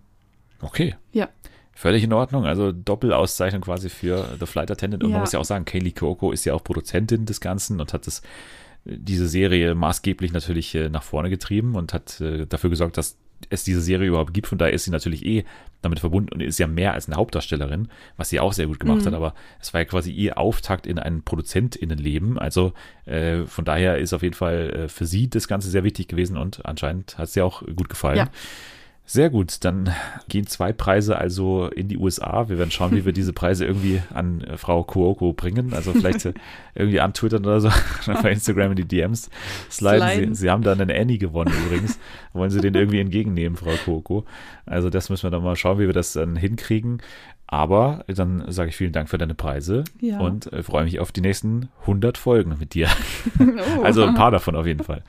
Okay. 0.60 0.96
Ja. 1.12 1.28
Völlig 1.74 2.04
in 2.04 2.12
Ordnung. 2.12 2.46
Also 2.46 2.72
Doppelauszeichnung 2.72 3.62
quasi 3.62 3.88
für 3.88 4.36
The 4.38 4.46
Flight 4.46 4.70
Attendant. 4.70 5.02
Und 5.02 5.10
ja. 5.10 5.14
man 5.14 5.22
muss 5.22 5.32
ja 5.32 5.40
auch 5.40 5.44
sagen, 5.44 5.64
Kaylee 5.64 5.92
Cuoco 5.92 6.32
ist 6.32 6.44
ja 6.44 6.54
auch 6.54 6.62
Produzentin 6.62 7.26
des 7.26 7.40
Ganzen 7.40 7.80
und 7.80 7.92
hat 7.92 8.06
das, 8.06 8.22
diese 8.84 9.28
Serie 9.28 9.74
maßgeblich 9.74 10.32
natürlich 10.32 10.74
äh, 10.74 10.88
nach 10.88 11.02
vorne 11.02 11.30
getrieben 11.30 11.74
und 11.74 11.92
hat 11.92 12.20
äh, 12.20 12.46
dafür 12.46 12.70
gesorgt, 12.70 12.96
dass 12.96 13.16
es 13.50 13.64
diese 13.64 13.80
Serie 13.80 14.08
überhaupt 14.08 14.32
gibt. 14.32 14.46
Von 14.46 14.58
daher 14.58 14.72
ist 14.72 14.84
sie 14.84 14.90
natürlich 14.90 15.24
eh 15.24 15.44
damit 15.82 16.00
verbunden 16.00 16.32
und 16.32 16.40
ist 16.40 16.58
ja 16.58 16.66
mehr 16.66 16.94
als 16.94 17.08
eine 17.08 17.16
Hauptdarstellerin, 17.16 17.88
was 18.16 18.30
sie 18.30 18.40
auch 18.40 18.52
sehr 18.52 18.66
gut 18.66 18.80
gemacht 18.80 19.02
mhm. 19.02 19.06
hat. 19.06 19.14
Aber 19.14 19.34
es 19.60 19.74
war 19.74 19.80
ja 19.80 19.84
quasi 19.84 20.12
ihr 20.12 20.38
Auftakt 20.38 20.86
in 20.86 20.98
ein 20.98 21.22
Produzentinnenleben. 21.22 22.38
Also 22.38 22.72
äh, 23.04 23.44
von 23.44 23.64
daher 23.64 23.98
ist 23.98 24.12
auf 24.12 24.22
jeden 24.22 24.34
Fall 24.34 24.70
äh, 24.70 24.88
für 24.88 25.06
sie 25.06 25.28
das 25.28 25.48
Ganze 25.48 25.70
sehr 25.70 25.84
wichtig 25.84 26.08
gewesen 26.08 26.36
und 26.36 26.64
anscheinend 26.64 27.18
hat 27.18 27.28
es 27.28 27.36
ihr 27.36 27.44
auch 27.44 27.62
gut 27.74 27.88
gefallen. 27.88 28.18
Ja. 28.18 28.28
Sehr 29.06 29.28
gut, 29.28 29.62
dann 29.66 29.94
gehen 30.28 30.46
zwei 30.46 30.72
Preise 30.72 31.18
also 31.18 31.66
in 31.68 31.88
die 31.88 31.98
USA. 31.98 32.48
Wir 32.48 32.56
werden 32.58 32.70
schauen, 32.70 32.92
wie 32.92 33.04
wir 33.04 33.12
diese 33.14 33.34
Preise 33.34 33.66
irgendwie 33.66 34.00
an 34.14 34.40
äh, 34.40 34.56
Frau 34.56 34.82
Kuoko 34.82 35.34
bringen. 35.34 35.74
Also 35.74 35.92
vielleicht 35.92 36.24
äh, 36.24 36.32
irgendwie 36.74 37.00
antwittern 37.00 37.44
oder 37.44 37.60
so, 37.60 37.68
bei 38.22 38.32
Instagram 38.32 38.70
in 38.70 38.76
die 38.76 38.88
DMs 38.88 39.28
sliden. 39.70 40.08
Sliden. 40.08 40.34
Sie, 40.34 40.40
Sie 40.42 40.50
haben 40.50 40.62
da 40.62 40.72
einen 40.72 40.90
Annie 40.90 41.18
gewonnen 41.18 41.52
übrigens. 41.66 41.98
Wollen 42.32 42.50
Sie 42.50 42.60
den 42.62 42.74
irgendwie 42.74 43.00
entgegennehmen, 43.00 43.56
Frau 43.58 43.74
Kuoko? 43.84 44.24
Also 44.64 44.88
das 44.88 45.10
müssen 45.10 45.24
wir 45.24 45.30
dann 45.30 45.42
mal 45.44 45.56
schauen, 45.56 45.78
wie 45.78 45.86
wir 45.86 45.92
das 45.92 46.14
dann 46.14 46.36
hinkriegen. 46.36 47.02
Aber 47.46 48.04
dann 48.08 48.50
sage 48.50 48.70
ich 48.70 48.76
vielen 48.76 48.92
Dank 48.92 49.10
für 49.10 49.18
deine 49.18 49.34
Preise 49.34 49.84
Ja. 50.00 50.18
und 50.18 50.50
äh, 50.50 50.62
freue 50.62 50.84
mich 50.84 50.98
auf 50.98 51.12
die 51.12 51.20
nächsten 51.20 51.68
100 51.82 52.16
Folgen 52.16 52.56
mit 52.58 52.72
dir. 52.72 52.88
Oh. 53.38 53.82
Also 53.82 54.02
ein 54.04 54.14
paar 54.14 54.30
davon 54.30 54.56
auf 54.56 54.66
jeden 54.66 54.82
Fall. 54.82 55.02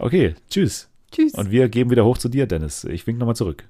Okay, 0.00 0.34
tschüss. 0.50 0.91
Tschüss. 1.12 1.34
Und 1.34 1.50
wir 1.50 1.68
geben 1.68 1.90
wieder 1.90 2.04
hoch 2.04 2.18
zu 2.18 2.28
dir, 2.28 2.46
Dennis. 2.46 2.84
Ich 2.84 3.06
wink 3.06 3.18
nochmal 3.18 3.36
zurück. 3.36 3.64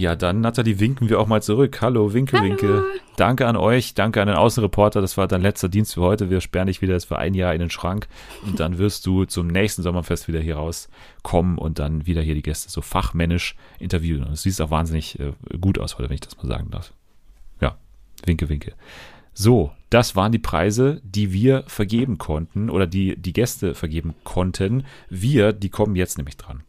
Ja, 0.00 0.16
dann, 0.16 0.40
Nathalie, 0.40 0.80
winken 0.80 1.10
wir 1.10 1.20
auch 1.20 1.26
mal 1.26 1.42
zurück. 1.42 1.82
Hallo, 1.82 2.14
Winke, 2.14 2.40
Winke. 2.40 2.84
Danke 3.18 3.46
an 3.46 3.56
euch, 3.56 3.92
danke 3.92 4.22
an 4.22 4.28
den 4.28 4.36
Außenreporter. 4.36 5.02
Das 5.02 5.18
war 5.18 5.28
dein 5.28 5.42
letzter 5.42 5.68
Dienst 5.68 5.92
für 5.92 6.00
heute. 6.00 6.30
Wir 6.30 6.40
sperren 6.40 6.68
dich 6.68 6.80
wieder 6.80 6.94
jetzt 6.94 7.04
für 7.04 7.18
ein 7.18 7.34
Jahr 7.34 7.52
in 7.52 7.60
den 7.60 7.68
Schrank 7.68 8.08
und 8.46 8.60
dann 8.60 8.78
wirst 8.78 9.04
du 9.04 9.26
zum 9.26 9.48
nächsten 9.48 9.82
Sommerfest 9.82 10.26
wieder 10.26 10.40
hier 10.40 10.56
rauskommen 10.56 11.58
und 11.58 11.78
dann 11.78 12.06
wieder 12.06 12.22
hier 12.22 12.34
die 12.34 12.40
Gäste 12.40 12.70
so 12.70 12.80
fachmännisch 12.80 13.56
interviewen. 13.78 14.22
Und 14.22 14.30
du 14.30 14.36
siehst 14.36 14.62
auch 14.62 14.70
wahnsinnig 14.70 15.20
äh, 15.20 15.32
gut 15.60 15.78
aus 15.78 15.98
heute, 15.98 16.08
wenn 16.08 16.14
ich 16.14 16.22
das 16.22 16.38
mal 16.38 16.46
sagen 16.46 16.70
darf. 16.70 16.94
Ja, 17.60 17.76
Winke, 18.24 18.48
Winke. 18.48 18.72
So, 19.34 19.72
das 19.90 20.16
waren 20.16 20.32
die 20.32 20.38
Preise, 20.38 21.00
die 21.04 21.32
wir 21.32 21.64
vergeben 21.66 22.18
konnten 22.18 22.70
oder 22.70 22.86
die 22.86 23.16
die 23.16 23.32
Gäste 23.32 23.74
vergeben 23.74 24.14
konnten. 24.24 24.84
Wir, 25.08 25.52
die 25.52 25.68
kommen 25.70 25.96
jetzt 25.96 26.18
nämlich 26.18 26.36
dran. 26.36 26.62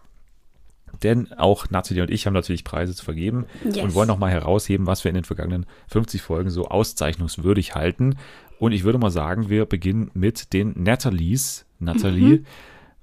Denn 1.03 1.31
auch 1.33 1.69
Nathalie 1.69 2.03
und 2.03 2.11
ich 2.11 2.25
haben 2.27 2.33
natürlich 2.33 2.63
Preise 2.63 2.93
zu 2.95 3.03
vergeben 3.03 3.45
Yes. 3.63 3.77
und 3.77 3.93
wollen 3.95 4.07
nochmal 4.07 4.29
herausheben, 4.31 4.85
was 4.85 5.03
wir 5.03 5.09
in 5.09 5.15
den 5.15 5.23
vergangenen 5.23 5.65
50 5.87 6.21
Folgen 6.21 6.49
so 6.51 6.67
auszeichnungswürdig 6.67 7.73
halten. 7.75 8.17
Und 8.59 8.71
ich 8.71 8.83
würde 8.83 8.99
mal 8.99 9.09
sagen, 9.09 9.49
wir 9.49 9.65
beginnen 9.65 10.11
mit 10.13 10.53
den 10.53 10.73
Nathalies. 10.75 11.65
Nathalie, 11.79 12.37
Mhm. 12.39 12.45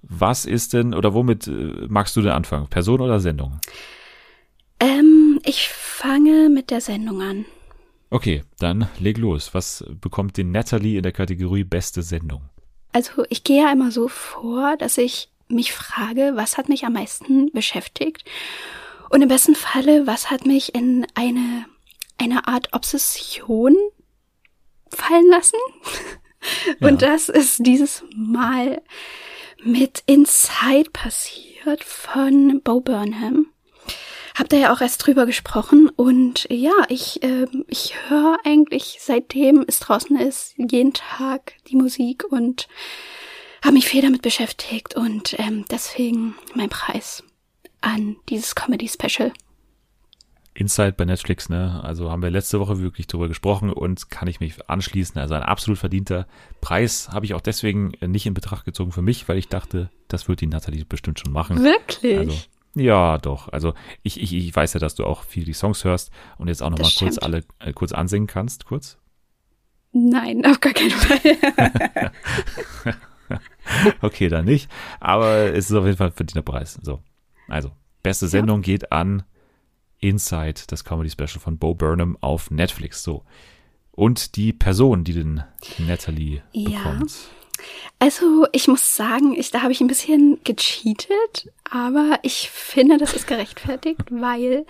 was 0.02 0.44
ist 0.44 0.72
denn 0.74 0.94
oder 0.94 1.12
womit 1.14 1.48
äh, 1.48 1.86
magst 1.88 2.14
du 2.14 2.22
denn 2.22 2.30
anfangen? 2.30 2.68
Person 2.68 3.00
oder 3.00 3.18
Sendung? 3.18 3.58
Ähm, 4.78 5.40
ich 5.44 5.68
fange 5.68 6.48
mit 6.50 6.70
der 6.70 6.80
Sendung 6.80 7.20
an. 7.22 7.44
Okay, 8.10 8.42
dann 8.58 8.88
leg 8.98 9.18
los. 9.18 9.52
Was 9.52 9.84
bekommt 10.00 10.36
den 10.36 10.50
Natalie 10.50 10.96
in 10.96 11.02
der 11.02 11.12
Kategorie 11.12 11.64
beste 11.64 12.02
Sendung? 12.02 12.42
Also 12.92 13.24
ich 13.28 13.44
gehe 13.44 13.62
ja 13.64 13.72
immer 13.72 13.90
so 13.90 14.08
vor, 14.08 14.76
dass 14.78 14.96
ich 14.96 15.30
mich 15.48 15.72
frage, 15.72 16.32
was 16.34 16.56
hat 16.56 16.68
mich 16.68 16.84
am 16.84 16.94
meisten 16.94 17.50
beschäftigt? 17.52 18.24
Und 19.10 19.22
im 19.22 19.28
besten 19.28 19.54
Falle, 19.54 20.06
was 20.06 20.30
hat 20.30 20.46
mich 20.46 20.74
in 20.74 21.06
eine, 21.14 21.66
eine 22.18 22.46
Art 22.46 22.72
Obsession 22.72 23.76
fallen 24.90 25.28
lassen? 25.30 25.58
Und 26.80 27.02
das 27.02 27.28
ist 27.28 27.66
dieses 27.66 28.04
Mal 28.14 28.82
mit 29.64 30.02
Inside 30.06 30.90
passiert 30.92 31.84
von 31.84 32.60
Bo 32.62 32.80
Burnham. 32.80 33.46
Habt 34.38 34.52
ihr 34.52 34.60
ja 34.60 34.72
auch 34.72 34.80
erst 34.80 35.04
drüber 35.04 35.26
gesprochen 35.26 35.90
und 35.96 36.46
ja, 36.48 36.70
ich, 36.88 37.24
ähm, 37.24 37.64
ich 37.66 37.94
höre 38.08 38.36
eigentlich 38.44 38.98
seitdem 39.00 39.64
es 39.66 39.80
draußen 39.80 40.16
ist, 40.16 40.54
jeden 40.56 40.92
Tag 40.92 41.54
die 41.66 41.74
Musik 41.74 42.22
und 42.30 42.68
habe 43.64 43.74
mich 43.74 43.88
viel 43.88 44.00
damit 44.00 44.22
beschäftigt 44.22 44.94
und 44.94 45.36
ähm, 45.40 45.64
deswegen 45.68 46.36
mein 46.54 46.68
Preis 46.68 47.24
an 47.80 48.14
dieses 48.28 48.54
Comedy 48.54 48.88
Special. 48.88 49.32
Inside 50.54 50.92
bei 50.92 51.04
Netflix, 51.04 51.48
ne? 51.48 51.80
Also 51.82 52.12
haben 52.12 52.22
wir 52.22 52.30
letzte 52.30 52.60
Woche 52.60 52.78
wirklich 52.78 53.08
drüber 53.08 53.26
gesprochen 53.26 53.72
und 53.72 54.08
kann 54.08 54.28
ich 54.28 54.38
mich 54.38 54.68
anschließen. 54.70 55.20
Also 55.20 55.34
ein 55.34 55.42
absolut 55.42 55.78
verdienter 55.78 56.28
Preis 56.60 57.08
habe 57.10 57.26
ich 57.26 57.34
auch 57.34 57.40
deswegen 57.40 57.92
nicht 58.06 58.26
in 58.26 58.34
Betracht 58.34 58.64
gezogen 58.64 58.92
für 58.92 59.02
mich, 59.02 59.28
weil 59.28 59.38
ich 59.38 59.48
dachte, 59.48 59.90
das 60.06 60.28
wird 60.28 60.40
die 60.40 60.46
Nathalie 60.46 60.84
bestimmt 60.84 61.18
schon 61.18 61.32
machen. 61.32 61.64
Wirklich? 61.64 62.18
Also, 62.18 62.36
ja, 62.78 63.18
doch. 63.18 63.48
Also 63.52 63.74
ich, 64.02 64.20
ich, 64.20 64.32
ich 64.34 64.54
weiß 64.54 64.74
ja, 64.74 64.80
dass 64.80 64.94
du 64.94 65.04
auch 65.04 65.22
viel 65.24 65.44
die 65.44 65.52
Songs 65.52 65.84
hörst 65.84 66.10
und 66.38 66.48
jetzt 66.48 66.62
auch 66.62 66.70
noch 66.70 66.78
Das 66.78 66.94
mal 66.94 67.06
kurz 67.06 67.18
alle 67.18 67.44
äh, 67.58 67.72
kurz 67.72 67.92
ansingen 67.92 68.26
kannst, 68.26 68.64
kurz. 68.64 68.98
Nein, 69.92 70.44
auf 70.46 70.60
gar 70.60 70.72
keinen 70.72 70.90
Fall. 70.90 72.10
okay, 74.02 74.28
dann 74.28 74.44
nicht. 74.44 74.70
Aber 75.00 75.54
es 75.54 75.70
ist 75.70 75.76
auf 75.76 75.84
jeden 75.84 75.96
Fall 75.96 76.08
ein 76.08 76.12
verdienter 76.12 76.42
Preis. 76.42 76.78
So. 76.82 77.02
Also, 77.48 77.70
beste 78.02 78.28
Sendung 78.28 78.62
geht 78.62 78.92
an 78.92 79.22
Inside, 80.00 80.60
das 80.68 80.84
Comedy 80.84 81.10
Special 81.10 81.40
von 81.40 81.58
Bo 81.58 81.74
Burnham 81.74 82.16
auf 82.20 82.50
Netflix. 82.50 83.02
So. 83.02 83.24
Und 83.92 84.36
die 84.36 84.52
Person, 84.52 85.04
die 85.04 85.14
den 85.14 85.42
Natalie 85.78 86.42
Ja. 86.52 86.70
bekommt. 86.78 87.30
Also, 87.98 88.46
ich 88.52 88.68
muss 88.68 88.96
sagen, 88.96 89.34
ich, 89.34 89.50
da 89.50 89.62
habe 89.62 89.72
ich 89.72 89.80
ein 89.80 89.88
bisschen 89.88 90.40
gecheatet, 90.44 91.50
aber 91.68 92.18
ich 92.22 92.50
finde, 92.50 92.98
das 92.98 93.14
ist 93.14 93.26
gerechtfertigt, 93.26 94.02
weil 94.10 94.66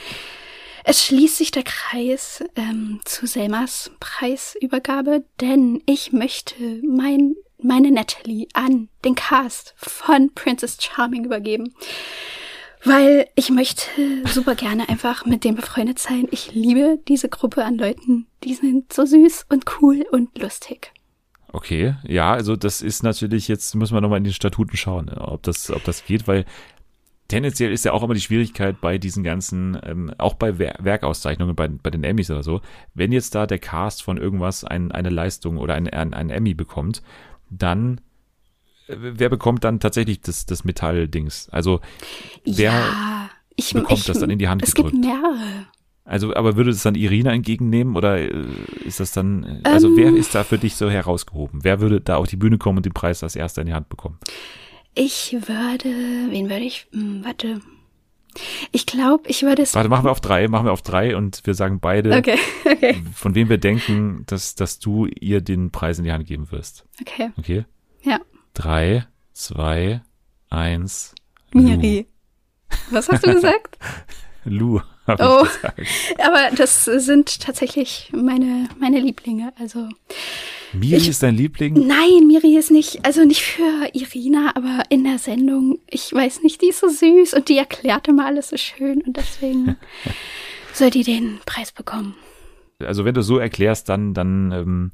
es 0.85 1.05
schließt 1.05 1.37
sich 1.37 1.51
der 1.51 1.65
Kreis 1.65 2.43
ähm, 2.57 3.01
zu 3.05 3.27
Selmas 3.27 3.91
Preisübergabe, 4.01 5.25
denn 5.41 5.83
ich 5.85 6.13
möchte 6.13 6.55
mein, 6.83 7.35
meine 7.59 7.91
Natalie 7.91 8.49
an 8.55 8.89
den 9.05 9.15
Cast 9.15 9.75
von 9.77 10.33
Princess 10.35 10.79
Charming 10.81 11.25
übergeben. 11.25 11.75
Weil 12.85 13.29
ich 13.35 13.51
möchte 13.51 13.83
super 14.33 14.55
gerne 14.55 14.89
einfach 14.89 15.27
mit 15.27 15.45
dem 15.45 15.57
befreundet 15.57 15.99
sein. 15.99 16.29
Ich 16.31 16.55
liebe 16.55 16.99
diese 17.09 17.29
Gruppe 17.29 17.65
an 17.65 17.77
Leuten. 17.77 18.27
Die 18.45 18.55
sind 18.55 18.93
so 18.93 19.05
süß 19.05 19.47
und 19.51 19.65
cool 19.83 20.07
und 20.11 20.39
lustig. 20.39 20.93
Okay, 21.53 21.95
ja, 22.07 22.33
also 22.33 22.57
das 22.57 22.83
ist 22.83 23.03
natürlich, 23.03 23.49
jetzt 23.49 23.75
müssen 23.75 23.95
wir 23.95 24.01
nochmal 24.01 24.19
in 24.19 24.25
den 24.25 24.35
Statuten 24.35 24.77
schauen, 24.77 25.07
ne, 25.07 25.19
ob 25.21 25.43
das, 25.43 25.71
ob 25.71 25.83
das 25.85 26.05
geht, 26.05 26.29
weil 26.29 26.45
tendenziell 27.29 27.73
ist 27.73 27.85
ja 27.85 27.93
auch 27.93 28.03
immer 28.03 28.15
die 28.15 28.21
Schwierigkeit 28.21 28.81
bei 28.81 28.99
diesen 28.99 29.25
ganzen, 29.25 29.79
ähm, 29.83 30.13
auch 30.19 30.35
bei 30.35 30.59
Wer 30.59 30.77
Werkauszeichnungen, 30.79 31.57
bei, 31.57 31.69
bei 31.69 31.91
den 31.91 32.05
Emmys 32.05 32.31
oder 32.31 32.43
so, 32.43 32.61
wenn 32.95 33.13
jetzt 33.13 33.35
da 33.35 33.47
der 33.47 33.59
Cast 33.59 34.03
von 34.03 34.19
irgendwas 34.19 34.65
ein, 34.65 34.93
eine 34.93 35.11
Leistung 35.11 35.59
oder 35.59 35.75
ein, 35.75 35.89
ein, 35.89 36.13
ein 36.13 36.31
Emmy 36.31 36.53
bekommt, 36.55 37.03
dann 37.49 38.01
äh, 38.89 38.97
wer 38.99 39.31
bekommt 39.31 39.65
dann 39.65 39.81
tatsächlich 39.81 40.21
das, 40.21 40.45
das 40.45 40.65
Metalldings? 40.65 41.49
Also 41.51 41.81
wer 42.45 42.73
ja, 42.73 43.31
ich, 43.57 43.73
bekommt 43.73 44.01
ich, 44.01 44.07
das 44.07 44.19
dann 44.19 44.31
in 44.31 44.39
die 44.39 44.49
Hand 44.49 44.63
Es 44.63 44.75
gedrückt? 44.75 44.95
gibt 44.95 45.05
mehrere. 45.07 45.67
Also, 46.09 46.35
aber 46.35 46.57
würde 46.57 46.71
es 46.71 46.83
dann 46.83 46.95
Irina 46.95 47.33
entgegennehmen 47.35 47.95
oder 47.95 48.19
äh, 48.19 48.31
ist 48.83 48.99
das 48.99 49.13
dann, 49.13 49.45
äh, 49.45 49.69
also 49.69 49.89
Ähm. 49.89 49.97
wer 49.97 50.15
ist 50.17 50.35
da 50.35 50.43
für 50.43 50.57
dich 50.57 50.75
so 50.75 50.89
herausgehoben? 50.89 51.61
Wer 51.65 51.81
würde 51.81 52.01
da 52.01 52.17
auf 52.17 52.29
die 52.29 52.37
Bühne 52.37 52.57
kommen 52.57 52.79
und 52.79 52.87
den 52.87 52.95
Preis 52.95 53.23
als 53.23 53.37
erster 53.37 53.61
in 53.61 53.67
die 53.67 53.75
Hand 53.75 53.91
bekommen? 53.91 54.19
Ich 54.95 55.35
würde, 55.35 55.91
wen 56.31 56.49
würde 56.49 56.65
ich, 56.65 56.87
hm, 56.93 57.25
warte. 57.25 57.61
Ich 58.73 58.87
glaube, 58.87 59.29
ich 59.29 59.43
würde 59.43 59.61
es. 59.61 59.75
Warte, 59.75 59.91
machen 59.91 60.07
wir 60.07 60.11
auf 60.11 60.23
drei, 60.23 60.49
machen 60.49 60.65
wir 60.67 60.73
auf 60.73 60.81
drei 60.81 61.15
und 61.15 61.43
wir 61.45 61.53
sagen 61.53 61.79
beide, 61.79 62.17
Okay, 62.17 62.39
okay. 62.65 62.97
von 63.15 63.35
wem 63.35 63.51
wir 63.51 63.59
denken, 63.59 64.25
dass, 64.27 64.55
dass 64.55 64.79
du 64.79 65.05
ihr 65.07 65.43
den 65.43 65.71
Preis 65.73 65.99
in 65.99 66.05
die 66.05 66.13
Hand 66.13 66.27
geben 66.27 66.51
wirst. 66.51 66.87
Okay. 67.03 67.31
Okay? 67.37 67.65
Ja. 68.03 68.19
Drei, 68.55 69.07
zwei, 69.35 70.01
eins. 70.49 71.15
Miri. 71.53 72.07
Was 72.91 73.11
hast 73.11 73.27
du 73.27 73.35
gesagt? 73.35 73.79
Hab 74.45 74.98
Oh, 75.09 75.47
aber 76.19 76.55
das 76.57 76.85
sind 76.85 77.41
tatsächlich 77.41 78.11
meine, 78.15 78.69
meine 78.79 79.01
Lieblinge. 79.01 79.53
Also, 79.59 79.89
Miri 80.73 80.97
Ich- 80.97 81.09
ist 81.09 81.23
dein 81.23 81.35
Liebling? 81.35 81.87
nein, 81.87 82.27
Miri 82.27 82.57
ist 82.57 82.71
nicht, 82.71 83.05
also 83.05 83.25
nicht 83.25 83.43
für 83.43 83.89
Irina, 83.95 84.53
aber 84.55 84.83
in 84.91 85.05
der 85.05 85.19
Sendung, 85.19 85.79
ich 85.89 86.13
weiß 86.13 86.43
nicht, 86.43 86.61
die 86.63 86.69
ist 86.69 86.81
so 86.81 86.89
süß 86.89 87.35
und 87.35 87.49
die 87.49 87.57
erklärt 87.57 88.07
immer 88.09 88.27
alles 88.27 88.51
so 88.51 88.57
schön 88.59 89.01
und 89.03 89.17
deswegen 89.17 89.77
soll 90.75 90.91
die 90.91 91.05
den 91.05 91.39
Preis 91.47 91.73
bekommen. 91.73 92.15
also 92.85 93.05
wenn 93.05 93.15
du 93.15 93.23
so 93.23 93.39
erklärst, 93.39 93.89
dann, 93.89 94.13
dann 94.15 94.53
ähm, 94.53 94.91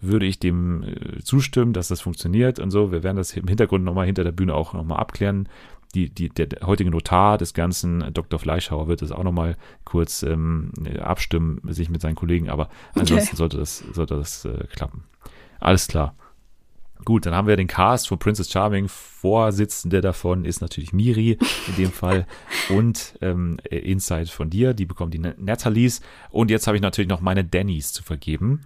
würde 0.00 0.26
ich 0.26 0.38
dem 0.38 0.84
äh, 0.84 1.22
zustimmen, 1.24 1.72
dass 1.72 1.88
das 1.88 2.00
funktioniert 2.00 2.60
und 2.60 2.70
so. 2.70 2.92
Wir 2.92 3.02
werden 3.02 3.16
das 3.16 3.32
im 3.36 3.48
Hintergrund 3.48 3.84
nochmal 3.84 4.06
hinter 4.06 4.22
der 4.22 4.30
Bühne 4.32 4.54
auch 4.54 4.72
nochmal 4.72 4.98
abklären. 5.00 5.48
Die, 5.94 6.10
die, 6.10 6.28
der 6.28 6.48
heutige 6.66 6.90
Notar 6.90 7.38
des 7.38 7.54
Ganzen, 7.54 8.02
äh, 8.02 8.12
Dr. 8.12 8.38
Fleischhauer, 8.38 8.88
wird 8.88 9.00
das 9.02 9.10
auch 9.12 9.24
nochmal 9.24 9.56
kurz 9.84 10.22
ähm, 10.22 10.70
abstimmen, 11.00 11.60
sich 11.64 11.88
mit 11.88 12.02
seinen 12.02 12.14
Kollegen, 12.14 12.50
aber 12.50 12.68
ansonsten 12.94 13.28
Okay. 13.28 13.36
sollte 13.36 13.56
das, 13.56 13.78
sollte 13.92 14.16
das 14.16 14.44
äh, 14.44 14.66
klappen. 14.74 15.04
Alles 15.60 15.88
klar. 15.88 16.14
Gut, 17.04 17.26
dann 17.26 17.34
haben 17.34 17.46
wir 17.46 17.56
den 17.56 17.68
Cast 17.68 18.08
von 18.08 18.18
Princess 18.18 18.50
Charming. 18.50 18.88
Vorsitzende 18.88 20.00
davon 20.00 20.44
ist 20.44 20.60
natürlich 20.60 20.92
Miri 20.92 21.38
in 21.68 21.76
dem 21.76 21.92
Fall 21.92 22.26
und 22.70 23.16
ähm, 23.20 23.58
äh, 23.70 23.78
Inside 23.78 24.26
von 24.26 24.50
dir. 24.50 24.74
Die 24.74 24.84
bekommen 24.84 25.10
die 25.12 25.20
Na- 25.20 25.34
Nathalies. 25.38 26.00
Und 26.30 26.50
jetzt 26.50 26.66
habe 26.66 26.76
ich 26.76 26.82
natürlich 26.82 27.08
noch 27.08 27.20
meine 27.20 27.44
Dannys 27.44 27.92
zu 27.92 28.02
vergeben. 28.02 28.62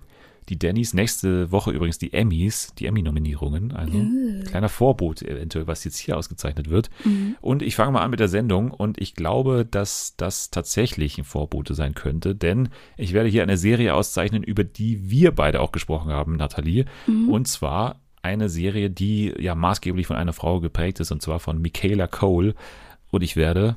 Die 0.48 0.58
Dannys. 0.58 0.94
Nächste 0.94 1.52
Woche 1.52 1.70
übrigens 1.70 1.98
die 1.98 2.12
Emmys, 2.12 2.74
die 2.78 2.86
Emmy-Nominierungen. 2.86 3.72
Also 3.72 3.98
Uh. 3.98 4.44
kleiner 4.44 4.68
Vorbot 4.68 5.22
eventuell, 5.22 5.66
was 5.66 5.84
jetzt 5.84 5.98
hier 5.98 6.16
ausgezeichnet 6.16 6.70
wird. 6.70 6.90
Mhm. 7.04 7.36
Und 7.40 7.62
ich 7.62 7.76
fange 7.76 7.92
mal 7.92 8.02
an 8.02 8.10
mit 8.10 8.20
der 8.20 8.28
Sendung 8.28 8.70
und 8.70 9.00
ich 9.00 9.14
glaube, 9.14 9.66
dass 9.68 10.14
das 10.16 10.50
tatsächlich 10.50 11.18
ein 11.18 11.24
Vorbote 11.24 11.74
sein 11.74 11.94
könnte, 11.94 12.34
denn 12.34 12.68
ich 12.96 13.12
werde 13.12 13.28
hier 13.28 13.42
eine 13.42 13.56
Serie 13.56 13.94
auszeichnen, 13.94 14.42
über 14.42 14.64
die 14.64 15.10
wir 15.10 15.32
beide 15.32 15.60
auch 15.60 15.72
gesprochen 15.72 16.10
haben, 16.10 16.36
Nathalie. 16.36 16.86
Mhm. 17.06 17.28
Und 17.28 17.48
zwar 17.48 18.00
eine 18.22 18.48
Serie, 18.48 18.88
die 18.90 19.34
ja 19.38 19.54
maßgeblich 19.54 20.06
von 20.06 20.16
einer 20.16 20.32
Frau 20.32 20.60
geprägt 20.60 21.00
ist, 21.00 21.10
und 21.10 21.22
zwar 21.22 21.40
von 21.40 21.60
Michaela 21.60 22.06
Cole. 22.06 22.54
Und 23.10 23.22
ich 23.22 23.36
werde 23.36 23.76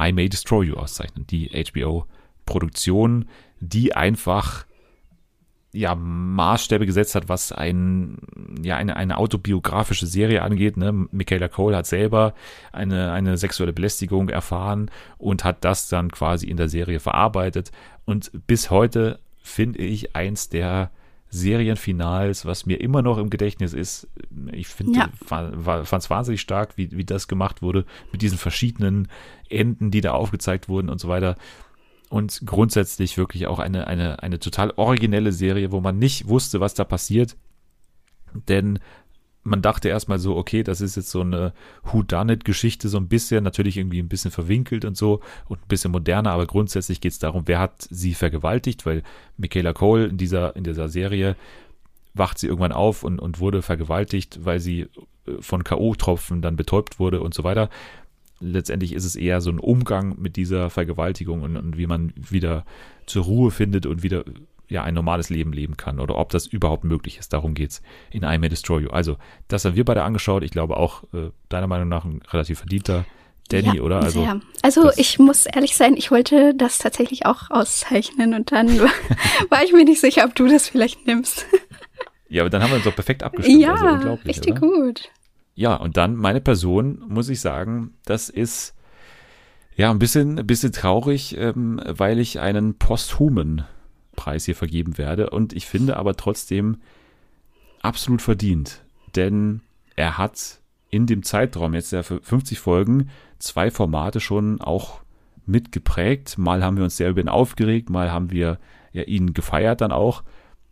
I 0.00 0.12
May 0.12 0.28
Destroy 0.28 0.66
You 0.66 0.74
auszeichnen, 0.74 1.26
die 1.28 1.48
HBO-Produktion, 1.48 3.26
die 3.60 3.94
einfach 3.94 4.66
ja, 5.74 5.94
Maßstäbe 5.94 6.84
gesetzt 6.84 7.14
hat, 7.14 7.28
was 7.30 7.50
ein, 7.50 8.18
ja, 8.62 8.76
eine, 8.76 8.96
eine 8.96 9.16
autobiografische 9.16 10.06
Serie 10.06 10.42
angeht. 10.42 10.76
Ne? 10.76 10.92
Michaela 11.10 11.48
Cole 11.48 11.76
hat 11.76 11.86
selber 11.86 12.34
eine, 12.72 13.12
eine 13.12 13.38
sexuelle 13.38 13.72
Belästigung 13.72 14.28
erfahren 14.28 14.90
und 15.16 15.44
hat 15.44 15.64
das 15.64 15.88
dann 15.88 16.10
quasi 16.10 16.46
in 16.46 16.58
der 16.58 16.68
Serie 16.68 17.00
verarbeitet. 17.00 17.72
Und 18.04 18.30
bis 18.46 18.70
heute 18.70 19.18
finde 19.42 19.78
ich 19.78 20.14
eins 20.14 20.50
der 20.50 20.90
Serienfinals, 21.30 22.44
was 22.44 22.66
mir 22.66 22.78
immer 22.80 23.00
noch 23.00 23.16
im 23.16 23.30
Gedächtnis 23.30 23.72
ist. 23.72 24.06
Ich 24.52 24.68
finde, 24.68 24.98
Ja. 24.98 25.08
fand 25.24 25.92
es 25.92 26.10
wahnsinnig 26.10 26.42
stark, 26.42 26.76
wie, 26.76 26.90
wie 26.92 27.04
das 27.04 27.26
gemacht 27.26 27.62
wurde, 27.62 27.86
mit 28.12 28.20
diesen 28.20 28.36
verschiedenen 28.36 29.08
Enden, 29.48 29.90
die 29.90 30.02
da 30.02 30.12
aufgezeigt 30.12 30.68
wurden 30.68 30.90
und 30.90 31.00
so 31.00 31.08
weiter 31.08 31.36
und 32.12 32.42
grundsätzlich 32.44 33.16
wirklich 33.16 33.46
auch 33.46 33.58
eine, 33.58 33.86
eine, 33.86 34.22
eine 34.22 34.38
total 34.38 34.74
originelle 34.76 35.32
Serie, 35.32 35.72
wo 35.72 35.80
man 35.80 35.98
nicht 35.98 36.28
wusste, 36.28 36.60
was 36.60 36.74
da 36.74 36.84
passiert. 36.84 37.38
Denn 38.48 38.80
man 39.44 39.62
dachte 39.62 39.88
erstmal 39.88 40.18
so, 40.18 40.36
okay, 40.36 40.62
das 40.62 40.82
ist 40.82 40.96
jetzt 40.96 41.10
so 41.10 41.22
eine 41.22 41.54
Whodunit-Geschichte, 41.84 42.90
so 42.90 42.98
ein 42.98 43.08
bisschen, 43.08 43.42
natürlich 43.42 43.78
irgendwie 43.78 43.98
ein 43.98 44.10
bisschen 44.10 44.30
verwinkelt 44.30 44.84
und 44.84 44.94
so 44.94 45.20
und 45.48 45.62
ein 45.62 45.68
bisschen 45.68 45.90
moderner, 45.90 46.32
aber 46.32 46.46
grundsätzlich 46.46 47.00
geht 47.00 47.12
es 47.12 47.18
darum, 47.18 47.44
wer 47.46 47.60
hat 47.60 47.88
sie 47.90 48.12
vergewaltigt, 48.12 48.84
weil 48.84 49.02
Michaela 49.38 49.72
Cole 49.72 50.04
in 50.04 50.18
dieser, 50.18 50.54
in 50.54 50.64
dieser 50.64 50.90
Serie 50.90 51.34
wacht 52.12 52.38
sie 52.38 52.46
irgendwann 52.46 52.72
auf 52.72 53.04
und, 53.04 53.20
und 53.20 53.40
wurde 53.40 53.62
vergewaltigt, 53.62 54.44
weil 54.44 54.60
sie 54.60 54.82
äh, 55.26 55.40
von 55.40 55.64
K.O.-Tropfen 55.64 56.42
dann 56.42 56.56
betäubt 56.56 56.98
wurde 56.98 57.22
und 57.22 57.32
so 57.32 57.42
weiter 57.42 57.70
letztendlich 58.42 58.92
ist 58.92 59.04
es 59.04 59.16
eher 59.16 59.40
so 59.40 59.50
ein 59.50 59.58
Umgang 59.58 60.20
mit 60.20 60.36
dieser 60.36 60.70
Vergewaltigung 60.70 61.42
und, 61.42 61.56
und 61.56 61.78
wie 61.78 61.86
man 61.86 62.12
wieder 62.16 62.64
zur 63.06 63.24
Ruhe 63.24 63.50
findet 63.50 63.86
und 63.86 64.02
wieder 64.02 64.24
ja 64.68 64.82
ein 64.82 64.94
normales 64.94 65.30
Leben 65.30 65.52
leben 65.52 65.76
kann 65.76 66.00
oder 66.00 66.16
ob 66.16 66.30
das 66.30 66.46
überhaupt 66.46 66.84
möglich 66.84 67.18
ist. 67.18 67.32
Darum 67.32 67.54
geht's 67.54 67.82
in 68.10 68.22
I 68.22 68.38
May 68.38 68.48
Destroy 68.48 68.82
You. 68.82 68.90
Also, 68.90 69.16
das 69.48 69.64
haben 69.64 69.76
wir 69.76 69.84
beide 69.84 70.02
angeschaut. 70.02 70.42
Ich 70.42 70.50
glaube 70.50 70.76
auch 70.76 71.04
äh, 71.12 71.30
deiner 71.48 71.66
Meinung 71.66 71.88
nach 71.88 72.04
ein 72.04 72.20
relativ 72.30 72.58
verdienter 72.58 73.04
Danny, 73.48 73.76
ja, 73.76 73.82
oder? 73.82 74.00
Also, 74.00 74.22
sehr. 74.22 74.40
also 74.62 74.90
ich 74.96 75.18
muss 75.18 75.46
ehrlich 75.46 75.76
sein, 75.76 75.96
ich 75.96 76.10
wollte 76.10 76.54
das 76.54 76.78
tatsächlich 76.78 77.26
auch 77.26 77.50
auszeichnen 77.50 78.34
und 78.34 78.52
dann 78.52 78.68
war 79.50 79.62
ich 79.64 79.72
mir 79.72 79.84
nicht 79.84 80.00
sicher, 80.00 80.24
ob 80.24 80.34
du 80.34 80.46
das 80.46 80.68
vielleicht 80.68 81.06
nimmst. 81.06 81.46
ja, 82.28 82.42
aber 82.42 82.50
dann 82.50 82.62
haben 82.62 82.70
wir 82.70 82.76
uns 82.76 82.84
doch 82.84 82.94
perfekt 82.94 83.22
abgestimmt. 83.22 83.60
ja, 83.60 83.74
also 83.74 84.18
richtig 84.24 84.52
oder? 84.52 84.60
gut. 84.60 85.10
Ja, 85.54 85.76
und 85.76 85.96
dann 85.96 86.16
meine 86.16 86.40
Person, 86.40 87.02
muss 87.08 87.28
ich 87.28 87.40
sagen, 87.40 87.94
das 88.04 88.28
ist 88.28 88.74
ja 89.76 89.90
ein 89.90 89.98
bisschen, 89.98 90.38
ein 90.38 90.46
bisschen 90.46 90.72
traurig, 90.72 91.36
ähm, 91.36 91.80
weil 91.86 92.18
ich 92.18 92.40
einen 92.40 92.78
posthumen 92.78 93.64
Preis 94.16 94.44
hier 94.44 94.56
vergeben 94.56 94.98
werde. 94.98 95.30
Und 95.30 95.52
ich 95.52 95.66
finde 95.66 95.96
aber 95.96 96.16
trotzdem 96.16 96.78
absolut 97.82 98.22
verdient. 98.22 98.82
Denn 99.14 99.60
er 99.96 100.18
hat 100.18 100.60
in 100.90 101.06
dem 101.06 101.22
Zeitraum 101.22 101.74
jetzt 101.74 101.92
ja 101.92 102.02
für 102.02 102.20
50 102.20 102.58
Folgen 102.58 103.10
zwei 103.38 103.70
Formate 103.70 104.20
schon 104.20 104.60
auch 104.60 105.00
mitgeprägt. 105.46 106.38
Mal 106.38 106.62
haben 106.62 106.76
wir 106.76 106.84
uns 106.84 106.96
sehr 106.96 107.10
über 107.10 107.20
ihn 107.20 107.28
aufgeregt, 107.28 107.90
mal 107.90 108.12
haben 108.12 108.30
wir 108.30 108.58
ja 108.92 109.02
ihn 109.02 109.34
gefeiert 109.34 109.80
dann 109.80 109.92
auch. 109.92 110.22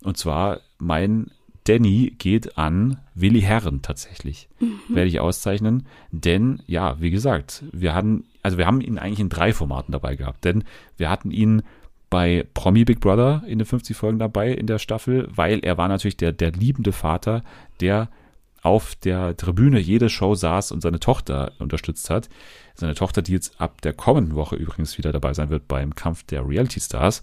Und 0.03 0.17
zwar 0.17 0.61
mein 0.79 1.31
Danny 1.65 2.15
geht 2.19 2.57
an 2.59 2.99
Willi 3.15 3.43
Herren 3.43 3.83
tatsächlich. 3.83 4.49
Mhm. 4.59 4.81
Werde 4.89 5.09
ich 5.09 5.21
auszeichnen. 5.21 5.87
Denn, 6.11 6.63
ja, 6.67 7.01
wie 7.01 7.11
gesagt, 7.11 7.65
wir 7.73 7.95
hatten, 7.95 8.25
also 8.43 8.59
wir 8.59 8.67
haben 8.67 8.81
ihn 8.81 8.99
eigentlich 8.99 9.21
in 9.21 9.29
drei 9.29 9.53
Formaten 9.53 9.93
dabei 9.93 10.17
gehabt. 10.17 10.45
Denn 10.45 10.65
wir 10.97 11.11
hatten 11.11 11.31
ihn 11.31 11.63
bei 12.09 12.47
Promi 12.55 12.85
Big 12.85 13.01
Brother 13.01 13.43
in 13.47 13.59
den 13.59 13.67
50 13.67 13.97
Folgen 13.97 14.19
dabei 14.19 14.53
in 14.53 14.67
der 14.67 14.79
Staffel, 14.79 15.29
weil 15.35 15.61
er 15.61 15.79
war 15.79 15.89
natürlich 15.89 16.17
der, 16.17 16.33
der 16.33 16.51
liebende 16.53 16.93
Vater, 16.93 17.45
der 17.81 18.09
auf 18.63 18.95
der 18.95 19.37
Tribüne 19.37 19.79
jede 19.79 20.11
Show 20.11 20.35
saß 20.35 20.73
und 20.73 20.83
seine 20.83 21.01
Tochter 21.01 21.53
unterstützt 21.59 22.11
hat. 22.11 22.29
Seine 22.75 22.95
Tochter, 22.95 23.23
die 23.23 23.33
jetzt 23.33 23.59
ab 23.61 23.81
der 23.81 23.93
kommenden 23.93 24.35
Woche 24.35 24.57
übrigens 24.57 24.99
wieder 24.99 25.13
dabei 25.13 25.33
sein 25.35 25.51
wird 25.51 25.69
beim 25.69 25.95
Kampf 25.95 26.25
der 26.25 26.47
Reality 26.47 26.81
Stars. 26.81 27.23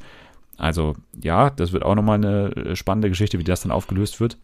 Also 0.57 0.95
ja, 1.21 1.49
das 1.49 1.71
wird 1.71 1.83
auch 1.83 1.95
nochmal 1.95 2.15
eine 2.15 2.55
äh, 2.55 2.75
spannende 2.75 3.09
Geschichte, 3.09 3.39
wie 3.39 3.43
das 3.43 3.61
dann 3.61 3.71
aufgelöst 3.71 4.19
wird. 4.19 4.37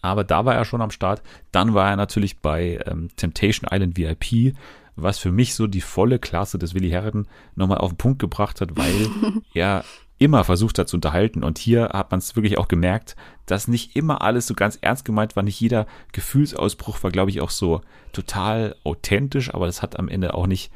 Aber 0.00 0.22
da 0.22 0.44
war 0.44 0.54
er 0.54 0.64
schon 0.64 0.82
am 0.82 0.90
Start. 0.90 1.22
Dann 1.50 1.74
war 1.74 1.90
er 1.90 1.96
natürlich 1.96 2.38
bei 2.38 2.80
ähm, 2.86 3.08
Temptation 3.16 3.68
Island 3.70 3.96
VIP, 3.96 4.54
was 4.96 5.18
für 5.18 5.32
mich 5.32 5.54
so 5.54 5.66
die 5.66 5.80
volle 5.80 6.18
Klasse 6.18 6.58
des 6.58 6.74
Willi 6.74 6.90
Herren 6.90 7.26
nochmal 7.56 7.78
auf 7.78 7.92
den 7.92 7.98
Punkt 7.98 8.18
gebracht 8.20 8.60
hat, 8.60 8.76
weil 8.76 9.10
er 9.54 9.84
immer 10.18 10.44
versucht 10.44 10.78
hat 10.78 10.88
zu 10.88 10.96
unterhalten. 10.96 11.42
Und 11.42 11.58
hier 11.58 11.90
hat 11.92 12.10
man 12.10 12.18
es 12.18 12.36
wirklich 12.36 12.58
auch 12.58 12.68
gemerkt, 12.68 13.16
dass 13.46 13.68
nicht 13.68 13.96
immer 13.96 14.22
alles 14.22 14.46
so 14.46 14.54
ganz 14.54 14.78
ernst 14.80 15.04
gemeint 15.04 15.36
war. 15.36 15.42
Nicht 15.42 15.60
jeder 15.60 15.86
Gefühlsausbruch 16.12 17.02
war, 17.02 17.10
glaube 17.10 17.30
ich, 17.30 17.40
auch 17.40 17.50
so 17.50 17.80
total 18.12 18.76
authentisch, 18.84 19.54
aber 19.54 19.66
das 19.66 19.80
hat 19.80 19.98
am 19.98 20.08
Ende 20.08 20.34
auch 20.34 20.46
nicht, 20.46 20.72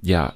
ja, 0.00 0.34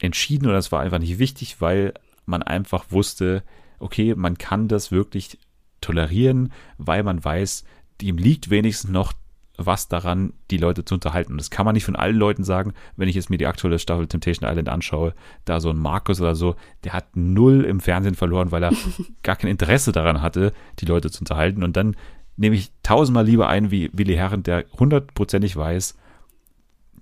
entschieden 0.00 0.46
oder 0.46 0.56
das 0.56 0.72
war 0.72 0.80
einfach 0.80 0.98
nicht 0.98 1.18
wichtig, 1.20 1.60
weil 1.60 1.94
man 2.26 2.42
einfach 2.42 2.86
wusste, 2.90 3.42
okay, 3.78 4.14
man 4.14 4.38
kann 4.38 4.68
das 4.68 4.90
wirklich 4.90 5.38
tolerieren, 5.80 6.52
weil 6.78 7.02
man 7.02 7.22
weiß, 7.22 7.64
ihm 8.00 8.16
liegt 8.16 8.50
wenigstens 8.50 8.90
noch 8.90 9.12
was 9.56 9.88
daran, 9.88 10.32
die 10.50 10.56
Leute 10.56 10.84
zu 10.84 10.94
unterhalten. 10.94 11.32
Und 11.32 11.38
das 11.38 11.50
kann 11.50 11.64
man 11.64 11.74
nicht 11.74 11.84
von 11.84 11.94
allen 11.94 12.16
Leuten 12.16 12.42
sagen, 12.42 12.72
wenn 12.96 13.08
ich 13.08 13.14
jetzt 13.14 13.30
mir 13.30 13.38
die 13.38 13.46
aktuelle 13.46 13.78
Staffel 13.78 14.08
Temptation 14.08 14.48
Island 14.48 14.68
anschaue, 14.68 15.14
da 15.44 15.60
so 15.60 15.70
ein 15.70 15.78
Markus 15.78 16.20
oder 16.20 16.34
so, 16.34 16.56
der 16.82 16.92
hat 16.92 17.16
null 17.16 17.64
im 17.64 17.80
Fernsehen 17.80 18.16
verloren, 18.16 18.50
weil 18.50 18.64
er 18.64 18.72
gar 19.22 19.36
kein 19.36 19.50
Interesse 19.50 19.92
daran 19.92 20.22
hatte, 20.22 20.52
die 20.80 20.86
Leute 20.86 21.10
zu 21.10 21.20
unterhalten. 21.20 21.62
Und 21.62 21.76
dann 21.76 21.96
nehme 22.36 22.56
ich 22.56 22.72
tausendmal 22.82 23.24
lieber 23.24 23.48
ein 23.48 23.70
wie 23.70 23.90
Willi 23.92 24.14
Herren, 24.14 24.42
der 24.42 24.64
hundertprozentig 24.78 25.56
weiß, 25.56 25.96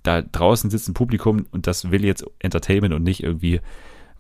da 0.02 0.20
draußen 0.20 0.68
sitzt 0.68 0.88
ein 0.88 0.94
Publikum 0.94 1.46
und 1.52 1.66
das 1.66 1.90
will 1.90 2.04
jetzt 2.04 2.24
Entertainment 2.40 2.92
und 2.92 3.02
nicht 3.02 3.22
irgendwie, 3.22 3.60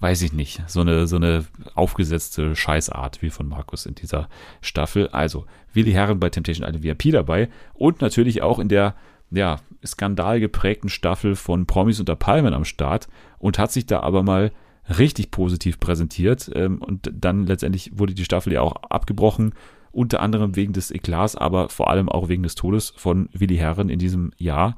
weiß 0.02 0.22
ich 0.22 0.32
nicht, 0.32 0.62
so 0.66 0.80
eine, 0.80 1.06
so 1.06 1.16
eine 1.16 1.44
aufgesetzte 1.74 2.56
Scheißart 2.56 3.22
wie 3.22 3.30
von 3.30 3.48
Markus 3.48 3.86
in 3.86 3.94
dieser 3.94 4.28
Staffel. 4.60 5.08
Also, 5.08 5.46
Willi 5.72 5.92
Herren 5.92 6.18
bei 6.18 6.28
Temptation 6.28 6.66
Island 6.66 6.82
VIP 6.82 7.12
dabei 7.12 7.48
und 7.72 8.00
natürlich 8.00 8.42
auch 8.42 8.58
in 8.58 8.68
der, 8.68 8.96
ja, 9.30 9.60
skandalgeprägten 9.86 10.90
Staffel 10.90 11.36
von 11.36 11.66
Promis 11.66 12.00
unter 12.00 12.16
Palmen 12.16 12.52
am 12.52 12.64
Start 12.64 13.08
und 13.38 13.58
hat 13.58 13.70
sich 13.70 13.86
da 13.86 14.00
aber 14.00 14.22
mal 14.22 14.52
richtig 14.98 15.30
positiv 15.30 15.78
präsentiert 15.78 16.50
ähm, 16.54 16.82
und 16.82 17.10
dann 17.14 17.46
letztendlich 17.46 17.96
wurde 17.96 18.14
die 18.14 18.24
Staffel 18.24 18.52
ja 18.52 18.60
auch 18.60 18.74
abgebrochen, 18.90 19.54
unter 19.92 20.20
anderem 20.20 20.56
wegen 20.56 20.72
des 20.72 20.90
Eklats, 20.90 21.36
aber 21.36 21.68
vor 21.68 21.90
allem 21.90 22.08
auch 22.08 22.28
wegen 22.28 22.42
des 22.42 22.56
Todes 22.56 22.92
von 22.96 23.28
Willi 23.32 23.56
Herren 23.56 23.88
in 23.88 24.00
diesem 24.00 24.32
Jahr. 24.36 24.76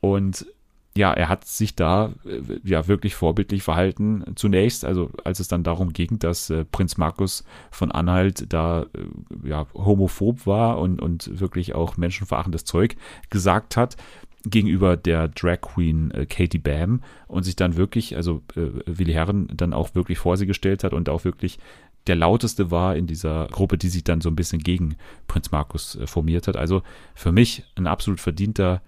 Und 0.00 0.46
ja, 0.96 1.12
er 1.12 1.28
hat 1.28 1.44
sich 1.44 1.74
da 1.74 2.12
äh, 2.24 2.40
ja 2.62 2.86
wirklich 2.86 3.14
vorbildlich 3.14 3.62
verhalten. 3.62 4.24
Zunächst, 4.36 4.84
also 4.84 5.10
als 5.24 5.40
es 5.40 5.48
dann 5.48 5.64
darum 5.64 5.92
ging, 5.92 6.18
dass 6.18 6.50
äh, 6.50 6.64
Prinz 6.64 6.96
Markus 6.96 7.44
von 7.70 7.90
Anhalt 7.90 8.52
da 8.52 8.82
äh, 8.82 9.48
ja 9.48 9.66
homophob 9.74 10.46
war 10.46 10.78
und, 10.78 11.02
und 11.02 11.40
wirklich 11.40 11.74
auch 11.74 11.96
menschenverachtendes 11.96 12.64
Zeug 12.64 12.96
gesagt 13.30 13.76
hat 13.76 13.96
gegenüber 14.46 14.96
der 14.96 15.28
Drag 15.28 15.62
Queen 15.62 16.10
äh, 16.12 16.26
Katie 16.26 16.58
Bam 16.58 17.02
und 17.26 17.42
sich 17.44 17.56
dann 17.56 17.76
wirklich, 17.76 18.14
also 18.16 18.42
äh, 18.54 18.68
Willi 18.86 19.12
Herren 19.12 19.48
dann 19.52 19.72
auch 19.72 19.94
wirklich 19.94 20.18
vor 20.18 20.36
sie 20.36 20.46
gestellt 20.46 20.84
hat 20.84 20.92
und 20.92 21.08
auch 21.08 21.24
wirklich 21.24 21.58
der 22.06 22.16
lauteste 22.16 22.70
war 22.70 22.94
in 22.94 23.06
dieser 23.06 23.48
Gruppe, 23.48 23.78
die 23.78 23.88
sich 23.88 24.04
dann 24.04 24.20
so 24.20 24.28
ein 24.28 24.36
bisschen 24.36 24.60
gegen 24.60 24.96
Prinz 25.26 25.50
Markus 25.50 25.98
formiert 26.04 26.46
hat. 26.46 26.56
Also 26.56 26.82
für 27.14 27.32
mich 27.32 27.64
ein 27.76 27.86
absolut 27.86 28.20
verdienter 28.20 28.82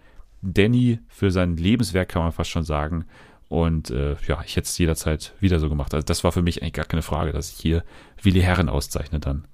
Danny 0.55 0.99
für 1.09 1.31
sein 1.31 1.57
Lebenswerk, 1.57 2.09
kann 2.09 2.23
man 2.23 2.33
fast 2.33 2.51
schon 2.51 2.65
sagen. 2.65 3.05
Und 3.49 3.91
äh, 3.91 4.17
ja, 4.27 4.43
ich 4.45 4.57
hätte 4.57 4.67
es 4.67 4.77
jederzeit 4.79 5.33
wieder 5.41 5.61
so 5.61 5.69
gemacht. 5.69 5.95
Also 5.95 6.05
das 6.05 6.25
war 6.25 6.33
für 6.33 6.43
mich 6.43 6.63
eigentlich 6.63 6.73
gar 6.73 6.85
keine 6.85 7.03
Frage, 7.03 7.33
dass 7.33 7.51
ich 7.51 7.57
hier 7.57 7.85
Willi 8.23 8.41
Herren 8.41 8.69
auszeichne 8.69 9.21
dann. 9.21 9.47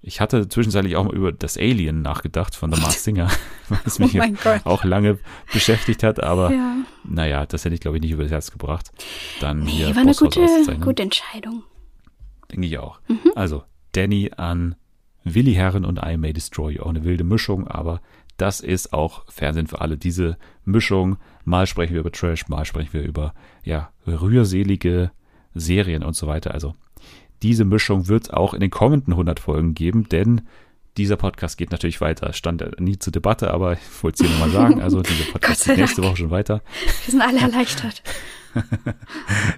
Ich 0.00 0.20
hatte 0.20 0.48
zwischenzeitlich 0.48 0.96
auch 0.96 1.04
mal 1.04 1.14
über 1.14 1.32
das 1.32 1.56
Alien 1.56 2.02
nachgedacht 2.02 2.54
von 2.54 2.72
The 2.72 2.80
Mars 2.80 3.02
Singer, 3.04 3.30
was 3.84 3.98
mich 3.98 4.14
Oh 4.14 4.18
mein 4.18 4.36
Gott. 4.42 4.60
auch 4.64 4.84
lange 4.84 5.18
beschäftigt 5.52 6.02
hat, 6.04 6.22
aber 6.22 6.52
Ja. 6.52 6.76
naja, 7.04 7.46
das 7.46 7.64
hätte 7.64 7.74
ich 7.74 7.80
glaube 7.80 7.96
ich 7.96 8.02
nicht 8.02 8.12
über 8.12 8.22
das 8.22 8.30
Herz 8.32 8.50
gebracht. 8.52 8.90
Dann 9.40 9.62
hier 9.66 9.88
Nee, 9.88 9.94
war 9.96 10.02
eine 10.02 10.14
gute, 10.14 10.40
gute 10.80 11.02
Entscheidung. 11.02 11.64
Denke 12.50 12.66
ich 12.66 12.78
auch. 12.78 13.00
Mhm. 13.08 13.18
Also, 13.34 13.64
Danny 13.92 14.30
an 14.36 14.76
Willi 15.24 15.54
Herren 15.54 15.84
und 15.84 16.00
I 16.04 16.16
May 16.16 16.32
Destroy 16.32 16.74
You. 16.74 16.82
Auch 16.82 16.90
eine 16.90 17.04
wilde 17.04 17.24
Mischung, 17.24 17.66
aber 17.68 18.00
das 18.38 18.60
ist 18.60 18.92
auch 18.92 19.24
Fernsehen 19.28 19.66
für 19.66 19.80
alle. 19.80 19.98
Diese 19.98 20.38
Mischung, 20.64 21.18
mal 21.44 21.66
sprechen 21.66 21.92
wir 21.92 22.00
über 22.00 22.12
Trash, 22.12 22.48
mal 22.48 22.64
sprechen 22.64 22.92
wir 22.92 23.02
über 23.02 23.34
ja, 23.64 23.90
rührselige 24.06 25.10
Serien 25.54 26.02
und 26.02 26.14
so 26.14 26.26
weiter. 26.26 26.54
Also 26.54 26.74
diese 27.42 27.64
Mischung 27.64 28.08
wird 28.08 28.24
es 28.24 28.30
auch 28.30 28.54
in 28.54 28.60
den 28.60 28.70
kommenden 28.70 29.12
100 29.12 29.40
Folgen 29.40 29.74
geben, 29.74 30.08
denn 30.08 30.42
dieser 30.96 31.16
Podcast 31.16 31.58
geht 31.58 31.70
natürlich 31.70 32.00
weiter. 32.00 32.32
Stand 32.32 32.80
nie 32.80 32.98
zur 32.98 33.12
Debatte, 33.12 33.52
aber 33.52 33.74
ich 33.74 34.02
wollte 34.02 34.22
es 34.24 34.28
hier 34.28 34.38
nochmal 34.38 34.50
sagen. 34.50 34.82
Also 34.88 35.02
dieser 35.02 35.30
Podcast 35.30 35.64
geht 35.64 35.76
nächste 35.76 36.02
Woche 36.02 36.16
schon 36.16 36.30
weiter. 36.30 36.62
Wir 37.04 37.12
sind 37.12 37.20
alle 37.20 37.40
erleichtert. 37.52 38.02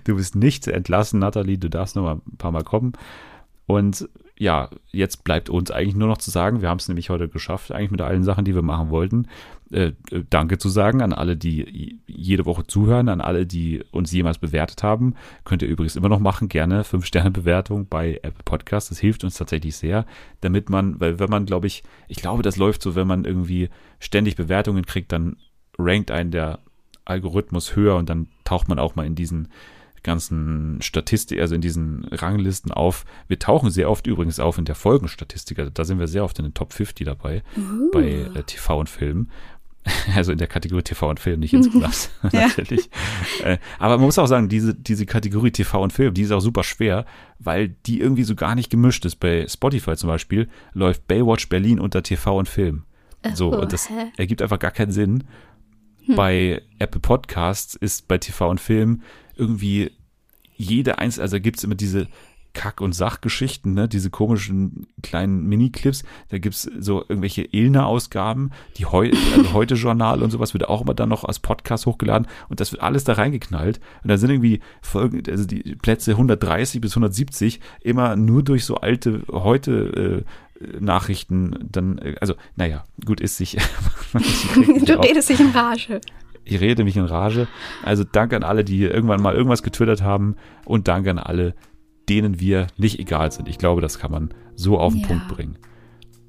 du 0.04 0.16
bist 0.16 0.34
nicht 0.34 0.66
entlassen, 0.68 1.20
Nathalie. 1.20 1.58
Du 1.58 1.70
darfst 1.70 1.96
noch 1.96 2.02
mal 2.02 2.14
ein 2.16 2.36
paar 2.36 2.52
Mal 2.52 2.64
kommen. 2.64 2.92
Und 3.66 4.08
ja, 4.40 4.70
jetzt 4.90 5.22
bleibt 5.22 5.50
uns 5.50 5.70
eigentlich 5.70 5.94
nur 5.94 6.08
noch 6.08 6.16
zu 6.16 6.30
sagen, 6.30 6.62
wir 6.62 6.70
haben 6.70 6.78
es 6.78 6.88
nämlich 6.88 7.10
heute 7.10 7.28
geschafft, 7.28 7.72
eigentlich 7.72 7.90
mit 7.90 8.00
allen 8.00 8.24
Sachen, 8.24 8.46
die 8.46 8.54
wir 8.54 8.62
machen 8.62 8.88
wollten. 8.88 9.26
Äh, 9.70 9.92
äh, 10.10 10.24
danke 10.30 10.56
zu 10.56 10.70
sagen 10.70 11.02
an 11.02 11.12
alle, 11.12 11.36
die 11.36 12.00
jede 12.06 12.46
Woche 12.46 12.66
zuhören, 12.66 13.10
an 13.10 13.20
alle, 13.20 13.44
die 13.44 13.84
uns 13.90 14.10
jemals 14.12 14.38
bewertet 14.38 14.82
haben. 14.82 15.14
Könnt 15.44 15.60
ihr 15.60 15.68
übrigens 15.68 15.94
immer 15.94 16.08
noch 16.08 16.20
machen, 16.20 16.48
gerne 16.48 16.84
5-Sterne-Bewertung 16.84 17.86
bei 17.86 18.18
Apple 18.22 18.42
Podcasts. 18.46 18.88
Das 18.88 18.98
hilft 18.98 19.24
uns 19.24 19.36
tatsächlich 19.36 19.76
sehr, 19.76 20.06
damit 20.40 20.70
man, 20.70 20.98
weil 20.98 21.18
wenn 21.18 21.28
man, 21.28 21.44
glaube 21.44 21.66
ich, 21.66 21.82
ich 22.08 22.16
glaube, 22.16 22.42
das 22.42 22.56
läuft 22.56 22.80
so, 22.80 22.94
wenn 22.94 23.06
man 23.06 23.26
irgendwie 23.26 23.68
ständig 23.98 24.36
Bewertungen 24.36 24.86
kriegt, 24.86 25.12
dann 25.12 25.36
rankt 25.78 26.10
einen 26.10 26.30
der 26.30 26.60
Algorithmus 27.04 27.76
höher 27.76 27.96
und 27.96 28.08
dann 28.08 28.28
taucht 28.44 28.68
man 28.68 28.78
auch 28.78 28.96
mal 28.96 29.04
in 29.04 29.16
diesen 29.16 29.48
ganzen 30.02 30.80
Statistik, 30.82 31.40
also 31.40 31.54
in 31.54 31.60
diesen 31.60 32.04
Ranglisten 32.04 32.72
auf. 32.72 33.04
Wir 33.28 33.38
tauchen 33.38 33.70
sehr 33.70 33.90
oft 33.90 34.06
übrigens 34.06 34.40
auf 34.40 34.58
in 34.58 34.64
der 34.64 34.74
Folgenstatistik. 34.74 35.58
Also 35.58 35.70
da 35.72 35.84
sind 35.84 35.98
wir 35.98 36.08
sehr 36.08 36.24
oft 36.24 36.38
in 36.38 36.44
den 36.46 36.54
Top 36.54 36.72
50 36.72 37.04
dabei 37.06 37.42
Uh. 37.56 37.90
bei 37.92 38.04
äh, 38.34 38.42
TV 38.44 38.78
und 38.80 38.88
Film. 38.88 39.28
Also 40.14 40.30
in 40.30 40.36
der 40.38 40.46
Kategorie 40.46 40.82
TV 40.82 41.08
und 41.08 41.18
Film, 41.20 41.40
nicht 41.40 41.54
insgesamt, 41.54 42.10
natürlich. 42.32 42.90
Äh, 43.42 43.56
aber 43.78 43.96
man 43.96 44.04
muss 44.06 44.18
auch 44.18 44.26
sagen, 44.26 44.48
diese, 44.50 44.74
diese 44.74 45.06
Kategorie 45.06 45.50
TV 45.52 45.82
und 45.82 45.92
Film, 45.92 46.12
die 46.12 46.20
ist 46.22 46.32
auch 46.32 46.40
super 46.40 46.64
schwer, 46.64 47.06
weil 47.38 47.70
die 47.86 47.98
irgendwie 47.98 48.24
so 48.24 48.34
gar 48.34 48.54
nicht 48.54 48.68
gemischt 48.70 49.06
ist. 49.06 49.16
Bei 49.16 49.46
Spotify 49.48 49.96
zum 49.96 50.08
Beispiel 50.08 50.48
läuft 50.74 51.06
Baywatch 51.08 51.48
Berlin 51.48 51.80
unter 51.80 52.02
TV 52.02 52.38
und 52.38 52.46
Film. 52.48 52.84
So, 53.34 53.52
Oh, 53.54 53.60
und 53.60 53.72
das 53.72 53.88
hä? 53.88 54.12
ergibt 54.18 54.42
einfach 54.42 54.58
gar 54.58 54.70
keinen 54.70 54.92
Sinn. 54.92 55.24
Hm. 56.04 56.14
Bei 56.16 56.62
Apple 56.78 57.00
Podcasts 57.00 57.74
ist 57.74 58.06
bei 58.06 58.18
TV 58.18 58.50
und 58.50 58.60
Film 58.60 59.00
irgendwie 59.40 59.90
jede 60.56 60.98
eins, 60.98 61.18
also 61.18 61.40
gibt's 61.40 61.64
immer 61.64 61.74
diese 61.74 62.06
Kack- 62.52 62.80
und 62.80 62.92
Sachgeschichten, 62.92 63.74
ne? 63.74 63.88
diese 63.88 64.10
komischen 64.10 64.88
kleinen 65.02 65.46
Mini-Clips. 65.46 66.02
Da 66.30 66.38
gibt's 66.38 66.68
so 66.78 67.02
irgendwelche 67.08 67.42
Ilna-Ausgaben, 67.42 68.50
die 68.76 68.86
heu 68.86 69.10
also 69.36 69.52
Heute-Journal 69.52 70.22
und 70.22 70.30
sowas 70.30 70.52
wird 70.52 70.68
auch 70.68 70.82
immer 70.82 70.94
dann 70.94 71.08
noch 71.08 71.24
als 71.24 71.38
Podcast 71.38 71.86
hochgeladen 71.86 72.26
und 72.48 72.60
das 72.60 72.72
wird 72.72 72.82
alles 72.82 73.04
da 73.04 73.14
reingeknallt. 73.14 73.80
Und 74.02 74.08
da 74.08 74.16
sind 74.16 74.30
irgendwie 74.30 74.60
Folgen, 74.82 75.22
also 75.30 75.44
die 75.44 75.76
Plätze 75.76 76.12
130 76.12 76.80
bis 76.80 76.92
170 76.92 77.60
immer 77.82 78.16
nur 78.16 78.42
durch 78.42 78.64
so 78.64 78.76
alte 78.76 79.22
Heute- 79.30 80.24
äh, 80.26 80.30
Nachrichten 80.78 81.56
dann, 81.72 81.96
äh, 81.96 82.16
also, 82.20 82.34
naja, 82.54 82.84
gut 83.06 83.22
ist 83.22 83.38
sich. 83.38 83.56
Du 84.84 85.00
redest 85.00 85.30
dich 85.30 85.40
in 85.40 85.52
Rage. 85.52 86.02
Ich 86.44 86.60
rede 86.60 86.84
mich 86.84 86.96
in 86.96 87.04
Rage. 87.04 87.46
Also 87.84 88.04
danke 88.04 88.36
an 88.36 88.42
alle, 88.42 88.64
die 88.64 88.82
irgendwann 88.82 89.22
mal 89.22 89.34
irgendwas 89.34 89.62
getwittert 89.62 90.02
haben 90.02 90.36
und 90.64 90.88
danke 90.88 91.10
an 91.10 91.18
alle, 91.18 91.54
denen 92.08 92.40
wir 92.40 92.66
nicht 92.76 92.98
egal 92.98 93.30
sind. 93.30 93.48
Ich 93.48 93.58
glaube, 93.58 93.80
das 93.80 93.98
kann 93.98 94.10
man 94.10 94.34
so 94.54 94.78
auf 94.78 94.92
den 94.92 95.02
Ja. 95.02 95.08
Punkt 95.08 95.28
bringen. 95.28 95.58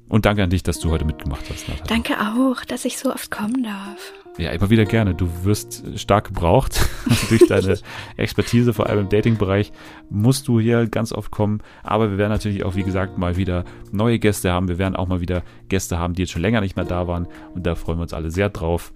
Und 0.08 0.26
danke 0.26 0.42
an 0.42 0.50
dich, 0.50 0.62
dass 0.62 0.78
du 0.78 0.90
heute 0.90 1.06
mitgemacht 1.06 1.48
hast, 1.48 1.68
Nathalie. 1.68 1.88
Danke 1.88 2.14
auch, 2.20 2.64
dass 2.66 2.84
ich 2.84 2.98
so 2.98 3.10
oft 3.12 3.30
kommen 3.30 3.62
darf. 3.62 4.12
Ja, 4.38 4.50
immer 4.50 4.68
wieder 4.68 4.84
gerne. 4.84 5.14
Du 5.14 5.26
wirst 5.44 5.84
stark 5.98 6.28
gebraucht 6.28 6.80
durch 7.30 7.46
deine 7.46 7.78
Expertise, 8.18 8.74
vor 8.74 8.88
allem 8.88 9.00
im 9.00 9.08
Dating-Bereich. 9.08 9.72
Musst 10.10 10.48
du 10.48 10.60
hier 10.60 10.86
ganz 10.86 11.12
oft 11.12 11.30
kommen. 11.30 11.62
Aber 11.82 12.10
wir 12.10 12.18
werden 12.18 12.30
natürlich 12.30 12.62
auch, 12.64 12.74
wie 12.74 12.82
gesagt, 12.82 13.16
mal 13.16 13.36
wieder 13.36 13.64
neue 13.90 14.18
Gäste 14.18 14.52
haben. 14.52 14.68
Wir 14.68 14.78
werden 14.78 14.96
auch 14.96 15.08
mal 15.08 15.20
wieder 15.22 15.42
Gäste 15.68 15.98
haben, 15.98 16.12
die 16.14 16.22
jetzt 16.22 16.32
schon 16.32 16.42
länger 16.42 16.60
nicht 16.60 16.76
mehr 16.76 16.84
da 16.84 17.08
waren. 17.08 17.26
Und 17.54 17.66
da 17.66 17.74
freuen 17.74 17.98
wir 17.98 18.02
uns 18.02 18.14
alle 18.14 18.30
sehr 18.30 18.50
drauf. 18.50 18.92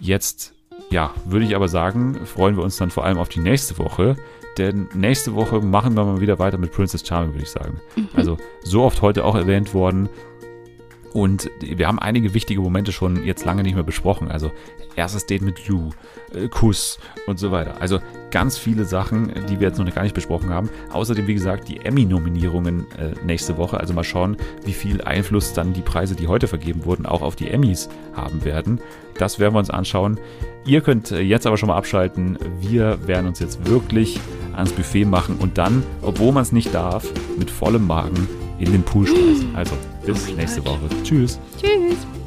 Jetzt, 0.00 0.54
ja, 0.90 1.12
würde 1.24 1.44
ich 1.44 1.54
aber 1.54 1.68
sagen, 1.68 2.26
freuen 2.26 2.56
wir 2.56 2.64
uns 2.64 2.76
dann 2.76 2.90
vor 2.90 3.04
allem 3.04 3.18
auf 3.18 3.28
die 3.28 3.40
nächste 3.40 3.78
Woche. 3.78 4.16
Denn 4.56 4.88
nächste 4.92 5.34
Woche 5.34 5.60
machen 5.60 5.94
wir 5.94 6.04
mal 6.04 6.20
wieder 6.20 6.38
weiter 6.38 6.58
mit 6.58 6.72
Princess 6.72 7.06
Charming, 7.06 7.32
würde 7.32 7.44
ich 7.44 7.50
sagen. 7.50 7.80
Mhm. 7.94 8.08
Also 8.14 8.38
so 8.62 8.82
oft 8.82 9.02
heute 9.02 9.24
auch 9.24 9.36
erwähnt 9.36 9.72
worden. 9.72 10.08
Und 11.12 11.50
wir 11.60 11.86
haben 11.86 11.98
einige 11.98 12.34
wichtige 12.34 12.60
Momente 12.60 12.92
schon 12.92 13.24
jetzt 13.24 13.44
lange 13.44 13.62
nicht 13.62 13.74
mehr 13.74 13.84
besprochen. 13.84 14.30
Also 14.30 14.50
erstes 14.98 15.26
Date 15.26 15.42
mit 15.42 15.66
Lou, 15.68 15.90
äh, 16.34 16.48
Kuss 16.48 16.98
und 17.26 17.38
so 17.38 17.50
weiter. 17.50 17.80
Also 17.80 18.00
ganz 18.30 18.58
viele 18.58 18.84
Sachen, 18.84 19.32
die 19.48 19.60
wir 19.60 19.68
jetzt 19.68 19.78
noch 19.78 19.94
gar 19.94 20.02
nicht 20.02 20.14
besprochen 20.14 20.50
haben. 20.50 20.68
Außerdem, 20.92 21.26
wie 21.26 21.34
gesagt, 21.34 21.68
die 21.68 21.78
Emmy-Nominierungen 21.78 22.86
äh, 22.98 23.14
nächste 23.24 23.56
Woche. 23.56 23.78
Also 23.78 23.94
mal 23.94 24.04
schauen, 24.04 24.36
wie 24.64 24.72
viel 24.72 25.00
Einfluss 25.00 25.54
dann 25.54 25.72
die 25.72 25.82
Preise, 25.82 26.14
die 26.14 26.26
heute 26.26 26.48
vergeben 26.48 26.84
wurden, 26.84 27.06
auch 27.06 27.22
auf 27.22 27.36
die 27.36 27.48
Emmys 27.48 27.88
haben 28.12 28.44
werden. 28.44 28.80
Das 29.16 29.38
werden 29.38 29.54
wir 29.54 29.60
uns 29.60 29.70
anschauen. 29.70 30.18
Ihr 30.68 30.82
könnt 30.82 31.10
äh, 31.10 31.20
jetzt 31.20 31.46
aber 31.46 31.56
schon 31.56 31.68
mal 31.68 31.76
abschalten. 31.76 32.38
Wir 32.60 32.98
werden 33.06 33.26
uns 33.26 33.40
jetzt 33.40 33.66
wirklich 33.66 34.20
ans 34.54 34.70
Buffet 34.70 35.06
machen 35.06 35.36
und 35.38 35.56
dann, 35.56 35.82
obwohl 36.02 36.30
man 36.30 36.42
es 36.42 36.52
nicht 36.52 36.74
darf, 36.74 37.08
mit 37.38 37.50
vollem 37.50 37.86
Magen 37.86 38.28
in 38.58 38.70
den 38.72 38.82
Pool 38.82 39.06
schmeißen. 39.06 39.56
Also 39.56 39.74
bis 40.04 40.30
nächste 40.36 40.64
Woche. 40.66 40.80
Tschüss. 41.02 41.40
Tschüss. 41.58 42.17